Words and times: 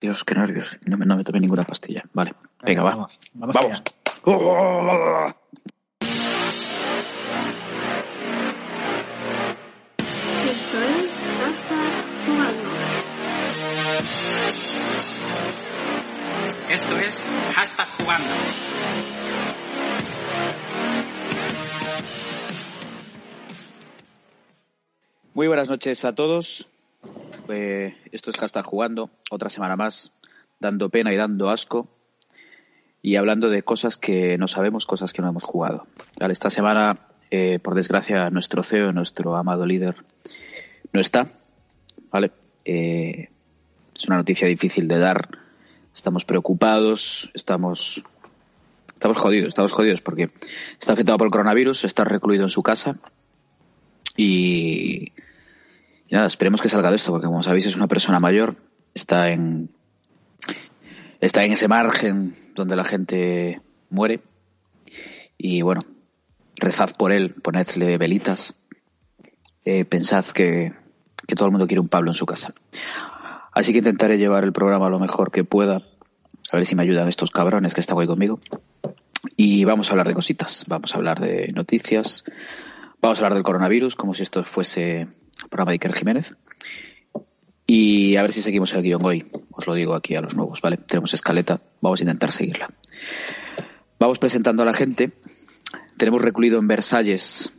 Dios, 0.00 0.24
qué 0.24 0.34
nervios. 0.34 0.78
No 0.86 0.96
me, 0.96 1.04
no 1.04 1.16
me 1.16 1.24
tomé 1.24 1.40
ninguna 1.40 1.64
pastilla. 1.64 2.02
Vale. 2.14 2.32
Venga, 2.64 2.82
va. 2.82 2.90
Vamos, 2.92 3.20
vamos. 3.34 3.82
Esto 10.48 10.78
es 10.78 11.04
Hasta 11.44 11.76
Jugando. 12.24 12.70
Esto 16.70 16.96
es 16.98 17.26
Hashtag 17.54 17.88
Jugando. 17.98 18.34
Muy 25.34 25.46
buenas 25.48 25.68
noches 25.68 26.04
a 26.04 26.14
todos. 26.14 26.68
Eh, 27.48 27.96
esto 28.12 28.30
es 28.30 28.36
Hashtag 28.36 28.64
Jugando, 28.64 29.10
otra 29.30 29.50
semana 29.50 29.76
más, 29.76 30.12
dando 30.58 30.88
pena 30.88 31.12
y 31.12 31.16
dando 31.16 31.50
asco 31.50 31.88
y 33.02 33.16
hablando 33.16 33.48
de 33.48 33.62
cosas 33.62 33.96
que 33.96 34.36
no 34.38 34.46
sabemos, 34.46 34.86
cosas 34.86 35.12
que 35.12 35.22
no 35.22 35.28
hemos 35.28 35.42
jugado. 35.42 35.86
Esta 36.20 36.50
semana, 36.50 37.08
eh, 37.30 37.58
por 37.58 37.74
desgracia, 37.74 38.30
nuestro 38.30 38.62
CEO, 38.62 38.92
nuestro 38.92 39.36
amado 39.36 39.66
líder, 39.66 39.96
no 40.92 41.00
está. 41.00 41.26
¿vale? 42.10 42.30
Eh, 42.64 43.28
es 43.94 44.06
una 44.06 44.18
noticia 44.18 44.46
difícil 44.46 44.86
de 44.86 44.98
dar. 44.98 45.28
Estamos 45.94 46.24
preocupados, 46.24 47.30
estamos, 47.34 48.04
estamos 48.94 49.18
jodidos, 49.18 49.48
estamos 49.48 49.72
jodidos 49.72 50.00
porque 50.02 50.30
está 50.78 50.92
afectado 50.92 51.18
por 51.18 51.26
el 51.26 51.32
coronavirus, 51.32 51.84
está 51.84 52.04
recluido 52.04 52.44
en 52.44 52.48
su 52.48 52.62
casa 52.62 53.00
y, 54.16 55.12
y 56.10 56.14
nada, 56.16 56.26
esperemos 56.26 56.60
que 56.60 56.68
salga 56.68 56.90
de 56.90 56.96
esto, 56.96 57.12
porque 57.12 57.26
como 57.26 57.42
sabéis 57.42 57.66
es 57.66 57.76
una 57.76 57.86
persona 57.86 58.18
mayor, 58.18 58.56
está 58.94 59.30
en 59.30 59.70
está 61.20 61.44
en 61.44 61.52
ese 61.52 61.68
margen 61.68 62.34
donde 62.56 62.74
la 62.74 62.82
gente 62.82 63.60
muere. 63.90 64.20
Y 65.38 65.62
bueno, 65.62 65.82
rezad 66.56 66.90
por 66.96 67.12
él, 67.12 67.34
ponedle 67.34 67.96
velitas, 67.96 68.54
eh, 69.64 69.84
pensad 69.84 70.24
que, 70.26 70.72
que 71.28 71.36
todo 71.36 71.46
el 71.46 71.52
mundo 71.52 71.68
quiere 71.68 71.80
un 71.80 71.88
Pablo 71.88 72.10
en 72.10 72.14
su 72.14 72.26
casa. 72.26 72.54
Así 73.52 73.70
que 73.70 73.78
intentaré 73.78 74.18
llevar 74.18 74.42
el 74.42 74.52
programa 74.52 74.90
lo 74.90 74.98
mejor 74.98 75.30
que 75.30 75.44
pueda, 75.44 75.82
a 76.50 76.56
ver 76.56 76.66
si 76.66 76.74
me 76.74 76.82
ayudan 76.82 77.08
estos 77.08 77.30
cabrones 77.30 77.72
que 77.72 77.80
están 77.80 77.96
hoy 77.96 78.08
conmigo. 78.08 78.40
Y 79.36 79.64
vamos 79.64 79.88
a 79.88 79.92
hablar 79.92 80.08
de 80.08 80.14
cositas, 80.14 80.64
vamos 80.66 80.92
a 80.92 80.98
hablar 80.98 81.20
de 81.20 81.48
noticias, 81.54 82.24
Vamos 83.02 83.18
a 83.18 83.22
hablar 83.22 83.34
del 83.34 83.44
coronavirus, 83.44 83.96
como 83.96 84.12
si 84.12 84.22
esto 84.22 84.44
fuese 84.44 85.08
programa 85.48 85.70
de 85.70 85.74
Iker 85.74 85.92
Jiménez. 85.92 86.36
Y 87.66 88.16
a 88.16 88.22
ver 88.22 88.32
si 88.32 88.42
seguimos 88.42 88.74
el 88.74 88.82
guion 88.82 89.04
hoy. 89.04 89.26
Os 89.52 89.66
lo 89.66 89.74
digo 89.74 89.94
aquí 89.94 90.16
a 90.16 90.20
los 90.20 90.34
nuevos, 90.34 90.60
¿vale? 90.60 90.76
Tenemos 90.76 91.14
escaleta, 91.14 91.60
vamos 91.80 92.00
a 92.00 92.02
intentar 92.02 92.32
seguirla. 92.32 92.68
Vamos 93.98 94.18
presentando 94.18 94.62
a 94.62 94.66
la 94.66 94.72
gente. 94.72 95.12
Tenemos 95.96 96.20
recluido 96.20 96.58
en 96.58 96.66
Versalles 96.66 97.52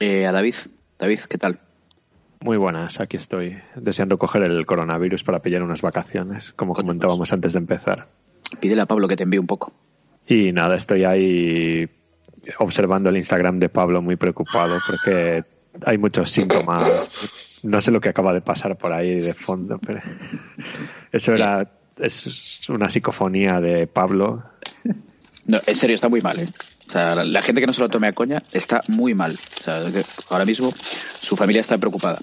eh, 0.00 0.26
a 0.26 0.32
David. 0.32 0.54
David, 0.98 1.20
¿qué 1.28 1.38
tal? 1.38 1.60
Muy 2.40 2.56
buenas, 2.56 3.00
aquí 3.00 3.16
estoy, 3.16 3.58
deseando 3.76 4.18
coger 4.18 4.42
el 4.42 4.66
coronavirus 4.66 5.24
para 5.24 5.40
pillar 5.40 5.62
unas 5.62 5.82
vacaciones, 5.82 6.52
como 6.52 6.74
comentábamos 6.74 7.32
antes 7.32 7.52
de 7.52 7.58
empezar. 7.58 8.08
Pídele 8.60 8.82
a 8.82 8.86
Pablo 8.86 9.08
que 9.08 9.16
te 9.16 9.24
envíe 9.24 9.38
un 9.38 9.46
poco. 9.46 9.72
Y 10.26 10.52
nada, 10.52 10.76
estoy 10.76 11.04
ahí 11.04 11.88
observando 12.58 13.08
el 13.10 13.16
Instagram 13.16 13.58
de 13.58 13.68
Pablo 13.68 14.02
muy 14.02 14.16
preocupado 14.16 14.78
porque 14.86 15.44
hay 15.84 15.98
muchos 15.98 16.30
síntomas. 16.30 17.60
No 17.64 17.80
sé 17.80 17.90
lo 17.90 18.00
que 18.00 18.08
acaba 18.08 18.32
de 18.32 18.40
pasar 18.40 18.76
por 18.76 18.92
ahí 18.92 19.18
de 19.20 19.34
fondo, 19.34 19.78
pero 19.78 20.00
eso 21.12 21.34
era 21.34 21.70
es 21.98 22.68
una 22.68 22.88
psicofonía 22.88 23.60
de 23.60 23.86
Pablo. 23.86 24.44
No, 25.46 25.60
en 25.64 25.76
serio, 25.76 25.94
está 25.94 26.08
muy 26.08 26.20
mal, 26.20 26.38
¿eh? 26.40 26.46
O 26.88 26.90
sea, 26.90 27.14
la, 27.14 27.24
la 27.24 27.42
gente 27.42 27.60
que 27.60 27.66
no 27.66 27.72
se 27.72 27.80
lo 27.80 27.88
tome 27.88 28.08
a 28.08 28.12
coña 28.12 28.42
está 28.52 28.82
muy 28.88 29.14
mal. 29.14 29.38
O 29.58 29.62
sea, 29.62 29.82
ahora 30.30 30.44
mismo 30.44 30.72
su 31.20 31.36
familia 31.36 31.60
está 31.60 31.78
preocupada. 31.78 32.20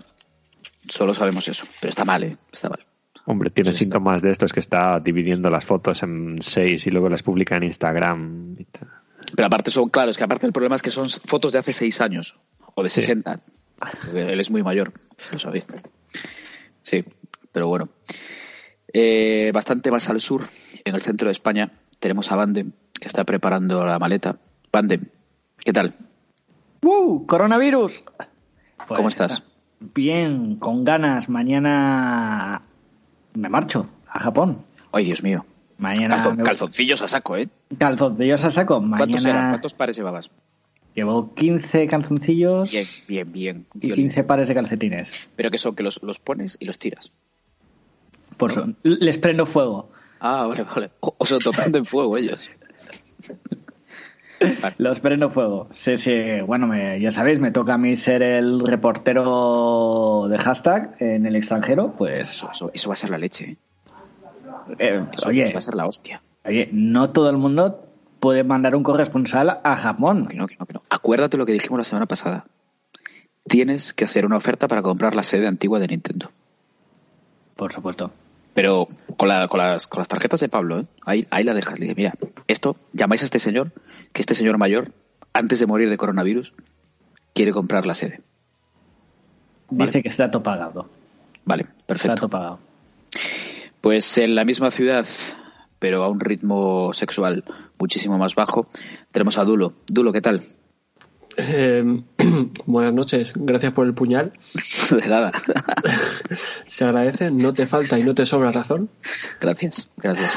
Solo 0.87 1.13
sabemos 1.13 1.47
eso. 1.47 1.65
Pero 1.79 1.89
está 1.89 2.05
mal, 2.05 2.23
¿eh? 2.23 2.37
Está 2.51 2.69
mal. 2.69 2.85
Hombre, 3.25 3.49
tiene 3.49 3.71
Sí, 3.71 3.77
sí. 3.79 3.83
síntomas 3.85 4.21
de 4.21 4.31
estos 4.31 4.51
que 4.51 4.59
está 4.59 4.99
dividiendo 4.99 5.49
las 5.49 5.63
fotos 5.63 6.03
en 6.03 6.41
seis 6.41 6.85
y 6.85 6.91
luego 6.91 7.07
las 7.09 7.23
publica 7.23 7.55
en 7.55 7.63
Instagram. 7.63 8.55
y 8.59 8.65
tal. 8.65 8.89
Pero 9.35 9.47
aparte 9.47 9.71
son, 9.71 9.89
claro, 9.89 10.11
es 10.11 10.17
que 10.17 10.23
aparte 10.25 10.45
el 10.45 10.51
problema 10.53 10.75
es 10.75 10.81
que 10.81 10.91
son 10.91 11.07
fotos 11.09 11.53
de 11.53 11.59
hace 11.59 11.71
seis 11.73 12.01
años 12.01 12.35
o 12.75 12.83
de 12.83 12.89
Sí. 12.89 13.01
60. 13.01 13.39
Él 14.13 14.39
es 14.39 14.49
muy 14.49 14.63
mayor, 14.63 14.93
lo 15.31 15.39
sabía. 15.39 15.63
Sí, 16.81 17.03
pero 17.51 17.67
bueno. 17.67 17.89
Eh, 18.95 19.51
bastante 19.53 19.89
más 19.91 20.09
al 20.09 20.21
sur, 20.21 20.47
en 20.85 20.93
el 20.95 21.01
centro 21.01 21.27
de 21.27 21.31
España, 21.31 21.71
tenemos 21.99 22.31
a 22.31 22.35
Bandem, 22.35 22.71
que 22.93 23.07
está 23.07 23.23
preparando 23.23 23.85
la 23.85 23.97
maleta. 23.99 24.37
Bandem, 24.71 25.05
¿qué 25.63 25.73
tal? 25.73 25.95
¡Uh! 26.81 27.25
¡Coronavirus! 27.25 28.03
Pues, 28.87 28.97
¿Cómo 28.97 29.07
estás? 29.09 29.43
Bien, 29.95 30.55
con 30.57 30.83
ganas. 30.83 31.29
Mañana 31.29 32.61
me 33.33 33.49
marcho 33.49 33.87
a 34.07 34.19
Japón. 34.19 34.63
Ay, 34.91 35.05
Dios 35.05 35.23
mío. 35.23 35.45
Mañana 35.77 36.17
Calzon- 36.17 36.37
me- 36.37 36.43
calzoncillos 36.43 37.01
a 37.01 37.07
saco, 37.07 37.35
¿eh? 37.37 37.49
calzoncillos 37.77 38.43
a 38.43 38.51
saco. 38.51 38.75
¿Cuántos 38.79 39.25
eran? 39.25 39.35
Mañana 39.37 39.49
¿Cuántos 39.53 39.73
pares 39.73 39.95
llevabas? 39.95 40.29
Llevo 40.95 41.33
15 41.33 41.87
calzoncillos 41.87 42.71
Bien, 42.71 42.85
bien, 43.07 43.31
bien. 43.31 43.65
y 43.75 43.87
Violín. 43.87 44.05
15 44.07 44.23
pares 44.23 44.47
de 44.47 44.53
calcetines. 44.53 45.27
Pero 45.35 45.49
que 45.51 45.57
son 45.57 45.75
que 45.75 45.83
los, 45.83 46.01
los 46.03 46.19
pones 46.19 46.57
y 46.59 46.65
los 46.65 46.77
tiras. 46.79 47.11
Por 48.37 48.51
eso, 48.51 48.67
les 48.83 49.17
prendo 49.17 49.45
fuego. 49.45 49.89
Ah, 50.19 50.45
vale, 50.47 50.63
vale. 50.63 50.89
O, 51.01 51.15
o 51.17 51.25
se 51.25 51.37
tocan 51.39 51.75
en 51.75 51.85
fuego 51.85 52.17
ellos. 52.17 52.47
Vale. 54.61 54.75
Los 54.77 54.99
prendo 54.99 55.29
fuego. 55.29 55.69
Sí, 55.71 55.95
sí. 55.95 56.13
Bueno, 56.45 56.67
me- 56.67 56.99
ya 56.99 57.11
sabéis, 57.11 57.39
me 57.39 57.51
toca 57.51 57.75
a 57.75 57.77
mí 57.77 57.95
ser 57.95 58.21
el 58.21 58.59
reportero 58.67 60.25
de 60.29 60.37
hashtag 60.37 60.97
en 60.99 61.25
el 61.25 61.37
extranjero. 61.37 61.93
Pues, 61.97 62.29
Eso, 62.31 62.49
eso, 62.51 62.71
eso 62.73 62.89
va 62.89 62.93
a 62.93 62.97
ser 62.97 63.09
la 63.11 63.17
leche, 63.17 63.51
¿eh? 63.51 63.57
eh, 64.79 65.05
Eso, 65.13 65.29
oye, 65.29 65.43
eso 65.43 65.53
va 65.53 65.57
a 65.59 65.61
ser 65.61 65.75
la 65.75 65.85
hostia. 65.85 66.21
oye, 66.43 66.67
no 66.73 67.11
todo 67.11 67.29
el 67.29 67.37
mundo 67.37 67.82
puede 68.23 68.45
mandar 68.45 68.73
un 68.73 68.83
corresponsal 68.83 69.59
a 69.65 69.75
Japón. 69.75 70.27
Que 70.27 70.37
no, 70.37 70.47
que 70.47 70.55
no, 70.57 70.65
que 70.65 70.71
no. 70.71 70.81
Acuérdate 70.89 71.35
lo 71.35 71.45
que 71.45 71.51
dijimos 71.51 71.77
la 71.77 71.83
semana 71.83 72.05
pasada. 72.05 72.45
Tienes 73.49 73.93
que 73.93 74.05
hacer 74.05 74.25
una 74.25 74.37
oferta 74.37 74.69
para 74.69 74.81
comprar 74.81 75.13
la 75.13 75.23
sede 75.23 75.45
antigua 75.45 75.77
de 75.77 75.87
Nintendo. 75.89 76.31
Por 77.57 77.73
supuesto. 77.73 78.11
Pero 78.53 78.87
con, 79.17 79.27
la- 79.27 79.49
con 79.49 79.59
las, 79.59 79.87
con 79.87 79.99
las 79.99 80.07
tarjetas 80.07 80.39
de 80.39 80.47
Pablo, 80.47 80.79
¿eh? 80.79 80.85
ahí, 81.05 81.27
ahí 81.31 81.43
la 81.43 81.53
dejas. 81.53 81.77
Le 81.79 81.85
dije, 81.87 81.95
mira, 81.97 82.13
esto, 82.47 82.77
llamáis 82.93 83.23
a 83.23 83.25
este 83.25 83.39
señor, 83.39 83.73
que 84.13 84.21
este 84.21 84.35
señor 84.35 84.57
mayor, 84.57 84.93
antes 85.33 85.59
de 85.59 85.65
morir 85.67 85.89
de 85.89 85.97
coronavirus, 85.97 86.53
quiere 87.33 87.51
comprar 87.51 87.85
la 87.85 87.93
sede. 87.93 88.21
Dice 89.69 90.01
que 90.01 90.07
está 90.09 90.31
todo 90.31 90.43
pagado. 90.43 90.87
Vale, 91.43 91.63
Está 91.63 91.85
perfecto. 91.87 92.15
todo 92.15 92.29
pagado. 92.29 92.59
Pues 93.81 94.17
en 94.17 94.35
la 94.35 94.45
misma 94.45 94.71
ciudad, 94.71 95.05
pero 95.83 96.01
a 96.01 96.07
un 96.07 96.21
ritmo 96.21 96.93
sexual 96.93 97.43
muchísimo 97.77 98.17
más 98.17 98.35
bajo, 98.35 98.69
tenemos 99.11 99.37
a 99.37 99.43
Dulo. 99.43 99.73
Dulo, 99.85 100.13
¿qué 100.13 100.21
tal? 100.21 100.41
Eh, 101.35 101.83
buenas 102.65 102.93
noches, 102.93 103.33
gracias 103.35 103.73
por 103.73 103.85
el 103.85 103.93
puñal. 103.93 104.31
De 104.89 105.05
nada. 105.09 105.33
Se 106.65 106.85
agradece, 106.85 107.31
no 107.31 107.51
te 107.51 107.67
falta 107.67 107.99
y 107.99 108.03
no 108.03 108.15
te 108.15 108.25
sobra 108.25 108.53
razón. 108.53 108.89
Gracias, 109.41 109.89
gracias. 109.97 110.31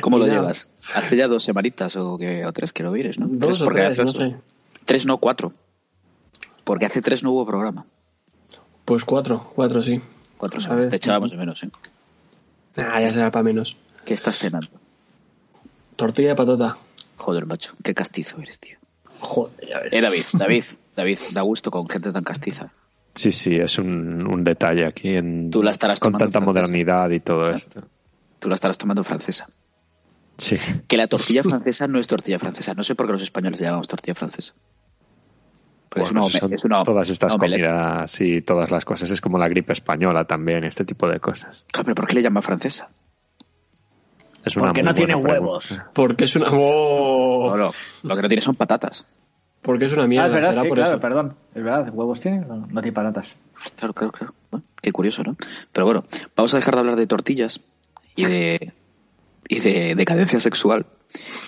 ¿Cómo 0.00 0.20
lo 0.20 0.28
llevas? 0.28 0.70
Hace 0.94 1.16
ya 1.16 1.26
dos 1.26 1.42
semanitas 1.42 1.96
o, 1.96 2.18
que, 2.18 2.46
o 2.46 2.52
tres 2.52 2.72
que 2.72 2.84
lo 2.84 2.92
vires, 2.92 3.18
¿no? 3.18 3.26
Dos 3.26 3.60
o 3.62 3.64
porque 3.64 3.80
tres, 3.80 3.98
no 3.98 4.06
sé. 4.06 4.36
Tres, 4.84 5.06
no, 5.06 5.18
cuatro. 5.18 5.52
Porque 6.62 6.86
hace 6.86 7.02
tres 7.02 7.24
no 7.24 7.32
hubo 7.32 7.44
programa. 7.44 7.84
Pues 8.84 9.04
cuatro, 9.04 9.50
cuatro 9.56 9.82
sí. 9.82 10.00
Cuatro 10.36 10.60
semanas. 10.60 10.88
Te 10.88 10.94
echábamos 10.94 11.32
de 11.32 11.36
menos, 11.36 11.64
¿eh? 11.64 11.70
Ah, 12.76 13.00
ya 13.00 13.10
será 13.10 13.30
para 13.30 13.42
menos. 13.42 13.76
¿Qué 14.04 14.14
estás 14.14 14.36
cenando? 14.38 14.68
Tortilla 15.96 16.30
de 16.30 16.36
patata. 16.36 16.76
Joder, 17.16 17.46
macho, 17.46 17.74
qué 17.82 17.94
castizo 17.94 18.40
eres, 18.40 18.60
tío. 18.60 18.78
Joder, 19.20 19.68
ya 19.68 19.80
ves. 19.80 19.92
Eh, 19.92 20.00
David, 20.00 20.22
David, 20.34 20.64
David, 20.96 21.18
da 21.32 21.42
gusto 21.42 21.70
con 21.70 21.88
gente 21.88 22.12
tan 22.12 22.22
castiza. 22.22 22.70
Sí, 23.14 23.32
sí, 23.32 23.56
es 23.56 23.78
un, 23.78 24.24
un 24.28 24.44
detalle 24.44 24.86
aquí 24.86 25.16
en, 25.16 25.50
Tú 25.50 25.62
la 25.62 25.72
estarás 25.72 25.98
con 25.98 26.12
tomando 26.12 26.26
tanta 26.30 26.38
francesa. 26.40 26.62
modernidad 26.62 27.10
y 27.10 27.18
todo 27.20 27.50
esto. 27.50 27.82
Tú 28.38 28.48
la 28.48 28.54
estarás 28.54 28.78
tomando 28.78 29.02
francesa. 29.02 29.48
Sí. 30.36 30.56
Que 30.86 30.96
la 30.96 31.08
tortilla 31.08 31.42
francesa 31.48 31.88
no 31.88 31.98
es 31.98 32.06
tortilla 32.06 32.38
francesa. 32.38 32.74
No 32.74 32.84
sé 32.84 32.94
por 32.94 33.06
qué 33.06 33.12
los 33.12 33.22
españoles 33.22 33.58
le 33.58 33.66
llamamos 33.66 33.88
tortilla 33.88 34.14
francesa. 34.14 34.54
Porque 35.88 36.02
es 36.04 36.12
Bueno, 36.12 36.26
una 36.26 36.54
es 36.54 36.64
una- 36.64 36.82
todas 36.84 37.08
estas 37.08 37.34
una 37.34 37.40
comidas 37.46 38.20
y 38.20 38.42
todas 38.42 38.70
las 38.70 38.84
cosas. 38.84 39.10
Es 39.10 39.20
como 39.20 39.38
la 39.38 39.48
gripe 39.48 39.72
española 39.72 40.24
también, 40.24 40.64
este 40.64 40.84
tipo 40.84 41.08
de 41.08 41.18
cosas. 41.20 41.64
Claro, 41.72 41.84
pero 41.86 41.94
¿por 41.94 42.06
qué 42.06 42.14
le 42.16 42.22
llama 42.22 42.42
francesa? 42.42 42.88
Es 44.44 44.56
una 44.56 44.66
Porque 44.66 44.82
no 44.82 44.94
tiene 44.94 45.14
huevos. 45.14 45.66
pregunta. 45.66 45.90
Porque 45.94 46.24
es 46.24 46.36
una. 46.36 46.46
¡Oh! 46.50 47.50
No, 47.50 47.56
no, 47.56 47.70
lo 48.04 48.16
que 48.16 48.22
no 48.22 48.28
tiene 48.28 48.40
son 48.42 48.54
patatas. 48.54 49.04
Porque 49.62 49.86
es 49.86 49.92
una 49.92 50.04
Ah, 50.04 50.06
mierda. 50.06 50.26
es 50.28 50.32
verdad, 50.34 50.50
será 50.50 50.62
sí, 50.62 50.68
por 50.68 50.76
claro, 50.78 50.90
eso. 50.92 51.00
perdón. 51.00 51.36
Es 51.54 51.62
verdad, 51.64 51.90
¿huevos 51.92 52.20
tiene? 52.20 52.38
No, 52.40 52.56
no 52.56 52.80
tiene 52.80 52.92
patatas. 52.92 53.34
Claro, 53.76 53.92
claro, 53.92 54.12
claro. 54.12 54.34
Bueno, 54.50 54.64
qué 54.80 54.92
curioso, 54.92 55.22
¿no? 55.24 55.36
Pero 55.72 55.84
bueno, 55.86 56.04
vamos 56.36 56.54
a 56.54 56.58
dejar 56.58 56.74
de 56.74 56.80
hablar 56.80 56.96
de 56.96 57.06
tortillas 57.06 57.60
y 58.14 58.24
de 58.26 58.72
y 59.48 59.60
de 59.60 59.94
decadencia 59.94 60.38
sexual. 60.40 60.86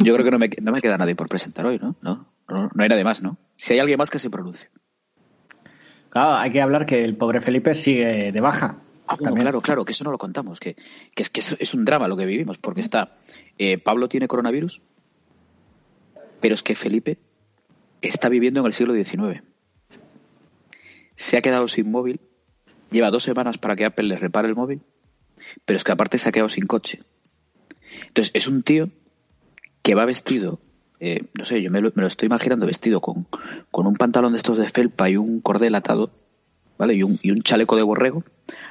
Yo 0.01 0.15
creo 0.15 0.25
que 0.25 0.31
no 0.31 0.39
me, 0.39 0.51
no 0.61 0.73
me 0.73 0.81
queda 0.81 0.97
nadie 0.99 1.15
por 1.15 1.29
presentar 1.29 1.67
hoy, 1.67 1.79
¿no? 1.79 1.95
No, 2.01 2.27
no, 2.51 2.71
no 2.75 2.83
hay 2.83 2.89
nadie 2.89 3.05
más, 3.05 3.23
¿no? 3.23 3.39
Si 3.57 3.73
hay 3.75 3.81
alguien 3.81 3.99
más 3.99 4.11
que 4.11 4.19
se 4.19 4.31
pronuncie. 4.31 4.69
Claro, 6.11 6.35
hay 6.37 6.51
que 6.51 6.61
hablar 6.61 6.87
que 6.87 7.05
el 7.05 7.17
pobre 7.17 7.41
Felipe 7.41 7.75
sigue 7.75 8.33
de 8.33 8.41
baja. 8.41 8.77
Ah, 9.07 9.17
bueno, 9.17 9.25
También. 9.25 9.43
claro, 9.43 9.61
claro, 9.61 9.85
que 9.85 9.93
eso 9.93 10.05
no 10.05 10.11
lo 10.11 10.19
contamos, 10.19 10.61
que, 10.61 10.77
que 11.15 11.23
es 11.23 11.31
que 11.31 11.41
es, 11.41 11.57
es 11.59 11.75
un 11.75 11.85
drama 11.85 12.09
lo 12.09 12.17
que 12.17 12.27
vivimos, 12.27 12.59
porque 12.59 12.81
está, 12.81 13.17
eh, 13.59 13.79
Pablo 13.79 14.09
tiene 14.09 14.29
coronavirus, 14.29 14.83
pero 16.41 16.55
es 16.55 16.63
que 16.63 16.75
Felipe 16.75 17.19
está 18.03 18.29
viviendo 18.29 18.61
en 18.61 18.67
el 18.67 18.73
siglo 18.73 18.95
XIX. 18.95 19.43
Se 21.17 21.37
ha 21.37 21.43
quedado 21.43 21.67
sin 21.69 21.91
móvil, 21.91 22.21
lleva 22.91 23.11
dos 23.11 23.25
semanas 23.25 23.59
para 23.59 23.77
que 23.77 23.85
Apple 23.85 24.07
le 24.07 24.17
repare 24.17 24.49
el 24.49 24.55
móvil, 24.55 24.81
pero 25.65 25.77
es 25.77 25.85
que 25.85 25.93
aparte 25.93 26.19
se 26.19 26.29
ha 26.29 26.33
quedado 26.33 26.49
sin 26.49 26.67
coche. 26.67 27.01
Entonces, 28.07 28.31
es 28.35 28.47
un 28.47 28.63
tío 28.63 28.91
que 29.83 29.95
va 29.95 30.05
vestido, 30.05 30.61
eh, 31.01 31.25
no 31.35 31.45
sé, 31.45 31.61
yo 31.63 31.71
me 31.71 31.81
lo, 31.81 31.91
me 31.95 32.03
lo 32.03 32.07
estoy 32.09 32.27
imaginando 32.27 32.67
vestido 32.67 33.01
con, 33.01 33.27
con 33.71 33.87
un 33.87 33.95
pantalón 33.95 34.33
de 34.33 34.39
estos 34.39 34.59
de 34.59 34.69
felpa 34.69 35.09
y 35.11 35.17
un 35.17 35.41
cordel 35.41 35.75
atado, 35.75 36.11
¿vale? 36.79 36.95
Y 36.95 37.03
un, 37.03 37.19
y 37.23 37.31
un 37.31 37.43
chaleco 37.43 37.77
de 37.77 37.83
borrego, 37.83 38.23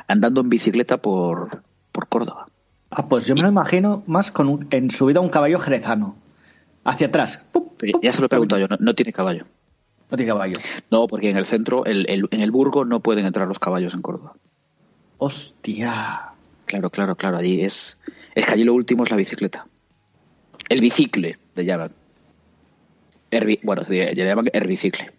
andando 0.07 0.41
en 0.41 0.49
bicicleta 0.49 0.97
por, 0.97 1.61
por 1.91 2.07
Córdoba. 2.07 2.45
Ah, 2.91 3.07
pues 3.07 3.25
yo 3.27 3.35
me 3.35 3.41
lo 3.41 3.49
imagino 3.49 4.03
más 4.07 4.31
con 4.31 4.47
un, 4.47 4.67
en 4.71 4.89
subida 4.91 5.19
a 5.19 5.21
un 5.23 5.29
caballo 5.29 5.59
jerezano. 5.59 6.15
Hacia 6.85 7.07
atrás. 7.07 7.41
Ya 8.01 8.11
se 8.11 8.19
lo 8.21 8.25
he 8.25 8.29
preguntado 8.29 8.59
yo, 8.61 8.67
no, 8.67 8.77
no 8.79 8.95
tiene 8.95 9.11
caballo. 9.13 9.45
No 10.09 10.17
tiene 10.17 10.31
caballo. 10.31 10.57
No, 10.89 11.05
porque 11.07 11.29
en 11.29 11.37
el 11.37 11.45
centro, 11.45 11.85
el- 11.85 12.09
el- 12.09 12.27
en 12.31 12.41
el 12.41 12.49
Burgo, 12.51 12.83
no 12.85 12.99
pueden 13.01 13.25
entrar 13.27 13.47
los 13.47 13.59
caballos 13.59 13.93
en 13.93 14.01
Córdoba. 14.01 14.33
Hostia. 15.19 16.31
Claro, 16.65 16.89
claro, 16.89 17.15
claro. 17.15 17.37
Allí 17.37 17.61
es. 17.61 17.97
Es 18.33 18.45
que 18.45 18.53
allí 18.53 18.63
lo 18.63 18.73
último 18.73 19.03
es 19.03 19.11
la 19.11 19.17
bicicleta. 19.17 19.67
El 20.69 20.81
bicicle, 20.81 21.37
le 21.55 21.65
llaman. 21.65 21.91
Herbi- 23.31 23.59
bueno, 23.63 23.83
le 23.87 24.13
le 24.13 24.25
llaman 24.25 24.49
herbicicle. 24.53 25.11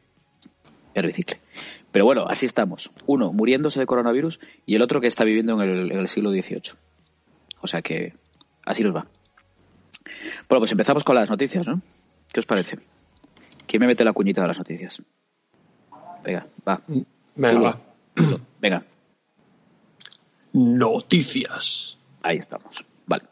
Herbicicle. 0.95 1.41
Pero 1.93 2.05
bueno, 2.05 2.27
así 2.29 2.47
estamos. 2.47 2.91
Uno 3.07 3.33
muriéndose 3.33 3.81
de 3.81 3.87
coronavirus 3.87 4.41
y 4.67 4.75
el 4.77 4.83
otro 4.83 5.01
que 5.01 5.07
está 5.09 5.25
viviendo 5.25 5.61
en 5.63 5.69
el, 5.69 5.93
en 5.93 5.99
el 5.99 6.09
siglo 6.09 6.31
XVIII. 6.31 6.73
O 7.61 7.67
sea 7.67 7.83
que 7.83 8.15
así 8.65 8.83
nos 8.83 8.95
va. 8.95 9.07
Bueno, 10.49 10.61
pues 10.61 10.73
empezamos 10.73 11.05
con 11.05 11.15
las 11.17 11.31
noticias, 11.31 11.67
¿no? 11.67 11.81
¿Qué 12.33 12.41
os 12.41 12.47
parece? 12.47 12.79
¿Quién 13.67 13.81
me 13.81 13.87
mete 13.87 14.05
la 14.05 14.13
cuñita 14.13 14.41
de 14.43 14.49
las 14.49 14.59
noticias? 14.59 15.03
Venga, 16.25 16.47
va. 16.69 16.81
Venga, 17.37 17.61
va. 17.61 17.81
Venga, 18.61 18.85
Noticias. 20.53 21.97
Ahí 22.23 22.37
estamos. 22.39 22.85
Vale. 23.07 23.25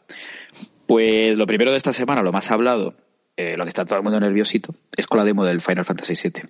Pues 0.87 1.37
lo 1.37 1.45
primero 1.45 1.71
de 1.71 1.77
esta 1.77 1.93
semana, 1.93 2.23
lo 2.23 2.31
más 2.31 2.49
hablado, 2.51 2.93
eh, 3.39 3.55
lo 3.55 3.63
que 3.63 3.69
está 3.69 3.85
todo 3.85 3.95
el 3.97 4.03
mundo 4.03 4.19
nerviosito, 4.19 4.73
es 4.97 5.07
con 5.07 5.17
la 5.17 5.23
demo 5.23 5.45
del 5.45 5.61
Final 5.61 5.85
Fantasy 5.85 6.13
VII. 6.29 6.43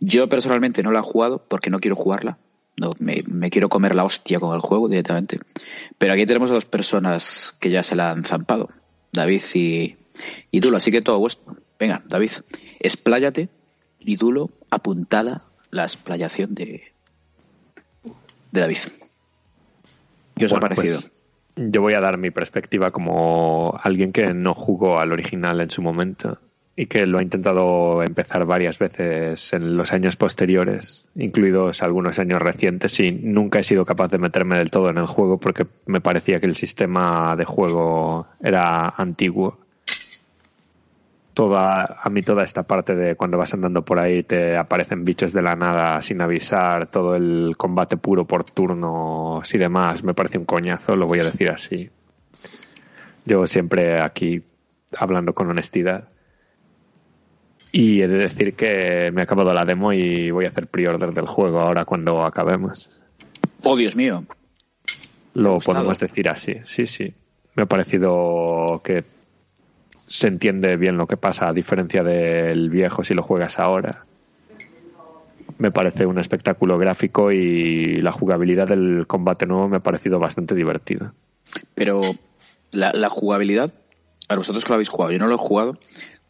Yo 0.00 0.28
personalmente 0.28 0.82
no 0.82 0.92
la 0.92 0.98
he 1.00 1.02
jugado 1.02 1.42
porque 1.48 1.70
no 1.70 1.80
quiero 1.80 1.96
jugarla. 1.96 2.36
No, 2.76 2.90
me, 2.98 3.22
me 3.26 3.48
quiero 3.48 3.70
comer 3.70 3.94
la 3.94 4.04
hostia 4.04 4.38
con 4.38 4.54
el 4.54 4.60
juego 4.60 4.88
directamente. 4.88 5.38
Pero 5.96 6.12
aquí 6.12 6.26
tenemos 6.26 6.50
a 6.50 6.54
dos 6.54 6.66
personas 6.66 7.56
que 7.58 7.70
ya 7.70 7.82
se 7.82 7.96
la 7.96 8.10
han 8.10 8.22
zampado. 8.22 8.68
David 9.12 9.42
y, 9.54 9.96
y 10.50 10.60
Dulo. 10.60 10.76
Así 10.76 10.90
que 10.90 11.00
todo 11.00 11.18
vuestro. 11.18 11.56
Venga, 11.78 12.02
David, 12.06 12.32
expláyate 12.80 13.48
y 14.00 14.16
Dulo 14.16 14.50
apuntala 14.70 15.44
la 15.70 15.84
explayación 15.84 16.54
de, 16.54 16.92
de 18.52 18.60
David. 18.60 18.78
¿Qué 20.36 20.44
os 20.44 20.50
Bueno, 20.50 20.66
ha 20.66 20.68
parecido? 20.68 21.00
pues, 21.00 21.12
yo 21.56 21.80
voy 21.80 21.94
a 21.94 22.00
dar 22.00 22.18
mi 22.18 22.30
perspectiva 22.30 22.90
como 22.90 23.78
alguien 23.82 24.12
que 24.12 24.32
no 24.34 24.54
jugó 24.54 24.98
al 24.98 25.12
original 25.12 25.60
en 25.60 25.70
su 25.70 25.82
momento 25.82 26.38
y 26.76 26.86
que 26.86 27.06
lo 27.06 27.18
ha 27.18 27.22
intentado 27.22 28.02
empezar 28.02 28.44
varias 28.46 28.78
veces 28.78 29.52
en 29.52 29.76
los 29.76 29.92
años 29.92 30.16
posteriores, 30.16 31.06
incluidos 31.14 31.82
algunos 31.82 32.18
años 32.18 32.42
recientes, 32.42 32.98
y 32.98 33.12
nunca 33.12 33.60
he 33.60 33.64
sido 33.64 33.84
capaz 33.86 34.08
de 34.08 34.18
meterme 34.18 34.58
del 34.58 34.70
todo 34.70 34.90
en 34.90 34.98
el 34.98 35.06
juego 35.06 35.38
porque 35.38 35.66
me 35.86 36.00
parecía 36.00 36.40
que 36.40 36.46
el 36.46 36.56
sistema 36.56 37.36
de 37.36 37.44
juego 37.44 38.26
era 38.42 38.88
antiguo. 38.88 39.63
Toda, 41.34 41.98
a 42.00 42.10
mí 42.10 42.22
toda 42.22 42.44
esta 42.44 42.62
parte 42.62 42.94
de 42.94 43.16
cuando 43.16 43.36
vas 43.36 43.52
andando 43.52 43.84
por 43.84 43.98
ahí 43.98 44.22
te 44.22 44.56
aparecen 44.56 45.04
bichos 45.04 45.32
de 45.32 45.42
la 45.42 45.56
nada 45.56 46.00
sin 46.00 46.20
avisar, 46.20 46.86
todo 46.86 47.16
el 47.16 47.56
combate 47.56 47.96
puro 47.96 48.24
por 48.24 48.44
turnos 48.44 49.52
y 49.52 49.58
demás, 49.58 50.04
me 50.04 50.14
parece 50.14 50.38
un 50.38 50.44
coñazo, 50.44 50.94
lo 50.94 51.06
voy 51.06 51.20
a 51.20 51.24
decir 51.24 51.50
así. 51.50 51.90
Yo 53.24 53.46
siempre 53.48 54.00
aquí 54.00 54.44
hablando 54.96 55.34
con 55.34 55.50
honestidad. 55.50 56.08
Y 57.72 58.02
he 58.02 58.08
de 58.08 58.18
decir 58.18 58.54
que 58.54 59.10
me 59.12 59.20
ha 59.20 59.24
acabado 59.24 59.52
la 59.52 59.64
demo 59.64 59.92
y 59.92 60.30
voy 60.30 60.44
a 60.44 60.48
hacer 60.48 60.68
pre-order 60.68 61.12
del 61.12 61.26
juego 61.26 61.60
ahora 61.60 61.84
cuando 61.84 62.22
acabemos. 62.22 62.88
Oh, 63.62 63.76
Dios 63.76 63.96
mío. 63.96 64.24
Lo 65.32 65.54
gustado? 65.54 65.78
podemos 65.78 65.98
decir 65.98 66.28
así, 66.28 66.60
sí, 66.64 66.86
sí. 66.86 67.12
Me 67.56 67.64
ha 67.64 67.66
parecido 67.66 68.80
que 68.84 69.04
se 70.14 70.28
entiende 70.28 70.76
bien 70.76 70.96
lo 70.96 71.08
que 71.08 71.16
pasa 71.16 71.48
a 71.48 71.52
diferencia 71.52 72.04
del 72.04 72.70
viejo 72.70 73.02
si 73.02 73.14
lo 73.14 73.24
juegas 73.24 73.58
ahora. 73.58 74.04
Me 75.58 75.72
parece 75.72 76.06
un 76.06 76.20
espectáculo 76.20 76.78
gráfico 76.78 77.32
y 77.32 77.96
la 77.96 78.12
jugabilidad 78.12 78.68
del 78.68 79.08
combate 79.08 79.44
nuevo 79.44 79.68
me 79.68 79.78
ha 79.78 79.82
parecido 79.82 80.20
bastante 80.20 80.54
divertida. 80.54 81.12
Pero 81.74 82.00
la, 82.70 82.92
la 82.92 83.08
jugabilidad, 83.08 83.74
a 84.28 84.36
vosotros 84.36 84.64
que 84.64 84.68
lo 84.68 84.74
habéis 84.74 84.88
jugado, 84.88 85.10
yo 85.10 85.18
no 85.18 85.26
lo 85.26 85.34
he 85.34 85.38
jugado, 85.38 85.80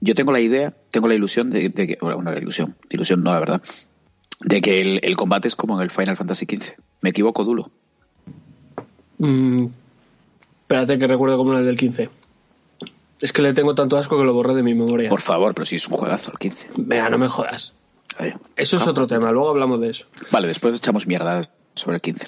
yo 0.01 0.15
tengo 0.15 0.33
la 0.33 0.41
idea, 0.41 0.73
tengo 0.91 1.07
la 1.07 1.15
ilusión 1.15 1.51
de, 1.51 1.69
de 1.69 1.87
que, 1.87 1.99
bueno, 2.01 2.23
la 2.23 2.39
ilusión, 2.39 2.77
ilusión 2.89 3.23
no, 3.23 3.35
la 3.35 3.41
verdad, 3.41 3.63
de 4.41 4.63
que 4.63 4.81
el, 4.81 5.01
el 5.03 5.15
combate 5.15 5.49
es 5.49 5.57
como 5.57 5.77
en 5.77 5.83
el 5.83 5.91
Final 5.91 6.17
Fantasy 6.17 6.47
XV. 6.47 6.73
Me 7.03 7.11
equivoco, 7.11 7.45
Dulo. 7.45 7.71
Mm, 9.19 9.67
espérate 10.63 10.99
que 10.99 11.07
recuerdo 11.07 11.37
cómo 11.37 11.51
era 11.51 11.61
el 11.61 11.67
del 11.67 11.77
15. 11.77 12.24
Es 13.25 13.33
que 13.33 13.41
le 13.41 13.55
tengo 13.55 13.75
tanto 13.75 13.97
asco 13.97 14.19
que 14.19 14.25
lo 14.25 14.35
borré 14.35 14.55
de 14.55 14.63
mi 14.63 14.75
memoria. 14.75 15.09
Por 15.09 15.23
favor, 15.23 15.55
pero 15.55 15.65
si 15.65 15.77
es 15.77 15.89
un 15.89 15.95
juegazo 15.97 16.31
el 16.31 16.37
15. 16.39 16.67
Venga, 16.77 17.09
no 17.09 17.17
me 17.17 17.27
jodas. 17.27 17.73
Oye. 18.21 18.37
Eso 18.55 18.77
es 18.77 18.87
otro 18.87 19.07
tema, 19.07 19.33
luego 19.33 19.49
hablamos 19.49 19.81
de 19.81 19.89
eso. 19.89 20.09
Vale, 20.31 20.47
después 20.47 20.75
echamos 20.75 21.07
mierda 21.07 21.49
sobre 21.75 21.95
el 21.97 22.01
15. 22.03 22.27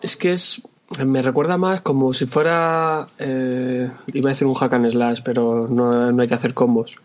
Es 0.00 0.16
que 0.16 0.32
es. 0.32 0.62
Me 1.04 1.20
recuerda 1.20 1.58
más 1.58 1.82
como 1.82 2.14
si 2.14 2.24
fuera. 2.24 3.06
eh, 3.18 3.90
iba 4.14 4.30
a 4.30 4.32
decir 4.32 4.46
un 4.46 4.54
hack 4.54 4.72
and 4.72 4.90
slash, 4.90 5.20
pero 5.22 5.68
no, 5.68 6.10
no 6.10 6.22
hay 6.22 6.26
que 6.26 6.34
hacer 6.34 6.54
combos. 6.54 6.96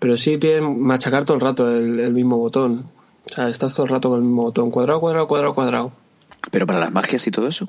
Pero 0.00 0.16
sí 0.16 0.36
tiene 0.38 0.62
machacar 0.62 1.24
todo 1.24 1.36
el 1.36 1.42
rato 1.42 1.70
el, 1.70 2.00
el 2.00 2.12
mismo 2.12 2.38
botón. 2.38 2.86
O 3.24 3.28
sea, 3.32 3.48
estás 3.50 3.72
todo 3.74 3.86
el 3.86 3.92
rato 3.92 4.08
con 4.08 4.18
el 4.18 4.24
mismo 4.24 4.42
botón. 4.42 4.72
Cuadrado, 4.72 4.98
cuadrado, 4.98 5.28
cuadrado, 5.28 5.54
cuadrado. 5.54 5.92
Pero 6.50 6.66
para 6.66 6.80
las 6.80 6.92
magias 6.92 7.24
y 7.24 7.30
todo 7.30 7.46
eso. 7.46 7.68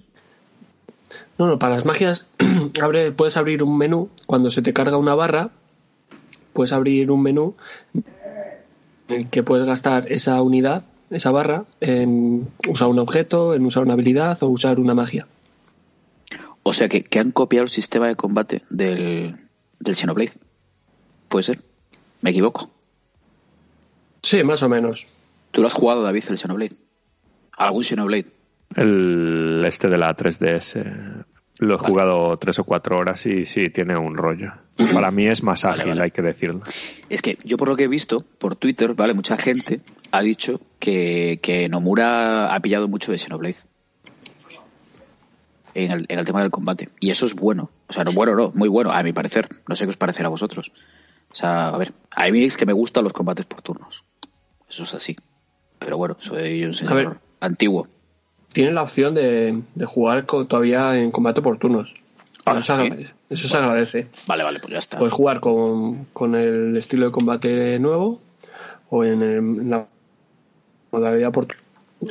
No, 1.37 1.45
no, 1.45 1.59
para 1.59 1.75
las 1.75 1.85
magias 1.85 2.25
abre, 2.81 3.11
puedes 3.11 3.37
abrir 3.37 3.63
un 3.63 3.77
menú 3.77 4.09
cuando 4.25 4.49
se 4.49 4.61
te 4.61 4.73
carga 4.73 4.97
una 4.97 5.15
barra. 5.15 5.51
Puedes 6.53 6.73
abrir 6.73 7.11
un 7.11 7.21
menú 7.21 7.55
en 9.07 9.15
el 9.15 9.29
que 9.29 9.43
puedes 9.43 9.67
gastar 9.67 10.11
esa 10.11 10.41
unidad, 10.41 10.83
esa 11.09 11.31
barra, 11.31 11.65
en 11.81 12.47
usar 12.67 12.87
un 12.87 12.99
objeto, 12.99 13.53
en 13.53 13.65
usar 13.65 13.83
una 13.83 13.93
habilidad 13.93 14.41
o 14.41 14.47
usar 14.47 14.79
una 14.79 14.93
magia. 14.93 15.27
O 16.63 16.73
sea, 16.73 16.89
que, 16.89 17.03
que 17.03 17.19
han 17.19 17.31
copiado 17.31 17.63
el 17.63 17.69
sistema 17.69 18.07
de 18.07 18.15
combate 18.15 18.63
del, 18.69 19.37
del 19.79 19.95
Xenoblade. 19.95 20.33
Puede 21.27 21.43
ser. 21.43 21.61
Me 22.21 22.31
equivoco. 22.31 22.71
Sí, 24.23 24.43
más 24.43 24.63
o 24.63 24.69
menos. 24.69 25.05
¿Tú 25.51 25.61
lo 25.61 25.67
has 25.67 25.73
jugado, 25.73 26.01
David, 26.01 26.23
el 26.29 26.37
Xenoblade? 26.37 26.75
¿Algún 27.51 27.83
Xenoblade? 27.83 28.31
El 28.75 29.63
este 29.65 29.87
de 29.89 29.97
la 29.97 30.15
3DS. 30.17 31.25
Lo 31.57 31.75
he 31.75 31.77
jugado 31.77 32.37
tres 32.37 32.59
o 32.59 32.65
cuatro 32.65 32.97
horas 32.97 33.25
y 33.25 33.45
sí, 33.45 33.69
tiene 33.69 33.97
un 33.97 34.17
rollo. 34.17 34.51
Para 34.93 35.09
mí 35.11 35.27
es 35.27 35.41
más 35.41 35.63
ágil, 35.63 35.89
vale. 35.89 36.03
hay 36.03 36.11
que 36.11 36.21
decirlo. 36.21 36.61
Es 37.09 37.21
que 37.21 37.37
yo 37.45 37.55
por 37.55 37.69
lo 37.69 37.75
que 37.75 37.85
he 37.85 37.87
visto 37.87 38.25
por 38.39 38.57
Twitter, 38.57 38.93
¿vale? 38.93 39.13
Mucha 39.13 39.37
gente 39.37 39.79
ha 40.11 40.21
dicho 40.21 40.59
que, 40.79 41.39
que 41.41 41.69
Nomura 41.69 42.53
ha 42.53 42.59
pillado 42.59 42.89
mucho 42.89 43.11
de 43.11 43.17
Xenoblade. 43.17 43.57
En 45.73 45.91
el, 45.91 46.05
en 46.07 46.19
el 46.19 46.25
tema 46.25 46.41
del 46.41 46.51
combate. 46.51 46.89
Y 46.99 47.09
eso 47.09 47.25
es 47.25 47.33
bueno. 47.33 47.69
O 47.87 47.93
sea, 47.93 48.03
no 48.03 48.11
bueno, 48.11 48.35
no, 48.35 48.51
muy 48.53 48.69
bueno, 48.69 48.91
a 48.91 49.03
mi 49.03 49.13
parecer. 49.13 49.49
No 49.67 49.75
sé 49.75 49.85
qué 49.85 49.89
os 49.89 49.97
parecerá 49.97 50.27
a 50.27 50.29
vosotros. 50.29 50.71
O 51.31 51.35
sea, 51.35 51.67
a 51.67 51.77
ver, 51.77 51.93
a 52.11 52.29
mí 52.29 52.43
es 52.43 52.55
que 52.55 52.65
me 52.65 52.73
gustan 52.73 53.03
los 53.03 53.13
combates 53.13 53.45
por 53.45 53.61
turnos. 53.61 54.03
Eso 54.69 54.83
es 54.83 54.93
así. 54.93 55.17
Pero 55.79 55.97
bueno, 55.97 56.17
soy 56.19 56.63
un 56.63 56.73
señor 56.73 57.19
antiguo. 57.39 57.87
Tiene 58.55 58.71
la 58.71 58.83
opción 58.83 59.13
de, 59.13 59.61
de 59.75 59.85
jugar 59.85 60.23
todavía 60.25 60.95
en 60.95 61.11
combate 61.11 61.41
por 61.41 61.57
turnos. 61.57 61.93
Ah, 62.45 62.53
eso, 62.53 62.61
se 62.61 62.81
agradece, 62.83 63.13
eso 63.29 63.47
se 63.49 63.57
agradece. 63.57 64.07
Vale, 64.27 64.43
vale, 64.45 64.59
pues 64.61 64.71
ya 64.71 64.79
está. 64.79 64.97
Puedes 64.97 65.11
jugar 65.13 65.41
con, 65.41 66.05
con 66.13 66.35
el 66.35 66.77
estilo 66.77 67.07
de 67.07 67.11
combate 67.11 67.79
nuevo 67.79 68.21
o 68.89 69.03
en, 69.03 69.21
el- 69.23 69.35
en 69.37 69.69
la 69.69 69.87
modalidad 70.91 71.31
por 71.33 71.47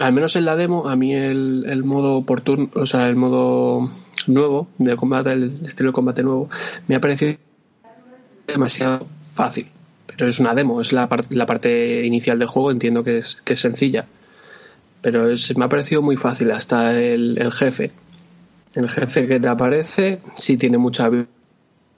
al 0.01 0.13
menos 0.13 0.37
en 0.37 0.45
la 0.45 0.57
demo 0.57 0.87
a 0.87 0.97
mí 0.97 1.15
el, 1.15 1.65
el 1.69 1.83
modo 1.83 2.23
por 2.27 2.43
turno 2.43 2.69
o 2.75 2.85
sea 2.85 3.07
el 3.09 3.17
modo 3.17 3.89
nuevo 4.27 4.69
de 4.79 4.97
combate 4.97 5.33
el 5.33 5.61
estilo 5.65 5.91
de 5.91 5.95
combate 5.95 6.23
nuevo 6.23 6.51
me 6.89 6.97
ha 6.97 7.01
parecido 7.01 7.37
demasiado 8.47 9.07
fácil 9.23 9.69
pero 10.07 10.27
es 10.27 10.41
una 10.41 10.55
demo 10.55 10.81
es 10.81 10.93
la, 10.93 11.09
par- 11.09 11.25
la 11.33 11.47
parte 11.47 12.05
inicial 12.05 12.39
del 12.39 12.49
juego 12.49 12.71
entiendo 12.71 13.03
que 13.03 13.19
es, 13.19 13.37
que 13.37 13.55
es 13.55 13.61
sencilla 13.61 14.07
pero 15.05 15.31
es- 15.31 15.57
me 15.57 15.67
ha 15.67 15.69
parecido 15.69 16.03
muy 16.03 16.17
fácil 16.17 16.51
hasta 16.51 16.99
el, 16.99 17.39
el 17.39 17.53
jefe 17.53 17.93
el 18.75 18.89
jefe 18.89 19.29
que 19.29 19.39
te 19.39 19.49
aparece 19.49 20.19
sí 20.35 20.57
tiene 20.57 20.79
mucha 20.79 21.05
habilidad 21.05 21.29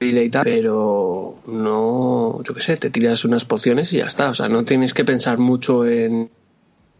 y 0.00 0.28
tal, 0.28 0.44
pero 0.44 1.36
no, 1.46 2.42
yo 2.42 2.52
qué 2.54 2.60
sé, 2.60 2.76
te 2.76 2.90
tiras 2.90 3.24
unas 3.24 3.46
pociones 3.46 3.94
y 3.94 3.98
ya 3.98 4.04
está. 4.04 4.28
O 4.28 4.34
sea, 4.34 4.46
no 4.48 4.62
tienes 4.62 4.92
que 4.92 5.02
pensar 5.06 5.38
mucho 5.38 5.86
en, 5.86 6.28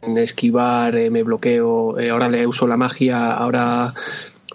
en 0.01 0.17
esquivar, 0.17 0.97
eh, 0.97 1.11
me 1.11 1.23
bloqueo, 1.23 1.99
eh, 1.99 2.09
ahora 2.09 2.31
le 2.31 2.47
uso 2.47 2.67
la 2.67 2.79
magia, 2.79 3.33
ahora 3.33 3.93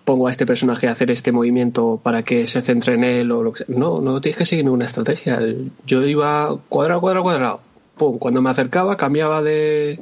pongo 0.03 0.27
a 0.27 0.31
este 0.31 0.47
personaje 0.47 0.87
a 0.87 0.91
hacer 0.93 1.11
este 1.11 1.31
movimiento 1.31 1.99
para 2.01 2.23
que 2.23 2.47
se 2.47 2.61
centre 2.63 2.95
en 2.95 3.03
él 3.03 3.31
o 3.31 3.43
lo 3.43 3.51
que 3.53 3.59
sea. 3.63 3.75
No, 3.77 4.01
no 4.01 4.19
tienes 4.21 4.39
que 4.39 4.45
seguir 4.47 4.65
ninguna 4.65 4.85
estrategia. 4.85 5.39
Yo 5.85 6.03
iba 6.03 6.57
cuadrado, 6.67 6.99
cuadrado, 6.99 7.23
cuadrado. 7.23 7.59
Pum, 7.95 8.17
cuando 8.17 8.41
me 8.41 8.49
acercaba 8.49 8.97
cambiaba 8.97 9.43
de, 9.43 9.99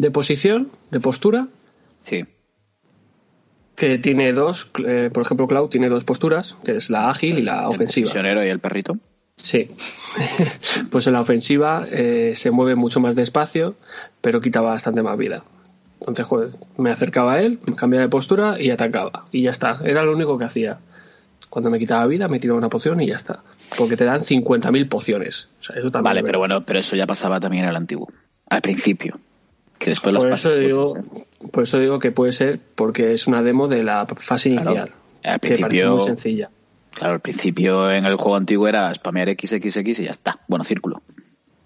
de 0.00 0.10
posición, 0.10 0.70
de 0.90 1.00
postura 1.00 1.48
Sí. 2.00 2.24
que 3.76 3.98
tiene 3.98 4.32
dos, 4.32 4.70
eh, 4.86 5.10
por 5.12 5.22
ejemplo, 5.22 5.46
Cloud 5.46 5.68
tiene 5.68 5.88
dos 5.88 6.04
posturas, 6.04 6.56
que 6.64 6.76
es 6.76 6.90
la 6.90 7.08
ágil 7.10 7.38
y 7.38 7.42
la 7.42 7.60
El 7.62 7.74
ofensiva. 7.74 8.04
prisionero 8.06 8.44
y 8.44 8.48
el 8.48 8.58
perrito. 8.60 8.96
Sí. 9.36 9.68
pues 10.90 11.06
en 11.06 11.12
la 11.14 11.20
ofensiva 11.20 11.84
eh, 11.90 12.32
se 12.34 12.50
mueve 12.50 12.74
mucho 12.76 13.00
más 13.00 13.16
despacio, 13.16 13.74
pero 14.20 14.40
quita 14.40 14.60
bastante 14.60 15.02
más 15.02 15.16
vida. 15.18 15.44
Entonces, 16.00 16.24
joder, 16.26 16.50
me 16.78 16.90
acercaba 16.90 17.34
a 17.34 17.40
él, 17.42 17.58
cambiaba 17.76 18.02
de 18.04 18.08
postura 18.10 18.56
y 18.60 18.70
atacaba. 18.70 19.26
Y 19.32 19.42
ya 19.42 19.50
está. 19.50 19.80
Era 19.84 20.02
lo 20.02 20.12
único 20.12 20.38
que 20.38 20.44
hacía. 20.44 20.78
Cuando 21.50 21.68
me 21.70 21.78
quitaba 21.78 22.06
vida, 22.06 22.28
me 22.28 22.38
tiraba 22.40 22.58
una 22.58 22.70
poción 22.70 23.00
y 23.02 23.06
ya 23.06 23.16
está. 23.16 23.40
Porque 23.76 23.96
te 23.96 24.04
dan 24.06 24.22
50.000 24.22 24.88
pociones. 24.88 25.48
O 25.60 25.62
sea, 25.62 25.76
eso 25.76 25.90
también 25.90 26.04
Vale, 26.04 26.22
pero 26.22 26.38
bueno, 26.38 26.62
pero 26.62 26.78
eso 26.78 26.96
ya 26.96 27.06
pasaba 27.06 27.38
también 27.40 27.64
en 27.64 27.70
el 27.70 27.76
antiguo. 27.76 28.08
Al 28.48 28.62
principio. 28.62 29.18
Que 29.80 29.90
después 29.90 30.12
las 30.12 30.22
por 30.22 30.30
pasas 30.30 30.52
eso, 30.52 30.60
digo, 30.60 30.84
¿eh? 30.96 31.24
por 31.50 31.62
eso 31.64 31.78
digo 31.78 31.98
que 31.98 32.12
puede 32.12 32.32
ser 32.32 32.60
porque 32.74 33.12
es 33.12 33.26
una 33.26 33.42
demo 33.42 33.66
de 33.66 33.82
la 33.82 34.06
fase 34.06 34.50
Claro. 34.50 34.70
inicial. 34.70 34.90
Al 35.24 35.40
que 35.40 35.48
parece 35.48 35.56
principio- 35.56 35.96
muy 35.96 36.04
sencilla. 36.06 36.50
Claro, 36.92 37.14
al 37.14 37.20
principio 37.20 37.90
en 37.90 38.04
el 38.04 38.16
juego 38.16 38.36
antiguo 38.36 38.68
era 38.68 38.92
spamear 38.94 39.30
XXX 39.30 40.00
y 40.00 40.04
ya 40.04 40.10
está. 40.10 40.38
Bueno, 40.48 40.64
círculo. 40.64 41.00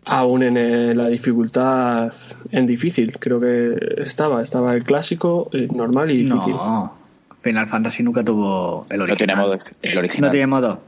Aún 0.04 0.42
en 0.44 0.56
eh, 0.56 0.94
la 0.94 1.08
dificultad 1.08 2.12
en 2.52 2.66
difícil, 2.66 3.18
creo 3.18 3.40
que 3.40 3.68
estaba. 4.02 4.42
Estaba 4.42 4.74
el 4.74 4.84
clásico, 4.84 5.48
el 5.52 5.68
normal 5.68 6.10
y 6.10 6.18
difícil. 6.18 6.52
No, 6.54 6.94
Final 7.42 7.66
Fantasy 7.68 8.02
nunca 8.02 8.22
tuvo 8.22 8.84
el 8.90 9.00
original. 9.02 9.08
No 9.08 9.16
tiene 9.16 9.34
modo 9.36 9.58
el 9.82 9.98
original. 9.98 10.28
No 10.28 10.32
tiene 10.32 10.46
modo. 10.46 10.80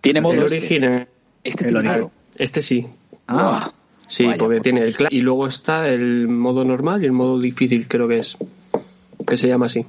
Tiene 0.00 0.20
modo 0.22 0.32
el 0.34 0.42
este. 0.44 0.56
original. 0.56 1.08
Este 1.44 1.64
el 1.64 1.70
tiene 1.72 1.88
original. 1.90 2.10
Este 2.38 2.62
sí. 2.62 2.86
Ah. 3.28 3.70
Sí, 4.06 4.24
Vaya, 4.24 4.38
porque 4.38 4.56
por 4.56 4.62
tiene 4.62 4.80
el 4.82 4.86
Dios. 4.88 5.00
cla- 5.00 5.08
Y 5.10 5.20
luego 5.22 5.46
está 5.46 5.88
el 5.88 6.28
modo 6.28 6.64
normal 6.64 7.02
y 7.02 7.06
el 7.06 7.12
modo 7.12 7.38
difícil, 7.40 7.88
creo 7.88 8.06
que 8.08 8.16
es. 8.16 8.36
Que 9.26 9.36
se 9.36 9.48
llama 9.48 9.66
así. 9.66 9.84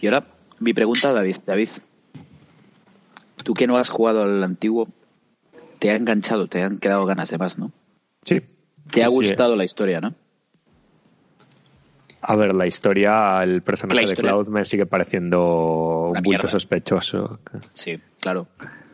Y 0.00 0.06
ahora, 0.06 0.24
mi 0.60 0.72
pregunta, 0.72 1.12
David. 1.12 1.36
David, 1.44 1.68
tú 3.42 3.54
que 3.54 3.66
no 3.66 3.76
has 3.76 3.88
jugado 3.88 4.22
al 4.22 4.44
antiguo, 4.44 4.88
te 5.80 5.90
ha 5.90 5.96
enganchado, 5.96 6.46
te 6.46 6.62
han 6.62 6.78
quedado 6.78 7.04
ganas 7.06 7.30
de 7.30 7.38
más, 7.38 7.58
¿no? 7.58 7.72
Sí. 8.24 8.40
Te 8.90 9.02
ha 9.02 9.08
sí. 9.08 9.12
gustado 9.14 9.56
la 9.56 9.64
historia, 9.64 10.00
¿no? 10.00 10.14
A 12.20 12.34
ver, 12.36 12.54
la 12.54 12.66
historia, 12.66 13.42
el 13.42 13.62
personaje 13.62 14.06
de. 14.06 14.16
Cloud 14.16 14.48
me 14.48 14.64
sigue 14.64 14.86
pareciendo 14.86 16.08
Una 16.10 16.18
un 16.18 16.22
bulto 16.24 16.28
mierda. 16.30 16.48
sospechoso. 16.48 17.38
Sí, 17.74 17.98
claro. 18.20 18.48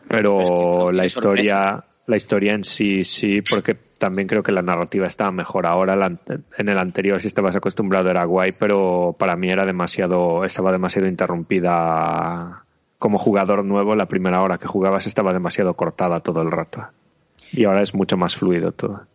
Pero 0.07 0.41
Es 0.41 0.49
que 0.49 0.55
Cloud 0.55 0.93
la 0.93 1.05
historia, 1.05 1.85
la 2.07 2.17
historia 2.17 2.53
en 2.53 2.63
sí, 2.63 3.03
sí, 3.03 3.41
porque 3.41 3.75
también 3.97 4.27
creo 4.27 4.43
que 4.43 4.51
la 4.51 4.61
narrativa 4.61 5.07
estaba 5.07 5.31
mejor 5.31 5.65
ahora. 5.65 5.95
la 5.95 6.17
en 6.57 6.69
el 6.69 6.77
anterior, 6.77 7.21
si 7.21 7.27
estabas 7.27 7.55
acostumbrado, 7.55 8.09
era 8.09 8.23
guay, 8.25 8.53
pero 8.57 9.15
para 9.17 9.35
mí 9.35 9.49
era 9.49 9.65
demasiado, 9.65 10.43
estaba 10.45 10.71
demasiado 10.71 11.07
interrumpida. 11.07 12.63
Como 12.97 13.17
jugador 13.17 13.63
nuevo, 13.65 13.95
la 13.95 14.07
primera 14.07 14.41
hora 14.41 14.57
que 14.57 14.67
jugabas 14.67 15.05
estaba 15.05 15.33
demasiado 15.33 15.73
cortada 15.75 16.21
todo 16.21 16.41
el 16.41 16.51
rato. 16.51 16.87
Y 17.51 17.65
ahora 17.65 17.81
es 17.81 17.93
mucho 17.93 18.17
más 18.17 18.35
fluido 18.35 18.71
todo. 18.71 19.05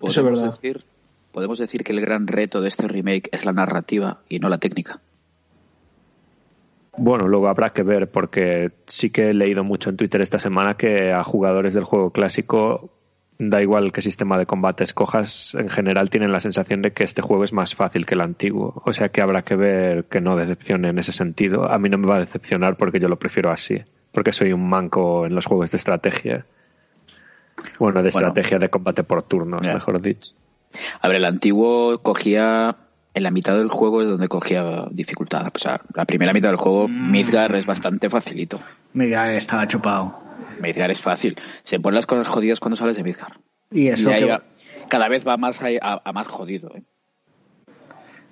Eso 0.00 0.08
es 0.08 0.16
Podemos 0.18 0.40
verdad. 0.40 0.54
decir, 0.54 0.84
podemos 1.32 1.58
decir 1.58 1.84
que 1.84 1.92
el 1.92 2.00
gran 2.00 2.26
reto 2.26 2.60
de 2.60 2.68
este 2.68 2.86
remake 2.86 3.28
es 3.32 3.44
la 3.44 3.52
narrativa 3.52 4.20
y 4.28 4.38
no 4.38 4.48
la 4.48 4.58
técnica. 4.58 5.00
Bueno, 6.96 7.26
luego 7.26 7.48
habrá 7.48 7.70
que 7.70 7.82
ver 7.82 8.10
porque 8.10 8.70
sí 8.86 9.10
que 9.10 9.30
he 9.30 9.34
leído 9.34 9.64
mucho 9.64 9.90
en 9.90 9.96
Twitter 9.96 10.20
esta 10.20 10.38
semana 10.38 10.76
que 10.76 11.12
a 11.12 11.24
jugadores 11.24 11.74
del 11.74 11.84
juego 11.84 12.10
clásico 12.10 12.90
da 13.38 13.60
igual 13.60 13.92
qué 13.92 14.00
sistema 14.02 14.38
de 14.38 14.46
combate 14.46 14.84
escojas, 14.84 15.54
en 15.54 15.68
general 15.68 16.08
tienen 16.10 16.30
la 16.32 16.40
sensación 16.40 16.82
de 16.82 16.92
que 16.92 17.02
este 17.04 17.20
juego 17.22 17.44
es 17.44 17.52
más 17.52 17.74
fácil 17.74 18.06
que 18.06 18.14
el 18.14 18.20
antiguo. 18.20 18.82
O 18.84 18.92
sea 18.92 19.08
que 19.08 19.20
habrá 19.20 19.42
que 19.42 19.56
ver 19.56 20.04
que 20.04 20.20
no 20.20 20.36
decepcione 20.36 20.88
en 20.88 20.98
ese 20.98 21.12
sentido. 21.12 21.70
A 21.70 21.78
mí 21.78 21.88
no 21.88 21.98
me 21.98 22.06
va 22.06 22.16
a 22.16 22.20
decepcionar 22.20 22.76
porque 22.76 23.00
yo 23.00 23.08
lo 23.08 23.18
prefiero 23.18 23.50
así, 23.50 23.82
porque 24.12 24.32
soy 24.32 24.52
un 24.52 24.68
manco 24.68 25.26
en 25.26 25.34
los 25.34 25.46
juegos 25.46 25.70
de 25.72 25.78
estrategia. 25.78 26.46
Bueno, 27.78 28.02
de 28.02 28.10
Bueno. 28.10 28.28
estrategia 28.28 28.58
de 28.58 28.68
combate 28.68 29.02
por 29.04 29.22
turnos, 29.22 29.66
Ya. 29.66 29.74
mejor 29.74 30.00
dicho. 30.00 30.32
A 31.00 31.08
ver, 31.08 31.16
el 31.18 31.24
antiguo 31.24 31.98
cogía 32.02 32.76
en 33.14 33.22
la 33.22 33.30
mitad 33.30 33.56
del 33.56 33.68
juego 33.68 34.02
es 34.02 34.08
donde 34.08 34.28
cogía 34.28 34.86
dificultad. 34.90 35.46
O 35.54 35.58
sea, 35.58 35.80
la 35.94 36.04
primera 36.04 36.32
mitad 36.32 36.48
del 36.48 36.56
juego, 36.56 36.88
Mm. 36.88 37.10
Midgar 37.12 37.54
es 37.54 37.64
bastante 37.66 38.10
facilito. 38.10 38.60
Miguel 38.92 39.30
estaba 39.36 39.66
chupado. 39.68 40.18
Midgar 40.60 40.90
es 40.90 41.00
fácil. 41.00 41.36
Se 41.62 41.78
ponen 41.80 41.96
las 41.96 42.06
cosas 42.06 42.26
jodidas 42.28 42.60
cuando 42.60 42.76
sales 42.76 42.96
de 42.96 43.04
Midgar. 43.04 43.32
Y 43.70 43.88
eso 43.88 44.10
Y 44.10 44.12
ahí 44.12 44.22
que- 44.24 44.30
va- 44.30 44.42
cada 44.88 45.08
vez 45.08 45.26
va 45.26 45.36
más 45.36 45.62
a, 45.62 45.68
a- 45.80 46.02
a 46.04 46.12
más 46.12 46.26
jodido. 46.28 46.70
¿eh? 46.76 46.82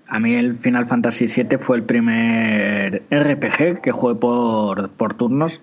A 0.09 0.19
mí 0.21 0.35
el 0.35 0.59
Final 0.59 0.87
Fantasy 0.87 1.27
VII 1.27 1.59
fue 1.59 1.77
el 1.77 1.85
primer 1.85 3.03
RPG 3.11 3.81
que 3.81 3.93
jugué 3.93 4.15
por, 4.17 4.91
por 4.91 5.15
turnos 5.15 5.61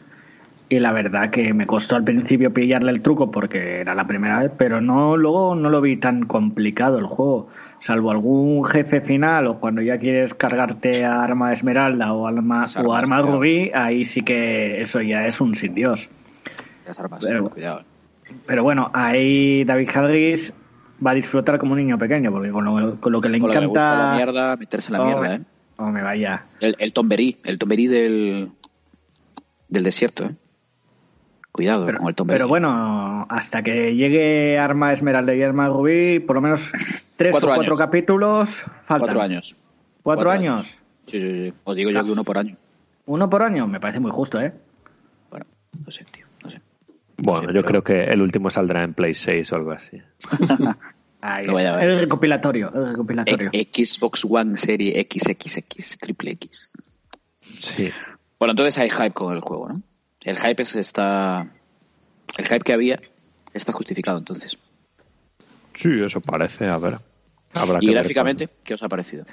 y 0.69 0.79
la 0.79 0.91
verdad 0.91 1.29
que 1.29 1.53
me 1.53 1.67
costó 1.67 1.95
al 1.95 2.03
principio 2.03 2.53
pillarle 2.53 2.91
el 2.91 3.01
truco 3.01 3.29
porque 3.31 3.79
era 3.79 3.93
la 3.95 4.07
primera 4.07 4.39
vez, 4.41 4.51
pero 4.57 4.81
no 4.81 5.17
luego 5.17 5.55
no 5.55 5.69
lo 5.69 5.81
vi 5.81 5.97
tan 5.97 6.23
complicado 6.25 6.97
el 6.97 7.05
juego, 7.05 7.49
salvo 7.81 8.12
algún 8.12 8.63
jefe 8.65 9.01
final 9.01 9.48
o 9.48 9.59
cuando 9.59 9.81
ya 9.81 9.98
quieres 9.98 10.33
cargarte 10.33 11.05
a 11.05 11.24
arma 11.24 11.51
esmeralda 11.53 12.13
o 12.13 12.27
arma, 12.27 12.65
o 12.83 12.93
arma 12.93 13.21
rubí, 13.21 13.71
ahí 13.74 14.05
sí 14.05 14.21
que 14.21 14.81
eso 14.81 15.01
ya 15.01 15.25
es 15.27 15.39
un 15.41 15.55
sin 15.55 15.74
Dios. 15.75 16.09
Las 16.86 17.00
armas, 17.00 17.25
Pero- 17.27 17.50
cuidado. 17.50 17.83
Pero 18.45 18.62
bueno, 18.63 18.91
ahí 18.93 19.63
David 19.63 19.89
Harris 19.93 20.53
va 21.05 21.12
a 21.12 21.13
disfrutar 21.15 21.57
como 21.57 21.71
un 21.74 21.79
niño 21.79 21.98
pequeño 21.98 22.31
porque 22.31 22.51
con 22.51 22.63
lo, 22.65 23.00
con 23.00 23.12
lo 23.12 23.21
que 23.21 23.29
le 23.29 23.39
Con 23.39 23.48
lo 23.50 23.53
que 23.53 23.59
le 23.62 23.65
gusta 23.67 23.81
encanta... 23.93 24.07
la 24.09 24.15
mierda, 24.15 24.55
meterse 24.55 24.89
en 24.89 24.93
la 24.93 25.01
Oh, 25.01 25.05
mierda, 25.05 25.21
me- 25.21 25.36
¿eh? 25.36 25.41
oh, 25.77 25.86
me 25.88 26.01
vaya. 26.03 26.43
El, 26.59 26.75
el 26.77 26.93
tomberí, 26.93 27.38
el 27.43 27.57
tomberí 27.57 27.88
del, 27.88 28.51
del 29.67 29.83
desierto, 29.83 30.25
¿eh? 30.25 30.36
Cuidado 31.59 31.85
Pero, 31.85 31.97
con 31.97 32.07
el 32.07 32.15
tomberí. 32.15 32.37
pero 32.37 32.47
bueno, 32.47 33.25
hasta 33.29 33.61
que 33.63 33.93
llegue 33.93 34.57
Arma 34.57 34.93
Esmeralda 34.93 35.35
y 35.35 35.43
Arma 35.43 35.67
Rubí, 35.67 36.19
por 36.21 36.37
lo 36.37 36.41
menos 36.41 36.71
tres 37.17 37.31
Cuatro 37.33 37.49
o 37.51 37.55
cuatro 37.55 37.73
años. 37.73 37.77
capítulos 37.77 38.49
faltan. 38.85 38.99
Cuatro 38.99 39.21
años. 39.21 39.55
¿Cuatro 40.01 40.31
años? 40.31 40.77
Sí, 41.05 41.19
sí, 41.19 41.35
sí. 41.35 41.53
Os 41.65 41.75
digo 41.75 41.91
yo 41.91 42.01
que 42.05 42.11
uno 42.11 42.23
por 42.23 42.37
año. 42.37 42.55
Uno 43.07 43.29
por 43.29 43.43
año, 43.43 43.67
me 43.67 43.81
parece 43.81 43.99
muy 43.99 44.11
justo, 44.11 44.39
¿eh? 44.39 44.53
Bueno, 45.29 45.45
no 45.85 45.91
sé, 45.91 46.05
tío, 46.05 46.25
no 46.45 46.49
sé. 46.49 46.61
Bueno, 47.17 47.47
yo 47.51 47.61
pero- 47.61 47.65
creo 47.65 47.83
que 47.83 48.03
el 48.05 48.21
último 48.21 48.49
saldrá 48.49 48.83
en 48.83 48.93
Play 48.93 49.13
6 49.13 49.51
o 49.51 49.55
algo 49.57 49.71
así. 49.71 50.01
Ahí, 51.21 51.45
Lo 51.45 51.51
voy 51.51 51.63
a 51.65 51.75
ver. 51.75 51.89
el 51.89 51.99
recopilatorio, 51.99 52.71
el 52.73 52.87
recopilatorio. 52.87 53.49
E- 53.51 53.67
Xbox 53.73 54.23
One 54.23 54.55
Serie 54.55 55.05
XXX, 55.11 55.97
triple 55.97 56.31
X. 56.31 56.71
Sí. 57.57 57.89
Bueno, 58.39 58.51
entonces 58.51 58.77
hay 58.77 58.89
hype 58.89 59.11
con 59.11 59.33
el 59.33 59.41
juego, 59.41 59.67
¿no? 59.67 59.81
El 60.23 60.38
hype 60.38 60.61
es- 60.63 60.75
está. 60.75 61.47
El 62.38 62.45
hype 62.45 62.59
que 62.59 62.73
había 62.73 62.99
está 63.53 63.71
justificado 63.73 64.17
entonces. 64.17 64.57
Sí, 65.73 65.89
eso 66.03 66.21
parece, 66.21 66.67
a 66.67 66.77
ver. 66.77 66.99
Habrá 67.53 67.79
que 67.79 67.85
Y 67.85 67.89
ver 67.89 67.95
gráficamente, 67.99 68.49
¿qué 68.63 68.73
os 68.75 68.83
ha 68.83 68.89
parecido? 68.89 69.25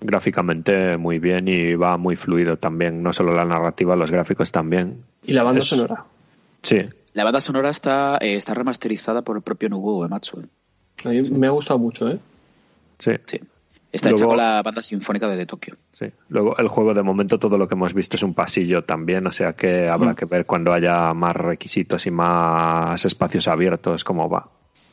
Gráficamente 0.00 0.96
muy 0.96 1.18
bien 1.18 1.48
y 1.48 1.74
va 1.74 1.96
muy 1.96 2.14
fluido 2.16 2.56
también. 2.56 3.02
No 3.02 3.12
solo 3.12 3.32
la 3.34 3.44
narrativa, 3.44 3.96
los 3.96 4.10
gráficos 4.10 4.52
también. 4.52 5.02
Y 5.24 5.32
la 5.32 5.42
banda 5.42 5.60
Es- 5.60 5.66
sonora. 5.66 6.04
Sí, 6.62 6.80
La 7.14 7.24
banda 7.24 7.40
sonora 7.40 7.70
está, 7.70 8.18
eh, 8.20 8.36
está 8.36 8.54
remasterizada 8.54 9.22
por 9.22 9.36
el 9.36 9.42
propio 9.42 9.68
Nobuo 9.68 10.00
Uematsu. 10.00 10.40
¿eh? 10.40 10.46
A 11.04 11.08
mí 11.08 11.22
me 11.22 11.46
ha 11.46 11.50
gustado 11.50 11.78
mucho, 11.78 12.08
¿eh? 12.08 12.18
sí, 12.98 13.12
Sí. 13.26 13.40
Está 13.90 14.10
hecha 14.10 14.18
Luego- 14.18 14.32
con 14.32 14.36
la 14.38 14.62
banda 14.62 14.82
sinfónica 14.82 15.28
de, 15.28 15.36
de 15.36 15.46
Tokio. 15.46 15.76
sí. 15.92 16.06
Luego 16.28 16.56
el 16.58 16.68
juego 16.68 16.92
de 16.92 17.02
momento 17.02 17.38
todo 17.38 17.56
lo 17.56 17.66
que 17.68 17.74
hemos 17.74 17.94
visto 17.94 18.16
es 18.16 18.22
un 18.22 18.34
pasillo 18.34 18.84
también, 18.84 19.26
o 19.26 19.32
sea 19.32 19.54
que 19.54 19.88
habrá 19.88 20.14
que 20.14 20.26
ver 20.26 20.44
cuando 20.44 20.72
haya 20.72 21.14
más 21.14 21.34
requisitos 21.34 22.06
y 22.06 22.10
más 22.10 23.02
espacios 23.04 23.48
abiertos 23.48 24.04
cómo 24.04 24.28
va. 24.28 24.50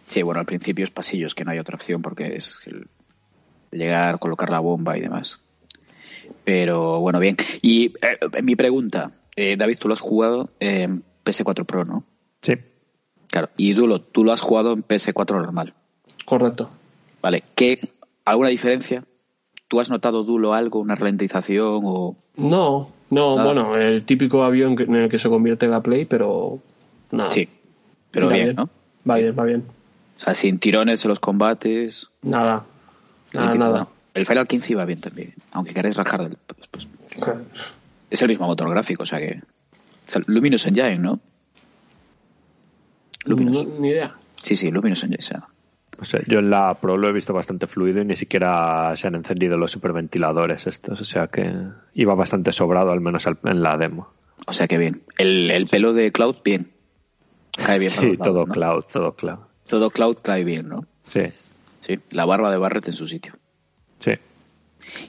Sí, 0.08 0.22
bueno, 0.22 0.40
al 0.40 0.46
principio 0.46 0.86
es 0.86 0.92
pasillos, 0.92 1.36
que 1.36 1.44
no 1.44 1.52
hay 1.52 1.60
otra 1.60 1.76
opción 1.76 2.02
porque 2.02 2.36
es 2.38 2.60
el 2.68 2.88
llegar, 3.72 4.18
colocar 4.20 4.50
la 4.50 4.60
bomba 4.60 4.98
y 4.98 5.02
demás. 5.02 5.42
Pero 6.44 7.00
bueno, 7.02 7.20
bien. 7.20 7.36
Y 7.62 7.88
eh, 8.02 8.42
mi 8.44 8.56
pregunta, 8.56 9.12
eh, 9.36 9.58
David, 9.58 9.78
tú 9.80 9.88
lo 9.88 9.94
has 9.94 10.02
jugado 10.02 10.50
en 10.60 11.04
PS4 11.24 11.66
Pro, 11.66 11.84
¿no? 11.86 12.04
Sí. 12.42 12.54
Claro. 13.30 13.50
Y 13.58 13.74
Dulo, 13.74 14.00
tú 14.02 14.24
lo 14.24 14.32
has 14.32 14.42
jugado 14.42 14.74
en 14.74 14.84
PS4 14.84 15.32
normal. 15.42 15.74
Correcto. 16.26 16.70
Vale. 17.22 17.44
¿Qué, 17.56 17.80
¿Alguna 18.26 18.50
diferencia? 18.50 19.04
¿Tú 19.68 19.80
has 19.80 19.90
notado, 19.90 20.24
Dulo, 20.24 20.54
algo, 20.54 20.80
una 20.80 20.96
ralentización 20.96 21.82
o...? 21.84 22.16
No, 22.38 22.90
no, 23.10 23.44
bueno, 23.44 23.76
el 23.78 24.04
típico 24.04 24.44
avión 24.44 24.76
en 24.80 24.96
el 24.96 25.10
que 25.10 25.18
se 25.20 25.30
convierte 25.30 25.68
la 25.68 25.82
Play, 25.82 26.06
pero 26.06 26.60
nada. 27.12 27.30
Sí. 27.30 27.48
Pero 28.12 28.28
Va 28.28 28.34
bien, 28.34 28.56
¿no? 28.56 28.70
Va 29.10 29.18
bien, 29.18 29.36
va 29.38 29.44
bien. 29.44 29.64
O 30.18 30.20
sea, 30.20 30.34
sin 30.34 30.60
tirones 30.60 31.04
en 31.06 31.10
los 31.10 31.20
combates. 31.20 32.08
Nada. 32.22 32.66
Nada, 33.34 33.56
nada. 33.56 33.80
¿no? 33.82 33.90
El 34.14 34.26
Final 34.26 34.48
15 34.48 34.72
iba 34.74 34.86
bien 34.86 35.02
también, 35.02 35.34
aunque 35.52 35.74
queráis 35.74 35.96
rajar 35.98 36.24
del... 36.24 36.38
pues- 36.72 36.88
pues, 37.12 37.42
es 38.10 38.22
el 38.22 38.28
mismo 38.30 38.46
motor 38.48 38.70
gráfico, 38.70 39.04
o 39.04 39.06
sea 39.06 39.20
que... 39.20 39.40
o 39.42 40.12
sea, 40.12 40.22
Luminous 40.28 40.66
Engine, 40.68 40.98
¿no? 41.00 41.20
Luminous. 43.26 43.66
No, 43.66 43.80
ni 43.80 43.90
idea. 43.90 44.16
Sí, 44.36 44.56
sí, 44.56 44.70
Luminous 44.72 45.04
Engine. 45.04 45.20
o 45.20 45.24
sea. 45.24 45.48
O 46.00 46.06
sea, 46.06 46.22
yo 46.28 46.40
en 46.40 46.50
la 46.50 46.74
Pro 46.82 46.98
lo 46.98 47.08
he 47.10 47.14
visto 47.14 47.34
bastante 47.34 47.68
fluido 47.68 48.02
y 48.02 48.06
ni 48.06 48.16
siquiera 48.16 48.94
se 48.96 49.08
han 49.08 49.16
encendido 49.16 49.58
los 49.58 49.72
superventiladores 49.72 50.68
estos, 50.68 51.00
o 51.02 51.06
sea 51.06 51.28
que 51.28 51.54
iba 51.94 52.14
bastante 52.16 52.52
sobrado 52.52 52.92
al 52.92 53.02
menos 53.02 53.26
en 53.28 53.62
la 53.62 53.78
demo. 53.78 54.10
O 54.48 54.54
sea 54.54 54.68
que 54.68 54.78
bien. 54.78 55.04
El, 55.18 55.50
el 55.52 55.68
pelo 55.68 55.94
de 55.94 56.12
Cloud, 56.12 56.38
bien. 56.44 56.72
Cae 57.52 57.80
bien. 57.80 57.94
para 57.94 58.08
Sí, 58.08 58.18
lados, 58.18 58.26
todo 58.28 58.46
¿no? 58.46 58.54
cloud, 58.54 58.84
todo 58.92 59.16
cloud. 59.16 59.40
Todo 59.68 59.90
Cloud 59.90 60.18
cae 60.22 60.44
bien, 60.44 60.68
¿no? 60.70 60.86
Sí, 61.06 61.22
Sí. 61.82 62.00
La 62.12 62.26
barba 62.26 62.50
de 62.52 62.58
Barrett 62.58 62.88
en 62.88 62.94
su 62.94 63.08
sitio. 63.08 63.34
sí. 64.00 64.12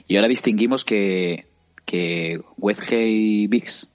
Y 0.07 0.15
ahora 0.15 0.27
distinguimos 0.27 0.83
que, 0.85 1.45
que 1.85 2.39
Wedgey 2.57 3.45
Biggs 3.47 3.87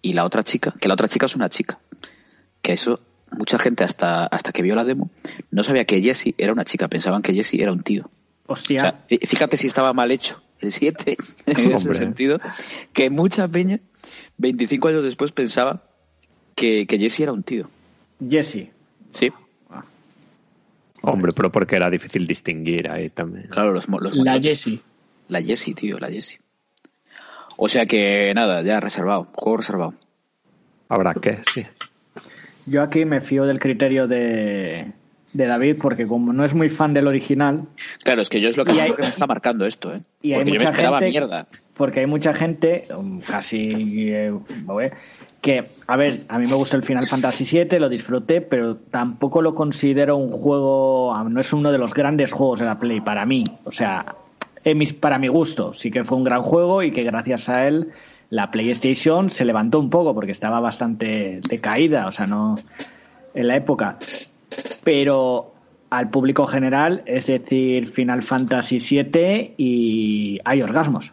y 0.00 0.12
la 0.14 0.24
otra 0.24 0.42
chica, 0.42 0.72
que 0.80 0.88
la 0.88 0.94
otra 0.94 1.08
chica 1.08 1.26
es 1.26 1.34
una 1.36 1.48
chica. 1.50 1.78
Que 2.62 2.72
eso, 2.72 3.00
mucha 3.36 3.58
gente 3.58 3.84
hasta, 3.84 4.26
hasta 4.26 4.52
que 4.52 4.62
vio 4.62 4.74
la 4.74 4.84
demo, 4.84 5.10
no 5.50 5.62
sabía 5.62 5.84
que 5.84 6.00
Jessie 6.02 6.34
era 6.38 6.52
una 6.52 6.64
chica, 6.64 6.88
pensaban 6.88 7.22
que 7.22 7.32
Jessie 7.34 7.62
era 7.62 7.72
un 7.72 7.82
tío. 7.82 8.10
O 8.46 8.54
Hostia. 8.54 8.80
sea, 8.80 9.18
fíjate 9.26 9.56
si 9.56 9.66
estaba 9.66 9.92
mal 9.92 10.10
hecho 10.10 10.42
el 10.60 10.72
7 10.72 11.16
en 11.46 11.72
ese 11.72 11.94
sentido, 11.94 12.38
que 12.92 13.10
mucha 13.10 13.46
peña, 13.48 13.78
25 14.38 14.88
años 14.88 15.04
después, 15.04 15.32
pensaba 15.32 15.82
que, 16.54 16.86
que 16.86 16.98
Jessie 16.98 17.24
era 17.24 17.32
un 17.32 17.42
tío. 17.42 17.68
Jesse. 18.28 18.70
Sí, 19.10 19.30
Hombre, 21.02 21.32
pero 21.34 21.50
porque 21.52 21.76
era 21.76 21.90
difícil 21.90 22.26
distinguir 22.26 22.90
ahí 22.90 23.08
también. 23.08 23.46
claro, 23.48 23.72
los, 23.72 23.88
los 23.88 24.14
La. 24.16 24.40
Jessie. 24.40 24.82
La 25.28 25.42
Jessie, 25.42 25.74
tío, 25.74 25.98
la 25.98 26.08
Jessie. 26.08 26.38
O 27.56 27.68
sea 27.68 27.86
que 27.86 28.32
nada, 28.34 28.62
ya 28.62 28.80
reservado, 28.80 29.24
juego 29.34 29.58
reservado. 29.58 29.94
Habrá 30.88 31.14
que, 31.14 31.40
sí. 31.52 31.66
Yo 32.70 32.82
aquí 32.82 33.04
me 33.04 33.20
fío 33.20 33.44
del 33.46 33.58
criterio 33.60 34.06
de, 34.08 34.92
de 35.32 35.46
David 35.46 35.76
porque 35.80 36.06
como 36.06 36.32
no 36.32 36.44
es 36.44 36.54
muy 36.54 36.68
fan 36.70 36.94
del 36.94 37.06
original, 37.06 37.62
Claro, 38.02 38.22
es 38.22 38.28
que 38.28 38.40
yo 38.40 38.48
es 38.48 38.56
lo 38.56 38.64
que, 38.64 38.72
hay- 38.72 38.92
que 38.92 39.02
me 39.02 39.08
está 39.08 39.26
marcando 39.26 39.64
esto, 39.66 39.94
¿eh? 39.94 40.00
y 40.22 40.32
hay 40.32 40.38
Porque 40.38 40.50
yo 40.50 40.54
me 40.54 40.58
mucha 40.60 40.70
esperaba 40.70 40.98
gente- 40.98 41.10
mierda. 41.10 41.46
porque 41.76 42.00
hay 42.00 42.06
mucha 42.06 42.34
gente, 42.34 42.82
um, 42.96 43.20
casi, 43.20 44.10
eh, 44.10 44.32
que, 45.40 45.64
a 45.86 45.96
ver, 45.96 46.20
a 46.28 46.38
mí 46.38 46.46
me 46.48 46.54
gusta 46.54 46.76
el 46.76 46.82
Final 46.82 47.06
Fantasy 47.06 47.44
VII, 47.44 47.78
lo 47.78 47.88
disfruté, 47.88 48.40
pero 48.40 48.76
tampoco 48.76 49.40
lo 49.40 49.54
considero 49.54 50.16
un 50.16 50.32
juego, 50.32 51.14
ah, 51.14 51.24
no 51.28 51.40
es 51.40 51.52
uno 51.52 51.70
de 51.70 51.78
los 51.78 51.94
grandes 51.94 52.32
juegos 52.32 52.58
de 52.58 52.64
la 52.66 52.78
Play 52.80 53.00
para 53.00 53.24
mí, 53.24 53.44
o 53.64 53.70
sea, 53.70 54.16
en 54.64 54.76
mis- 54.76 54.92
para 54.92 55.18
mi 55.20 55.28
gusto, 55.28 55.72
sí 55.72 55.90
que 55.92 56.02
fue 56.04 56.18
un 56.18 56.24
gran 56.24 56.42
juego 56.42 56.82
y 56.82 56.90
que 56.90 57.04
gracias 57.04 57.48
a 57.48 57.68
él 57.68 57.90
la 58.30 58.50
PlayStation 58.50 59.30
se 59.30 59.44
levantó 59.44 59.78
un 59.80 59.90
poco 59.90 60.14
porque 60.14 60.32
estaba 60.32 60.60
bastante 60.60 61.40
decaída, 61.48 62.06
o 62.06 62.12
sea, 62.12 62.26
no 62.26 62.56
en 63.34 63.48
la 63.48 63.56
época, 63.56 63.98
pero 64.84 65.54
al 65.90 66.10
público 66.10 66.46
general, 66.46 67.02
es 67.06 67.26
decir, 67.26 67.86
Final 67.86 68.22
Fantasy 68.22 68.78
VII 68.78 69.54
y 69.56 70.38
hay 70.44 70.62
orgasmos. 70.62 71.12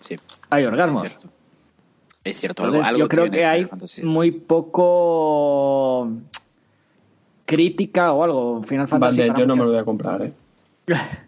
Sí, 0.00 0.16
Hay 0.50 0.62
es 0.62 0.68
orgasmos. 0.68 1.08
cierto. 1.08 1.28
Es 2.22 2.36
cierto, 2.38 2.64
Entonces, 2.64 2.86
algo 2.88 3.00
yo 3.00 3.08
creo 3.08 3.30
que 3.30 3.44
hay 3.44 3.68
muy 4.02 4.32
poco 4.32 6.10
crítica 7.44 8.12
o 8.12 8.24
algo. 8.24 8.62
Final 8.64 8.88
Fantasy. 8.88 9.18
Vale, 9.28 9.40
yo 9.40 9.46
no 9.46 9.54
me 9.54 9.64
lo 9.64 9.70
voy 9.70 9.78
a 9.78 9.84
comprar, 9.84 10.22
¿eh? 10.22 10.32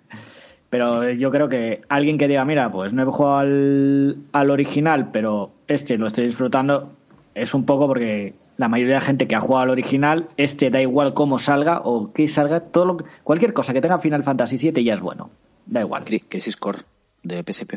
Pero 0.71 1.09
yo 1.11 1.31
creo 1.31 1.49
que 1.49 1.81
alguien 1.89 2.19
que 2.19 2.29
diga, 2.29 2.45
mira, 2.45 2.71
pues 2.71 2.93
no 2.93 3.03
he 3.03 3.07
jugado 3.07 3.39
al, 3.39 4.17
al 4.33 4.51
original, 4.51 5.11
pero 5.13 5.51
este 5.67 5.97
lo 5.97 6.07
estoy 6.09 6.27
disfrutando, 6.27 6.93
es 7.35 7.55
un 7.55 7.65
poco 7.65 7.87
porque 7.87 8.35
la 8.59 8.69
mayoría 8.69 8.95
de 8.95 9.01
la 9.01 9.07
gente 9.07 9.27
que 9.27 9.35
ha 9.35 9.41
jugado 9.41 9.63
al 9.65 9.71
original, 9.71 10.27
este 10.37 10.69
da 10.71 10.83
igual 10.83 11.15
cómo 11.15 11.39
salga 11.39 11.81
o 11.85 12.13
que 12.13 12.29
salga, 12.29 12.61
todo 12.61 12.85
lo, 12.85 12.97
cualquier 13.25 13.55
cosa 13.55 13.73
que 13.73 13.81
tenga 13.81 13.99
Final 13.99 14.25
Fantasy 14.25 14.59
VII 14.71 14.85
ya 14.85 14.95
es 14.95 15.01
bueno. 15.01 15.31
Da 15.65 15.81
igual. 15.81 16.05
Cri- 16.05 16.25
Crisis 16.29 16.57
Core 16.57 16.81
de 17.23 17.43
PSP. 17.43 17.75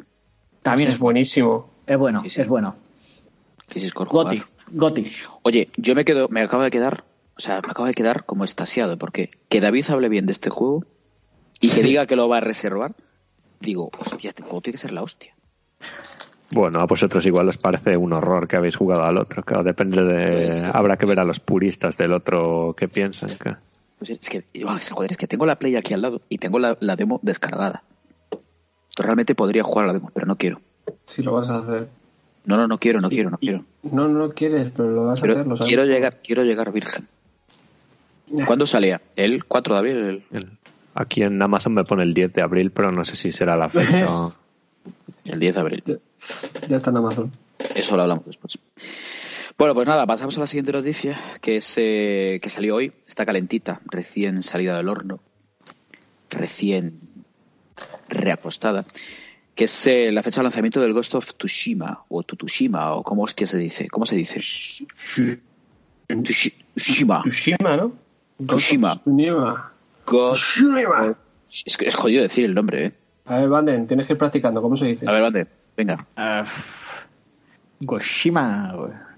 También 0.61 0.89
es, 0.89 0.95
es 0.95 0.99
buenísimo. 0.99 1.69
es 1.87 1.97
bueno, 1.97 2.21
Sí, 2.23 2.29
sí. 2.29 2.41
es 2.41 2.47
bueno. 2.47 2.75
Crisis 3.67 3.93
Core 3.93 4.09
Goti. 4.11 4.41
Goti. 4.71 5.03
Oye, 5.43 5.69
yo 5.77 5.95
me 5.95 6.03
quedo, 6.03 6.27
me 6.29 6.41
acabo 6.41 6.63
de 6.63 6.71
quedar, 6.71 7.03
o 7.37 7.39
sea, 7.39 7.61
me 7.65 7.71
acabo 7.71 7.85
de 7.87 7.93
quedar 7.93 8.25
como 8.25 8.43
estasiado, 8.43 8.97
porque 8.97 9.29
que 9.49 9.61
David 9.61 9.85
hable 9.89 10.09
bien 10.09 10.25
de 10.25 10.31
este 10.33 10.49
juego 10.49 10.83
y 11.61 11.69
que 11.69 11.81
diga 11.83 12.05
que 12.05 12.15
lo 12.17 12.27
va 12.27 12.37
a 12.37 12.41
reservar, 12.41 12.93
digo, 13.59 13.89
hostia, 13.97 14.29
este 14.29 14.43
juego 14.43 14.61
tiene 14.61 14.73
que 14.73 14.81
ser 14.81 14.91
la 14.91 15.03
hostia. 15.03 15.33
Bueno, 16.51 16.81
a 16.81 16.85
vosotros 16.85 17.25
igual 17.25 17.47
os 17.47 17.57
parece 17.57 17.95
un 17.95 18.11
horror 18.11 18.45
que 18.47 18.57
habéis 18.57 18.75
jugado 18.75 19.03
al 19.03 19.17
otro. 19.17 19.41
Claro, 19.43 19.63
depende 19.63 20.03
de. 20.03 20.51
ser. 20.51 20.71
Habrá 20.75 20.97
que 20.97 21.05
ver 21.05 21.19
a 21.19 21.23
los 21.23 21.39
puristas 21.39 21.95
del 21.95 22.11
otro 22.11 22.75
que 22.77 22.89
piensan. 22.89 23.29
que- 23.37 23.55
Pues 23.97 24.09
es 24.09 24.29
que, 24.29 24.43
es- 24.53 24.89
joder, 24.89 25.11
es 25.11 25.17
que 25.17 25.27
tengo 25.27 25.45
la 25.45 25.55
Play 25.57 25.77
aquí 25.77 25.93
al 25.93 26.01
lado 26.01 26.21
y 26.27 26.39
tengo 26.39 26.59
la, 26.59 26.75
la 26.81 26.97
demo 26.97 27.19
descargada. 27.23 27.83
Realmente 28.97 29.33
podría 29.33 29.63
jugar 29.63 29.85
a 29.85 29.87
la 29.87 29.93
demo, 29.93 30.11
pero 30.13 30.25
no 30.27 30.35
quiero. 30.35 30.59
Si 31.05 31.23
lo 31.23 31.31
vas 31.33 31.49
a 31.49 31.59
hacer. 31.59 31.87
No, 32.43 32.57
no, 32.57 32.67
no 32.67 32.77
quiero, 32.79 32.99
no 32.99 33.07
quiero, 33.07 33.29
no 33.29 33.37
Y- 33.39 33.47
quiero. 33.47 33.63
No, 33.83 34.09
no 34.09 34.31
quieres, 34.31 34.73
pero 34.75 34.89
lo 34.91 35.05
vas 35.05 35.21
a 35.21 35.25
hacer, 35.25 35.47
lo 35.47 35.55
sabes. 35.55 35.67
quiero 35.69 35.85
llegar, 35.85 36.17
quiero 36.21 36.43
llegar 36.43 36.73
virgen. 36.73 37.07
¿Cuándo 38.45 38.65
salía? 38.65 39.01
El 39.15 39.45
4 39.45 39.73
de 39.75 39.79
abril. 39.79 39.97
el- 39.97 40.23
el- 40.31 40.57
Aquí 40.93 41.23
en 41.23 41.41
Amazon 41.41 41.73
me 41.73 41.83
pone 41.83 42.03
el 42.03 42.13
10 42.13 42.33
de 42.33 42.41
abril, 42.41 42.71
pero 42.71 42.91
no 42.91 43.05
sé 43.05 43.15
si 43.15 43.31
será 43.31 43.55
la 43.55 43.69
fecha. 43.69 44.07
El 45.25 45.39
10 45.39 45.55
de 45.55 45.61
abril. 45.61 45.83
Ya 46.67 46.77
está 46.77 46.89
en 46.89 46.97
Amazon. 46.97 47.31
Eso 47.75 47.95
lo 47.95 48.01
hablamos 48.01 48.25
después. 48.25 48.57
Bueno, 49.57 49.75
pues 49.75 49.87
nada, 49.87 50.07
pasamos 50.07 50.37
a 50.37 50.41
la 50.41 50.47
siguiente 50.47 50.71
noticia, 50.71 51.19
que 51.39 51.57
es 51.57 51.73
eh, 51.77 52.39
que 52.41 52.49
salió 52.49 52.75
hoy, 52.75 52.91
está 53.07 53.25
calentita, 53.25 53.81
recién 53.85 54.41
salida 54.41 54.75
del 54.75 54.89
horno, 54.89 55.19
recién 56.31 56.97
reacostada, 58.09 58.85
que 59.53 59.65
es 59.65 59.87
eh, 59.87 60.11
la 60.11 60.23
fecha 60.23 60.39
de 60.39 60.45
lanzamiento 60.45 60.81
del 60.81 60.93
Ghost 60.93 61.13
of 61.15 61.33
Tsushima, 61.35 62.01
o 62.09 62.23
Tutushima, 62.23 62.93
o 62.93 63.03
cómo 63.03 63.25
es 63.25 63.35
que 63.35 63.45
se 63.45 63.57
dice, 63.59 63.87
¿cómo 63.87 64.05
se 64.05 64.15
dice? 64.15 64.39
Tsushima. 66.07 67.21
Tsushima, 67.21 67.77
¿no? 67.77 67.93
Tsushima. 68.47 68.99
Tsushima. 70.33 71.15
Es, 71.65 71.77
que 71.77 71.85
es 71.87 71.95
jodido 71.95 72.23
decir 72.23 72.45
el 72.45 72.53
nombre, 72.53 72.85
¿eh? 72.85 72.93
A 73.25 73.35
ver, 73.35 73.49
Vanden, 73.49 73.87
tienes 73.87 74.07
que 74.07 74.13
ir 74.13 74.19
practicando. 74.19 74.61
¿Cómo 74.61 74.75
se 74.75 74.85
dice? 74.85 75.07
A 75.07 75.11
ver, 75.13 75.21
Bande, 75.21 75.47
venga. 75.77 76.05
Ah, 76.15 76.45
Goshima. 77.79 78.73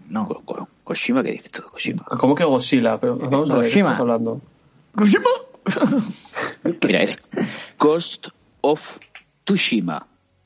No. 0.09 0.25
Go- 0.25 0.41
Go- 0.45 0.67
Koshima, 0.83 1.23
¿qué 1.23 1.31
dice 1.31 1.49
todo? 1.49 1.67
Koshima. 1.71 2.03
¿Cómo 2.03 2.35
que 2.35 2.43
Godzilla? 2.43 2.99
Pero 2.99 3.17
vamos 3.17 3.49
a 3.49 3.55
ver, 3.55 3.63
¿qué 3.63 3.69
Goshima. 3.69 3.91
estamos 3.91 3.99
hablando? 3.99 4.41
Goshima. 4.93 5.29
Mira, 6.81 7.01
es 7.03 7.19
Ghost 7.79 8.27
of 8.61 8.99
Tsushima. 9.45 10.05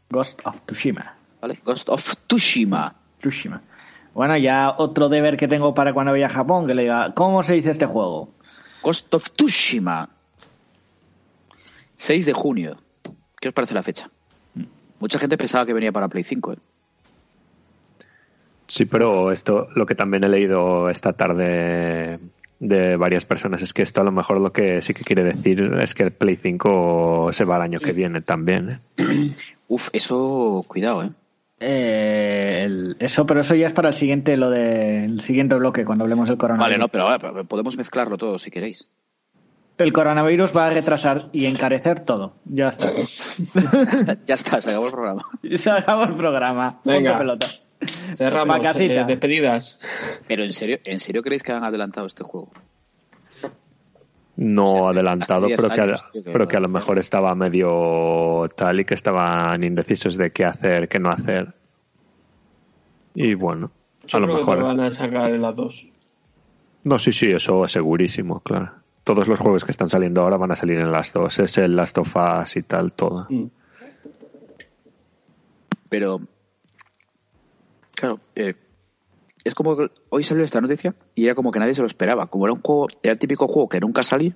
Ghost 0.10 0.40
of 0.46 0.60
Tsushima. 0.66 1.16
¿vale? 1.42 1.60
Ghost 1.66 1.90
of 1.90 2.16
Tsushima. 2.28 2.94
Tsushima. 3.20 3.62
Bueno, 4.14 4.38
ya 4.38 4.74
otro 4.78 5.10
deber 5.10 5.38
que 5.38 5.48
tengo 5.48 5.74
para 5.74 5.94
cuando 5.94 6.12
vaya 6.12 6.28
a 6.28 6.30
Japón, 6.30 6.66
que 6.68 6.74
le 6.76 6.84
diga, 6.84 7.14
¿cómo 7.14 7.44
se 7.44 7.54
dice 7.56 7.72
este 7.72 7.86
juego? 7.86 8.30
Ghost 8.84 9.14
of 9.14 9.30
Tsushima. 9.32 10.10
6 11.98 12.26
de 12.26 12.34
junio. 12.34 12.78
¿Qué 13.40 13.50
os 13.50 13.54
parece 13.54 13.74
la 13.74 13.84
fecha? 13.84 14.10
Mucha 15.00 15.20
gente 15.20 15.38
pensaba 15.38 15.66
que 15.66 15.74
venía 15.74 15.92
para 15.92 16.08
Play 16.08 16.24
5. 16.24 16.54
¿eh? 16.54 16.58
Sí, 18.68 18.86
pero 18.86 19.32
esto, 19.32 19.68
lo 19.76 19.86
que 19.86 19.96
también 19.96 20.24
he 20.24 20.30
leído 20.30 20.90
esta 20.90 21.14
tarde 21.14 22.20
de 22.60 22.96
varias 22.98 23.24
personas 23.24 23.62
es 23.62 23.72
que 23.74 23.84
esto 23.84 24.02
a 24.02 24.04
lo 24.04 24.12
mejor 24.12 24.42
lo 24.42 24.52
que 24.52 24.82
sí 24.82 24.94
que 24.96 25.04
quiere 25.04 25.24
decir 25.24 25.62
es 25.82 25.94
que 25.94 26.04
el 26.04 26.12
Play 26.12 26.36
5 26.36 27.30
se 27.32 27.46
va 27.46 27.58
el 27.58 27.62
año 27.62 27.80
que 27.80 27.92
viene 27.94 28.22
también. 28.22 28.70
¿eh? 28.72 28.80
Uf, 29.68 29.90
eso, 29.94 30.66
cuidado, 30.68 31.04
¿eh? 31.04 31.10
Eh, 31.60 32.64
el- 32.66 32.96
eso, 33.00 33.26
pero 33.26 33.42
eso 33.42 33.56
ya 33.56 33.66
es 33.68 33.74
para 33.74 33.90
el 33.90 33.96
siguiente, 33.96 34.38
lo 34.38 34.50
del 34.50 35.22
siguiente 35.22 35.56
bloque, 35.56 35.86
cuando 35.86 36.04
hablemos 36.04 36.28
del 36.30 36.38
coronavirus. 36.38 36.68
Vale, 36.68 36.78
no, 36.80 36.88
pero, 36.88 37.08
a 37.08 37.18
ver, 37.18 37.32
pero 37.32 37.46
podemos 37.46 37.78
mezclarlo 37.78 38.18
todo 38.18 38.38
si 38.38 38.52
queréis. 38.52 38.88
El 39.78 39.94
coronavirus 39.94 40.56
va 40.58 40.68
a 40.68 40.70
retrasar 40.72 41.24
y 41.32 41.46
encarecer 41.46 42.00
todo. 42.00 42.34
Ya 42.46 42.70
está. 42.70 42.92
ya 44.26 44.34
está, 44.34 44.60
se 44.60 44.72
acabó 44.72 44.88
el 44.88 44.92
programa. 44.92 45.26
Y 45.44 45.58
se 45.60 45.70
acabó 45.70 46.04
el 46.04 46.16
programa. 46.16 46.80
Venga. 46.84 47.20
Pelota. 47.20 47.48
Cerramos. 48.16 48.58
Eh, 48.80 49.06
despedidas. 49.08 49.80
Pero 50.28 50.44
en 50.44 50.54
serio, 50.54 50.80
¿en 50.84 51.00
serio 51.00 51.22
creéis 51.22 51.44
que 51.44 51.52
han 51.52 51.64
adelantado 51.64 52.08
este 52.08 52.24
juego? 52.24 52.52
No 54.36 54.66
O 54.66 54.80
sea, 54.82 54.90
adelantado, 54.90 55.46
hace 55.46 55.56
10 55.56 55.62
pero 55.62 55.74
que, 55.74 55.82
a, 55.82 55.84
años, 55.84 56.12
tío, 56.12 56.24
que 56.24 56.32
pero 56.32 56.48
que 56.48 56.58
a 56.58 56.60
lo 56.60 56.70
mejor 56.70 57.00
estaba 57.00 57.34
medio 57.36 58.48
tal 58.56 58.80
y 58.80 58.86
que 58.86 58.94
estaban 58.94 59.64
indecisos 59.64 60.16
de 60.16 60.32
qué 60.32 60.46
hacer, 60.46 60.90
qué 60.90 61.00
no 61.00 61.10
hacer. 61.10 61.54
Y 63.16 63.34
bueno, 63.34 63.72
Yo 64.08 64.18
a 64.18 64.22
lo 64.22 64.28
creo 64.28 64.38
que 64.38 64.42
mejor. 64.42 64.58
te 64.58 64.64
van 64.64 64.80
a 64.80 64.90
sacar 64.92 65.32
en 65.32 65.42
las 65.42 65.56
dos. 65.56 65.88
No, 66.84 67.00
sí, 67.00 67.12
sí, 67.14 67.32
eso 67.32 67.66
es 67.66 67.72
segurísimo, 67.72 68.40
claro. 68.42 68.72
Todos 69.08 69.30
los 69.30 69.40
juegos 69.40 69.64
que 69.64 69.72
están 69.72 69.88
saliendo 69.88 70.20
ahora 70.22 70.36
van 70.36 70.52
a 70.52 70.58
salir 70.58 70.78
en 70.80 70.92
las 70.92 71.14
dos. 71.14 71.40
Es 71.40 71.58
el 71.58 71.78
Last 71.78 71.98
of 71.98 72.14
Us 72.14 72.58
y 72.58 72.64
tal, 72.64 72.92
todo. 72.92 73.26
Mm. 73.30 73.46
Pero, 75.88 76.20
claro, 77.96 78.20
eh, 78.36 78.56
es 79.46 79.56
como 79.56 79.78
que 79.78 79.90
hoy 80.10 80.26
salió 80.26 80.44
esta 80.44 80.60
noticia 80.60 80.94
y 81.16 81.24
era 81.26 81.36
como 81.36 81.52
que 81.54 81.60
nadie 81.60 81.74
se 81.74 81.80
lo 81.80 81.88
esperaba. 81.88 82.28
Como 82.28 82.46
era 82.46 82.54
un 82.54 82.62
juego, 82.62 82.88
era 83.02 83.14
el 83.14 83.18
típico 83.20 83.48
juego 83.48 83.70
que 83.70 83.80
nunca 83.80 84.04
salía, 84.04 84.32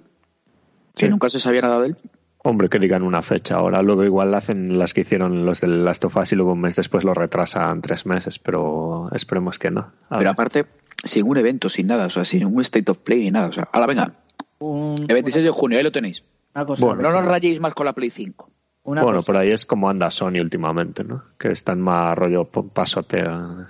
que 0.95 1.07
Sí. 1.07 1.09
nunca 1.09 1.27
se 1.27 1.39
sabía 1.39 1.61
nada 1.63 1.81
de 1.81 1.87
él. 1.87 1.97
Hombre, 2.43 2.69
que 2.69 2.79
digan 2.79 3.03
una 3.03 3.21
fecha 3.21 3.55
ahora. 3.55 3.81
Luego 3.81 4.05
igual 4.05 4.33
hacen 4.33 4.79
las 4.79 4.93
que 4.93 5.01
hicieron 5.01 5.45
los 5.45 5.59
del 5.59 5.83
Last 5.83 6.05
of 6.05 6.15
Us 6.15 6.31
y 6.31 6.35
luego 6.37 6.53
un 6.53 6.61
mes 6.61 6.77
después 6.77 7.03
lo 7.03 7.13
retrasan 7.13 7.81
tres 7.81 8.05
meses, 8.05 8.39
pero 8.39 9.09
esperemos 9.11 9.59
que 9.59 9.69
no. 9.69 9.81
A 9.81 9.91
Pero 10.17 10.19
ver. 10.19 10.27
aparte, 10.29 10.65
sin 11.03 11.27
un 11.27 11.37
evento, 11.37 11.67
sin 11.67 11.87
nada, 11.87 12.05
o 12.05 12.09
sea, 12.09 12.23
sin 12.23 12.45
un 12.45 12.61
state 12.61 12.89
of 12.89 12.99
play 12.99 13.19
ni 13.19 13.31
nada. 13.31 13.47
O 13.47 13.51
sea, 13.51 13.67
ahora 13.73 13.85
venga, 13.85 14.13
Un- 14.61 14.95
el 15.07 15.13
26 15.13 15.43
de 15.43 15.51
junio, 15.51 15.77
ahí 15.77 15.83
lo 15.83 15.91
tenéis. 15.91 16.23
una 16.55 16.65
cosa. 16.65 16.85
Bueno. 16.85 17.01
No 17.03 17.11
nos 17.11 17.25
rayéis 17.25 17.59
más 17.59 17.73
con 17.73 17.85
la 17.85 17.93
Play 17.93 18.09
5. 18.09 18.49
una 18.83 19.03
bueno, 19.03 19.17
cosa. 19.19 19.25
por 19.27 19.37
ahí 19.37 19.51
es 19.51 19.65
como 19.65 19.89
anda 19.89 20.09
Sony 20.09 20.39
últimamente, 20.41 21.03
¿no? 21.03 21.23
Que 21.37 21.49
están 21.51 21.79
más 21.81 22.17
rollo 22.17 22.45
pasotea. 22.45 23.67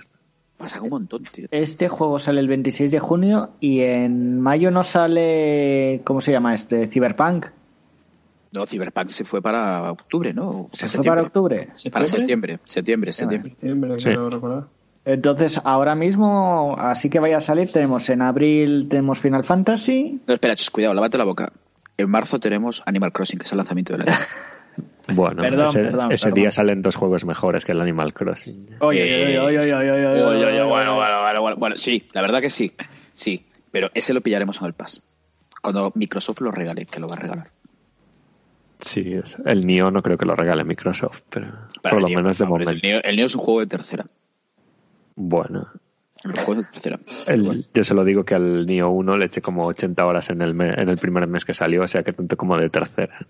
Pasa 0.56 0.80
un 0.80 0.90
montón, 0.90 1.24
tío. 1.24 1.48
Este 1.50 1.88
juego 1.88 2.18
sale 2.18 2.40
el 2.40 2.46
26 2.48 2.92
de 2.92 3.00
junio 3.00 3.50
y 3.60 3.80
en 3.80 4.40
mayo 4.40 4.70
no 4.70 4.82
sale. 4.84 6.00
¿Cómo 6.04 6.20
se 6.20 6.30
llama 6.32 6.54
este? 6.54 6.86
Cyberpunk. 6.88 7.46
No, 8.52 8.66
Cyberpunk 8.66 9.08
se 9.08 9.24
fue 9.24 9.40
para 9.42 9.90
octubre, 9.90 10.32
¿no? 10.34 10.48
O 10.48 10.68
¿Se 10.72 10.86
fue 10.86 11.02
para 11.04 11.22
septiembre. 11.22 11.22
octubre? 11.22 11.68
Para 11.92 12.06
septiembre, 12.06 12.58
septiembre, 12.64 13.12
septiembre. 13.12 13.50
Septiembre, 13.50 13.98
Sí. 13.98 14.10
recordar. 14.10 14.64
Entonces, 15.04 15.60
ahora 15.64 15.94
mismo, 15.96 16.76
así 16.78 17.10
que 17.10 17.18
vaya 17.18 17.38
a 17.38 17.40
salir, 17.40 17.70
tenemos 17.72 18.08
en 18.08 18.22
abril 18.22 18.86
tenemos 18.88 19.18
Final 19.20 19.42
Fantasy. 19.44 20.20
No, 20.26 20.34
espera, 20.34 20.54
chus, 20.54 20.70
cuidado, 20.70 20.94
lávate 20.94 21.18
la 21.18 21.24
boca. 21.24 21.52
En 21.98 22.08
marzo 22.08 22.38
tenemos 22.38 22.82
Animal 22.86 23.12
Crossing, 23.12 23.38
que 23.38 23.44
es 23.46 23.52
el 23.52 23.58
lanzamiento 23.58 23.96
del 23.96 24.08
año. 24.08 24.18
Bueno, 25.14 25.42
Perdón, 25.42 25.66
ese, 25.66 25.82
perdón, 25.84 26.12
ese 26.12 26.26
perdón. 26.26 26.40
día 26.40 26.50
salen 26.52 26.80
dos 26.82 26.94
juegos 26.96 27.24
mejores 27.24 27.64
que 27.64 27.72
el 27.72 27.80
Animal 27.80 28.14
Crossing. 28.14 28.66
Oye, 28.80 29.02
oye, 29.02 29.38
oye, 29.38 29.38
oye, 29.40 29.58
oye, 29.60 29.74
oye, 29.74 29.90
oye, 29.90 30.06
Oye, 30.06 30.22
oye, 30.24 30.44
oye, 30.46 30.62
bueno, 30.62 30.94
bueno, 30.94 31.20
bueno, 31.22 31.40
bueno, 31.42 31.56
bueno, 31.58 31.76
sí, 31.76 32.08
la 32.12 32.22
verdad 32.22 32.40
que 32.40 32.48
sí, 32.50 32.72
sí, 33.12 33.44
pero 33.72 33.90
ese 33.94 34.14
lo 34.14 34.20
pillaremos 34.20 34.60
en 34.60 34.68
el 34.68 34.72
Pass. 34.74 35.02
Cuando 35.60 35.90
Microsoft 35.96 36.40
lo 36.40 36.52
regale, 36.52 36.86
que 36.86 37.00
lo 37.00 37.08
va 37.08 37.16
a 37.16 37.18
regalar. 37.18 37.50
Sí, 38.80 39.12
es- 39.14 39.36
el 39.44 39.66
Nio 39.66 39.90
no 39.90 40.02
creo 40.02 40.16
que 40.16 40.26
lo 40.26 40.34
regale 40.36 40.64
Microsoft, 40.64 41.22
pero 41.28 41.48
por 41.82 42.00
lo 42.00 42.08
Neo, 42.08 42.18
menos 42.18 42.38
de 42.38 42.44
hombre, 42.44 42.64
momento. 42.64 42.86
El 43.04 43.16
Neo 43.16 43.26
es 43.26 43.34
un 43.34 43.40
juego 43.40 43.60
de 43.60 43.66
tercera. 43.66 44.04
Bueno, 45.16 45.66
El 47.26 47.66
yo 47.74 47.84
se 47.84 47.94
lo 47.94 48.04
digo 48.04 48.24
que 48.24 48.34
al 48.36 48.64
Nio 48.66 48.90
1 48.90 49.16
le 49.16 49.24
eché 49.26 49.42
como 49.42 49.66
80 49.66 50.06
horas 50.06 50.30
en 50.30 50.40
el, 50.42 50.54
me- 50.54 50.72
en 50.74 50.88
el 50.88 50.96
primer 50.96 51.26
mes 51.26 51.44
que 51.44 51.52
salió, 51.54 51.82
o 51.82 51.88
sea 51.88 52.02
que 52.04 52.12
tanto 52.12 52.36
como 52.36 52.56
de 52.58 52.70
tercera. 52.70 53.26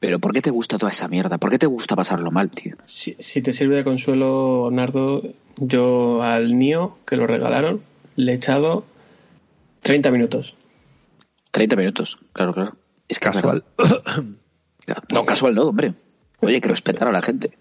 Pero 0.00 0.18
¿por 0.18 0.32
qué 0.32 0.42
te 0.42 0.50
gusta 0.50 0.76
toda 0.78 0.90
esa 0.90 1.06
mierda? 1.08 1.38
¿Por 1.38 1.50
qué 1.50 1.58
te 1.58 1.66
gusta 1.66 1.94
pasarlo 1.96 2.30
mal, 2.30 2.50
tío? 2.50 2.76
Si, 2.86 3.16
si 3.20 3.42
te 3.42 3.52
sirve 3.52 3.76
de 3.76 3.84
consuelo, 3.84 4.68
Nardo, 4.72 5.22
yo 5.56 6.22
al 6.22 6.58
Nio, 6.58 6.98
que 7.06 7.16
lo 7.16 7.26
regalaron, 7.26 7.80
le 8.16 8.32
he 8.32 8.34
echado 8.34 8.84
30 9.82 10.10
minutos. 10.10 10.56
30 11.52 11.76
minutos, 11.76 12.18
claro, 12.32 12.52
claro. 12.52 12.76
Es 13.08 13.18
Casual. 13.20 13.64
No, 15.12 15.24
casual 15.24 15.54
no, 15.54 15.62
hombre. 15.68 15.94
Oye, 16.40 16.60
que 16.60 16.66
respetar 16.68 17.06
a 17.06 17.12
la 17.12 17.22
gente. 17.22 17.52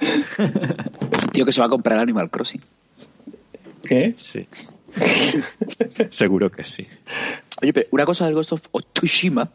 Es 0.00 0.38
un 0.38 1.28
tío 1.30 1.44
que 1.44 1.52
se 1.52 1.60
va 1.60 1.66
a 1.66 1.70
comprar 1.70 1.98
Animal 1.98 2.30
Crossing. 2.30 2.62
¿Qué? 3.88 4.12
Sí. 4.16 4.46
Seguro 6.10 6.50
que 6.50 6.64
sí. 6.64 6.86
Oye, 7.62 7.72
pero 7.72 7.86
una 7.92 8.04
cosa 8.04 8.26
del 8.26 8.34
Ghost 8.34 8.52
of 8.52 8.68
Tsushima, 8.92 9.50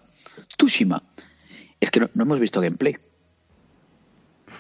Tsushima, 0.58 1.04
es 1.80 1.92
que 1.92 2.00
no, 2.00 2.10
no 2.14 2.24
hemos 2.24 2.40
visto 2.40 2.60
gameplay. 2.62 2.96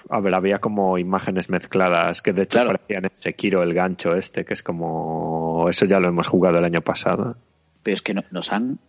A 0.09 0.19
ver, 0.19 0.35
había 0.35 0.59
como 0.59 0.97
imágenes 0.97 1.49
mezcladas 1.49 2.21
que 2.21 2.33
de 2.33 2.43
hecho 2.43 2.59
Claro. 2.59 2.71
parecían 2.73 3.05
en 3.05 3.11
Sekiro 3.13 3.63
el 3.63 3.73
gancho 3.73 4.15
este, 4.15 4.45
que 4.45 4.53
es 4.53 4.61
como... 4.61 5.67
Eso 5.69 5.85
ya 5.85 5.99
lo 5.99 6.09
hemos 6.09 6.27
jugado 6.27 6.57
el 6.59 6.65
año 6.65 6.81
pasado. 6.81 7.37
Pero 7.83 7.95
es 7.95 8.01
que 8.01 8.13
no- 8.13 8.23
nos 8.31 8.51
han 8.51 8.79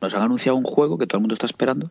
nos 0.00 0.14
han 0.14 0.22
anunciado 0.22 0.56
un 0.56 0.64
juego 0.64 0.96
que 0.98 1.06
todo 1.06 1.18
el 1.18 1.22
mundo 1.22 1.34
está 1.34 1.46
esperando, 1.46 1.90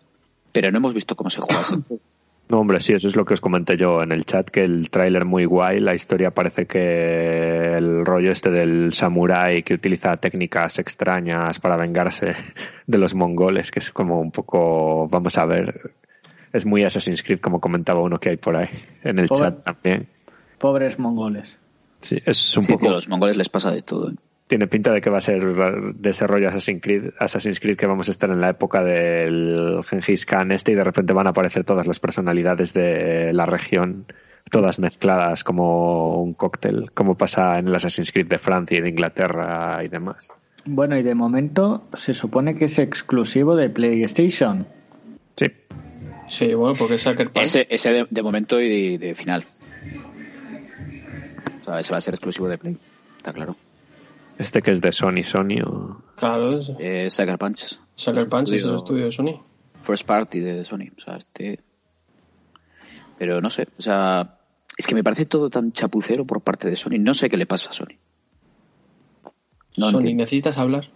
pero 0.53 0.71
no 0.71 0.77
hemos 0.77 0.93
visto 0.93 1.15
cómo 1.15 1.29
se 1.29 1.41
juega 1.41 1.61
ese 1.61 1.75
juego. 1.87 2.01
No, 2.49 2.59
hombre, 2.61 2.79
sí, 2.79 2.93
eso 2.93 3.07
es 3.09 3.15
lo 3.17 3.25
que 3.25 3.33
os 3.33 3.41
comenté 3.41 3.75
yo 3.75 4.01
en 4.01 4.13
el 4.13 4.23
chat, 4.25 4.49
que 4.49 4.61
el 4.61 4.89
tráiler 4.89 5.25
muy 5.25 5.43
guay, 5.43 5.81
la 5.81 5.93
historia 5.93 6.31
parece 6.31 6.65
que 6.65 7.73
el 7.75 8.05
rollo 8.05 8.31
este 8.31 8.49
del 8.51 8.93
samurái 8.93 9.63
que 9.63 9.73
utiliza 9.73 10.15
técnicas 10.15 10.79
extrañas 10.79 11.59
para 11.59 11.75
vengarse 11.75 12.35
de 12.87 12.97
los 12.97 13.13
mongoles, 13.15 13.69
que 13.69 13.79
es 13.79 13.91
como 13.91 14.21
un 14.21 14.31
poco, 14.31 15.09
vamos 15.09 15.37
a 15.37 15.45
ver, 15.45 15.91
es 16.53 16.65
muy 16.65 16.85
Assassin's 16.85 17.21
Creed 17.21 17.39
como 17.41 17.59
comentaba 17.59 17.99
uno 18.01 18.17
que 18.17 18.29
hay 18.29 18.37
por 18.37 18.55
ahí 18.55 18.69
en 19.03 19.19
el 19.19 19.27
Pobre- 19.27 19.39
chat 19.49 19.63
también. 19.63 20.07
Pobres 20.57 20.97
mongoles. 20.99 21.59
Sí, 21.99 22.17
es 22.25 22.55
un 22.55 22.63
Sí, 22.63 22.71
poco... 22.71 22.81
tío, 22.85 22.89
a 22.91 22.93
los 22.93 23.09
mongoles 23.09 23.35
les 23.35 23.49
pasa 23.49 23.71
de 23.71 23.81
todo. 23.81 24.11
¿eh? 24.11 24.15
Tiene 24.47 24.67
pinta 24.67 24.91
de 24.91 25.01
que 25.01 25.09
va 25.09 25.17
a 25.17 25.21
ser 25.21 25.43
de 25.95 26.09
ese 26.09 26.25
rollo 26.25 26.49
Assassin's 26.49 26.81
Creed, 26.81 27.11
Assassin's 27.19 27.59
Creed 27.59 27.77
que 27.77 27.85
vamos 27.85 28.07
a 28.07 28.11
estar 28.11 28.29
en 28.29 28.41
la 28.41 28.49
época 28.49 28.83
del 28.83 29.81
Gengis 29.87 30.25
Khan 30.25 30.51
este 30.51 30.71
y 30.71 30.75
de 30.75 30.83
repente 30.83 31.13
van 31.13 31.27
a 31.27 31.31
aparecer 31.31 31.63
todas 31.63 31.85
las 31.85 31.99
personalidades 31.99 32.73
de 32.73 33.33
la 33.33 33.45
región, 33.45 34.05
todas 34.49 34.79
mezcladas 34.79 35.43
como 35.43 36.21
un 36.21 36.33
cóctel, 36.33 36.91
como 36.93 37.15
pasa 37.15 37.59
en 37.59 37.67
el 37.67 37.75
Assassin's 37.75 38.11
Creed 38.11 38.27
de 38.27 38.39
Francia 38.39 38.77
y 38.77 38.81
de 38.81 38.89
Inglaterra 38.89 39.79
y 39.83 39.89
demás. 39.89 40.29
Bueno, 40.65 40.97
y 40.97 41.03
de 41.03 41.15
momento 41.15 41.83
se 41.93 42.13
supone 42.13 42.55
que 42.55 42.65
es 42.65 42.79
exclusivo 42.79 43.55
de 43.55 43.69
PlayStation. 43.69 44.67
Sí, 45.35 45.47
Sí, 46.27 46.53
bueno, 46.53 46.75
porque 46.77 46.95
es 46.95 47.01
Sucker 47.01 47.31
Punch. 47.31 47.45
Ese, 47.45 47.67
ese 47.69 47.91
de, 47.91 48.07
de 48.09 48.23
momento 48.23 48.59
y 48.59 48.97
de, 48.97 49.07
de 49.07 49.15
final. 49.15 49.45
O 51.61 51.63
sea, 51.63 51.79
ese 51.79 51.91
va 51.91 51.97
a 51.97 52.01
ser 52.01 52.13
exclusivo 52.13 52.47
de 52.47 52.57
Play, 52.57 52.77
está 53.17 53.33
claro. 53.33 53.55
Este 54.37 54.61
que 54.61 54.71
es 54.71 54.81
de 54.81 54.91
Sony, 54.91 55.23
Sony 55.23 55.61
o... 55.65 56.01
Claro, 56.15 56.51
es 56.53 56.71
Eh, 56.79 57.09
Sucker 57.09 57.37
Punch. 57.37 57.79
Sucker 57.95 58.27
Punch 58.27 58.51
es 58.53 58.63
el 58.65 58.75
Estudio- 58.75 59.05
de 59.05 59.11
Sony. 59.11 59.41
First 59.83 60.05
Party 60.05 60.39
de 60.39 60.65
Sony. 60.65 60.89
O 60.97 60.99
sea, 61.01 61.15
este. 61.17 61.59
Pero 63.17 63.41
no 63.41 63.49
sé, 63.49 63.67
o 63.77 63.81
sea, 63.81 64.37
es 64.77 64.85
que 64.85 64.93
me 64.95 65.03
parece 65.03 65.25
todo 65.25 65.49
tan 65.49 65.71
chapucero 65.71 66.25
por 66.25 66.41
parte 66.41 66.69
de 66.69 66.75
Sony. 66.75 66.97
No 66.99 67.13
sé 67.13 67.29
qué 67.29 67.37
le 67.37 67.45
pasa 67.45 67.69
a 67.69 67.73
Sony. 67.73 67.95
No 69.77 69.89
Sony, 69.89 69.99
entiendo. 69.99 70.21
necesitas 70.23 70.57
hablar. 70.57 70.89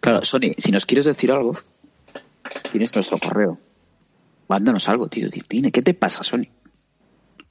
Claro, 0.00 0.24
Sony, 0.24 0.54
si 0.58 0.70
nos 0.72 0.86
quieres 0.86 1.04
decir 1.06 1.32
algo, 1.32 1.56
tienes 2.70 2.94
nuestro 2.94 3.18
correo. 3.18 3.58
Mándanos 4.48 4.88
algo, 4.88 5.08
tío. 5.08 5.28
Dime, 5.48 5.72
¿qué 5.72 5.82
te 5.82 5.92
pasa, 5.94 6.22
Sony? 6.22 6.46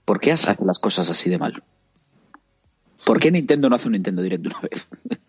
¿Por 0.06 0.20
qué 0.20 0.32
hace 0.32 0.56
las 0.64 0.80
cosas 0.80 1.10
así 1.10 1.30
de 1.30 1.38
mal? 1.38 1.64
¿Por 3.06 3.20
qué 3.20 3.32
Nintendo 3.32 3.70
no 3.70 3.76
hace 3.76 3.88
un 3.88 3.94
Nintendo 3.94 4.22
Direct 4.22 4.46
una 4.46 4.60
vez? 4.62 4.88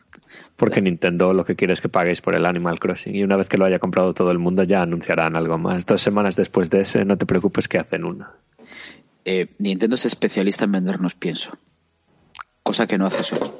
Porque 0.56 0.80
Nintendo 0.80 1.32
lo 1.32 1.44
que 1.44 1.54
quiere 1.54 1.74
es 1.74 1.80
que 1.80 1.88
paguéis 1.88 2.20
por 2.22 2.34
el 2.34 2.46
Animal 2.46 2.78
Crossing 2.78 3.14
y 3.14 3.22
una 3.22 3.36
vez 3.36 3.48
que 3.48 3.58
lo 3.58 3.66
haya 3.66 3.78
comprado 3.78 4.14
todo 4.14 4.30
el 4.30 4.38
mundo 4.38 4.62
ya 4.62 4.82
anunciarán 4.82 5.36
algo 5.36 5.58
más. 5.58 5.84
Dos 5.84 6.00
semanas 6.00 6.34
después 6.34 6.70
de 6.70 6.80
ese, 6.80 7.04
no 7.04 7.18
te 7.18 7.26
preocupes 7.26 7.68
que 7.68 7.78
hacen 7.78 8.04
una. 8.04 8.32
eh, 9.24 9.48
Nintendo 9.58 9.96
es 9.96 10.06
especialista 10.06 10.64
en 10.64 10.72
vendernos 10.72 11.14
pienso. 11.14 11.58
Cosa 12.62 12.86
que 12.86 12.96
no 12.96 13.06
hace 13.06 13.22
Sony. 13.22 13.50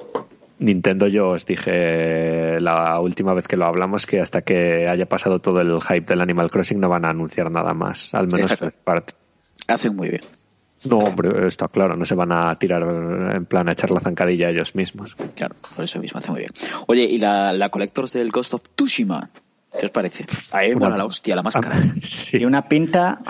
Nintendo 0.59 1.07
yo 1.07 1.29
os 1.29 1.45
dije 1.45 2.59
la 2.61 2.99
última 3.01 3.35
vez 3.35 3.47
que 3.47 3.59
lo 3.59 3.67
hablamos 3.67 4.07
que 4.07 4.21
hasta 4.21 4.41
que 4.41 4.89
haya 4.89 5.07
pasado 5.07 5.41
todo 5.41 5.61
el 5.61 5.83
hype 5.83 6.07
del 6.07 6.23
Animal 6.23 6.51
Crossing 6.51 6.81
no 6.81 6.89
van 6.89 7.05
a 7.05 7.11
anunciar 7.11 7.51
nada 7.51 7.75
más, 7.75 8.15
al 8.15 8.27
menos 8.27 8.55
first 8.57 8.81
party. 8.83 9.13
Hacen 9.69 9.95
muy 9.95 10.09
bien. 10.09 10.23
No, 10.89 10.99
hombre, 10.99 11.47
está 11.47 11.69
claro, 11.69 11.97
no 11.97 12.05
se 12.07 12.15
van 12.15 12.33
a 12.33 12.59
tirar 12.59 12.83
en 13.35 13.45
plan 13.47 13.69
a 13.69 13.73
echar 13.73 13.91
la 13.91 14.01
zancadilla 14.01 14.51
ellos 14.51 14.75
mismos. 14.75 15.15
Claro, 15.35 15.57
por 15.75 15.85
eso 15.85 15.99
mismo 16.01 16.19
hace 16.19 16.31
muy 16.31 16.41
bien. 16.41 16.53
Oye, 16.87 17.03
¿y 17.05 17.19
la, 17.19 17.53
la 17.53 17.69
Collectors 17.71 18.13
del 18.13 18.31
Ghost 18.31 18.55
of 18.55 18.63
Tsushima? 18.75 19.31
¿Qué 19.79 19.87
os 19.87 19.93
parece? 19.93 20.25
Ahí, 20.53 20.71
Una- 20.71 20.79
bueno, 20.79 20.97
la 20.97 21.05
hostia, 21.05 21.37
la 21.37 21.43
máscara. 21.43 21.81
Sí, 22.01 22.39
Y 22.39 22.45
una 22.45 22.69
pinta. 22.69 23.21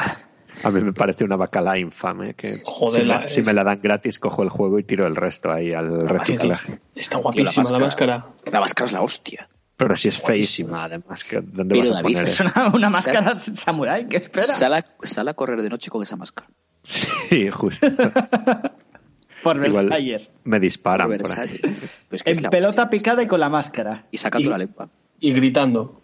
a 0.63 0.71
mí 0.71 0.81
me 0.81 0.93
parece 0.93 1.25
una 1.25 1.37
bacala 1.37 1.77
infame 1.79 2.35
que 2.35 2.61
Joder, 2.65 3.03
si, 3.03 3.07
la- 3.09 3.19
me, 3.21 3.29
si 3.29 3.41
es- 3.41 3.47
me 3.47 3.53
la 3.53 3.65
dan 3.65 3.81
gratis 3.83 4.19
cojo 4.19 4.43
el 4.43 4.49
juego 4.51 4.79
y 4.79 4.85
tiro 4.85 5.07
el 5.07 5.17
resto 5.17 5.51
ahí 5.51 5.73
al 5.73 6.09
reciclaje. 6.09 6.79
Está 6.95 7.19
guapísima 7.19 7.71
la 7.71 7.79
máscara. 7.79 8.27
La 8.53 8.61
máscara 8.61 8.87
es 8.87 8.93
la 8.93 9.03
hostia. 9.03 9.49
Pero 9.79 9.95
si 9.95 10.09
es 10.09 10.19
feísima 10.21 10.85
además, 10.85 11.23
que 11.23 11.37
¿dónde 11.43 11.75
Pero, 11.75 11.91
vas 11.91 11.99
a 11.99 12.03
David, 12.03 12.15
poner 12.15 12.29
Es 12.29 12.41
una, 12.41 12.71
una 12.73 12.89
máscara 12.91 13.35
samurai. 13.35 14.09
¿Qué 14.09 14.17
espera? 14.17 14.47
Sal 14.47 14.73
a, 14.73 14.85
sal 15.03 15.29
a 15.29 15.35
correr 15.35 15.61
de 15.61 15.69
noche 15.69 15.91
con 15.91 16.03
esa 16.03 16.17
máscara. 16.17 16.49
Sí, 16.87 17.51
justo. 17.51 17.87
Por 19.43 19.57
Igual 19.65 19.87
Versalles. 19.87 20.33
me 20.45 20.59
disparan 20.61 21.09
Por 21.09 21.23
por 21.23 21.39
ahí. 21.39 21.61
Pues 22.09 22.23
que 22.23 22.31
En 22.33 22.43
la 22.43 22.51
pelota 22.51 22.83
hostia. 22.83 22.91
picada 22.91 23.23
y 23.23 23.27
con 23.29 23.39
la 23.41 23.49
máscara. 23.49 24.07
Y 24.11 24.19
sacando 24.19 24.49
Y- 24.49 24.51
la 24.51 24.59
lengua. 24.59 24.89
Y 25.21 25.33
gritando. 25.33 26.03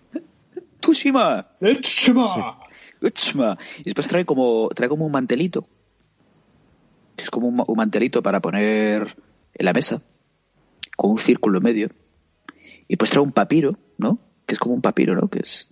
¡Tsushima! 0.81 1.49
¡Echema! 1.61 2.59
¡Uchma! 3.01 3.59
Y 3.81 3.85
después 3.85 4.07
trae 4.09 4.25
como, 4.25 4.68
trae 4.75 4.88
como 4.88 5.07
un 5.07 5.12
mantelito. 5.12 5.62
Que 7.16 7.25
es 7.25 7.31
como 7.31 7.49
un, 7.49 7.62
un 7.66 7.77
mantelito 7.77 8.23
para 8.23 8.40
poner 8.40 9.16
en 9.55 9.64
la 9.64 9.73
mesa. 9.73 10.03
Con 10.97 11.12
un 11.12 11.18
círculo 11.18 11.59
en 11.59 11.64
medio. 11.64 11.88
Y 12.88 12.97
pues 12.97 13.11
trae 13.11 13.23
un 13.23 13.33
papiro, 13.33 13.79
¿no? 13.99 14.18
Que 14.47 14.55
es 14.55 14.59
como 14.61 14.75
un 14.75 14.83
papiro, 14.83 15.14
¿no? 15.14 15.29
Que 15.29 15.40
es. 15.40 15.71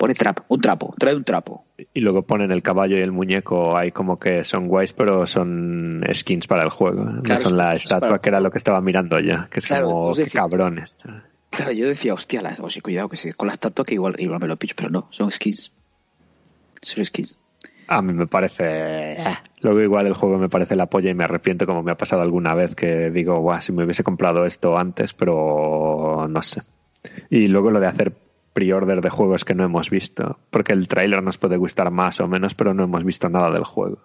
Pone 0.00 0.14
trapo, 0.14 0.44
un 0.48 0.58
trapo, 0.62 0.94
trae 0.98 1.14
un 1.14 1.24
trapo. 1.24 1.66
Y 1.92 2.00
luego 2.00 2.22
ponen 2.22 2.50
el 2.52 2.62
caballo 2.62 2.96
y 2.96 3.02
el 3.02 3.12
muñeco 3.12 3.76
ahí 3.76 3.92
como 3.92 4.18
que 4.18 4.44
son 4.44 4.66
guays, 4.66 4.94
pero 4.94 5.26
son 5.26 6.02
skins 6.10 6.46
para 6.46 6.62
el 6.62 6.70
juego. 6.70 7.04
No 7.04 7.22
Claro, 7.22 7.42
son 7.42 7.50
son 7.50 7.58
la 7.58 7.74
estatua 7.74 8.18
que 8.18 8.30
era 8.30 8.40
lo 8.40 8.50
que 8.50 8.56
estaba 8.56 8.80
mirando 8.80 9.20
yo. 9.20 9.44
Que 9.50 9.58
es 9.58 9.66
Claro, 9.66 9.88
como, 9.90 10.14
qué. 10.14 10.30
Claro, 11.50 11.72
yo 11.72 11.86
decía, 11.86 12.14
hostia, 12.14 12.40
las, 12.40 12.58
o 12.60 12.70
sí, 12.70 12.80
cuidado, 12.80 13.10
que 13.10 13.18
si 13.18 13.32
con 13.32 13.48
la 13.48 13.52
estatua 13.52 13.84
que 13.84 13.92
igual, 13.92 14.14
igual 14.18 14.40
me 14.40 14.46
lo 14.46 14.56
pillo, 14.56 14.72
pero 14.74 14.88
no, 14.88 15.06
son 15.10 15.30
skins. 15.30 15.70
Son 16.80 17.04
skins. 17.04 17.36
A 17.86 18.00
mí 18.00 18.14
me 18.14 18.26
parece... 18.26 18.64
eh. 19.20 19.34
Luego 19.60 19.82
igual 19.82 20.06
el 20.06 20.14
juego 20.14 20.38
me 20.38 20.48
parece 20.48 20.76
la 20.76 20.86
polla 20.86 21.10
y 21.10 21.14
me 21.14 21.24
arrepiento 21.24 21.66
como 21.66 21.82
me 21.82 21.92
ha 21.92 21.98
pasado 21.98 22.22
alguna 22.22 22.54
vez 22.54 22.74
que 22.74 23.10
digo, 23.10 23.38
guau, 23.40 23.60
si 23.60 23.72
me 23.72 23.84
hubiese 23.84 24.02
comprado 24.02 24.46
esto 24.46 24.78
antes, 24.78 25.12
pero 25.12 26.26
no 26.26 26.40
sé. 26.42 26.62
Y 27.28 27.48
luego 27.48 27.70
lo 27.70 27.80
de 27.80 27.86
hacer 27.86 28.14
pre-order 28.52 29.00
de 29.00 29.10
juegos 29.10 29.44
que 29.44 29.54
no 29.54 29.64
hemos 29.64 29.90
visto, 29.90 30.38
porque 30.50 30.72
el 30.72 30.88
tráiler 30.88 31.22
nos 31.22 31.38
puede 31.38 31.56
gustar 31.56 31.90
más 31.90 32.20
o 32.20 32.28
menos, 32.28 32.54
pero 32.54 32.74
no 32.74 32.84
hemos 32.84 33.04
visto 33.04 33.28
nada 33.28 33.50
del 33.50 33.64
juego. 33.64 33.98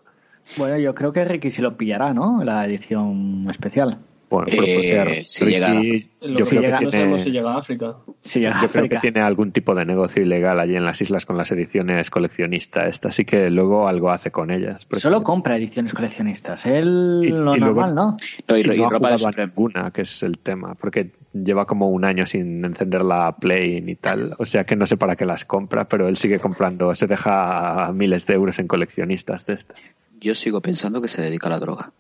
Bueno, 0.57 0.77
yo 0.77 0.93
creo 0.93 1.11
que 1.11 1.25
Ricky 1.25 1.49
sí 1.49 1.61
lo 1.61 1.75
pillará, 1.75 2.13
¿no? 2.13 2.43
La 2.43 2.65
edición 2.65 3.47
especial. 3.49 3.99
Bueno, 4.29 4.47
pero 4.49 4.63
Eh, 4.65 5.23
si 5.27 5.45
Ricky, 5.45 5.53
llega- 5.59 5.73
Lo 6.21 6.29
yo 6.39 6.43
que 6.45 6.49
creo 6.49 6.61
llega- 6.61 6.79
que 6.79 6.85
no 6.85 6.89
tiene... 6.89 7.03
sabemos 7.03 7.21
si 7.21 7.31
llega 7.31 7.53
a 7.53 7.57
África. 7.57 7.95
Sí, 8.21 8.39
llega 8.39 8.59
a 8.59 8.61
Yo 8.63 8.69
creo 8.69 8.89
que 8.89 8.97
tiene 8.97 9.19
algún 9.21 9.51
tipo 9.51 9.75
de 9.75 9.85
negocio 9.85 10.23
ilegal 10.23 10.59
allí 10.59 10.75
en 10.75 10.83
las 10.83 10.99
islas 11.01 11.25
con 11.27 11.37
las 11.37 11.51
ediciones 11.51 12.09
coleccionistas, 12.09 12.87
esta, 12.89 13.09
así 13.09 13.23
que 13.25 13.49
luego 13.51 13.87
algo 13.87 14.09
hace 14.09 14.31
con 14.31 14.49
ellas. 14.49 14.87
Solo 14.93 15.21
compra 15.23 15.55
ediciones 15.57 15.93
coleccionistas. 15.93 16.65
Él 16.65 17.21
Y- 17.23 17.29
lo 17.29 17.55
y 17.55 17.59
luego- 17.59 17.81
normal, 17.81 17.93
¿no? 17.95 18.17
No, 18.47 18.57
y, 18.57 18.61
y 18.61 18.73
y 18.73 18.77
no 18.79 18.87
ha 18.87 18.89
ropa 18.89 19.11
de 19.11 19.17
jugado 19.17 19.45
ninguna, 19.45 19.91
que 19.91 20.01
es 20.01 20.23
el 20.23 20.39
tema, 20.39 20.73
porque 20.75 21.11
lleva 21.33 21.65
como 21.67 21.89
un 21.89 22.03
año 22.05 22.25
sin 22.25 22.65
encender 22.65 23.03
la 23.03 23.35
Play 23.37 23.81
ni 23.81 23.95
tal, 23.95 24.31
o 24.39 24.45
sea 24.45 24.63
que 24.63 24.75
no 24.75 24.87
sé 24.87 24.97
para 24.97 25.15
qué 25.15 25.25
las 25.25 25.45
compra, 25.45 25.85
pero 25.87 26.07
él 26.07 26.17
sigue 26.17 26.39
comprando, 26.39 26.95
se 26.95 27.05
deja 27.07 27.91
miles 27.93 28.25
de 28.25 28.33
euros 28.33 28.57
en 28.57 28.67
coleccionistas 28.67 29.45
de 29.45 29.53
estas. 29.53 29.77
Yo 30.19 30.33
sigo 30.33 30.61
pensando 30.61 31.01
que 31.01 31.07
se 31.09 31.21
dedica 31.21 31.47
a 31.47 31.51
la 31.51 31.59
droga. 31.59 31.91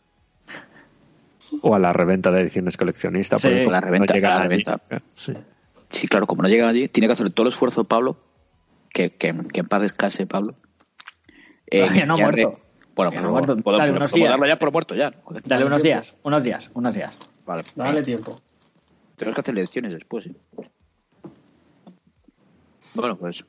O 1.61 1.75
a 1.75 1.79
la 1.79 1.93
reventa 1.93 2.31
de 2.31 2.41
ediciones 2.41 2.77
coleccionistas. 2.77 3.41
Sí, 3.41 3.49
la 3.49 3.81
reventa, 3.81 4.17
la 4.17 4.35
allí, 4.41 4.47
reventa. 4.49 4.81
sí. 5.15 5.33
Sí, 5.89 6.07
claro, 6.07 6.25
como 6.27 6.41
no 6.41 6.49
llegan 6.49 6.67
allí, 6.67 6.87
tiene 6.87 7.07
que 7.07 7.13
hacer 7.13 7.29
todo 7.29 7.45
el 7.47 7.53
esfuerzo 7.53 7.83
Pablo, 7.83 8.17
que, 8.91 9.11
que, 9.11 9.33
que 9.53 9.59
en 9.61 9.67
paz 9.67 9.81
descanse 9.81 10.25
Pablo. 10.25 10.55
Todavía 11.69 12.05
no 12.05 12.17
ya 12.17 12.23
muerto. 12.23 12.49
re- 12.51 12.57
Bueno, 12.95 13.11
pero 13.11 13.21
no 13.23 13.31
muerto. 13.31 13.57
puedo, 13.57 13.77
Dale 13.77 13.91
unos 13.91 14.11
puedo 14.11 14.21
días. 14.23 14.31
darlo 14.31 14.47
ya 14.47 14.59
por 14.59 14.71
muerto 14.71 14.95
ya. 14.95 15.13
Joder. 15.23 15.43
Dale 15.45 15.65
unos 15.65 15.81
tiempo. 15.81 16.01
días, 16.01 16.15
unos 16.23 16.43
días, 16.43 16.71
unos 16.73 16.95
días. 16.95 17.15
Vale. 17.45 17.63
Dale 17.75 18.01
tiempo. 18.03 18.39
Tenemos 19.15 19.35
que 19.35 19.41
hacer 19.41 19.55
lecciones 19.55 19.93
después. 19.93 20.25
¿eh? 20.27 20.35
Bueno, 22.95 23.17
pues. 23.17 23.45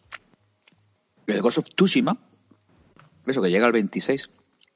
El 1.26 1.40
Ghost 1.42 1.58
of 1.58 1.64
Tsushima. 1.74 2.16
Eso 3.26 3.42
que 3.42 3.50
llega 3.50 3.66
el 3.66 3.72
26. 3.72 4.30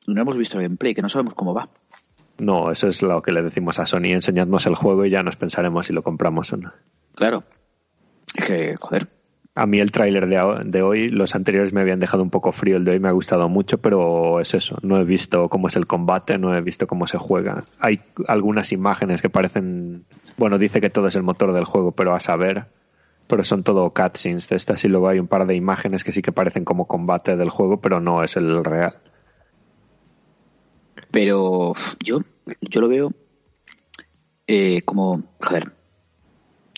y 0.06 0.12
No 0.14 0.22
hemos 0.22 0.36
visto 0.36 0.56
el 0.58 0.62
gameplay, 0.64 0.94
que 0.94 1.02
no 1.02 1.08
sabemos 1.08 1.34
cómo 1.34 1.54
va. 1.54 1.68
No, 2.40 2.70
eso 2.70 2.88
es 2.88 3.02
lo 3.02 3.20
que 3.20 3.32
le 3.32 3.42
decimos 3.42 3.78
a 3.78 3.86
Sony, 3.86 4.12
enseñadnos 4.12 4.66
el 4.66 4.74
juego 4.74 5.04
y 5.04 5.10
ya 5.10 5.22
nos 5.22 5.36
pensaremos 5.36 5.86
si 5.86 5.92
lo 5.92 6.02
compramos 6.02 6.52
o 6.52 6.56
no. 6.56 6.72
Claro. 7.14 7.44
Es 8.34 8.46
que, 8.46 8.74
joder. 8.80 9.08
A 9.54 9.66
mí 9.66 9.78
el 9.78 9.90
tráiler 9.90 10.26
de, 10.26 10.62
de 10.64 10.82
hoy, 10.82 11.10
los 11.10 11.34
anteriores 11.34 11.72
me 11.72 11.82
habían 11.82 12.00
dejado 12.00 12.22
un 12.22 12.30
poco 12.30 12.52
frío, 12.52 12.76
el 12.76 12.84
de 12.84 12.92
hoy 12.92 13.00
me 13.00 13.08
ha 13.08 13.12
gustado 13.12 13.48
mucho, 13.48 13.78
pero 13.78 14.40
es 14.40 14.54
eso, 14.54 14.78
no 14.82 14.98
he 14.98 15.04
visto 15.04 15.48
cómo 15.48 15.68
es 15.68 15.76
el 15.76 15.86
combate, 15.86 16.38
no 16.38 16.54
he 16.56 16.62
visto 16.62 16.86
cómo 16.86 17.06
se 17.06 17.18
juega. 17.18 17.64
Hay 17.78 18.00
algunas 18.26 18.72
imágenes 18.72 19.20
que 19.20 19.28
parecen, 19.28 20.04
bueno, 20.38 20.56
dice 20.56 20.80
que 20.80 20.88
todo 20.88 21.08
es 21.08 21.16
el 21.16 21.24
motor 21.24 21.52
del 21.52 21.64
juego, 21.64 21.92
pero 21.92 22.14
a 22.14 22.20
saber, 22.20 22.66
pero 23.26 23.44
son 23.44 23.64
todo 23.64 23.92
cutscenes 23.92 24.48
de 24.48 24.56
estas 24.56 24.84
y 24.84 24.88
luego 24.88 25.08
hay 25.08 25.18
un 25.18 25.28
par 25.28 25.46
de 25.46 25.56
imágenes 25.56 26.04
que 26.04 26.12
sí 26.12 26.22
que 26.22 26.32
parecen 26.32 26.64
como 26.64 26.86
combate 26.86 27.36
del 27.36 27.50
juego, 27.50 27.80
pero 27.80 28.00
no 28.00 28.22
es 28.24 28.36
el 28.36 28.64
real. 28.64 28.94
Pero 31.10 31.74
yo, 32.02 32.20
yo 32.60 32.80
lo 32.80 32.88
veo 32.88 33.10
eh, 34.46 34.82
como, 34.82 35.22
joder, 35.40 35.72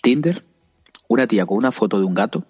Tinder, 0.01 0.43
una 1.07 1.27
tía 1.27 1.45
con 1.45 1.57
una 1.57 1.71
foto 1.71 1.99
de 1.99 2.05
un 2.05 2.13
gato 2.13 2.45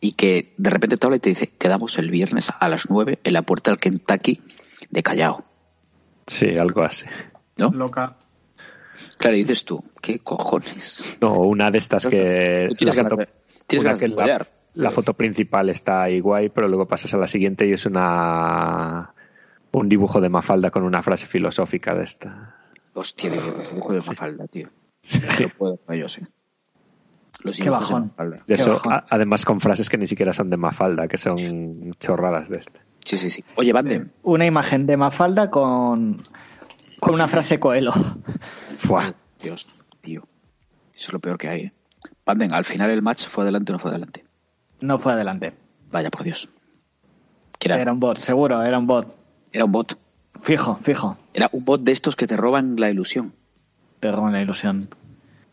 y 0.00 0.12
que 0.12 0.54
de 0.56 0.70
repente 0.70 0.96
te 0.96 1.06
habla 1.06 1.16
y 1.16 1.20
te 1.20 1.28
dice, 1.30 1.48
quedamos 1.58 1.98
el 1.98 2.10
viernes 2.10 2.50
a 2.58 2.68
las 2.68 2.90
9 2.90 3.20
en 3.22 3.32
la 3.32 3.42
puerta 3.42 3.70
del 3.70 3.78
Kentucky 3.80 4.40
de 4.90 5.02
Callao. 5.02 5.44
Sí, 6.26 6.56
algo 6.56 6.82
así. 6.82 7.06
¿No? 7.56 7.70
Loca. 7.70 8.16
Claro, 9.18 9.36
y 9.36 9.40
dices 9.40 9.64
tú, 9.64 9.82
¿qué 10.00 10.18
cojones? 10.20 11.18
No, 11.20 11.34
una 11.38 11.70
de 11.70 11.78
estas 11.78 12.06
que... 12.06 12.66
Tú 12.70 12.74
tienes 12.76 12.96
la 12.96 13.02
ganas 13.02 13.10
foto- 13.12 13.20
de- 13.22 13.28
tienes 13.66 13.84
ganas 13.84 13.98
que 14.00 14.06
de 14.08 14.14
la, 14.14 14.22
follar. 14.22 14.46
la 14.74 14.90
foto 14.90 15.14
principal 15.14 15.68
está 15.70 16.02
ahí 16.02 16.20
guay, 16.20 16.48
pero 16.50 16.68
luego 16.68 16.86
pasas 16.86 17.12
a 17.14 17.18
la 17.18 17.26
siguiente 17.26 17.66
y 17.66 17.72
es 17.72 17.86
una 17.86 19.11
un 19.72 19.88
dibujo 19.88 20.20
de 20.20 20.28
Mafalda 20.28 20.70
con 20.70 20.82
una 20.82 21.02
frase 21.02 21.26
filosófica 21.26 21.94
de 21.94 22.04
esta. 22.04 22.56
Hostia, 22.94 23.30
dibujos 23.30 23.94
de 23.94 24.10
Mafalda, 24.10 24.46
tío. 24.46 24.68
No 25.40 25.48
puedo 25.58 25.78
ellos, 25.88 26.18
eh. 26.18 26.26
Los 27.40 27.56
Qué 27.56 27.64
de 27.64 27.70
bajón. 27.70 28.02
Mafalda. 28.08 28.36
De 28.38 28.42
Qué 28.46 28.54
eso, 28.54 28.74
bajón. 28.74 28.92
a- 28.92 29.04
además 29.08 29.44
con 29.44 29.60
frases 29.60 29.88
que 29.88 29.98
ni 29.98 30.06
siquiera 30.06 30.32
son 30.32 30.50
de 30.50 30.56
Mafalda, 30.56 31.08
que 31.08 31.18
son 31.18 31.92
chorradas 31.98 32.48
de 32.48 32.58
este. 32.58 32.80
Sí, 33.04 33.16
sí, 33.18 33.30
sí. 33.30 33.44
Oye, 33.56 33.72
Banden, 33.72 34.12
Una 34.22 34.46
imagen 34.46 34.86
de 34.86 34.96
Mafalda 34.96 35.50
con, 35.50 36.20
con 37.00 37.14
una 37.14 37.26
frase 37.26 37.58
Coelho. 37.58 37.92
Fuah. 38.76 39.12
Dios, 39.42 39.74
tío. 40.00 40.22
Eso 40.94 41.06
es 41.08 41.12
lo 41.12 41.18
peor 41.18 41.36
que 41.38 41.48
hay, 41.48 41.60
eh. 41.62 41.72
Banden, 42.24 42.52
al 42.52 42.64
final 42.64 42.90
el 42.90 43.02
match 43.02 43.26
fue 43.26 43.42
adelante 43.42 43.72
o 43.72 43.74
no 43.74 43.78
fue 43.80 43.90
adelante. 43.90 44.24
No 44.80 44.98
fue 44.98 45.12
adelante. 45.14 45.54
Vaya, 45.90 46.10
por 46.10 46.22
Dios. 46.22 46.48
Era 47.58 47.92
un 47.92 47.98
bot, 48.00 48.18
seguro, 48.18 48.62
era 48.62 48.78
un 48.78 48.86
bot. 48.86 49.16
Era 49.52 49.64
un 49.64 49.72
bot. 49.72 49.98
Fijo, 50.42 50.76
fijo. 50.76 51.16
Era 51.34 51.48
un 51.52 51.64
bot 51.64 51.82
de 51.82 51.92
estos 51.92 52.16
que 52.16 52.26
te 52.26 52.36
roban 52.36 52.76
la 52.76 52.90
ilusión. 52.90 53.32
Te 54.00 54.10
roban 54.10 54.32
la 54.32 54.40
ilusión 54.42 54.88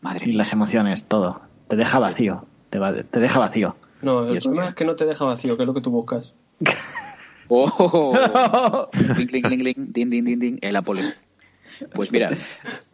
Madre 0.00 0.24
y 0.24 0.28
mía. 0.30 0.38
las 0.38 0.52
emociones, 0.52 1.04
todo. 1.04 1.42
Te 1.68 1.76
deja 1.76 1.98
vacío. 1.98 2.46
Te, 2.70 2.78
va- 2.78 2.92
te 2.94 3.20
deja 3.20 3.38
vacío. 3.38 3.76
No, 4.02 4.26
el 4.28 4.38
problema 4.40 4.68
es 4.68 4.74
que 4.74 4.84
no 4.84 4.96
te 4.96 5.04
deja 5.04 5.24
vacío, 5.24 5.56
que 5.56 5.62
es 5.62 5.66
lo 5.66 5.74
que 5.74 5.80
tú 5.82 5.90
buscas. 5.90 6.32
¡Oh! 7.48 8.88
Cling, 8.92 9.26
cling, 9.26 9.42
cling, 9.42 9.58
cling, 9.60 9.92
din, 9.92 10.10
din, 10.10 10.24
din, 10.24 10.38
din, 10.38 10.58
el 10.62 10.76
Apolo. 10.76 11.02
Pues 11.94 12.12
mira, 12.12 12.30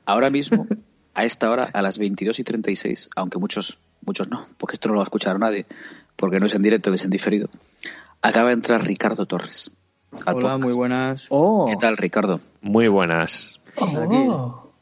ahora 0.07 0.31
mismo, 0.31 0.67
a 1.15 1.25
esta 1.25 1.51
hora, 1.51 1.65
a 1.73 1.83
las 1.83 1.99
22 1.99 2.39
y 2.39 2.45
36, 2.45 3.11
aunque 3.17 3.39
muchos, 3.39 3.79
muchos 4.05 4.29
no, 4.29 4.45
porque 4.59 4.75
esto 4.75 4.89
no 4.89 4.95
lo 4.95 4.99
va 5.01 5.03
a 5.05 5.09
escuchar 5.11 5.39
nadie, 5.39 5.67
porque 6.17 6.41
no 6.41 6.47
es 6.47 6.55
en 6.55 6.63
directo, 6.63 6.91
que 6.91 6.97
es 6.97 7.05
en 7.05 7.11
diferido, 7.11 7.49
acaba 8.23 8.49
de 8.49 8.55
entrar 8.55 8.83
Ricardo 8.85 9.27
Torres. 9.27 9.71
Hola, 10.11 10.25
podcast. 10.33 10.61
muy 10.63 10.75
buenas. 10.75 11.27
Oh, 11.31 11.67
¿Qué 11.69 11.77
tal, 11.77 11.97
Ricardo? 11.97 12.41
Muy 12.61 12.89
buenas. 12.89 13.61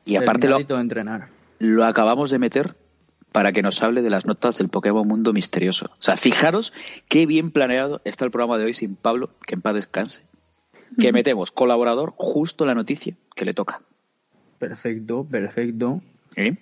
Y 0.04 0.16
aparte 0.16 0.48
lo, 0.48 0.58
entrenar. 0.78 1.28
lo 1.58 1.84
acabamos 1.84 2.30
de 2.30 2.38
meter 2.38 2.76
para 3.32 3.52
que 3.52 3.62
nos 3.62 3.82
hable 3.82 4.02
de 4.02 4.10
las 4.10 4.26
notas 4.26 4.58
del 4.58 4.68
Pokémon 4.68 5.06
Mundo 5.06 5.32
Misterioso. 5.32 5.86
O 5.98 6.02
sea, 6.02 6.16
fijaros 6.16 6.72
qué 7.08 7.26
bien 7.26 7.50
planeado 7.50 8.00
está 8.04 8.24
el 8.24 8.30
programa 8.30 8.58
de 8.58 8.66
hoy 8.66 8.74
sin 8.74 8.94
Pablo, 8.94 9.30
que 9.46 9.54
en 9.54 9.62
paz 9.62 9.74
descanse. 9.74 10.22
que 11.00 11.12
metemos 11.12 11.50
colaborador 11.50 12.12
justo 12.16 12.64
la 12.64 12.74
noticia 12.74 13.16
que 13.34 13.44
le 13.44 13.52
toca. 13.54 13.82
Perfecto, 14.58 15.24
perfecto. 15.24 16.00
¿eh? 16.36 16.56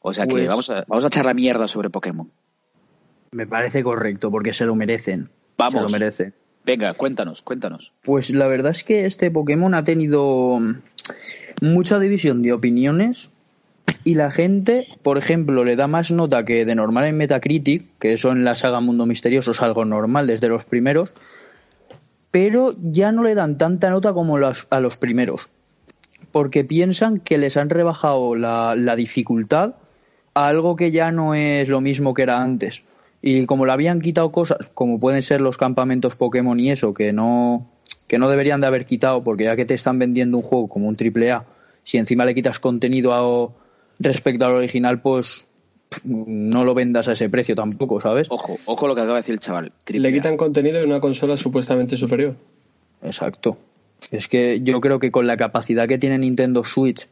O 0.00 0.12
sea 0.12 0.26
que 0.26 0.32
Pues- 0.34 0.46
vamos, 0.46 0.70
a, 0.70 0.84
vamos 0.86 1.04
a 1.04 1.08
echar 1.08 1.24
la 1.26 1.34
mierda 1.34 1.66
sobre 1.66 1.90
Pokémon. 1.90 2.30
Me 3.32 3.48
parece 3.48 3.82
correcto 3.82 4.30
porque 4.30 4.52
se 4.52 4.64
lo 4.66 4.76
merecen. 4.76 5.30
Vamos. 5.58 5.74
Se 5.74 5.80
lo 5.80 5.88
merecen. 5.88 6.34
Venga, 6.64 6.94
cuéntanos, 6.94 7.42
cuéntanos. 7.42 7.92
Pues 8.02 8.30
la 8.30 8.46
verdad 8.46 8.70
es 8.70 8.84
que 8.84 9.04
este 9.04 9.30
Pokémon 9.30 9.74
ha 9.74 9.84
tenido 9.84 10.58
mucha 11.60 11.98
división 11.98 12.42
de 12.42 12.52
opiniones 12.52 13.30
y 14.02 14.14
la 14.14 14.30
gente, 14.30 14.88
por 15.02 15.18
ejemplo, 15.18 15.64
le 15.64 15.76
da 15.76 15.86
más 15.86 16.10
nota 16.10 16.44
que 16.44 16.64
de 16.64 16.74
normal 16.74 17.04
en 17.04 17.18
Metacritic, 17.18 17.84
que 17.98 18.14
eso 18.14 18.32
en 18.32 18.44
la 18.44 18.54
saga 18.54 18.80
Mundo 18.80 19.04
Misterioso 19.04 19.50
es 19.50 19.60
algo 19.60 19.84
normal 19.84 20.26
desde 20.26 20.48
los 20.48 20.64
primeros, 20.64 21.14
pero 22.30 22.74
ya 22.82 23.12
no 23.12 23.22
le 23.22 23.34
dan 23.34 23.58
tanta 23.58 23.90
nota 23.90 24.14
como 24.14 24.36
a 24.36 24.80
los 24.80 24.96
primeros, 24.96 25.48
porque 26.32 26.64
piensan 26.64 27.20
que 27.20 27.36
les 27.36 27.58
han 27.58 27.70
rebajado 27.70 28.34
la, 28.34 28.74
la 28.74 28.96
dificultad 28.96 29.74
a 30.32 30.48
algo 30.48 30.76
que 30.76 30.90
ya 30.90 31.12
no 31.12 31.34
es 31.34 31.68
lo 31.68 31.80
mismo 31.80 32.14
que 32.14 32.22
era 32.22 32.42
antes. 32.42 32.82
Y 33.26 33.46
como 33.46 33.64
le 33.64 33.72
habían 33.72 34.02
quitado 34.02 34.30
cosas, 34.30 34.70
como 34.74 34.98
pueden 35.00 35.22
ser 35.22 35.40
los 35.40 35.56
campamentos 35.56 36.14
Pokémon 36.14 36.60
y 36.60 36.70
eso, 36.70 36.92
que 36.92 37.14
no, 37.14 37.66
que 38.06 38.18
no 38.18 38.28
deberían 38.28 38.60
de 38.60 38.66
haber 38.66 38.84
quitado, 38.84 39.24
porque 39.24 39.44
ya 39.44 39.56
que 39.56 39.64
te 39.64 39.72
están 39.72 39.98
vendiendo 39.98 40.36
un 40.36 40.42
juego 40.42 40.68
como 40.68 40.88
un 40.88 40.96
triple 40.96 41.32
A, 41.32 41.46
si 41.84 41.96
encima 41.96 42.26
le 42.26 42.34
quitas 42.34 42.60
contenido 42.60 43.14
a- 43.14 43.50
respecto 43.98 44.44
al 44.44 44.52
original, 44.56 45.00
pues 45.00 45.46
no 46.04 46.64
lo 46.64 46.74
vendas 46.74 47.08
a 47.08 47.12
ese 47.12 47.30
precio 47.30 47.54
tampoco, 47.54 47.98
¿sabes? 47.98 48.26
Ojo, 48.30 48.56
ojo 48.66 48.88
lo 48.88 48.94
que 48.94 49.00
acaba 49.00 49.14
de 49.14 49.22
decir 49.22 49.32
el 49.32 49.40
chaval. 49.40 49.72
Triple 49.84 50.10
Le 50.10 50.14
A. 50.14 50.20
quitan 50.20 50.36
contenido 50.36 50.78
de 50.78 50.84
una 50.84 51.00
consola 51.00 51.38
supuestamente 51.38 51.96
superior. 51.96 52.36
Exacto. 53.02 53.56
Es 54.10 54.28
que 54.28 54.60
yo 54.60 54.82
creo 54.82 54.98
que 54.98 55.10
con 55.10 55.26
la 55.26 55.38
capacidad 55.38 55.88
que 55.88 55.96
tiene 55.96 56.18
Nintendo 56.18 56.62
Switch, 56.62 57.08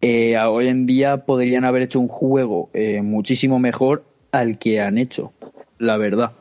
eh, 0.00 0.36
hoy 0.38 0.66
en 0.66 0.86
día 0.86 1.18
podrían 1.24 1.64
haber 1.64 1.82
hecho 1.82 2.00
un 2.00 2.08
juego 2.08 2.68
eh, 2.72 3.02
muchísimo 3.02 3.60
mejor 3.60 4.02
al 4.32 4.58
que 4.58 4.80
han 4.80 4.98
hecho, 4.98 5.32
la 5.78 5.96
verdad. 5.96 6.32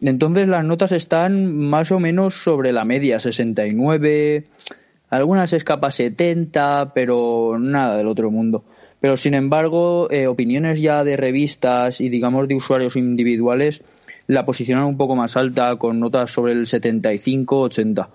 Entonces 0.00 0.48
las 0.48 0.64
notas 0.64 0.92
están 0.92 1.56
más 1.56 1.90
o 1.90 1.98
menos 1.98 2.34
sobre 2.34 2.72
la 2.72 2.84
media, 2.84 3.18
69, 3.18 4.46
algunas 5.08 5.52
escapa 5.52 5.90
70, 5.90 6.92
pero 6.94 7.56
nada 7.58 7.96
del 7.96 8.08
otro 8.08 8.30
mundo. 8.30 8.64
Pero 9.00 9.16
sin 9.16 9.34
embargo, 9.34 10.10
eh, 10.10 10.26
opiniones 10.26 10.80
ya 10.80 11.04
de 11.04 11.16
revistas 11.16 12.00
y 12.00 12.08
digamos 12.08 12.48
de 12.48 12.56
usuarios 12.56 12.96
individuales 12.96 13.82
la 14.26 14.44
posicionan 14.44 14.84
un 14.84 14.96
poco 14.96 15.14
más 15.14 15.36
alta 15.36 15.76
con 15.76 16.00
notas 16.00 16.30
sobre 16.30 16.52
el 16.52 16.66
75-80, 16.66 18.08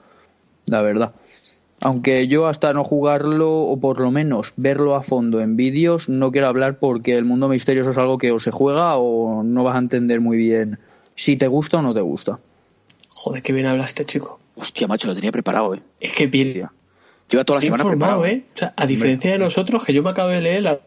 la 0.67 0.81
verdad. 0.81 1.13
Aunque 1.83 2.27
yo 2.27 2.45
hasta 2.45 2.73
no 2.73 2.83
jugarlo 2.83 3.63
o 3.63 3.79
por 3.79 3.99
lo 3.99 4.11
menos 4.11 4.53
verlo 4.55 4.95
a 4.95 5.01
fondo 5.01 5.41
en 5.41 5.55
vídeos 5.57 6.09
no 6.09 6.31
quiero 6.31 6.47
hablar 6.47 6.77
porque 6.77 7.17
el 7.17 7.25
mundo 7.25 7.49
misterioso 7.49 7.89
es 7.89 7.97
algo 7.97 8.19
que 8.19 8.31
o 8.31 8.39
se 8.39 8.51
juega 8.51 8.97
o 8.97 9.41
no 9.43 9.63
vas 9.63 9.75
a 9.75 9.79
entender 9.79 10.21
muy 10.21 10.37
bien 10.37 10.77
si 11.15 11.37
te 11.37 11.47
gusta 11.47 11.79
o 11.79 11.81
no 11.81 11.93
te 11.93 12.01
gusta. 12.01 12.39
Joder, 13.09 13.41
qué 13.41 13.51
bien 13.51 13.65
hablaste, 13.65 14.05
chico. 14.05 14.39
Hostia, 14.55 14.87
macho, 14.87 15.07
lo 15.07 15.15
tenía 15.15 15.31
preparado, 15.31 15.73
eh. 15.73 15.81
Es 15.99 16.13
que 16.13 16.27
bien, 16.27 16.49
Hostia. 16.49 16.71
Lleva 17.29 17.45
toda 17.45 17.57
la 17.57 17.61
bien 17.61 17.73
semana 17.73 17.89
preparado. 17.89 18.25
¿eh? 18.25 18.45
O 18.53 18.57
sea, 18.57 18.73
a 18.75 18.85
diferencia 18.85 19.31
de 19.31 19.39
nosotros, 19.39 19.83
que 19.83 19.93
yo 19.93 20.03
me 20.03 20.11
acabo 20.11 20.29
de 20.29 20.41
leer 20.41 20.63
las 20.63 20.77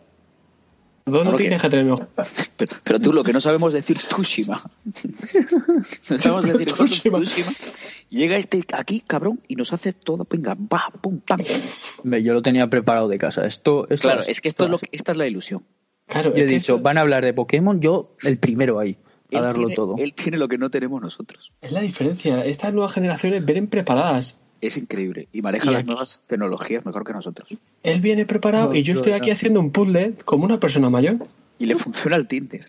noticias 1.07 1.61
que. 1.63 1.69
Pero, 2.57 2.77
pero 2.85 3.01
tú 3.01 3.13
lo 3.13 3.25
que 3.25 3.33
no 3.33 3.41
sabemos 3.41 3.73
decir 3.73 3.99
Tushima. 4.09 4.63
no 6.11 6.19
sabemos 6.19 6.47
decir 6.47 6.73
Tushima. 6.73 7.19
Tushima. 7.19 7.53
Llega 8.11 8.37
este 8.37 8.63
aquí, 8.73 9.01
cabrón, 9.01 9.41
y 9.49 9.57
nos 9.57 9.73
hace 9.73 9.93
todo, 9.93 10.27
venga, 10.31 10.55
va, 10.55 10.93
pum, 11.01 11.21
pam. 11.21 11.41
Yo 11.43 12.33
lo 12.33 12.43
tenía 12.43 12.69
preparado 12.71 13.09
de 13.09 13.19
casa. 13.19 13.47
Esto, 13.47 13.87
esto 13.91 14.09
Claro, 14.09 14.23
es 14.27 14.41
que 14.41 14.49
esto 14.49 14.65
es 14.65 14.71
lo 14.71 14.79
que, 14.79 14.89
esta 14.93 15.13
es 15.13 15.19
la 15.19 15.27
ilusión. 15.27 15.65
Claro, 16.07 16.35
Yo 16.35 16.45
he 16.45 16.47
dicho, 16.47 16.75
eso 16.75 16.79
van 16.81 16.99
a 16.99 17.01
hablar 17.01 17.25
de 17.25 17.33
Pokémon, 17.33 17.81
yo 17.81 18.15
el 18.23 18.39
primero 18.39 18.79
ahí, 18.79 18.99
a 19.33 19.39
Él 19.39 19.43
darlo 19.43 19.67
tiene, 19.67 19.75
todo. 19.75 19.97
él 19.99 20.15
tiene 20.15 20.37
lo 20.39 20.49
que 20.49 20.59
no 20.59 20.71
tenemos 20.71 21.01
nosotros. 21.03 21.51
es 21.61 21.73
la 21.73 21.81
diferencia. 21.81 22.45
Estas 22.45 22.73
nuevas 22.73 22.93
generaciones 22.93 23.45
vienen 23.45 23.67
preparadas. 23.69 24.39
Es 24.61 24.77
increíble. 24.77 25.29
Y 25.33 25.43
maneja 25.43 25.69
Y 25.71 25.73
las 25.73 25.81
aquí- 25.81 25.87
nuevas 25.89 26.21
tecnologías 26.27 26.87
mejor 26.87 27.05
que 27.05 27.13
nosotros. 27.13 27.55
Él 27.83 28.01
viene 28.01 28.25
preparado 28.27 28.69
No, 28.71 28.75
y 28.75 28.83
yo 28.83 28.95
no, 28.95 29.01
estoy 29.01 29.13
no. 29.13 29.19
aquí 29.19 29.31
haciendo 29.31 29.61
un 29.61 29.71
puzzle 29.71 30.15
como 30.25 30.45
una 30.45 30.59
persona 30.59 30.89
mayor. 30.91 31.27
Y 31.59 31.67
le 31.67 31.77
funciona 31.77 32.17
el 32.17 32.27
Tinder. 32.27 32.65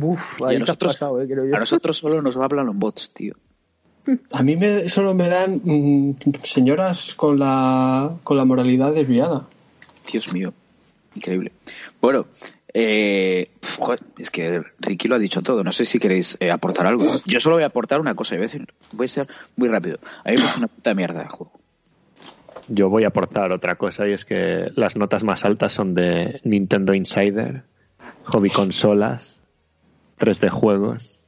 Uf, 0.00 0.40
Y 0.40 0.44
ahí 0.44 0.56
a 0.56 0.58
nosotros, 0.60 0.92
pasado, 0.92 1.20
eh, 1.22 1.26
creo 1.26 1.46
yo. 1.46 1.56
a 1.56 1.58
nosotros 1.58 1.96
solo 1.96 2.22
nos 2.22 2.36
hablan 2.36 2.66
los 2.66 2.76
bots, 2.76 3.10
tío. 3.12 3.34
A 4.32 4.42
mí 4.42 4.56
me, 4.56 4.88
solo 4.88 5.12
me 5.14 5.28
dan 5.28 5.60
mm, 5.62 6.16
señoras 6.42 7.14
con 7.14 7.38
la, 7.38 8.16
con 8.24 8.36
la 8.36 8.44
moralidad 8.44 8.92
desviada. 8.94 9.46
Dios 10.10 10.32
mío. 10.32 10.52
Increíble. 11.14 11.52
Bueno, 12.00 12.26
eh, 12.80 13.50
joder, 13.78 14.00
es 14.18 14.30
que 14.30 14.62
Ricky 14.78 15.08
lo 15.08 15.16
ha 15.16 15.18
dicho 15.18 15.42
todo. 15.42 15.64
No 15.64 15.72
sé 15.72 15.84
si 15.84 15.98
queréis 15.98 16.36
eh, 16.40 16.50
aportar 16.50 16.86
algo. 16.86 17.04
Yo 17.26 17.40
solo 17.40 17.56
voy 17.56 17.64
a 17.64 17.66
aportar 17.66 18.00
una 18.00 18.14
cosa. 18.14 18.34
y 18.34 18.38
Voy 18.38 18.46
a, 18.46 18.50
decir- 18.50 18.68
voy 18.92 19.04
a 19.06 19.08
ser 19.08 19.26
muy 19.56 19.68
rápido. 19.68 19.98
A 20.24 20.30
mí 20.30 20.36
me 20.36 20.44
una 20.58 20.68
puta 20.68 20.94
mierda 20.94 21.22
el 21.22 21.28
juego. 21.28 21.52
Yo 22.68 22.88
voy 22.88 23.04
a 23.04 23.08
aportar 23.08 23.50
otra 23.50 23.76
cosa 23.76 24.06
y 24.06 24.12
es 24.12 24.24
que 24.24 24.70
las 24.76 24.96
notas 24.96 25.24
más 25.24 25.44
altas 25.44 25.72
son 25.72 25.94
de 25.94 26.40
Nintendo 26.44 26.94
Insider, 26.94 27.64
Hobby 28.24 28.50
Consolas, 28.50 29.38
3D 30.20 30.50
Juegos. 30.50 31.18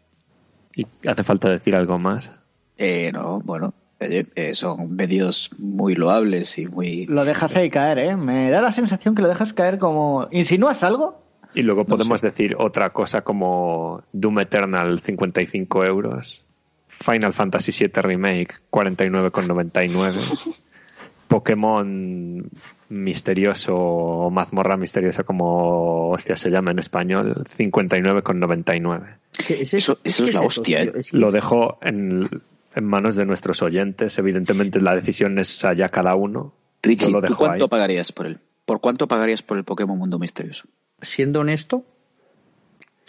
Y 0.77 0.87
hace 1.09 1.25
falta 1.25 1.49
decir 1.49 1.75
algo 1.75 1.99
más. 1.99 2.31
Eh, 2.79 3.11
no, 3.13 3.41
bueno, 3.41 3.75
eh, 3.99 4.55
son 4.55 4.95
medios 4.95 5.51
muy 5.59 5.95
loables 5.95 6.59
y 6.59 6.67
muy... 6.67 7.07
Lo 7.07 7.25
dejas 7.25 7.57
ahí 7.57 7.71
caer, 7.71 7.99
¿eh? 7.99 8.17
Me 8.17 8.51
da 8.51 8.61
la 8.63 8.73
sensación 8.73 9.15
que 9.15 9.23
lo 9.23 9.29
dejas 9.29 9.53
caer 9.53 9.79
como... 9.79 10.29
¿Insinúas 10.31 10.83
algo? 10.85 11.20
Y 11.55 11.63
luego 11.63 11.85
podemos 11.85 12.21
decir 12.21 12.55
otra 12.59 12.91
cosa 12.91 13.23
como 13.23 14.03
Doom 14.13 14.41
Eternal 14.41 15.01
55 15.01 15.85
euros, 15.85 16.45
Final 16.87 17.33
Fantasy 17.33 17.73
VII 17.73 18.03
Remake 18.03 18.55
49,99, 18.71 20.63
Pokémon 21.29 22.51
misterioso 22.89 23.75
o 23.77 24.31
mazmorra 24.31 24.77
misteriosa 24.77 25.23
como 25.23 26.11
hostia 26.11 26.35
se 26.37 26.51
llama 26.51 26.73
en 26.73 26.81
español 26.81 27.45
59,99. 27.57 29.17
¿Qué 29.47 29.63
es 29.63 29.75
Eso- 29.75 29.99
eso 30.03 30.25
es 30.25 30.35
la 30.35 30.41
¿Qué 30.41 30.47
hostia, 30.47 30.83
tío? 30.83 30.97
eh. 30.97 31.03
Lo 31.13 31.31
dejo 31.31 31.79
en, 31.83 32.29
en 32.75 32.85
manos 32.85 33.15
de 33.15 33.27
nuestros 33.27 33.63
oyentes. 33.63 34.19
Evidentemente 34.19 34.81
la 34.81 34.95
decisión 34.97 35.39
es 35.39 35.65
allá 35.65 35.89
cada 35.89 36.15
uno. 36.17 36.53
Richie, 36.83 37.07
Yo 37.07 37.11
lo 37.13 37.21
¿tú 37.21 37.29
dejo 37.29 37.39
cuánto 37.39 37.65
ahí. 37.65 37.71
pagarías 37.71 38.11
por 38.13 38.27
él? 38.27 38.39
¿Por 38.67 38.81
cuánto 38.81 39.07
pagarías 39.09 39.43
por 39.43 39.57
el 39.59 39.65
Pokémon 39.65 39.99
Mundo 39.99 40.19
Misterioso? 40.19 40.65
Siendo 41.03 41.41
honesto, 41.41 41.85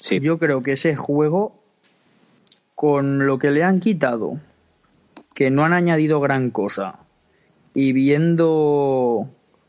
Sí, 0.01 0.19
Yo 0.19 0.39
creo 0.39 0.63
que 0.63 0.71
ese 0.71 0.95
juego, 0.95 1.53
con 2.73 3.27
lo 3.27 3.37
que 3.37 3.51
le 3.51 3.63
han 3.63 3.79
quitado, 3.79 4.39
que 5.35 5.51
no 5.51 5.63
han 5.63 5.73
añadido 5.73 6.19
gran 6.19 6.49
cosa, 6.49 6.95
y 7.75 7.93
viendo 7.93 9.27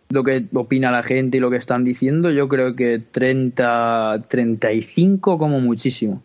lo 0.08 0.24
que 0.24 0.46
opina 0.54 0.90
la 0.90 1.02
gente 1.02 1.36
y 1.36 1.40
lo 1.40 1.50
que 1.50 1.58
están 1.58 1.84
diciendo, 1.84 2.30
yo 2.30 2.48
creo 2.48 2.74
que 2.74 2.98
30, 2.98 4.24
35 4.26 5.36
como 5.36 5.60
muchísimo. 5.60 6.22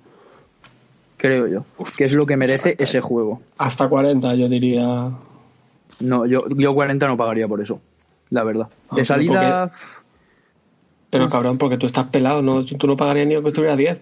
Creo 1.18 1.48
yo. 1.48 1.66
que 1.98 2.06
es 2.06 2.14
lo 2.14 2.26
que 2.26 2.38
merece 2.38 2.76
ese 2.80 3.02
juego. 3.02 3.42
Hasta 3.58 3.90
40, 3.90 4.36
yo 4.36 4.48
diría. 4.48 5.12
No, 6.00 6.26
yo, 6.26 6.48
yo 6.48 6.74
40 6.74 7.08
no 7.08 7.18
pagaría 7.18 7.48
por 7.50 7.60
eso. 7.60 7.82
La 8.30 8.44
verdad. 8.44 8.70
Ah, 8.90 8.96
De 8.96 9.04
salida, 9.04 9.70
Pero 11.18 11.30
cabrón, 11.30 11.58
porque 11.58 11.78
tú 11.78 11.86
estás 11.86 12.08
pelado, 12.08 12.42
¿no? 12.42 12.64
Tú 12.64 12.88
no 12.88 12.98
pagarías 12.98 13.28
ni 13.28 13.36
aunque 13.36 13.50
estuviera 13.50 13.74
a 13.74 13.78
10. 13.78 14.02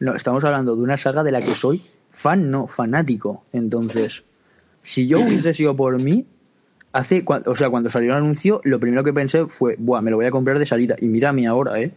No, 0.00 0.14
estamos 0.14 0.44
hablando 0.44 0.76
de 0.76 0.82
una 0.82 0.96
saga 0.96 1.22
de 1.22 1.32
la 1.32 1.40
que 1.40 1.54
soy 1.54 1.82
fan, 2.10 2.50
no, 2.50 2.66
fanático. 2.66 3.44
Entonces, 3.52 4.24
si 4.82 5.06
yo 5.06 5.20
hubiese 5.20 5.52
sido 5.54 5.76
por 5.76 6.00
mí, 6.00 6.26
hace, 6.92 7.24
o 7.26 7.54
sea, 7.54 7.70
cuando 7.70 7.90
salió 7.90 8.12
el 8.12 8.18
anuncio, 8.18 8.60
lo 8.64 8.80
primero 8.80 9.04
que 9.04 9.12
pensé 9.12 9.46
fue, 9.46 9.76
buah, 9.78 10.00
me 10.00 10.10
lo 10.10 10.16
voy 10.16 10.26
a 10.26 10.30
comprar 10.30 10.58
de 10.58 10.66
salida. 10.66 10.96
Y 11.00 11.06
mira 11.06 11.30
a 11.30 11.32
mí 11.32 11.46
ahora, 11.46 11.80
¿eh? 11.80 11.92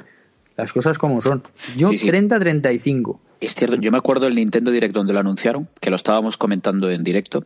Las 0.56 0.74
cosas 0.74 0.98
como 0.98 1.22
son. 1.22 1.44
Yo 1.76 1.90
Sí, 1.90 1.98
sí. 1.98 2.08
30-35. 2.08 3.20
es 3.40 3.54
cierto. 3.54 3.76
Yo 3.78 3.92
me 3.92 4.00
acuerdo 4.00 4.26
del 4.26 4.36
Nintendo 4.36 4.72
Direct 4.72 4.94
donde 4.94 5.14
lo 5.14 5.20
anunciaron, 5.20 5.70
que 5.80 5.92
lo 5.92 5.96
estábamos 5.96 6.36
comentando 6.38 6.90
en 6.90 7.04
directo, 7.04 7.44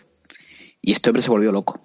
y 0.82 0.94
este 0.94 1.10
hombre 1.10 1.22
se 1.22 1.30
volvió 1.30 1.52
loco. 1.52 1.80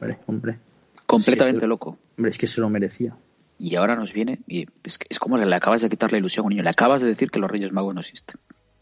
Hombre, 0.00 0.18
hombre. 0.26 0.58
Completamente 1.06 1.66
loco. 1.68 1.96
Hombre, 2.18 2.30
es 2.30 2.38
que 2.38 2.48
se 2.48 2.60
lo 2.60 2.68
merecía. 2.68 3.16
Y 3.58 3.76
ahora 3.76 3.96
nos 3.96 4.12
viene 4.12 4.40
y 4.46 4.66
es, 4.84 4.98
que- 4.98 5.06
es 5.08 5.18
como 5.18 5.38
que 5.38 5.46
le 5.46 5.54
acabas 5.56 5.82
de 5.82 5.88
quitar 5.88 6.12
la 6.12 6.18
ilusión 6.18 6.44
a 6.44 6.46
un 6.46 6.50
niño. 6.50 6.62
Le 6.62 6.70
acabas 6.70 7.00
de 7.00 7.08
decir 7.08 7.30
que 7.30 7.40
los 7.40 7.50
Reyes 7.50 7.72
Magos 7.72 7.94
no 7.94 8.00
existen. 8.00 8.36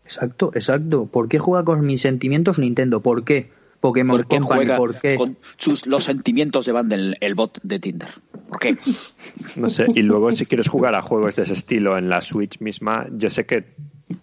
Exacto, 0.05 0.51
exacto. 0.55 1.07
¿Por 1.07 1.29
qué 1.29 1.39
juega 1.39 1.65
con 1.65 1.85
mis 1.87 2.03
sentimientos 2.03 2.59
Nintendo? 2.59 3.01
¿Por 3.03 3.25
qué? 3.25 3.51
Pokémon 3.81 4.17
¿Por 4.17 4.27
qué 4.27 4.37
Company, 4.39 4.59
juega 4.59 4.77
¿por 4.79 4.99
qué? 4.99 5.17
con 5.17 5.37
sus, 5.59 5.87
los 5.87 6.05
sentimientos 6.05 6.65
de 6.65 6.73
Van 6.73 6.89
del 6.89 7.17
el 7.21 7.35
bot 7.35 7.61
de 7.63 7.79
Tinder? 7.79 8.09
¿Por 8.49 8.59
qué? 8.59 8.77
No 9.57 9.69
sé, 9.71 9.87
y 9.95 10.03
luego 10.03 10.33
si 10.33 10.47
quieres 10.47 10.69
jugar 10.69 10.95
a 10.95 11.03
juegos 11.03 11.37
de 11.37 11.43
ese 11.43 11.53
estilo 11.53 11.97
en 11.99 12.09
la 12.09 12.21
Switch 12.21 12.61
misma, 12.61 13.07
yo 13.13 13.29
sé 13.31 13.45
que 13.47 13.75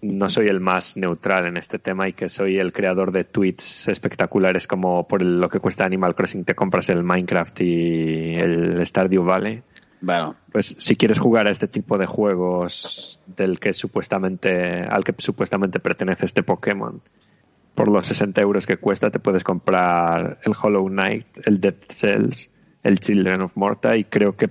no 0.02 0.30
soy 0.30 0.48
el 0.48 0.60
más 0.60 0.98
neutral 0.98 1.46
en 1.46 1.58
este 1.58 1.80
tema 1.80 2.08
y 2.10 2.14
que 2.14 2.28
soy 2.30 2.58
el 2.58 2.74
creador 2.74 3.12
de 3.12 3.24
tweets 3.24 3.88
espectaculares 3.88 4.68
como 4.68 5.08
por 5.08 5.22
lo 5.22 5.50
que 5.50 5.60
cuesta 5.60 5.86
Animal 5.86 6.16
Crossing 6.16 6.44
te 6.44 6.56
compras 6.56 6.90
el 6.90 7.04
Minecraft 7.04 7.62
y 7.62 8.36
el 8.36 8.86
Stardew 8.86 9.24
Valley. 9.24 9.62
Bueno, 10.02 10.36
Pues 10.52 10.76
si 10.78 10.96
quieres 10.96 11.20
jugar 11.20 11.48
a 11.48 11.52
este 11.52 11.68
tipo 11.68 11.98
de 11.98 12.08
juegos 12.08 13.20
del 13.28 13.60
que 13.60 13.72
supuestamente, 13.74 14.82
al 14.82 15.04
que 15.04 15.14
supuestamente 15.18 15.80
pertenece 15.80 16.26
este 16.26 16.44
Pokémon, 16.44 17.02
por 17.76 17.88
los 17.88 18.08
60 18.08 18.42
euros 18.42 18.66
que 18.66 18.78
cuesta 18.78 19.12
te 19.12 19.20
puedes 19.20 19.44
comprar 19.44 20.40
el 20.44 20.54
Hollow 20.62 20.88
Knight, 20.88 21.26
el 21.46 21.62
Dead 21.62 21.76
Cells, 21.88 22.50
el 22.84 23.00
Children 23.00 23.42
of 23.42 23.56
Morta 23.56 23.96
y 23.96 24.04
creo 24.04 24.36
que 24.36 24.50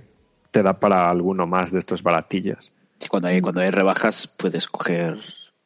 te 0.50 0.62
da 0.62 0.78
para 0.80 1.10
alguno 1.10 1.46
más 1.46 1.70
de 1.72 1.80
estos 1.80 2.02
baratillos. 2.02 2.72
sí, 2.98 3.08
cuando 3.08 3.28
hay, 3.28 3.40
cuando 3.40 3.60
hay 3.60 3.70
rebajas 3.70 4.26
puedes 4.26 4.68
coger... 4.68 5.18